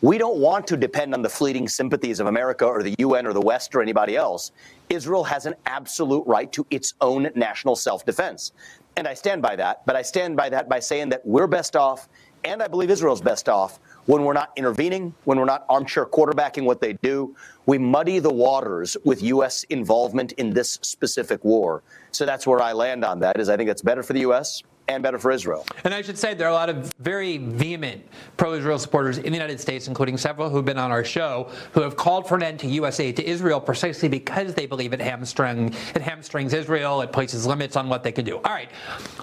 we 0.02 0.18
don't 0.18 0.38
want 0.38 0.66
to 0.66 0.76
depend 0.76 1.14
on 1.14 1.22
the 1.22 1.28
fleeting 1.28 1.68
sympathies 1.68 2.20
of 2.20 2.26
America 2.26 2.66
or 2.66 2.82
the 2.82 2.94
UN 2.98 3.26
or 3.26 3.32
the 3.32 3.40
West 3.40 3.74
or 3.74 3.80
anybody 3.80 4.16
else. 4.16 4.52
Israel 4.90 5.24
has 5.24 5.46
an 5.46 5.54
absolute 5.64 6.26
right 6.26 6.52
to 6.52 6.66
its 6.70 6.94
own 7.00 7.30
national 7.34 7.76
self 7.76 8.04
defense. 8.04 8.52
And 8.96 9.06
I 9.06 9.14
stand 9.14 9.40
by 9.40 9.56
that, 9.56 9.86
but 9.86 9.96
I 9.96 10.02
stand 10.02 10.36
by 10.36 10.48
that 10.50 10.68
by 10.68 10.80
saying 10.80 11.10
that 11.10 11.24
we're 11.24 11.46
best 11.46 11.76
off, 11.76 12.08
and 12.44 12.62
I 12.62 12.68
believe 12.68 12.90
Israel's 12.90 13.20
best 13.20 13.48
off, 13.48 13.78
when 14.06 14.22
we're 14.22 14.32
not 14.32 14.52
intervening, 14.56 15.14
when 15.24 15.38
we're 15.38 15.44
not 15.44 15.64
armchair 15.68 16.06
quarterbacking 16.06 16.64
what 16.64 16.80
they 16.80 16.94
do, 16.94 17.36
we 17.66 17.78
muddy 17.78 18.18
the 18.18 18.32
waters 18.32 18.96
with 19.04 19.22
U.S. 19.22 19.64
involvement 19.64 20.32
in 20.32 20.50
this 20.50 20.78
specific 20.82 21.44
war. 21.44 21.82
So 22.12 22.24
that's 22.24 22.46
where 22.46 22.60
I 22.60 22.72
land 22.72 23.04
on 23.04 23.20
that. 23.20 23.38
Is 23.38 23.48
I 23.48 23.56
think 23.56 23.68
that's 23.68 23.82
better 23.82 24.02
for 24.02 24.12
the 24.12 24.20
U.S 24.20 24.62
and 24.88 25.02
better 25.02 25.18
for 25.18 25.30
Israel. 25.30 25.66
And 25.84 25.92
I 25.92 26.02
should 26.02 26.18
say 26.18 26.34
there 26.34 26.46
are 26.46 26.50
a 26.50 26.54
lot 26.54 26.68
of 26.68 26.92
very 26.98 27.38
vehement 27.38 28.06
pro-Israel 28.36 28.78
supporters 28.78 29.18
in 29.18 29.24
the 29.24 29.38
United 29.38 29.60
States, 29.60 29.88
including 29.88 30.16
several 30.16 30.48
who've 30.48 30.64
been 30.64 30.78
on 30.78 30.90
our 30.90 31.04
show, 31.04 31.50
who 31.72 31.80
have 31.80 31.96
called 31.96 32.28
for 32.28 32.36
an 32.36 32.42
end 32.42 32.60
to 32.60 32.68
U.S. 32.68 33.00
aid 33.00 33.16
to 33.16 33.28
Israel 33.28 33.60
precisely 33.60 34.08
because 34.08 34.54
they 34.54 34.66
believe 34.66 34.92
it, 34.92 35.00
hamstring, 35.00 35.74
it 35.94 36.02
hamstrings 36.02 36.52
Israel, 36.52 37.00
it 37.00 37.12
places 37.12 37.46
limits 37.46 37.76
on 37.76 37.88
what 37.88 38.02
they 38.02 38.12
can 38.12 38.24
do. 38.24 38.36
All 38.36 38.52
right, 38.52 38.70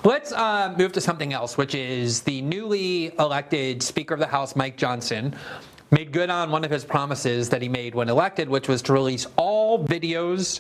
let's 0.04 0.32
uh, 0.32 0.74
move 0.78 0.92
to 0.94 1.02
something 1.02 1.34
else, 1.34 1.58
which 1.58 1.76
is 1.76 2.22
the 2.22 2.42
newly 2.42 3.14
elected 3.20 3.82
Speaker 3.82 4.14
of 4.14 4.20
the 4.20 4.28
House, 4.28 4.56
Mike 4.56 4.78
Johnson 4.78 5.36
made 5.92 6.12
good 6.12 6.30
on 6.32 6.50
one 6.50 6.66
of 6.66 6.72
his 6.72 6.84
promises 6.84 7.50
that 7.50 7.62
he 7.62 7.70
made 7.70 7.94
when 7.94 8.10
elected, 8.10 8.50
which 8.50 8.68
was 8.68 8.82
to 8.82 8.94
release 8.94 9.28
all 9.36 9.86
videos 9.86 10.60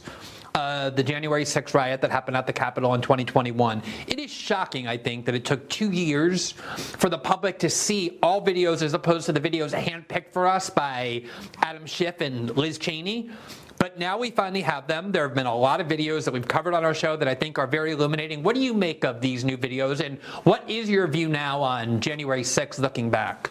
uh, 0.55 0.89
the 0.91 1.03
January 1.03 1.43
6th 1.43 1.73
riot 1.73 2.01
that 2.01 2.11
happened 2.11 2.37
at 2.37 2.45
the 2.45 2.53
Capitol 2.53 2.93
in 2.93 3.01
2021. 3.01 3.81
It 4.07 4.19
is 4.19 4.31
shocking, 4.31 4.87
I 4.87 4.97
think, 4.97 5.25
that 5.25 5.35
it 5.35 5.45
took 5.45 5.67
two 5.69 5.91
years 5.91 6.51
for 6.51 7.09
the 7.09 7.17
public 7.17 7.57
to 7.59 7.69
see 7.69 8.19
all 8.21 8.43
videos 8.43 8.81
as 8.81 8.93
opposed 8.93 9.25
to 9.25 9.31
the 9.31 9.39
videos 9.39 9.71
handpicked 9.71 10.31
for 10.31 10.47
us 10.47 10.69
by 10.69 11.23
Adam 11.61 11.85
Schiff 11.85 12.21
and 12.21 12.55
Liz 12.55 12.77
Cheney. 12.77 13.31
But 13.79 13.97
now 13.97 14.17
we 14.17 14.31
finally 14.31 14.61
have 14.61 14.87
them. 14.87 15.11
There 15.11 15.27
have 15.27 15.35
been 15.35 15.47
a 15.47 15.55
lot 15.55 15.81
of 15.81 15.87
videos 15.87 16.23
that 16.25 16.33
we've 16.33 16.47
covered 16.47 16.73
on 16.73 16.85
our 16.85 16.93
show 16.93 17.17
that 17.17 17.27
I 17.27 17.35
think 17.35 17.57
are 17.57 17.67
very 17.67 17.91
illuminating. 17.91 18.43
What 18.43 18.55
do 18.55 18.61
you 18.61 18.73
make 18.73 19.03
of 19.03 19.19
these 19.21 19.43
new 19.43 19.57
videos, 19.57 19.99
and 19.99 20.19
what 20.43 20.69
is 20.69 20.89
your 20.89 21.07
view 21.07 21.27
now 21.27 21.61
on 21.61 21.99
January 21.99 22.43
6th 22.43 22.79
looking 22.79 23.09
back? 23.09 23.49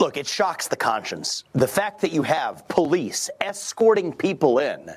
Look, 0.00 0.16
it 0.16 0.28
shocks 0.28 0.68
the 0.68 0.76
conscience. 0.76 1.42
The 1.54 1.66
fact 1.66 2.00
that 2.02 2.12
you 2.12 2.22
have 2.22 2.66
police 2.68 3.28
escorting 3.40 4.12
people 4.12 4.60
in, 4.60 4.90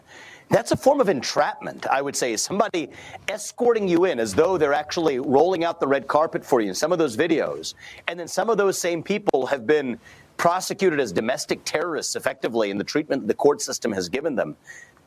that's 0.50 0.72
a 0.72 0.78
form 0.78 1.02
of 1.02 1.10
entrapment, 1.10 1.88
I 1.88 2.04
would 2.04 2.16
say. 2.16 2.36
Somebody 2.38 2.90
escorting 3.28 3.88
you 3.88 4.06
in 4.06 4.20
as 4.20 4.36
though 4.36 4.60
they're 4.60 4.76
actually 4.76 5.18
rolling 5.18 5.64
out 5.64 5.80
the 5.80 5.88
red 5.88 6.08
carpet 6.08 6.46
for 6.46 6.62
you 6.62 6.70
in 6.70 6.76
some 6.76 6.92
of 6.92 7.00
those 7.00 7.18
videos. 7.18 7.74
And 8.08 8.20
then 8.20 8.28
some 8.28 8.50
of 8.50 8.58
those 8.58 8.78
same 8.78 9.02
people 9.02 9.48
have 9.48 9.66
been 9.66 10.00
prosecuted 10.38 11.00
as 11.00 11.12
domestic 11.12 11.62
terrorists 11.64 12.16
effectively 12.16 12.70
in 12.70 12.78
the 12.78 12.84
treatment 12.84 13.28
the 13.28 13.34
court 13.34 13.62
system 13.62 13.92
has 13.92 14.08
given 14.08 14.36
them. 14.36 14.56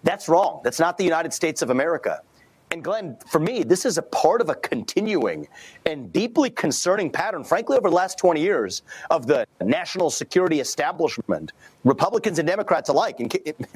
That's 0.02 0.28
wrong. 0.28 0.60
That's 0.64 0.80
not 0.80 0.98
the 0.98 1.04
United 1.04 1.32
States 1.32 1.62
of 1.62 1.70
America. 1.70 2.20
And 2.74 2.82
Glenn, 2.82 3.16
for 3.28 3.38
me, 3.38 3.62
this 3.62 3.84
is 3.84 3.98
a 3.98 4.02
part 4.02 4.40
of 4.40 4.48
a 4.48 4.56
continuing 4.56 5.46
and 5.86 6.12
deeply 6.12 6.50
concerning 6.50 7.08
pattern, 7.08 7.44
frankly, 7.44 7.76
over 7.76 7.88
the 7.88 7.94
last 7.94 8.18
20 8.18 8.40
years 8.40 8.82
of 9.12 9.28
the 9.28 9.46
national 9.62 10.10
security 10.10 10.58
establishment, 10.58 11.52
Republicans 11.84 12.40
and 12.40 12.48
Democrats 12.48 12.88
alike, 12.88 13.20
in 13.20 13.30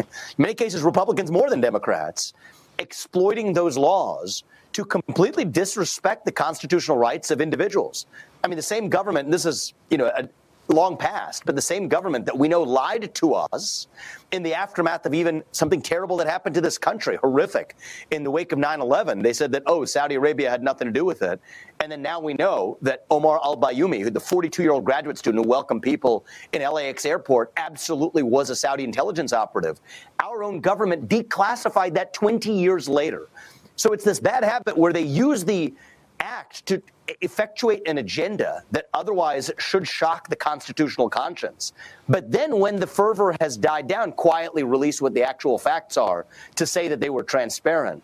many 0.38 0.52
cases, 0.52 0.82
Republicans 0.82 1.30
more 1.30 1.48
than 1.48 1.60
Democrats, 1.60 2.32
exploiting 2.80 3.52
those 3.52 3.78
laws 3.78 4.42
to 4.72 4.84
completely 4.84 5.44
disrespect 5.44 6.24
the 6.24 6.32
constitutional 6.32 6.96
rights 6.96 7.30
of 7.30 7.40
individuals. 7.40 8.06
I 8.42 8.48
mean, 8.48 8.56
the 8.56 8.62
same 8.62 8.88
government, 8.88 9.26
and 9.26 9.32
this 9.32 9.46
is, 9.46 9.74
you 9.90 9.98
know, 9.98 10.06
a, 10.06 10.28
long 10.68 10.96
past, 10.96 11.44
but 11.46 11.56
the 11.56 11.62
same 11.62 11.88
government 11.88 12.26
that 12.26 12.36
we 12.36 12.48
know 12.48 12.62
lied 12.62 13.14
to 13.14 13.34
us 13.34 13.88
in 14.32 14.42
the 14.42 14.54
aftermath 14.54 15.06
of 15.06 15.14
even 15.14 15.42
something 15.52 15.80
terrible 15.80 16.16
that 16.18 16.26
happened 16.26 16.54
to 16.54 16.60
this 16.60 16.76
country, 16.76 17.16
horrific. 17.16 17.76
In 18.10 18.22
the 18.22 18.30
wake 18.30 18.52
of 18.52 18.58
9 18.58 18.80
11, 18.80 19.22
they 19.22 19.32
said 19.32 19.50
that, 19.52 19.62
oh, 19.66 19.84
Saudi 19.84 20.16
Arabia 20.16 20.50
had 20.50 20.62
nothing 20.62 20.86
to 20.86 20.92
do 20.92 21.04
with 21.04 21.22
it. 21.22 21.40
And 21.80 21.90
then 21.90 22.02
now 22.02 22.20
we 22.20 22.34
know 22.34 22.76
that 22.82 23.06
Omar 23.10 23.40
al 23.42 23.56
Bayoumi, 23.56 24.12
the 24.12 24.20
42 24.20 24.62
year 24.62 24.72
old 24.72 24.84
graduate 24.84 25.16
student 25.16 25.44
who 25.44 25.48
welcomed 25.48 25.82
people 25.82 26.26
in 26.52 26.62
LAX 26.62 27.06
airport, 27.06 27.52
absolutely 27.56 28.22
was 28.22 28.50
a 28.50 28.56
Saudi 28.56 28.84
intelligence 28.84 29.32
operative. 29.32 29.80
Our 30.22 30.42
own 30.42 30.60
government 30.60 31.08
declassified 31.08 31.94
that 31.94 32.12
20 32.12 32.52
years 32.52 32.88
later. 32.88 33.28
So 33.76 33.92
it's 33.92 34.04
this 34.04 34.18
bad 34.18 34.42
habit 34.42 34.76
where 34.76 34.92
they 34.92 35.02
use 35.02 35.44
the 35.44 35.72
act 36.20 36.66
to 36.66 36.82
effectuate 37.20 37.86
an 37.86 37.98
agenda 37.98 38.62
that 38.70 38.88
otherwise 38.94 39.50
should 39.58 39.86
shock 39.86 40.28
the 40.28 40.36
constitutional 40.36 41.08
conscience. 41.08 41.72
But 42.08 42.30
then, 42.30 42.58
when 42.58 42.76
the 42.76 42.86
fervor 42.86 43.34
has 43.40 43.56
died 43.56 43.88
down, 43.88 44.12
quietly 44.12 44.62
release 44.62 45.00
what 45.00 45.14
the 45.14 45.22
actual 45.22 45.58
facts 45.58 45.96
are 45.96 46.26
to 46.56 46.66
say 46.66 46.88
that 46.88 47.00
they 47.00 47.10
were 47.10 47.22
transparent. 47.22 48.02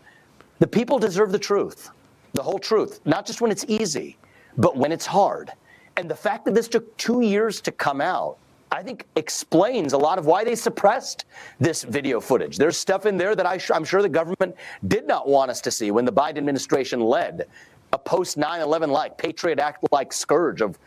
The 0.58 0.66
people 0.66 0.98
deserve 0.98 1.32
the 1.32 1.38
truth, 1.38 1.90
the 2.32 2.42
whole 2.42 2.58
truth, 2.58 3.00
not 3.04 3.26
just 3.26 3.40
when 3.40 3.50
it's 3.50 3.64
easy, 3.68 4.16
but 4.56 4.76
when 4.76 4.92
it's 4.92 5.06
hard. 5.06 5.50
And 5.96 6.10
the 6.10 6.14
fact 6.14 6.44
that 6.44 6.54
this 6.54 6.68
took 6.68 6.96
two 6.96 7.20
years 7.20 7.60
to 7.62 7.72
come 7.72 8.00
out 8.00 8.38
I 8.74 8.82
think 8.82 9.06
explains 9.14 9.92
a 9.92 9.98
lot 9.98 10.18
of 10.18 10.26
why 10.26 10.42
they 10.42 10.56
suppressed 10.56 11.26
this 11.60 11.84
video 11.84 12.18
footage. 12.18 12.58
There's 12.58 12.76
stuff 12.76 13.06
in 13.06 13.16
there 13.16 13.36
that 13.36 13.46
I 13.46 13.60
am 13.72 13.84
sure 13.84 14.02
the 14.02 14.08
government 14.08 14.56
did 14.88 15.06
not 15.06 15.28
want 15.28 15.52
us 15.52 15.60
to 15.60 15.70
see 15.70 15.92
when 15.92 16.04
the 16.04 16.12
Biden 16.12 16.38
administration 16.38 16.98
led 16.98 17.46
a 17.94 17.98
post 17.98 18.36
9 18.36 18.60
11 18.60 18.90
like, 18.90 19.16
Patriot 19.16 19.60
Act 19.60 19.86
like 19.92 20.12
scourge 20.12 20.60
of 20.60 20.78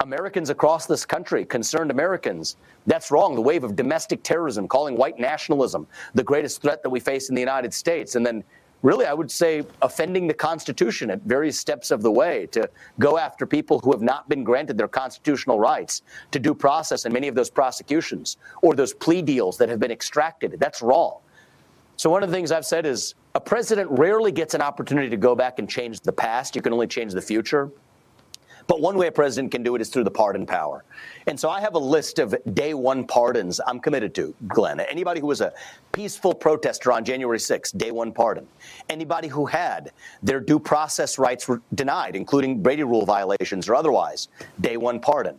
Americans 0.00 0.50
across 0.50 0.86
this 0.86 1.04
country, 1.04 1.44
concerned 1.44 1.90
Americans. 1.90 2.56
That's 2.86 3.10
wrong. 3.10 3.34
The 3.34 3.40
wave 3.40 3.64
of 3.64 3.74
domestic 3.74 4.22
terrorism, 4.22 4.68
calling 4.68 4.96
white 4.96 5.18
nationalism 5.18 5.88
the 6.14 6.22
greatest 6.22 6.62
threat 6.62 6.82
that 6.84 6.90
we 6.90 7.00
face 7.00 7.28
in 7.28 7.34
the 7.34 7.40
United 7.40 7.74
States. 7.74 8.14
And 8.14 8.24
then, 8.24 8.44
really, 8.82 9.04
I 9.04 9.14
would 9.14 9.32
say, 9.32 9.64
offending 9.82 10.28
the 10.28 10.34
Constitution 10.34 11.10
at 11.10 11.22
various 11.22 11.58
steps 11.58 11.90
of 11.90 12.02
the 12.02 12.10
way 12.10 12.46
to 12.52 12.70
go 13.00 13.18
after 13.18 13.46
people 13.46 13.80
who 13.80 13.90
have 13.90 14.02
not 14.02 14.28
been 14.28 14.44
granted 14.44 14.78
their 14.78 14.88
constitutional 14.88 15.58
rights 15.58 16.02
to 16.30 16.38
due 16.38 16.54
process 16.54 17.04
in 17.04 17.12
many 17.12 17.26
of 17.26 17.34
those 17.34 17.50
prosecutions 17.50 18.36
or 18.62 18.76
those 18.76 18.94
plea 18.94 19.22
deals 19.22 19.58
that 19.58 19.68
have 19.68 19.80
been 19.80 19.90
extracted. 19.90 20.56
That's 20.60 20.82
wrong. 20.82 21.18
So, 21.96 22.10
one 22.10 22.22
of 22.22 22.30
the 22.30 22.36
things 22.36 22.52
I've 22.52 22.66
said 22.66 22.86
is 22.86 23.16
a 23.34 23.40
president 23.40 23.90
rarely 23.90 24.30
gets 24.30 24.54
an 24.54 24.62
opportunity 24.62 25.08
to 25.08 25.16
go 25.16 25.34
back 25.34 25.58
and 25.58 25.68
change 25.68 26.00
the 26.00 26.12
past. 26.12 26.54
You 26.54 26.62
can 26.62 26.72
only 26.72 26.86
change 26.86 27.12
the 27.12 27.22
future. 27.22 27.70
But 28.66 28.80
one 28.80 28.96
way 28.96 29.08
a 29.08 29.12
president 29.12 29.52
can 29.52 29.62
do 29.62 29.74
it 29.74 29.82
is 29.82 29.90
through 29.90 30.04
the 30.04 30.10
pardon 30.10 30.46
power. 30.46 30.84
And 31.26 31.38
so 31.38 31.50
I 31.50 31.60
have 31.60 31.74
a 31.74 31.78
list 31.78 32.18
of 32.18 32.34
day 32.54 32.72
one 32.72 33.06
pardons 33.06 33.60
I'm 33.66 33.78
committed 33.78 34.14
to, 34.14 34.34
Glenn. 34.48 34.80
Anybody 34.80 35.20
who 35.20 35.26
was 35.26 35.42
a 35.42 35.52
peaceful 35.92 36.32
protester 36.32 36.90
on 36.90 37.04
January 37.04 37.38
6th, 37.38 37.76
day 37.76 37.90
one 37.90 38.12
pardon. 38.12 38.46
Anybody 38.88 39.28
who 39.28 39.44
had 39.44 39.92
their 40.22 40.40
due 40.40 40.58
process 40.58 41.18
rights 41.18 41.50
denied, 41.74 42.16
including 42.16 42.62
Brady 42.62 42.84
Rule 42.84 43.04
violations 43.04 43.68
or 43.68 43.74
otherwise, 43.74 44.28
day 44.60 44.78
one 44.78 44.98
pardon 44.98 45.38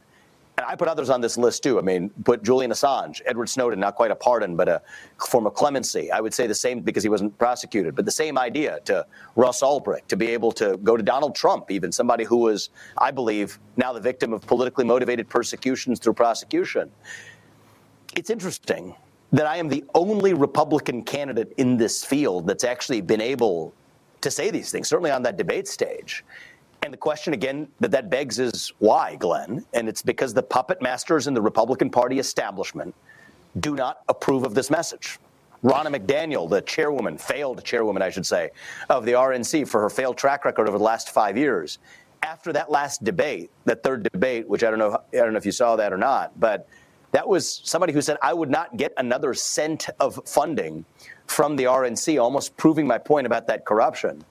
and 0.57 0.65
I 0.65 0.75
put 0.75 0.87
others 0.87 1.09
on 1.09 1.19
this 1.21 1.37
list 1.37 1.63
too. 1.63 1.77
I 1.77 1.81
mean, 1.81 2.09
put 2.23 2.43
Julian 2.43 2.71
Assange, 2.71 3.21
Edward 3.25 3.49
Snowden, 3.49 3.79
not 3.79 3.95
quite 3.95 4.11
a 4.11 4.15
pardon, 4.15 4.55
but 4.55 4.69
a 4.69 4.81
form 5.17 5.45
of 5.45 5.53
clemency. 5.53 6.11
I 6.11 6.21
would 6.21 6.33
say 6.33 6.47
the 6.47 6.55
same 6.55 6.79
because 6.79 7.03
he 7.03 7.09
wasn't 7.09 7.37
prosecuted, 7.37 7.95
but 7.95 8.05
the 8.05 8.11
same 8.11 8.37
idea 8.37 8.79
to 8.85 9.05
Ross 9.35 9.61
Ulbricht, 9.61 10.07
to 10.07 10.17
be 10.17 10.27
able 10.27 10.51
to 10.53 10.77
go 10.77 10.95
to 10.95 11.03
Donald 11.03 11.35
Trump, 11.35 11.71
even 11.71 11.91
somebody 11.91 12.23
who 12.23 12.37
was, 12.37 12.69
I 12.97 13.11
believe, 13.11 13.59
now 13.75 13.91
the 13.91 13.99
victim 13.99 14.31
of 14.31 14.47
politically 14.47 14.85
motivated 14.85 15.27
persecutions 15.27 15.99
through 15.99 16.13
prosecution. 16.13 16.89
It's 18.15 18.29
interesting 18.29 18.95
that 19.33 19.47
I 19.47 19.57
am 19.57 19.67
the 19.67 19.83
only 19.93 20.33
Republican 20.33 21.03
candidate 21.03 21.53
in 21.57 21.75
this 21.75 22.05
field 22.05 22.47
that's 22.47 22.63
actually 22.63 23.01
been 23.01 23.19
able 23.19 23.73
to 24.21 24.31
say 24.31 24.49
these 24.49 24.71
things, 24.71 24.87
certainly 24.87 25.11
on 25.11 25.21
that 25.23 25.35
debate 25.35 25.67
stage. 25.67 26.23
And 26.85 26.93
the 26.93 26.97
question 26.97 27.33
again 27.33 27.67
that 27.79 27.89
that 27.89 28.11
begs 28.11 28.37
is 28.37 28.71
why, 28.77 29.15
Glenn? 29.15 29.65
And 29.73 29.89
it's 29.89 30.03
because 30.03 30.35
the 30.35 30.43
puppet 30.43 30.83
masters 30.83 31.25
in 31.25 31.33
the 31.33 31.41
Republican 31.41 31.89
Party 31.89 32.19
establishment 32.19 32.93
do 33.59 33.73
not 33.73 34.01
approve 34.07 34.43
of 34.43 34.53
this 34.53 34.69
message. 34.69 35.17
Ronna 35.63 35.87
McDaniel, 35.87 36.47
the 36.47 36.61
chairwoman, 36.61 37.17
failed 37.17 37.63
chairwoman, 37.63 38.03
I 38.03 38.11
should 38.11 38.27
say, 38.27 38.51
of 38.87 39.03
the 39.03 39.13
RNC 39.13 39.67
for 39.67 39.81
her 39.81 39.89
failed 39.89 40.15
track 40.15 40.45
record 40.45 40.69
over 40.69 40.77
the 40.77 40.83
last 40.83 41.09
five 41.09 41.39
years. 41.39 41.79
After 42.21 42.53
that 42.53 42.69
last 42.69 43.03
debate, 43.03 43.49
that 43.65 43.81
third 43.81 44.03
debate, 44.03 44.47
which 44.47 44.63
I 44.63 44.69
don't 44.69 44.77
know, 44.77 45.01
I 45.11 45.17
don't 45.17 45.31
know 45.31 45.37
if 45.37 45.45
you 45.47 45.51
saw 45.51 45.75
that 45.77 45.91
or 45.91 45.97
not, 45.97 46.39
but 46.39 46.67
that 47.13 47.27
was 47.27 47.61
somebody 47.63 47.93
who 47.93 48.01
said 48.01 48.17
I 48.21 48.35
would 48.35 48.51
not 48.51 48.77
get 48.77 48.93
another 48.97 49.33
cent 49.33 49.89
of 49.99 50.21
funding 50.27 50.85
from 51.25 51.55
the 51.55 51.63
RNC, 51.63 52.21
almost 52.21 52.55
proving 52.57 52.85
my 52.85 52.99
point 52.99 53.25
about 53.25 53.47
that 53.47 53.65
corruption 53.65 54.23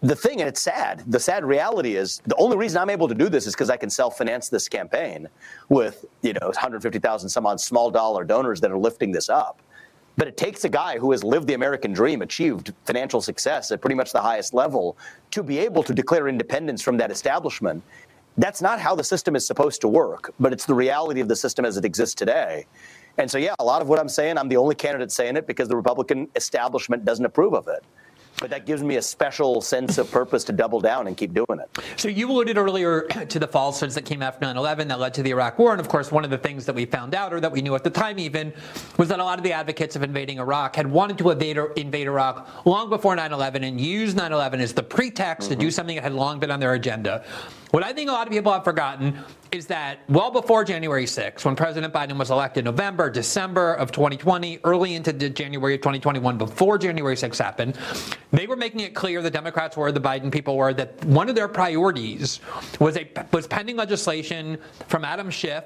the 0.00 0.14
thing, 0.14 0.40
and 0.40 0.48
it's 0.48 0.60
sad, 0.60 1.02
the 1.08 1.18
sad 1.18 1.44
reality 1.44 1.96
is 1.96 2.22
the 2.26 2.36
only 2.36 2.56
reason 2.56 2.80
I'm 2.80 2.90
able 2.90 3.08
to 3.08 3.14
do 3.14 3.28
this 3.28 3.46
is 3.46 3.54
because 3.54 3.68
I 3.68 3.76
can 3.76 3.90
self 3.90 4.16
finance 4.16 4.48
this 4.48 4.68
campaign 4.68 5.28
with, 5.68 6.04
you 6.22 6.32
know, 6.34 6.46
150,000 6.46 7.28
some 7.28 7.46
odd 7.46 7.60
small 7.60 7.90
dollar 7.90 8.24
donors 8.24 8.60
that 8.60 8.70
are 8.70 8.78
lifting 8.78 9.10
this 9.10 9.28
up. 9.28 9.60
But 10.16 10.28
it 10.28 10.36
takes 10.36 10.64
a 10.64 10.68
guy 10.68 10.98
who 10.98 11.12
has 11.12 11.22
lived 11.24 11.46
the 11.46 11.54
American 11.54 11.92
dream, 11.92 12.22
achieved 12.22 12.72
financial 12.84 13.20
success 13.20 13.70
at 13.70 13.80
pretty 13.80 13.94
much 13.94 14.12
the 14.12 14.20
highest 14.20 14.54
level, 14.54 14.96
to 15.32 15.42
be 15.42 15.58
able 15.58 15.82
to 15.84 15.94
declare 15.94 16.28
independence 16.28 16.82
from 16.82 16.96
that 16.98 17.10
establishment. 17.10 17.82
That's 18.36 18.62
not 18.62 18.78
how 18.80 18.94
the 18.94 19.04
system 19.04 19.34
is 19.34 19.46
supposed 19.46 19.80
to 19.80 19.88
work, 19.88 20.32
but 20.38 20.52
it's 20.52 20.64
the 20.64 20.74
reality 20.74 21.20
of 21.20 21.28
the 21.28 21.36
system 21.36 21.64
as 21.64 21.76
it 21.76 21.84
exists 21.84 22.14
today. 22.14 22.66
And 23.16 23.28
so, 23.28 23.36
yeah, 23.36 23.54
a 23.58 23.64
lot 23.64 23.82
of 23.82 23.88
what 23.88 23.98
I'm 23.98 24.08
saying, 24.08 24.38
I'm 24.38 24.48
the 24.48 24.56
only 24.56 24.76
candidate 24.76 25.10
saying 25.10 25.36
it 25.36 25.46
because 25.46 25.68
the 25.68 25.76
Republican 25.76 26.28
establishment 26.36 27.04
doesn't 27.04 27.24
approve 27.24 27.52
of 27.52 27.66
it. 27.66 27.84
But 28.40 28.50
that 28.50 28.66
gives 28.66 28.82
me 28.82 28.96
a 28.96 29.02
special 29.02 29.60
sense 29.60 29.98
of 29.98 30.10
purpose 30.10 30.44
to 30.44 30.52
double 30.52 30.80
down 30.80 31.06
and 31.06 31.16
keep 31.16 31.34
doing 31.34 31.58
it. 31.60 31.68
So 31.96 32.08
you 32.08 32.30
alluded 32.30 32.56
earlier 32.56 33.02
to 33.28 33.38
the 33.38 33.48
falsehoods 33.48 33.94
that 33.94 34.04
came 34.04 34.22
after 34.22 34.46
9/11 34.46 34.88
that 34.88 35.00
led 35.00 35.14
to 35.14 35.22
the 35.22 35.30
Iraq 35.30 35.58
War, 35.58 35.72
and 35.72 35.80
of 35.80 35.88
course, 35.88 36.12
one 36.12 36.24
of 36.24 36.30
the 36.30 36.38
things 36.38 36.64
that 36.66 36.74
we 36.74 36.84
found 36.84 37.14
out, 37.14 37.32
or 37.32 37.40
that 37.40 37.52
we 37.52 37.62
knew 37.62 37.74
at 37.74 37.84
the 37.84 37.90
time 37.90 38.18
even, 38.18 38.52
was 38.96 39.08
that 39.08 39.20
a 39.20 39.24
lot 39.24 39.38
of 39.38 39.44
the 39.44 39.52
advocates 39.52 39.96
of 39.96 40.02
invading 40.02 40.38
Iraq 40.38 40.76
had 40.76 40.86
wanted 40.86 41.18
to 41.18 41.30
invade, 41.30 41.58
invade 41.76 42.06
Iraq 42.06 42.66
long 42.66 42.88
before 42.88 43.16
9/11 43.16 43.66
and 43.66 43.80
use 43.80 44.14
9/11 44.14 44.60
as 44.60 44.72
the 44.72 44.82
pretext 44.82 45.48
mm-hmm. 45.48 45.58
to 45.58 45.66
do 45.66 45.70
something 45.70 45.96
that 45.96 46.02
had 46.02 46.14
long 46.14 46.38
been 46.38 46.50
on 46.50 46.60
their 46.60 46.74
agenda. 46.74 47.24
What 47.70 47.82
I 47.82 47.92
think 47.92 48.08
a 48.08 48.12
lot 48.12 48.26
of 48.26 48.32
people 48.32 48.52
have 48.52 48.64
forgotten 48.64 49.18
is 49.52 49.66
that 49.66 50.00
well 50.08 50.30
before 50.30 50.64
January 50.64 51.06
6, 51.06 51.44
when 51.44 51.56
President 51.56 51.92
Biden 51.92 52.18
was 52.18 52.30
elected 52.30 52.64
November, 52.64 53.10
December 53.10 53.74
of 53.74 53.92
2020, 53.92 54.60
early 54.64 54.94
into 54.94 55.12
January 55.12 55.74
of 55.74 55.80
2021, 55.80 56.38
before 56.38 56.78
January 56.78 57.16
6 57.16 57.38
happened, 57.38 57.78
they 58.30 58.46
were 58.46 58.56
making 58.56 58.80
it 58.80 58.94
clear 58.94 59.22
the 59.22 59.30
Democrats 59.30 59.76
were, 59.76 59.90
the 59.92 60.00
Biden 60.00 60.30
people 60.30 60.56
were, 60.56 60.74
that 60.74 61.02
one 61.04 61.28
of 61.28 61.34
their 61.34 61.48
priorities 61.48 62.40
was 62.78 62.96
a 62.96 63.08
was 63.32 63.46
pending 63.46 63.76
legislation 63.76 64.58
from 64.86 65.04
Adam 65.04 65.30
Schiff 65.30 65.58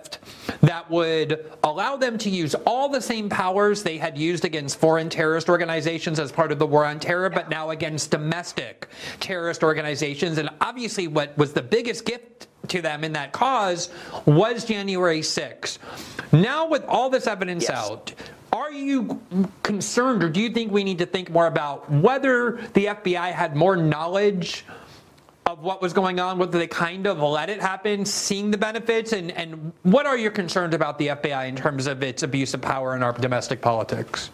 that 0.60 0.88
would 0.90 1.50
allow 1.64 1.96
them 1.96 2.18
to 2.18 2.30
use 2.30 2.54
all 2.66 2.88
the 2.88 3.00
same 3.00 3.28
powers 3.28 3.82
they 3.82 3.98
had 3.98 4.16
used 4.16 4.44
against 4.44 4.78
foreign 4.78 5.09
terrorist 5.09 5.48
organizations 5.48 6.18
as 6.18 6.30
part 6.30 6.52
of 6.52 6.59
the 6.59 6.66
war 6.66 6.84
on 6.84 7.00
terror, 7.00 7.30
but 7.30 7.48
now 7.48 7.70
against 7.70 8.10
domestic 8.10 8.88
terrorist 9.20 9.62
organizations. 9.62 10.38
And 10.38 10.48
obviously, 10.60 11.09
what 11.09 11.36
was 11.36 11.52
the 11.52 11.62
biggest 11.62 12.04
gift 12.04 12.48
to 12.68 12.82
them 12.82 13.05
in 13.05 13.12
that 13.12 13.32
cause 13.32 13.90
was 14.26 14.64
January 14.64 15.20
6th. 15.20 15.78
Now, 16.32 16.66
with 16.66 16.84
all 16.84 17.10
this 17.10 17.26
evidence 17.26 17.64
yes. 17.68 17.70
out, 17.70 18.12
are 18.52 18.70
you 18.70 19.20
concerned, 19.62 20.22
or 20.22 20.28
do 20.28 20.40
you 20.40 20.51
think 20.51 20.72
we 20.72 20.84
need 20.84 20.98
to 20.98 21.06
think 21.06 21.30
more 21.30 21.47
about 21.47 21.90
whether 21.90 22.60
the 22.74 22.86
FBI 22.86 23.32
had 23.32 23.56
more 23.56 23.76
knowledge 23.76 24.64
of 25.47 25.62
what 25.62 25.82
was 25.82 25.93
going 25.93 26.20
on, 26.20 26.39
whether 26.39 26.59
they 26.59 26.66
kind 26.66 27.06
of 27.06 27.18
let 27.18 27.51
it 27.51 27.60
happen, 27.60 28.05
seeing 28.05 28.51
the 28.51 28.59
benefits, 28.59 29.12
and, 29.12 29.32
and 29.32 29.72
what 29.82 30.06
are 30.06 30.16
your 30.16 30.30
concerns 30.30 30.74
about 30.74 30.98
the 30.98 31.09
FBI 31.09 31.48
in 31.48 31.56
terms 31.56 31.86
of 31.86 32.02
its 32.02 32.22
abuse 32.22 32.55
of 32.55 32.60
power 32.60 32.94
in 32.94 33.02
our 33.02 33.12
domestic 33.12 33.60
politics? 33.60 34.30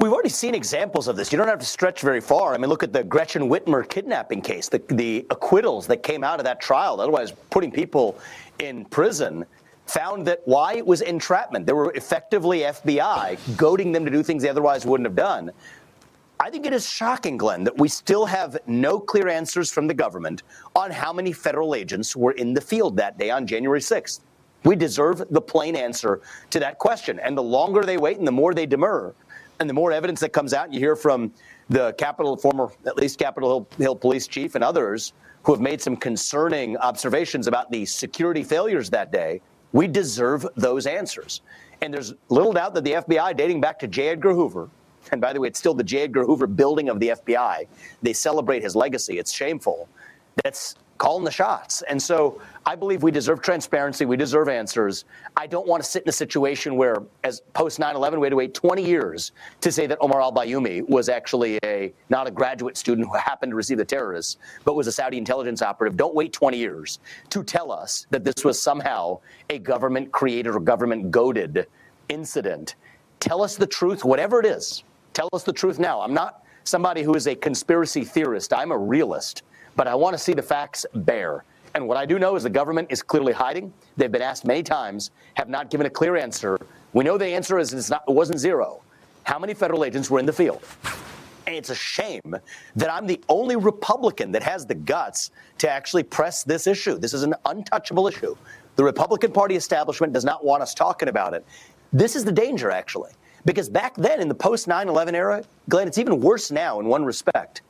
We've 0.00 0.12
already 0.12 0.28
seen 0.28 0.54
examples 0.54 1.08
of 1.08 1.16
this. 1.16 1.32
You 1.32 1.38
don't 1.38 1.48
have 1.48 1.60
to 1.60 1.66
stretch 1.66 2.00
very 2.00 2.20
far. 2.20 2.54
I 2.54 2.58
mean, 2.58 2.68
look 2.68 2.82
at 2.82 2.92
the 2.92 3.04
Gretchen 3.04 3.48
Whitmer 3.48 3.88
kidnapping 3.88 4.42
case, 4.42 4.68
the, 4.68 4.82
the 4.88 5.26
acquittals 5.30 5.86
that 5.86 6.02
came 6.02 6.24
out 6.24 6.40
of 6.40 6.44
that 6.44 6.60
trial, 6.60 7.00
otherwise 7.00 7.32
putting 7.50 7.70
people 7.70 8.18
in 8.58 8.84
prison 8.86 9.44
found 9.86 10.26
that 10.26 10.40
why 10.46 10.74
it 10.74 10.86
was 10.86 11.00
entrapment. 11.00 11.66
There 11.66 11.76
were 11.76 11.92
effectively 11.92 12.60
FBI 12.60 13.56
goading 13.56 13.92
them 13.92 14.04
to 14.04 14.10
do 14.10 14.22
things 14.22 14.42
they 14.42 14.48
otherwise 14.48 14.84
wouldn't 14.84 15.06
have 15.06 15.16
done. 15.16 15.52
I 16.40 16.50
think 16.50 16.66
it 16.66 16.72
is 16.72 16.88
shocking, 16.88 17.36
Glenn, 17.36 17.64
that 17.64 17.78
we 17.78 17.88
still 17.88 18.26
have 18.26 18.58
no 18.66 18.98
clear 18.98 19.28
answers 19.28 19.70
from 19.70 19.86
the 19.86 19.94
government 19.94 20.42
on 20.74 20.90
how 20.90 21.12
many 21.12 21.32
federal 21.32 21.74
agents 21.74 22.16
were 22.16 22.32
in 22.32 22.52
the 22.52 22.60
field 22.60 22.96
that 22.96 23.18
day 23.18 23.30
on 23.30 23.46
January 23.46 23.80
6th. 23.80 24.20
We 24.64 24.76
deserve 24.76 25.22
the 25.30 25.40
plain 25.40 25.76
answer 25.76 26.22
to 26.50 26.58
that 26.60 26.78
question. 26.78 27.20
And 27.20 27.36
the 27.36 27.42
longer 27.42 27.82
they 27.82 27.98
wait 27.98 28.18
and 28.18 28.26
the 28.26 28.32
more 28.32 28.54
they 28.54 28.66
demur, 28.66 29.14
and 29.60 29.68
the 29.68 29.74
more 29.74 29.92
evidence 29.92 30.20
that 30.20 30.32
comes 30.32 30.52
out, 30.52 30.72
you 30.72 30.80
hear 30.80 30.96
from 30.96 31.32
the 31.68 31.92
Capitol, 31.94 32.36
former, 32.36 32.70
at 32.86 32.96
least 32.96 33.18
Capitol 33.18 33.48
Hill, 33.48 33.68
Hill 33.78 33.96
police 33.96 34.26
chief 34.26 34.54
and 34.54 34.64
others 34.64 35.12
who 35.44 35.52
have 35.52 35.60
made 35.60 35.80
some 35.80 35.96
concerning 35.96 36.76
observations 36.78 37.46
about 37.46 37.70
the 37.70 37.84
security 37.84 38.42
failures 38.42 38.90
that 38.90 39.12
day, 39.12 39.40
we 39.72 39.86
deserve 39.86 40.46
those 40.56 40.86
answers. 40.86 41.42
And 41.82 41.92
there's 41.92 42.14
little 42.28 42.52
doubt 42.52 42.74
that 42.74 42.84
the 42.84 42.92
FBI, 42.92 43.36
dating 43.36 43.60
back 43.60 43.78
to 43.80 43.86
J. 43.86 44.08
Edgar 44.08 44.32
Hoover, 44.32 44.70
and 45.12 45.20
by 45.20 45.32
the 45.32 45.40
way, 45.40 45.48
it's 45.48 45.58
still 45.58 45.74
the 45.74 45.84
J. 45.84 46.02
Edgar 46.02 46.24
Hoover 46.24 46.46
building 46.46 46.88
of 46.88 46.98
the 46.98 47.08
FBI, 47.08 47.66
they 48.02 48.12
celebrate 48.12 48.62
his 48.62 48.74
legacy. 48.74 49.18
It's 49.18 49.32
shameful. 49.32 49.88
That's 50.42 50.76
calling 50.98 51.24
the 51.24 51.30
shots. 51.30 51.82
And 51.82 52.00
so 52.00 52.40
I 52.66 52.76
believe 52.76 53.02
we 53.02 53.10
deserve 53.10 53.42
transparency. 53.42 54.06
We 54.06 54.16
deserve 54.16 54.48
answers. 54.48 55.04
I 55.36 55.46
don't 55.46 55.66
want 55.66 55.82
to 55.82 55.88
sit 55.88 56.02
in 56.04 56.08
a 56.08 56.12
situation 56.12 56.76
where, 56.76 56.96
as 57.22 57.42
post 57.52 57.78
9 57.78 57.94
11, 57.94 58.18
we 58.18 58.26
had 58.26 58.30
to 58.30 58.36
wait 58.36 58.54
20 58.54 58.82
years 58.82 59.32
to 59.60 59.70
say 59.70 59.86
that 59.86 59.98
Omar 60.00 60.22
al 60.22 60.32
Bayoumi 60.32 60.88
was 60.88 61.10
actually 61.10 61.58
a 61.62 61.92
not 62.08 62.26
a 62.26 62.30
graduate 62.30 62.78
student 62.78 63.06
who 63.06 63.14
happened 63.18 63.52
to 63.52 63.56
receive 63.56 63.76
the 63.76 63.84
terrorists, 63.84 64.38
but 64.64 64.74
was 64.76 64.86
a 64.86 64.92
Saudi 64.92 65.18
intelligence 65.18 65.60
operative. 65.60 65.96
Don't 65.96 66.14
wait 66.14 66.32
20 66.32 66.56
years 66.56 67.00
to 67.30 67.44
tell 67.44 67.70
us 67.70 68.06
that 68.10 68.24
this 68.24 68.44
was 68.44 68.60
somehow 68.60 69.20
a 69.50 69.58
government 69.58 70.10
created 70.10 70.54
or 70.54 70.60
government 70.60 71.10
goaded 71.10 71.66
incident. 72.08 72.76
Tell 73.20 73.42
us 73.42 73.56
the 73.56 73.66
truth, 73.66 74.04
whatever 74.04 74.40
it 74.40 74.46
is. 74.46 74.84
Tell 75.12 75.28
us 75.34 75.42
the 75.42 75.52
truth 75.52 75.78
now. 75.78 76.00
I'm 76.00 76.14
not 76.14 76.44
somebody 76.64 77.02
who 77.02 77.14
is 77.14 77.26
a 77.26 77.34
conspiracy 77.34 78.04
theorist, 78.04 78.54
I'm 78.54 78.72
a 78.72 78.78
realist 78.78 79.42
but 79.76 79.88
I 79.88 79.94
want 79.94 80.14
to 80.14 80.18
see 80.18 80.34
the 80.34 80.42
facts 80.42 80.86
bare. 80.94 81.44
And 81.74 81.88
what 81.88 81.96
I 81.96 82.06
do 82.06 82.18
know 82.18 82.36
is 82.36 82.44
the 82.44 82.50
government 82.50 82.88
is 82.90 83.02
clearly 83.02 83.32
hiding. 83.32 83.72
They've 83.96 84.10
been 84.10 84.22
asked 84.22 84.44
many 84.44 84.62
times, 84.62 85.10
have 85.34 85.48
not 85.48 85.70
given 85.70 85.86
a 85.86 85.90
clear 85.90 86.16
answer. 86.16 86.56
We 86.92 87.02
know 87.02 87.18
the 87.18 87.26
answer 87.26 87.58
is 87.58 87.74
it's 87.74 87.90
not, 87.90 88.04
it 88.06 88.12
wasn't 88.12 88.38
zero. 88.38 88.80
How 89.24 89.38
many 89.38 89.54
federal 89.54 89.84
agents 89.84 90.08
were 90.08 90.20
in 90.20 90.26
the 90.26 90.32
field? 90.32 90.62
And 91.46 91.54
it's 91.54 91.70
a 91.70 91.74
shame 91.74 92.36
that 92.76 92.92
I'm 92.92 93.06
the 93.06 93.20
only 93.28 93.56
Republican 93.56 94.32
that 94.32 94.42
has 94.42 94.64
the 94.64 94.74
guts 94.74 95.30
to 95.58 95.68
actually 95.68 96.04
press 96.04 96.44
this 96.44 96.66
issue. 96.66 96.96
This 96.96 97.12
is 97.12 97.22
an 97.22 97.34
untouchable 97.44 98.06
issue. 98.06 98.36
The 98.76 98.84
Republican 98.84 99.32
Party 99.32 99.56
establishment 99.56 100.12
does 100.12 100.24
not 100.24 100.44
want 100.44 100.62
us 100.62 100.74
talking 100.74 101.08
about 101.08 101.34
it. 101.34 101.44
This 101.92 102.16
is 102.16 102.24
the 102.24 102.32
danger, 102.32 102.70
actually. 102.70 103.10
Because 103.44 103.68
back 103.68 103.94
then, 103.96 104.20
in 104.20 104.28
the 104.28 104.34
post 104.34 104.68
9 104.68 104.88
11 104.88 105.14
era, 105.14 105.44
Glenn, 105.68 105.86
it's 105.86 105.98
even 105.98 106.20
worse 106.20 106.50
now 106.50 106.80
in 106.80 106.86
one 106.86 107.04
respect 107.04 107.62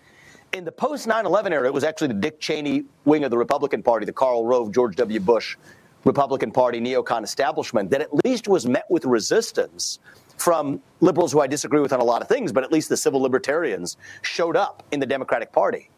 in 0.55 0.65
the 0.65 0.73
post 0.73 1.07
9 1.07 1.27
11 1.27 1.53
era, 1.53 1.67
it 1.67 1.75
was 1.75 1.85
actually 1.85 2.09
the 2.09 2.15
Dick 2.15 2.41
Cheney 2.41 2.85
wing 3.05 3.25
of 3.25 3.31
the 3.31 3.39
Republican 3.39 3.83
Party, 3.83 4.07
the 4.07 4.13
Karl 4.13 4.47
Rove, 4.47 4.73
George 4.73 4.97
W. 4.97 5.21
Bush 5.21 5.57
Republican 6.05 6.51
Party 6.51 6.81
neocon 6.81 7.25
establishment, 7.25 7.91
that 7.91 8.01
at 8.01 8.25
least 8.25 8.47
was 8.47 8.67
met 8.67 8.85
with 8.91 9.05
resistance 9.05 9.99
from 10.37 10.81
liberals 11.01 11.33
who 11.33 11.41
I 11.41 11.47
disagree 11.47 11.81
with 11.81 11.93
on 11.93 12.01
a 12.01 12.05
lot 12.05 12.23
of 12.23 12.29
things, 12.29 12.53
but 12.53 12.63
at 12.63 12.73
least 12.73 12.89
the 12.89 12.97
civil 12.97 13.21
libertarians 13.21 13.97
showed 14.23 14.57
up 14.57 14.83
in 14.93 15.01
the 15.01 15.07
Democratic 15.07 15.53
Party. 15.53 15.91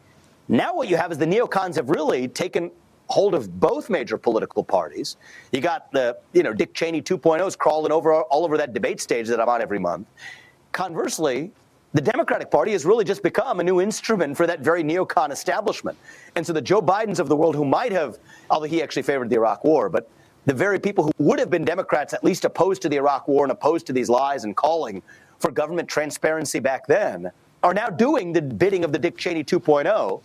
Now, 0.47 0.73
what 0.73 0.87
you 0.87 0.95
have 0.95 1.11
is 1.11 1.17
the 1.17 1.25
neocons 1.25 1.75
have 1.75 1.89
really 1.89 2.27
taken 2.27 2.71
hold 3.09 3.35
of 3.35 3.59
both 3.59 3.89
major 3.89 4.17
political 4.17 4.63
parties. 4.63 5.17
You 5.51 5.61
got 5.61 5.91
the, 5.91 6.17
you 6.33 6.43
know, 6.43 6.53
Dick 6.53 6.73
Cheney 6.73 7.01
2.0s 7.01 7.57
crawling 7.57 7.91
over 7.91 8.13
all 8.13 8.43
over 8.43 8.57
that 8.57 8.73
debate 8.73 9.01
stage 9.01 9.27
that 9.27 9.39
I'm 9.39 9.49
on 9.49 9.61
every 9.61 9.79
month. 9.79 10.07
Conversely, 10.71 11.51
the 11.93 12.01
Democratic 12.01 12.51
Party 12.51 12.73
has 12.73 12.85
really 12.85 13.05
just 13.05 13.23
become 13.23 13.59
a 13.59 13.63
new 13.63 13.79
instrument 13.79 14.35
for 14.35 14.45
that 14.45 14.59
very 14.59 14.83
neocon 14.83 15.31
establishment. 15.31 15.97
And 16.35 16.45
so 16.45 16.53
the 16.53 16.61
Joe 16.61 16.81
Bidens 16.81 17.19
of 17.19 17.29
the 17.29 17.35
world 17.35 17.55
who 17.55 17.65
might 17.65 17.91
have, 17.91 18.17
although 18.49 18.65
he 18.65 18.83
actually 18.83 19.03
favored 19.03 19.29
the 19.29 19.35
Iraq 19.35 19.63
War, 19.63 19.89
but 19.89 20.09
the 20.45 20.53
very 20.53 20.79
people 20.79 21.05
who 21.05 21.11
would 21.17 21.39
have 21.39 21.49
been 21.49 21.65
Democrats, 21.65 22.13
at 22.13 22.23
least 22.23 22.45
opposed 22.45 22.81
to 22.81 22.89
the 22.89 22.97
Iraq 22.97 23.27
War 23.27 23.43
and 23.43 23.51
opposed 23.51 23.85
to 23.87 23.93
these 23.93 24.09
lies 24.09 24.43
and 24.43 24.55
calling 24.55 25.01
for 25.39 25.51
government 25.51 25.87
transparency 25.87 26.59
back 26.59 26.87
then, 26.87 27.31
are 27.63 27.73
now 27.73 27.87
doing 27.87 28.33
the 28.33 28.41
bidding 28.41 28.83
of 28.83 28.91
the 28.91 28.99
Dick 28.99 29.17
Cheney 29.17 29.43
2.0 29.43 30.21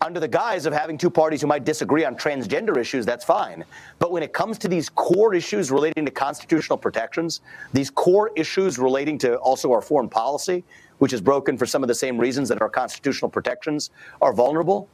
under 0.00 0.18
the 0.18 0.28
guise 0.28 0.64
of 0.64 0.72
having 0.72 0.96
two 0.96 1.10
parties 1.10 1.40
who 1.40 1.46
might 1.46 1.64
disagree 1.64 2.04
on 2.04 2.14
transgender 2.14 2.76
issues, 2.76 3.04
that's 3.04 3.24
fine. 3.24 3.64
But 3.98 4.12
when 4.12 4.22
it 4.22 4.32
comes 4.32 4.56
to 4.58 4.68
these 4.68 4.88
core 4.88 5.34
issues 5.34 5.70
relating 5.70 6.04
to 6.06 6.10
constitutional 6.10 6.78
protections, 6.78 7.42
these 7.72 7.90
core 7.90 8.30
issues 8.34 8.78
relating 8.78 9.18
to 9.18 9.36
also 9.36 9.70
our 9.72 9.82
foreign 9.82 10.08
policy, 10.08 10.64
which 10.98 11.12
is 11.12 11.20
broken 11.20 11.58
for 11.58 11.66
some 11.66 11.82
of 11.82 11.88
the 11.88 11.94
same 11.94 12.18
reasons 12.18 12.48
that 12.48 12.62
our 12.62 12.70
constitutional 12.70 13.30
protections 13.30 13.90
are 14.22 14.32
vulnerable, 14.32 14.88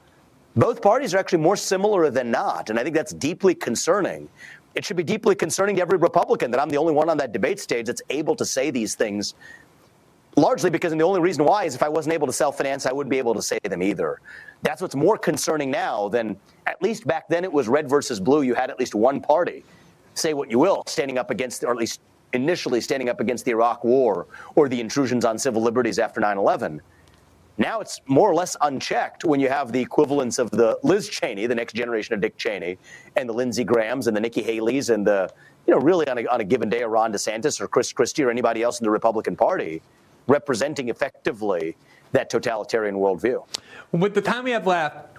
both 0.56 0.82
parties 0.82 1.14
are 1.14 1.18
actually 1.18 1.38
more 1.38 1.56
similar 1.56 2.10
than 2.10 2.30
not. 2.30 2.70
And 2.70 2.78
I 2.78 2.82
think 2.82 2.96
that's 2.96 3.12
deeply 3.12 3.54
concerning. 3.54 4.28
It 4.74 4.84
should 4.84 4.96
be 4.96 5.04
deeply 5.04 5.34
concerning 5.34 5.76
to 5.76 5.82
every 5.82 5.98
Republican 5.98 6.50
that 6.50 6.60
I'm 6.60 6.68
the 6.68 6.76
only 6.76 6.92
one 6.92 7.08
on 7.08 7.16
that 7.18 7.32
debate 7.32 7.60
stage 7.60 7.86
that's 7.86 8.02
able 8.10 8.34
to 8.36 8.44
say 8.44 8.70
these 8.70 8.94
things 8.94 9.34
largely 10.36 10.70
because 10.70 10.92
and 10.92 11.00
the 11.00 11.04
only 11.04 11.20
reason 11.20 11.44
why 11.44 11.64
is 11.64 11.74
if 11.74 11.82
I 11.82 11.88
wasn't 11.88 12.12
able 12.12 12.26
to 12.26 12.32
self 12.32 12.58
finance, 12.58 12.86
I 12.86 12.92
wouldn't 12.92 13.10
be 13.10 13.18
able 13.18 13.34
to 13.34 13.42
say 13.42 13.58
them 13.62 13.82
either. 13.82 14.20
That's 14.62 14.80
what's 14.80 14.94
more 14.94 15.18
concerning 15.18 15.70
now 15.70 16.08
than 16.08 16.36
at 16.66 16.80
least 16.82 17.06
back 17.06 17.28
then 17.28 17.44
it 17.44 17.52
was 17.52 17.68
red 17.68 17.88
versus 17.88 18.20
blue. 18.20 18.42
You 18.42 18.54
had 18.54 18.70
at 18.70 18.78
least 18.78 18.94
one 18.94 19.20
party, 19.20 19.64
say 20.14 20.34
what 20.34 20.50
you 20.50 20.58
will, 20.58 20.82
standing 20.86 21.18
up 21.18 21.30
against, 21.30 21.64
or 21.64 21.70
at 21.70 21.76
least 21.76 22.00
initially 22.32 22.80
standing 22.80 23.08
up 23.08 23.20
against 23.20 23.44
the 23.44 23.52
Iraq 23.52 23.84
War 23.84 24.26
or 24.54 24.68
the 24.68 24.80
intrusions 24.80 25.24
on 25.24 25.38
civil 25.38 25.62
liberties 25.62 25.98
after 25.98 26.20
9 26.20 26.38
11. 26.38 26.82
Now 27.58 27.80
it's 27.80 28.02
more 28.06 28.30
or 28.30 28.34
less 28.34 28.54
unchecked 28.60 29.24
when 29.24 29.40
you 29.40 29.48
have 29.48 29.72
the 29.72 29.80
equivalents 29.80 30.38
of 30.38 30.50
the 30.50 30.78
Liz 30.82 31.08
Cheney, 31.08 31.46
the 31.46 31.54
next 31.54 31.72
generation 31.72 32.14
of 32.14 32.20
Dick 32.20 32.36
Cheney, 32.36 32.76
and 33.16 33.26
the 33.26 33.32
Lindsey 33.32 33.64
Grahams 33.64 34.08
and 34.08 34.16
the 34.16 34.20
Nikki 34.20 34.42
Haley's 34.42 34.90
and 34.90 35.06
the, 35.06 35.32
you 35.66 35.72
know, 35.72 35.80
really 35.80 36.06
on 36.06 36.18
a, 36.18 36.26
on 36.26 36.42
a 36.42 36.44
given 36.44 36.68
day, 36.68 36.82
a 36.82 36.88
Ron 36.88 37.14
DeSantis 37.14 37.58
or 37.58 37.66
Chris 37.66 37.94
Christie 37.94 38.24
or 38.24 38.30
anybody 38.30 38.62
else 38.62 38.78
in 38.78 38.84
the 38.84 38.90
Republican 38.90 39.36
Party 39.36 39.80
representing 40.26 40.88
effectively 40.88 41.76
that 42.12 42.30
totalitarian 42.30 42.96
worldview. 42.96 43.46
With 43.92 44.14
the 44.14 44.22
time 44.22 44.44
we 44.44 44.50
have 44.52 44.66
left, 44.66 45.16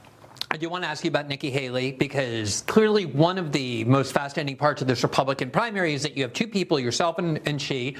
I 0.50 0.58
do 0.58 0.70
want 0.70 0.84
to 0.84 0.90
ask 0.90 1.04
you 1.04 1.10
about 1.10 1.28
Nikki 1.28 1.50
Haley 1.50 1.92
because 1.92 2.62
clearly 2.62 3.06
one 3.06 3.38
of 3.38 3.52
the 3.52 3.84
most 3.84 4.14
fascinating 4.14 4.56
parts 4.56 4.82
of 4.82 4.88
this 4.88 5.04
Republican 5.04 5.52
primary 5.52 5.94
is 5.94 6.04
that 6.04 6.16
you 6.16 6.24
have 6.24 6.32
two 6.32 6.48
people, 6.48 6.80
yourself 6.80 7.18
and, 7.18 7.40
and 7.46 7.62
she, 7.62 7.98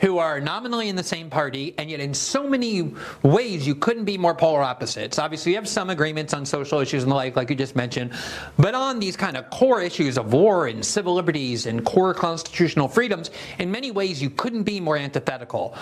who 0.00 0.18
are 0.18 0.40
nominally 0.40 0.88
in 0.88 0.96
the 0.96 1.04
same 1.04 1.28
party, 1.28 1.74
and 1.78 1.90
yet 1.90 2.00
in 2.00 2.14
so 2.14 2.48
many 2.48 2.92
ways 3.22 3.66
you 3.66 3.74
couldn't 3.74 4.04
be 4.04 4.16
more 4.16 4.34
polar 4.34 4.62
opposites. 4.62 5.18
Obviously, 5.18 5.52
you 5.52 5.58
have 5.58 5.68
some 5.68 5.90
agreements 5.90 6.32
on 6.32 6.46
social 6.46 6.80
issues 6.80 7.02
and 7.02 7.12
the 7.12 7.16
like, 7.16 7.36
like 7.36 7.50
you 7.50 7.56
just 7.56 7.76
mentioned, 7.76 8.12
but 8.58 8.74
on 8.74 8.98
these 8.98 9.16
kind 9.16 9.36
of 9.36 9.48
core 9.50 9.82
issues 9.82 10.16
of 10.16 10.32
war 10.32 10.66
and 10.68 10.84
civil 10.84 11.14
liberties 11.14 11.66
and 11.66 11.84
core 11.84 12.14
constitutional 12.14 12.88
freedoms, 12.88 13.30
in 13.58 13.70
many 13.70 13.90
ways 13.90 14.22
you 14.22 14.30
couldn't 14.30 14.62
be 14.62 14.80
more 14.80 14.96
antithetical. 14.96 15.74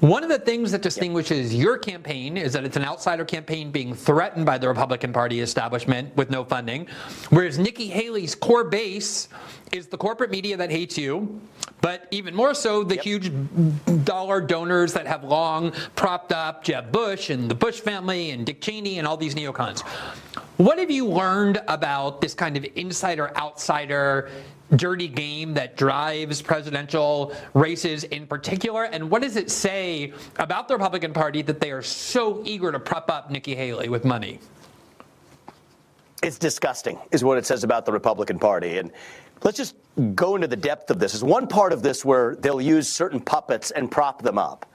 One 0.00 0.22
of 0.22 0.30
the 0.30 0.38
things 0.38 0.72
that 0.72 0.80
distinguishes 0.80 1.54
your 1.54 1.76
campaign 1.76 2.38
is 2.38 2.54
that 2.54 2.64
it's 2.64 2.78
an 2.78 2.84
outsider 2.84 3.26
campaign 3.26 3.70
being 3.70 3.92
threatened 3.92 4.46
by 4.46 4.56
the 4.56 4.66
Republican 4.66 5.12
Party 5.12 5.40
establishment 5.40 6.16
with 6.16 6.30
no 6.30 6.42
funding, 6.42 6.86
whereas 7.28 7.58
Nikki 7.58 7.88
Haley's 7.88 8.34
core 8.34 8.64
base 8.64 9.28
is 9.72 9.86
the 9.86 9.96
corporate 9.96 10.30
media 10.30 10.56
that 10.56 10.70
hates 10.70 10.98
you, 10.98 11.40
but 11.80 12.08
even 12.10 12.34
more 12.34 12.54
so 12.54 12.82
the 12.84 12.96
yep. 12.96 13.04
huge 13.04 13.32
dollar 14.04 14.40
donors 14.40 14.92
that 14.92 15.06
have 15.06 15.24
long 15.24 15.72
propped 15.96 16.32
up 16.32 16.64
Jeb 16.64 16.92
Bush 16.92 17.30
and 17.30 17.50
the 17.50 17.54
Bush 17.54 17.80
family 17.80 18.30
and 18.30 18.44
Dick 18.44 18.60
Cheney 18.60 18.98
and 18.98 19.06
all 19.06 19.16
these 19.16 19.34
neocons. 19.34 19.80
What 20.56 20.78
have 20.78 20.90
you 20.90 21.06
learned 21.06 21.62
about 21.68 22.20
this 22.20 22.34
kind 22.34 22.56
of 22.56 22.66
insider 22.74 23.34
outsider 23.36 24.30
dirty 24.76 25.08
game 25.08 25.54
that 25.54 25.76
drives 25.76 26.42
presidential 26.42 27.34
races 27.54 28.04
in 28.04 28.26
particular? 28.26 28.84
And 28.84 29.10
what 29.10 29.22
does 29.22 29.36
it 29.36 29.50
say 29.50 30.12
about 30.38 30.68
the 30.68 30.74
Republican 30.74 31.12
Party 31.12 31.42
that 31.42 31.60
they 31.60 31.70
are 31.70 31.82
so 31.82 32.42
eager 32.44 32.70
to 32.70 32.78
prop 32.78 33.10
up 33.10 33.30
Nikki 33.30 33.54
Haley 33.54 33.88
with 33.88 34.04
money? 34.04 34.38
It's 36.22 36.38
disgusting, 36.38 36.98
is 37.10 37.24
what 37.24 37.38
it 37.38 37.46
says 37.46 37.64
about 37.64 37.86
the 37.86 37.92
Republican 37.92 38.38
Party. 38.38 38.76
And 38.76 38.92
let's 39.42 39.56
just 39.56 39.76
go 40.14 40.34
into 40.34 40.46
the 40.46 40.56
depth 40.56 40.90
of 40.90 40.98
this. 40.98 41.12
There's 41.12 41.24
one 41.24 41.46
part 41.46 41.72
of 41.72 41.82
this 41.82 42.04
where 42.04 42.36
they'll 42.36 42.60
use 42.60 42.88
certain 42.88 43.20
puppets 43.20 43.70
and 43.70 43.90
prop 43.90 44.22
them 44.22 44.38
up. 44.38 44.66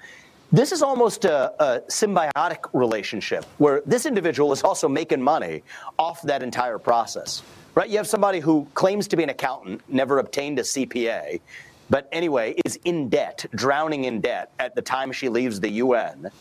This 0.51 0.71
is 0.71 0.81
almost 0.81 1.25
a, 1.25 1.51
a, 1.61 1.81
symbiotic 1.81 2.69
relationship 2.73 3.45
where 3.57 3.81
this 3.85 4.05
individual 4.05 4.51
is 4.53 4.63
also 4.63 4.87
making 4.87 5.21
money 5.21 5.63
off 5.97 6.21
that 6.21 6.43
entire 6.43 6.77
process 6.77 7.41
right? 7.75 7.89
You 7.89 7.97
have 7.97 8.07
somebody 8.07 8.39
who 8.39 8.67
claims 8.73 9.07
to 9.09 9.17
be 9.17 9.23
an 9.23 9.29
accountant, 9.29 9.81
never 9.87 10.19
obtained 10.19 10.57
a 10.59 10.63
CPA, 10.63 11.41
but 11.89 12.09
anyway, 12.11 12.55
is 12.65 12.79
in 12.85 13.09
debt, 13.09 13.45
drowning 13.53 14.05
in 14.05 14.21
debt 14.21 14.51
at 14.57 14.73
the 14.73 14.81
time 14.81 15.11
she 15.11 15.29
leaves 15.29 15.59
the 15.59 15.69
UN, 15.69 16.31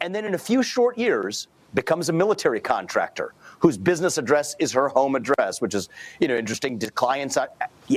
and 0.00 0.14
then 0.14 0.24
in 0.24 0.34
a 0.34 0.38
few 0.38 0.62
short 0.62 0.98
years 0.98 1.48
becomes 1.72 2.08
a 2.08 2.12
military 2.12 2.60
contractor 2.60 3.32
whose 3.60 3.78
business 3.78 4.18
address 4.18 4.56
is 4.58 4.72
her 4.72 4.88
home 4.88 5.14
address, 5.14 5.60
which 5.60 5.74
is, 5.74 5.88
you 6.18 6.28
know, 6.28 6.36
interesting 6.36 6.78
to 6.80 6.90
clients 6.90 7.36
uh, 7.36 7.46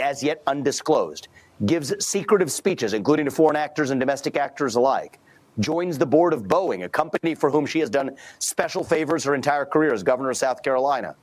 as 0.01 0.21
yet 0.21 0.43
undisclosed. 0.45 1.27
Gives 1.65 1.93
secretive 2.05 2.51
speeches, 2.51 2.93
including 2.93 3.25
to 3.25 3.31
foreign 3.31 3.55
actors 3.55 3.89
and 3.89 3.99
domestic 3.99 4.37
actors 4.37 4.75
alike. 4.75 5.19
Joins 5.59 5.97
the 5.97 6.05
board 6.05 6.33
of 6.33 6.43
Boeing, 6.43 6.83
a 6.83 6.89
company 6.89 7.35
for 7.35 7.49
whom 7.49 7.65
she 7.65 7.79
has 7.79 7.89
done 7.89 8.17
special 8.39 8.83
favors 8.83 9.23
her 9.23 9.35
entire 9.35 9.65
career 9.65 9.93
as 9.93 10.03
governor 10.03 10.31
of 10.31 10.37
South 10.37 10.61
Carolina. 10.63 11.15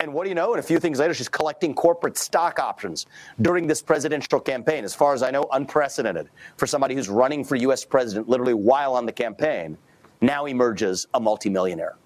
And 0.00 0.12
what 0.12 0.24
do 0.24 0.28
you 0.28 0.34
know? 0.34 0.52
And 0.52 0.60
a 0.60 0.62
few 0.62 0.80
things 0.80 0.98
later, 0.98 1.14
she's 1.14 1.28
collecting 1.28 1.74
corporate 1.74 2.18
stock 2.18 2.58
options 2.58 3.06
during 3.42 3.66
this 3.66 3.80
presidential 3.80 4.40
campaign. 4.40 4.84
As 4.84 4.94
far 4.94 5.14
as 5.14 5.22
I 5.22 5.30
know, 5.30 5.46
unprecedented 5.52 6.30
for 6.56 6.66
somebody 6.66 6.94
who's 6.94 7.08
running 7.08 7.44
for 7.44 7.56
U.S. 7.56 7.84
president 7.84 8.28
literally 8.28 8.54
while 8.54 8.94
on 8.94 9.06
the 9.06 9.12
campaign. 9.12 9.78
Now 10.20 10.46
emerges 10.46 11.06
a 11.14 11.20
multimillionaire. 11.20 11.96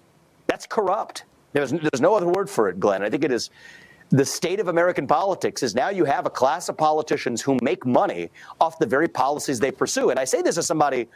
That's 0.47 0.65
corrupt. 0.65 1.23
There's, 1.53 1.71
there's 1.71 2.01
no 2.01 2.15
other 2.15 2.27
word 2.27 2.49
for 2.49 2.69
it, 2.69 2.79
Glenn. 2.79 3.03
I 3.03 3.09
think 3.09 3.23
it 3.23 3.31
is 3.31 3.49
the 4.11 4.25
state 4.25 4.59
of 4.59 4.67
American 4.67 5.05
politics 5.05 5.61
is 5.61 5.75
now 5.75 5.89
you 5.89 6.03
have 6.03 6.25
a 6.25 6.29
class 6.29 6.67
of 6.67 6.77
politicians 6.77 7.41
who 7.41 7.57
make 7.61 7.85
money 7.85 8.29
off 8.59 8.79
the 8.79 8.85
very 8.85 9.07
policies 9.07 9.59
they 9.59 9.71
pursue. 9.71 10.09
And 10.09 10.19
I 10.19 10.25
say 10.25 10.41
this 10.41 10.57
as 10.57 10.65
somebody 10.65 11.07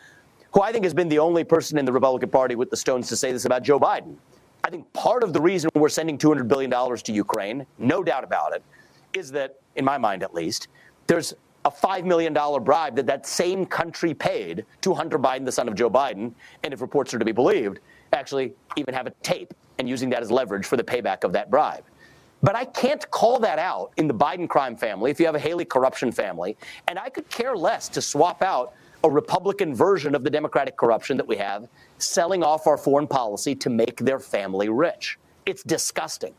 who 0.52 0.62
I 0.62 0.72
think 0.72 0.84
has 0.86 0.94
been 0.94 1.10
the 1.10 1.18
only 1.18 1.44
person 1.44 1.80
in 1.80 1.86
the 1.86 1.92
Republican 1.92 2.30
Party 2.30 2.56
with 2.56 2.70
the 2.70 2.78
stones 2.78 3.10
to 3.10 3.16
say 3.16 3.32
this 3.32 3.46
about 3.46 3.64
Joe 3.64 3.80
Biden. 3.80 4.16
I 4.64 4.70
think 4.70 4.92
part 4.94 5.24
of 5.24 5.34
the 5.34 5.42
reason 5.42 5.72
we're 5.74 5.90
sending 5.90 6.18
$200 6.18 6.48
billion 6.48 6.70
to 6.72 7.12
Ukraine, 7.12 7.66
no 7.80 8.04
doubt 8.04 8.24
about 8.24 8.56
it, 8.56 8.64
is 9.14 9.32
that, 9.32 9.60
in 9.76 9.84
my 9.84 9.98
mind 9.98 10.22
at 10.22 10.34
least, 10.34 10.68
there's 11.08 11.34
a 11.66 11.72
$5 11.72 12.06
million 12.06 12.34
bribe 12.64 12.96
that 12.96 13.08
that 13.08 13.26
same 13.26 13.66
country 13.66 14.14
paid 14.14 14.66
to 14.82 14.94
Hunter 14.94 15.18
Biden, 15.18 15.46
the 15.46 15.52
son 15.52 15.68
of 15.68 15.76
Joe 15.76 15.90
Biden, 15.90 16.34
and 16.64 16.74
if 16.74 16.82
reports 16.82 17.14
are 17.14 17.20
to 17.20 17.26
be 17.26 17.32
believed, 17.32 17.80
actually 18.14 18.53
even 18.76 18.94
have 18.94 19.07
a 19.07 19.11
tape 19.22 19.53
and 19.80 19.90
using 19.90 20.10
that 20.11 20.22
as 20.22 20.31
leverage 20.31 20.65
for 20.65 20.77
the 20.77 20.84
payback 20.84 21.23
of 21.23 21.34
that 21.34 21.49
bribe. 21.49 21.84
But 22.41 22.56
I 22.56 22.65
can't 22.65 23.10
call 23.10 23.40
that 23.40 23.57
out 23.57 23.91
in 23.98 24.07
the 24.07 24.14
Biden 24.14 24.49
crime 24.49 24.76
family 24.76 25.11
if 25.11 25.19
you 25.19 25.26
have 25.26 25.35
a 25.35 25.40
Haley 25.40 25.65
corruption 25.65 26.11
family, 26.11 26.57
and 26.88 26.99
I 26.99 27.10
could 27.10 27.30
care 27.30 27.56
less 27.56 27.88
to 27.90 28.02
swap 28.02 28.41
out 28.41 28.73
a 29.06 29.10
Republican 29.10 29.73
version 29.73 30.15
of 30.15 30.23
the 30.23 30.30
Democratic 30.30 30.77
corruption 30.77 31.18
that 31.18 31.27
we 31.27 31.35
have, 31.38 31.68
selling 31.98 32.44
off 32.44 32.68
our 32.68 32.77
foreign 32.77 33.07
policy 33.07 33.56
to 33.56 33.69
make 33.69 33.98
their 33.98 34.19
family 34.19 34.69
rich. 34.69 35.18
It's 35.45 35.64
disgusting. 35.64 36.34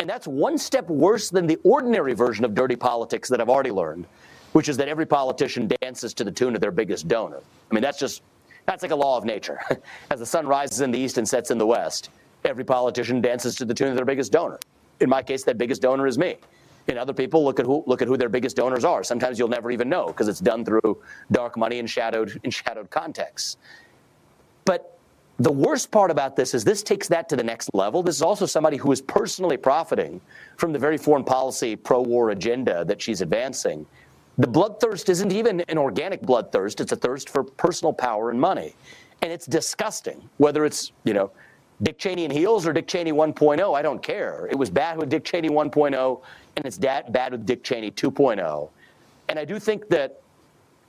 And 0.00 0.08
that's 0.08 0.26
one 0.26 0.58
step 0.58 0.88
worse 0.88 1.30
than 1.30 1.46
the 1.46 1.58
ordinary 1.64 2.14
version 2.14 2.44
of 2.44 2.54
dirty 2.54 2.76
politics 2.76 3.28
that 3.28 3.40
I've 3.40 3.48
already 3.48 3.70
learned, 3.70 4.06
which 4.52 4.68
is 4.68 4.76
that 4.76 4.88
every 4.88 5.06
politician 5.06 5.70
dances 5.80 6.14
to 6.14 6.24
the 6.24 6.32
tune 6.32 6.54
of 6.54 6.60
their 6.60 6.72
biggest 6.72 7.08
donor. 7.08 7.40
I 7.70 7.74
mean, 7.74 7.82
that's 7.82 7.98
just, 7.98 8.22
that's 8.66 8.82
like 8.82 8.92
a 8.92 8.96
law 8.96 9.16
of 9.16 9.24
nature. 9.24 9.60
As 10.10 10.20
the 10.20 10.26
sun 10.26 10.46
rises 10.46 10.80
in 10.80 10.90
the 10.90 10.98
east 10.98 11.18
and 11.18 11.28
sets 11.28 11.50
in 11.50 11.58
the 11.58 11.66
west, 11.66 12.10
every 12.44 12.64
politician 12.64 13.20
dances 13.20 13.54
to 13.56 13.64
the 13.64 13.74
tune 13.74 13.88
of 13.88 13.96
their 13.96 14.04
biggest 14.04 14.32
donor. 14.32 14.58
In 15.00 15.08
my 15.08 15.22
case, 15.22 15.44
that 15.44 15.58
biggest 15.58 15.82
donor 15.82 16.06
is 16.06 16.18
me. 16.18 16.36
And 16.88 16.98
other 16.98 17.14
people 17.14 17.44
look 17.44 17.58
at 17.58 17.66
who 17.66 17.82
look 17.86 18.02
at 18.02 18.08
who 18.08 18.16
their 18.16 18.28
biggest 18.28 18.56
donors 18.56 18.84
are. 18.84 19.02
Sometimes 19.02 19.38
you'll 19.38 19.48
never 19.48 19.70
even 19.70 19.88
know 19.88 20.08
because 20.08 20.28
it's 20.28 20.40
done 20.40 20.64
through 20.64 21.02
dark 21.32 21.56
money 21.56 21.78
and 21.78 21.88
shadowed 21.88 22.38
in 22.44 22.50
shadowed 22.50 22.90
contexts. 22.90 23.56
But 24.64 24.98
the 25.38 25.52
worst 25.52 25.90
part 25.90 26.10
about 26.10 26.36
this 26.36 26.54
is 26.54 26.62
this 26.62 26.82
takes 26.82 27.08
that 27.08 27.28
to 27.30 27.36
the 27.36 27.42
next 27.42 27.70
level. 27.74 28.02
This 28.02 28.16
is 28.16 28.22
also 28.22 28.46
somebody 28.46 28.76
who 28.76 28.92
is 28.92 29.00
personally 29.00 29.56
profiting 29.56 30.20
from 30.56 30.72
the 30.72 30.78
very 30.78 30.96
foreign 30.96 31.24
policy 31.24 31.74
pro-war 31.74 32.30
agenda 32.30 32.84
that 32.84 33.02
she's 33.02 33.20
advancing. 33.20 33.86
The 34.38 34.48
bloodthirst 34.48 35.08
isn't 35.08 35.32
even 35.32 35.60
an 35.62 35.78
organic 35.78 36.22
bloodthirst, 36.22 36.80
it's 36.80 36.92
a 36.92 36.96
thirst 36.96 37.28
for 37.28 37.44
personal 37.44 37.92
power 37.92 38.30
and 38.30 38.40
money. 38.40 38.74
And 39.22 39.32
it's 39.32 39.46
disgusting, 39.46 40.28
whether 40.38 40.64
it's, 40.64 40.92
you 41.04 41.14
know, 41.14 41.30
Dick 41.82 41.98
Cheney 41.98 42.24
and 42.24 42.32
heels 42.32 42.66
or 42.66 42.72
Dick 42.72 42.86
Cheney 42.86 43.12
1.0, 43.12 43.76
I 43.76 43.82
don't 43.82 44.02
care. 44.02 44.48
It 44.50 44.56
was 44.56 44.70
bad 44.70 44.98
with 44.98 45.08
Dick 45.08 45.24
Cheney 45.24 45.48
1.0 45.48 46.20
and 46.56 46.64
it's 46.64 46.76
that 46.78 47.12
bad 47.12 47.32
with 47.32 47.46
Dick 47.46 47.64
Cheney 47.64 47.90
2.0. 47.90 48.70
And 49.28 49.38
I 49.38 49.44
do 49.44 49.58
think 49.58 49.88
that 49.88 50.20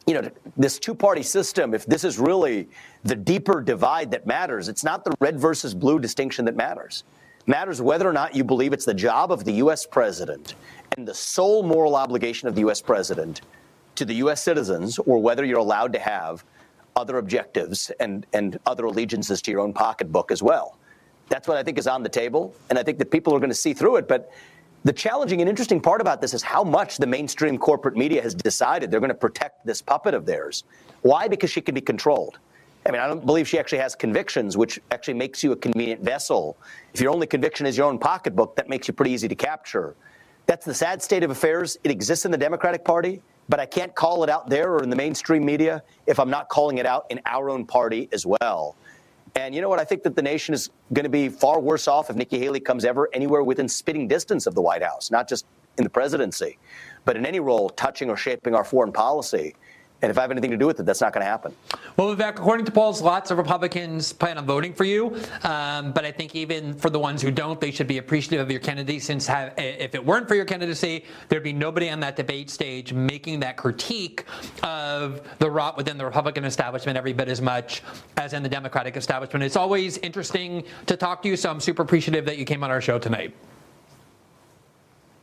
you 0.08 0.14
know, 0.14 0.30
this 0.56 0.78
two 0.78 0.94
party 0.94 1.24
system, 1.24 1.74
if 1.74 1.86
this 1.86 2.04
is 2.04 2.20
really 2.20 2.70
the 3.04 3.16
deeper 3.16 3.62
divide 3.62 4.12
that 4.12 4.28
matters, 4.28 4.68
it's 4.68 4.84
not 4.84 5.04
the 5.04 5.16
red 5.20 5.40
versus 5.40 5.74
blue 5.74 6.00
distinction 6.00 6.46
that 6.46 6.56
matters. 6.56 7.04
It 7.40 7.48
matters 7.48 7.82
whether 7.82 8.08
or 8.08 8.14
not 8.14 8.36
you 8.36 8.44
believe 8.44 8.72
it's 8.72 8.86
the 8.86 8.94
job 8.94 9.32
of 9.32 9.46
the 9.46 9.54
U.S. 9.54 9.86
president 9.86 10.54
and 10.98 11.08
the 11.08 11.14
sole 11.14 11.64
moral 11.64 11.96
obligation 11.96 12.48
of 12.48 12.56
the 12.56 12.62
U.S. 12.62 12.82
president 12.82 13.42
to 13.96 14.06
the 14.06 14.16
U.S. 14.16 14.42
citizens, 14.42 14.98
or 15.00 15.20
whether 15.22 15.46
you're 15.46 15.60
allowed 15.60 15.94
to 15.94 16.00
have 16.00 16.44
other 16.96 17.18
objectives 17.18 17.92
and, 18.00 18.26
and 18.34 18.60
other 18.66 18.86
allegiances 18.86 19.42
to 19.42 19.52
your 19.52 19.60
own 19.60 19.74
pocketbook 19.74 20.32
as 20.32 20.42
well. 20.42 20.78
That's 21.28 21.48
what 21.48 21.58
I 21.58 21.64
think 21.64 21.78
is 21.78 21.88
on 21.88 22.04
the 22.04 22.10
table, 22.10 22.54
and 22.70 22.80
I 22.80 22.84
think 22.84 22.98
that 23.00 23.12
people 23.12 23.34
are 23.34 23.40
going 23.40 23.50
to 23.50 23.56
see 23.56 23.74
through 23.74 23.98
it. 23.98 24.08
But 24.08 24.32
the 24.84 24.94
challenging 24.94 25.42
and 25.42 25.50
interesting 25.50 25.82
part 25.82 26.00
about 26.00 26.22
this 26.22 26.34
is 26.34 26.44
how 26.44 26.64
much 26.64 26.98
the 26.98 27.08
mainstream 27.08 27.58
corporate 27.58 27.98
media 27.98 28.22
has 28.22 28.36
decided 28.36 28.92
they're 28.92 29.00
going 29.00 29.10
to 29.10 29.16
protect 29.16 29.66
this 29.66 29.82
puppet 29.82 30.14
of 30.14 30.26
theirs. 30.26 30.64
Why? 31.02 31.28
Because 31.28 31.50
she 31.50 31.62
can 31.62 31.76
be 31.76 31.82
controlled. 31.82 32.38
I 32.86 32.92
mean, 32.92 33.02
I 33.02 33.08
don't 33.08 33.26
believe 33.26 33.48
she 33.48 33.58
actually 33.58 33.80
has 33.80 33.96
convictions, 33.96 34.56
which 34.56 34.80
actually 34.92 35.16
makes 35.16 35.44
you 35.44 35.52
a 35.54 35.56
convenient 35.56 36.02
vessel. 36.02 36.56
If 36.94 37.02
your 37.02 37.12
only 37.12 37.26
conviction 37.26 37.66
is 37.66 37.76
your 37.76 37.88
own 37.88 37.98
pocketbook, 37.98 38.56
that 38.58 38.70
makes 38.70 38.88
you 38.88 38.94
pretty 38.94 39.12
easy 39.12 39.28
to 39.28 39.36
capture. 39.36 39.96
That's 40.48 40.66
the 40.66 40.74
sad 40.74 41.02
state 41.02 41.24
of 41.24 41.32
affairs. 41.32 41.78
It 41.84 41.92
exists 41.92 42.26
in 42.26 42.32
the 42.32 42.38
Democratic 42.38 42.86
Party, 42.86 43.22
but 43.50 43.60
I 43.60 43.66
can't 43.66 43.96
call 43.96 44.24
it 44.24 44.30
out 44.30 44.50
there 44.50 44.74
or 44.74 44.84
in 44.84 44.90
the 44.90 44.96
mainstream 44.96 45.44
media 45.44 45.84
if 46.06 46.20
I'm 46.20 46.30
not 46.30 46.50
calling 46.50 46.78
it 46.78 46.86
out 46.86 47.06
in 47.10 47.20
our 47.26 47.50
own 47.50 47.66
party 47.66 48.10
as 48.12 48.26
well. 48.26 48.76
And 49.36 49.54
you 49.54 49.62
know 49.62 49.70
what? 49.70 49.80
I 49.80 49.84
think 49.84 50.04
that 50.04 50.16
the 50.16 50.22
nation 50.22 50.54
is 50.54 50.70
going 50.94 51.04
to 51.04 51.10
be 51.10 51.30
far 51.30 51.60
worse 51.60 51.88
off 51.88 52.10
if 52.10 52.16
Nikki 52.16 52.40
Haley 52.40 52.60
comes 52.60 52.86
ever 52.86 53.10
anywhere 53.12 53.44
within 53.44 53.68
spitting 53.68 54.08
distance 54.08 54.46
of 54.46 54.56
the 54.56 54.62
White 54.62 54.84
House, 54.84 55.12
not 55.12 55.28
just 55.28 55.46
in 55.78 55.84
the 55.84 55.90
presidency, 55.90 56.58
but 57.04 57.18
in 57.18 57.26
any 57.26 57.40
role 57.40 57.70
touching 57.70 58.10
or 58.10 58.16
shaping 58.16 58.56
our 58.56 58.64
foreign 58.64 58.94
policy. 58.94 59.56
And 60.06 60.12
if 60.12 60.20
I 60.20 60.22
have 60.22 60.30
anything 60.30 60.52
to 60.52 60.58
do 60.58 60.68
with 60.68 60.80
it, 60.80 60.86
that's 60.86 61.02
not 61.02 61.14
going 61.14 61.26
to 61.26 61.30
happen. 61.30 61.52
Well, 61.98 62.16
Vivek, 62.16 62.38
according 62.38 62.68
to 62.68 62.72
polls, 62.72 63.02
lots 63.02 63.32
of 63.32 63.40
Republicans 63.40 64.14
plan 64.14 64.38
on 64.38 64.46
voting 64.46 64.72
for 64.72 64.84
you. 64.84 65.18
Um, 65.42 65.94
but 65.94 66.06
I 66.06 66.12
think 66.12 66.36
even 66.36 66.76
for 66.76 66.92
the 66.92 67.00
ones 67.00 67.24
who 67.24 67.32
don't, 67.32 67.60
they 67.60 67.72
should 67.72 67.88
be 67.88 67.98
appreciative 67.98 68.40
of 68.40 68.52
your 68.52 68.60
candidacy 68.60 69.00
since 69.00 69.26
have, 69.26 69.56
if 69.58 69.96
it 69.96 70.06
weren't 70.06 70.28
for 70.28 70.36
your 70.36 70.46
candidacy, 70.46 71.06
there'd 71.28 71.42
be 71.42 71.54
nobody 71.54 71.90
on 71.90 72.00
that 72.02 72.16
debate 72.16 72.52
stage 72.52 72.94
making 72.94 73.40
that 73.40 73.58
critique 73.58 74.26
of 74.62 75.28
the 75.40 75.50
rot 75.50 75.76
within 75.76 75.98
the 75.98 76.06
Republican 76.06 76.46
establishment 76.46 77.00
every 77.00 77.14
bit 77.14 77.28
as 77.28 77.42
much 77.42 77.82
as 78.18 78.34
in 78.34 78.44
the 78.44 78.50
Democratic 78.50 78.98
establishment. 78.98 79.44
It's 79.44 79.56
always 79.56 79.98
interesting 79.98 80.66
to 80.86 80.96
talk 80.96 81.24
to 81.24 81.30
you, 81.30 81.36
so 81.36 81.50
I'm 81.50 81.60
super 81.60 81.82
appreciative 81.82 82.26
that 82.26 82.38
you 82.38 82.46
came 82.46 82.64
on 82.64 82.70
our 82.70 82.80
show 82.80 83.00
tonight. 83.00 83.34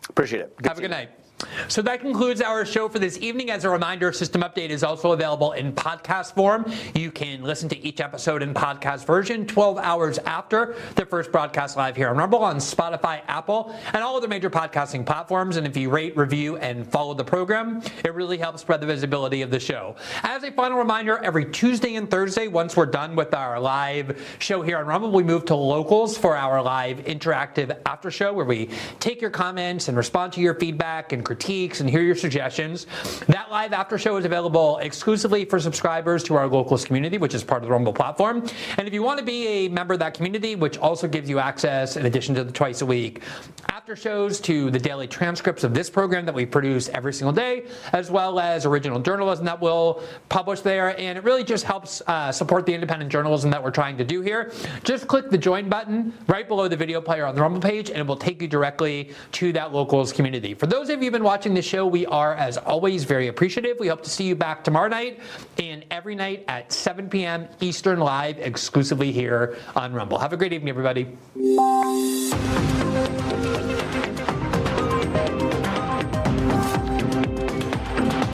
Appreciate 0.09 0.41
it. 0.41 0.57
Good 0.57 0.67
have 0.67 0.79
a 0.79 0.81
good 0.81 0.91
night. 0.91 1.22
So 1.69 1.83
that 1.83 2.01
concludes 2.01 2.41
our 2.41 2.65
show 2.65 2.89
for 2.89 2.99
this 2.99 3.19
evening. 3.19 3.51
As 3.51 3.65
a 3.65 3.71
reminder, 3.71 4.13
System 4.13 4.43
Update 4.43 4.71
is 4.71 4.83
also 4.83 5.13
available 5.13 5.53
in 5.53 5.73
podcast 5.73 6.35
form. 6.35 6.71
You 6.95 7.11
can 7.11 7.43
listen 7.43 7.69
to 7.71 7.79
each 7.87 8.01
episode 8.01 8.43
in 8.43 8.55
podcast 8.55 9.07
version 9.07 9.47
12 9.47 9.79
hours 9.79 10.19
after 10.19 10.77
the 10.97 11.07
first 11.07 11.33
broadcast 11.33 11.77
live 11.77 11.97
here 11.97 12.09
on 12.09 12.17
Rumble 12.17 12.41
on 12.41 12.57
Spotify, 12.57 13.23
Apple, 13.27 13.75
and 13.93 14.03
all 14.03 14.17
other 14.17 14.29
major 14.29 14.51
podcasting 14.51 15.05
platforms. 15.05 15.57
And 15.57 15.67
if 15.67 15.77
you 15.77 15.91
rate, 15.91 16.17
review, 16.17 16.57
and 16.59 16.87
follow 16.87 17.15
the 17.15 17.25
program, 17.25 17.83
it 18.05 18.15
really 18.15 18.39
helps 18.39 18.61
spread 18.61 18.81
the 18.81 18.87
visibility 18.87 19.43
of 19.43 19.51
the 19.51 19.61
show. 19.61 19.97
As 20.23 20.45
a 20.45 20.53
final 20.53 20.79
reminder, 20.79 21.19
every 21.19 21.47
Tuesday 21.51 21.97
and 21.97 22.11
Thursday, 22.11 22.49
once 22.49 22.77
we're 22.77 22.87
done 22.87 23.17
with 23.17 23.35
our 23.35 23.59
live 23.59 24.37
show 24.39 24.63
here 24.63 24.79
on 24.79 24.87
Rumble, 24.87 25.11
we 25.11 25.23
move 25.23 25.45
to 25.47 25.55
locals 25.55 26.17
for 26.17 26.37
our 26.37 26.63
live 26.63 26.99
interactive 26.99 27.77
after 27.87 28.11
show 28.11 28.33
where 28.33 28.45
we 28.45 28.71
take 29.01 29.21
your 29.21 29.31
comments 29.31 29.89
and 29.89 29.97
respond 29.97 30.33
to 30.35 30.41
your 30.41 30.55
feedback 30.55 31.13
and 31.13 31.25
critiques 31.33 31.81
and 31.81 31.89
hear 31.89 32.03
your 32.03 32.15
suggestions. 32.15 32.87
That 33.29 33.51
live 33.51 33.73
after 33.73 33.97
show 33.97 34.19
is 34.19 34.27
available 34.27 34.77
exclusively 34.79 35.47
for 35.47 35.59
subscribers 35.59 36.23
to 36.25 36.35
our 36.35 36.47
locals 36.47 36.85
community, 36.85 37.17
which 37.17 37.33
is 37.33 37.43
part 37.43 37.63
of 37.63 37.69
the 37.69 37.73
Rumble 37.73 37.95
platform. 37.95 38.47
And 38.77 38.87
if 38.87 38.93
you 38.93 39.03
want 39.03 39.19
to 39.19 39.25
be 39.25 39.47
a 39.47 39.69
member 39.69 39.95
of 39.95 40.01
that 40.01 40.13
community, 40.13 40.57
which 40.57 40.77
also 40.77 41.09
gives 41.09 41.31
you 41.31 41.39
access, 41.39 41.97
in 41.97 42.05
addition 42.05 42.35
to 42.35 42.45
the 42.45 42.53
twice 42.53 42.83
a 42.83 42.87
week 42.87 43.23
after 43.71 43.97
shows, 43.97 44.41
to 44.41 44.71
the 44.71 44.79
daily 44.79 45.09
transcripts 45.09 45.65
of 45.65 45.73
this 45.73 45.89
program 45.89 46.27
that 46.27 46.35
we 46.35 46.45
produce 46.45 46.91
every 46.91 47.15
single 47.15 47.33
day, 47.33 47.65
as 47.95 48.11
well 48.11 48.39
as 48.39 48.67
original 48.67 49.01
journalism 49.01 49.47
that 49.47 49.59
we'll 49.59 50.03
publish 50.29 50.61
there. 50.61 50.99
And 51.01 51.17
it 51.17 51.25
really 51.25 51.45
just 51.45 51.65
helps 51.65 52.03
uh, 52.07 52.31
support 52.31 52.67
the 52.67 52.75
independent 52.75 53.11
journalism 53.11 53.51
that 53.51 53.63
we're 53.63 53.71
trying 53.71 53.97
to 53.97 54.05
do 54.05 54.21
here. 54.21 54.53
Just 54.85 55.09
click 55.09 55.31
the 55.31 55.39
join 55.39 55.71
button 55.71 56.13
right 56.29 56.47
below 56.47 56.69
the 56.69 56.77
video 56.77 57.01
player 57.01 57.25
on 57.25 57.35
the 57.35 57.41
Rumble 57.41 57.61
page, 57.61 57.89
and 57.89 57.99
it 57.99 58.07
will 58.07 58.17
take 58.17 58.43
you 58.43 58.49
directly 58.49 59.15
to 59.33 59.51
that 59.55 59.73
locals 59.73 60.13
community. 60.13 60.53
For 60.53 60.67
those 60.67 60.91
of 60.91 61.03
you 61.03 61.11
who've 61.11 61.22
been 61.23 61.29
watching 61.29 61.55
the 61.55 61.63
show, 61.63 61.87
we 61.87 62.05
are, 62.07 62.35
as 62.35 62.59
always, 62.59 63.05
very 63.05 63.29
appreciative. 63.29 63.79
We 63.79 63.87
hope 63.87 64.03
to 64.03 64.11
see 64.11 64.25
you 64.25 64.35
back 64.35 64.65
tomorrow 64.65 64.89
night 64.89 65.21
and 65.57 65.85
every 65.89 66.17
night 66.17 66.45
at 66.49 66.73
7 66.73 67.09
p.m. 67.09 67.47
Eastern 67.61 68.01
Live 68.01 68.39
exclusively 68.39 69.13
here 69.13 69.57
on 69.77 69.93
Rumble. 69.93 70.19
Have 70.19 70.33
a 70.33 70.37
great 70.37 70.53
evening, 70.53 70.71
everybody. 70.71 71.07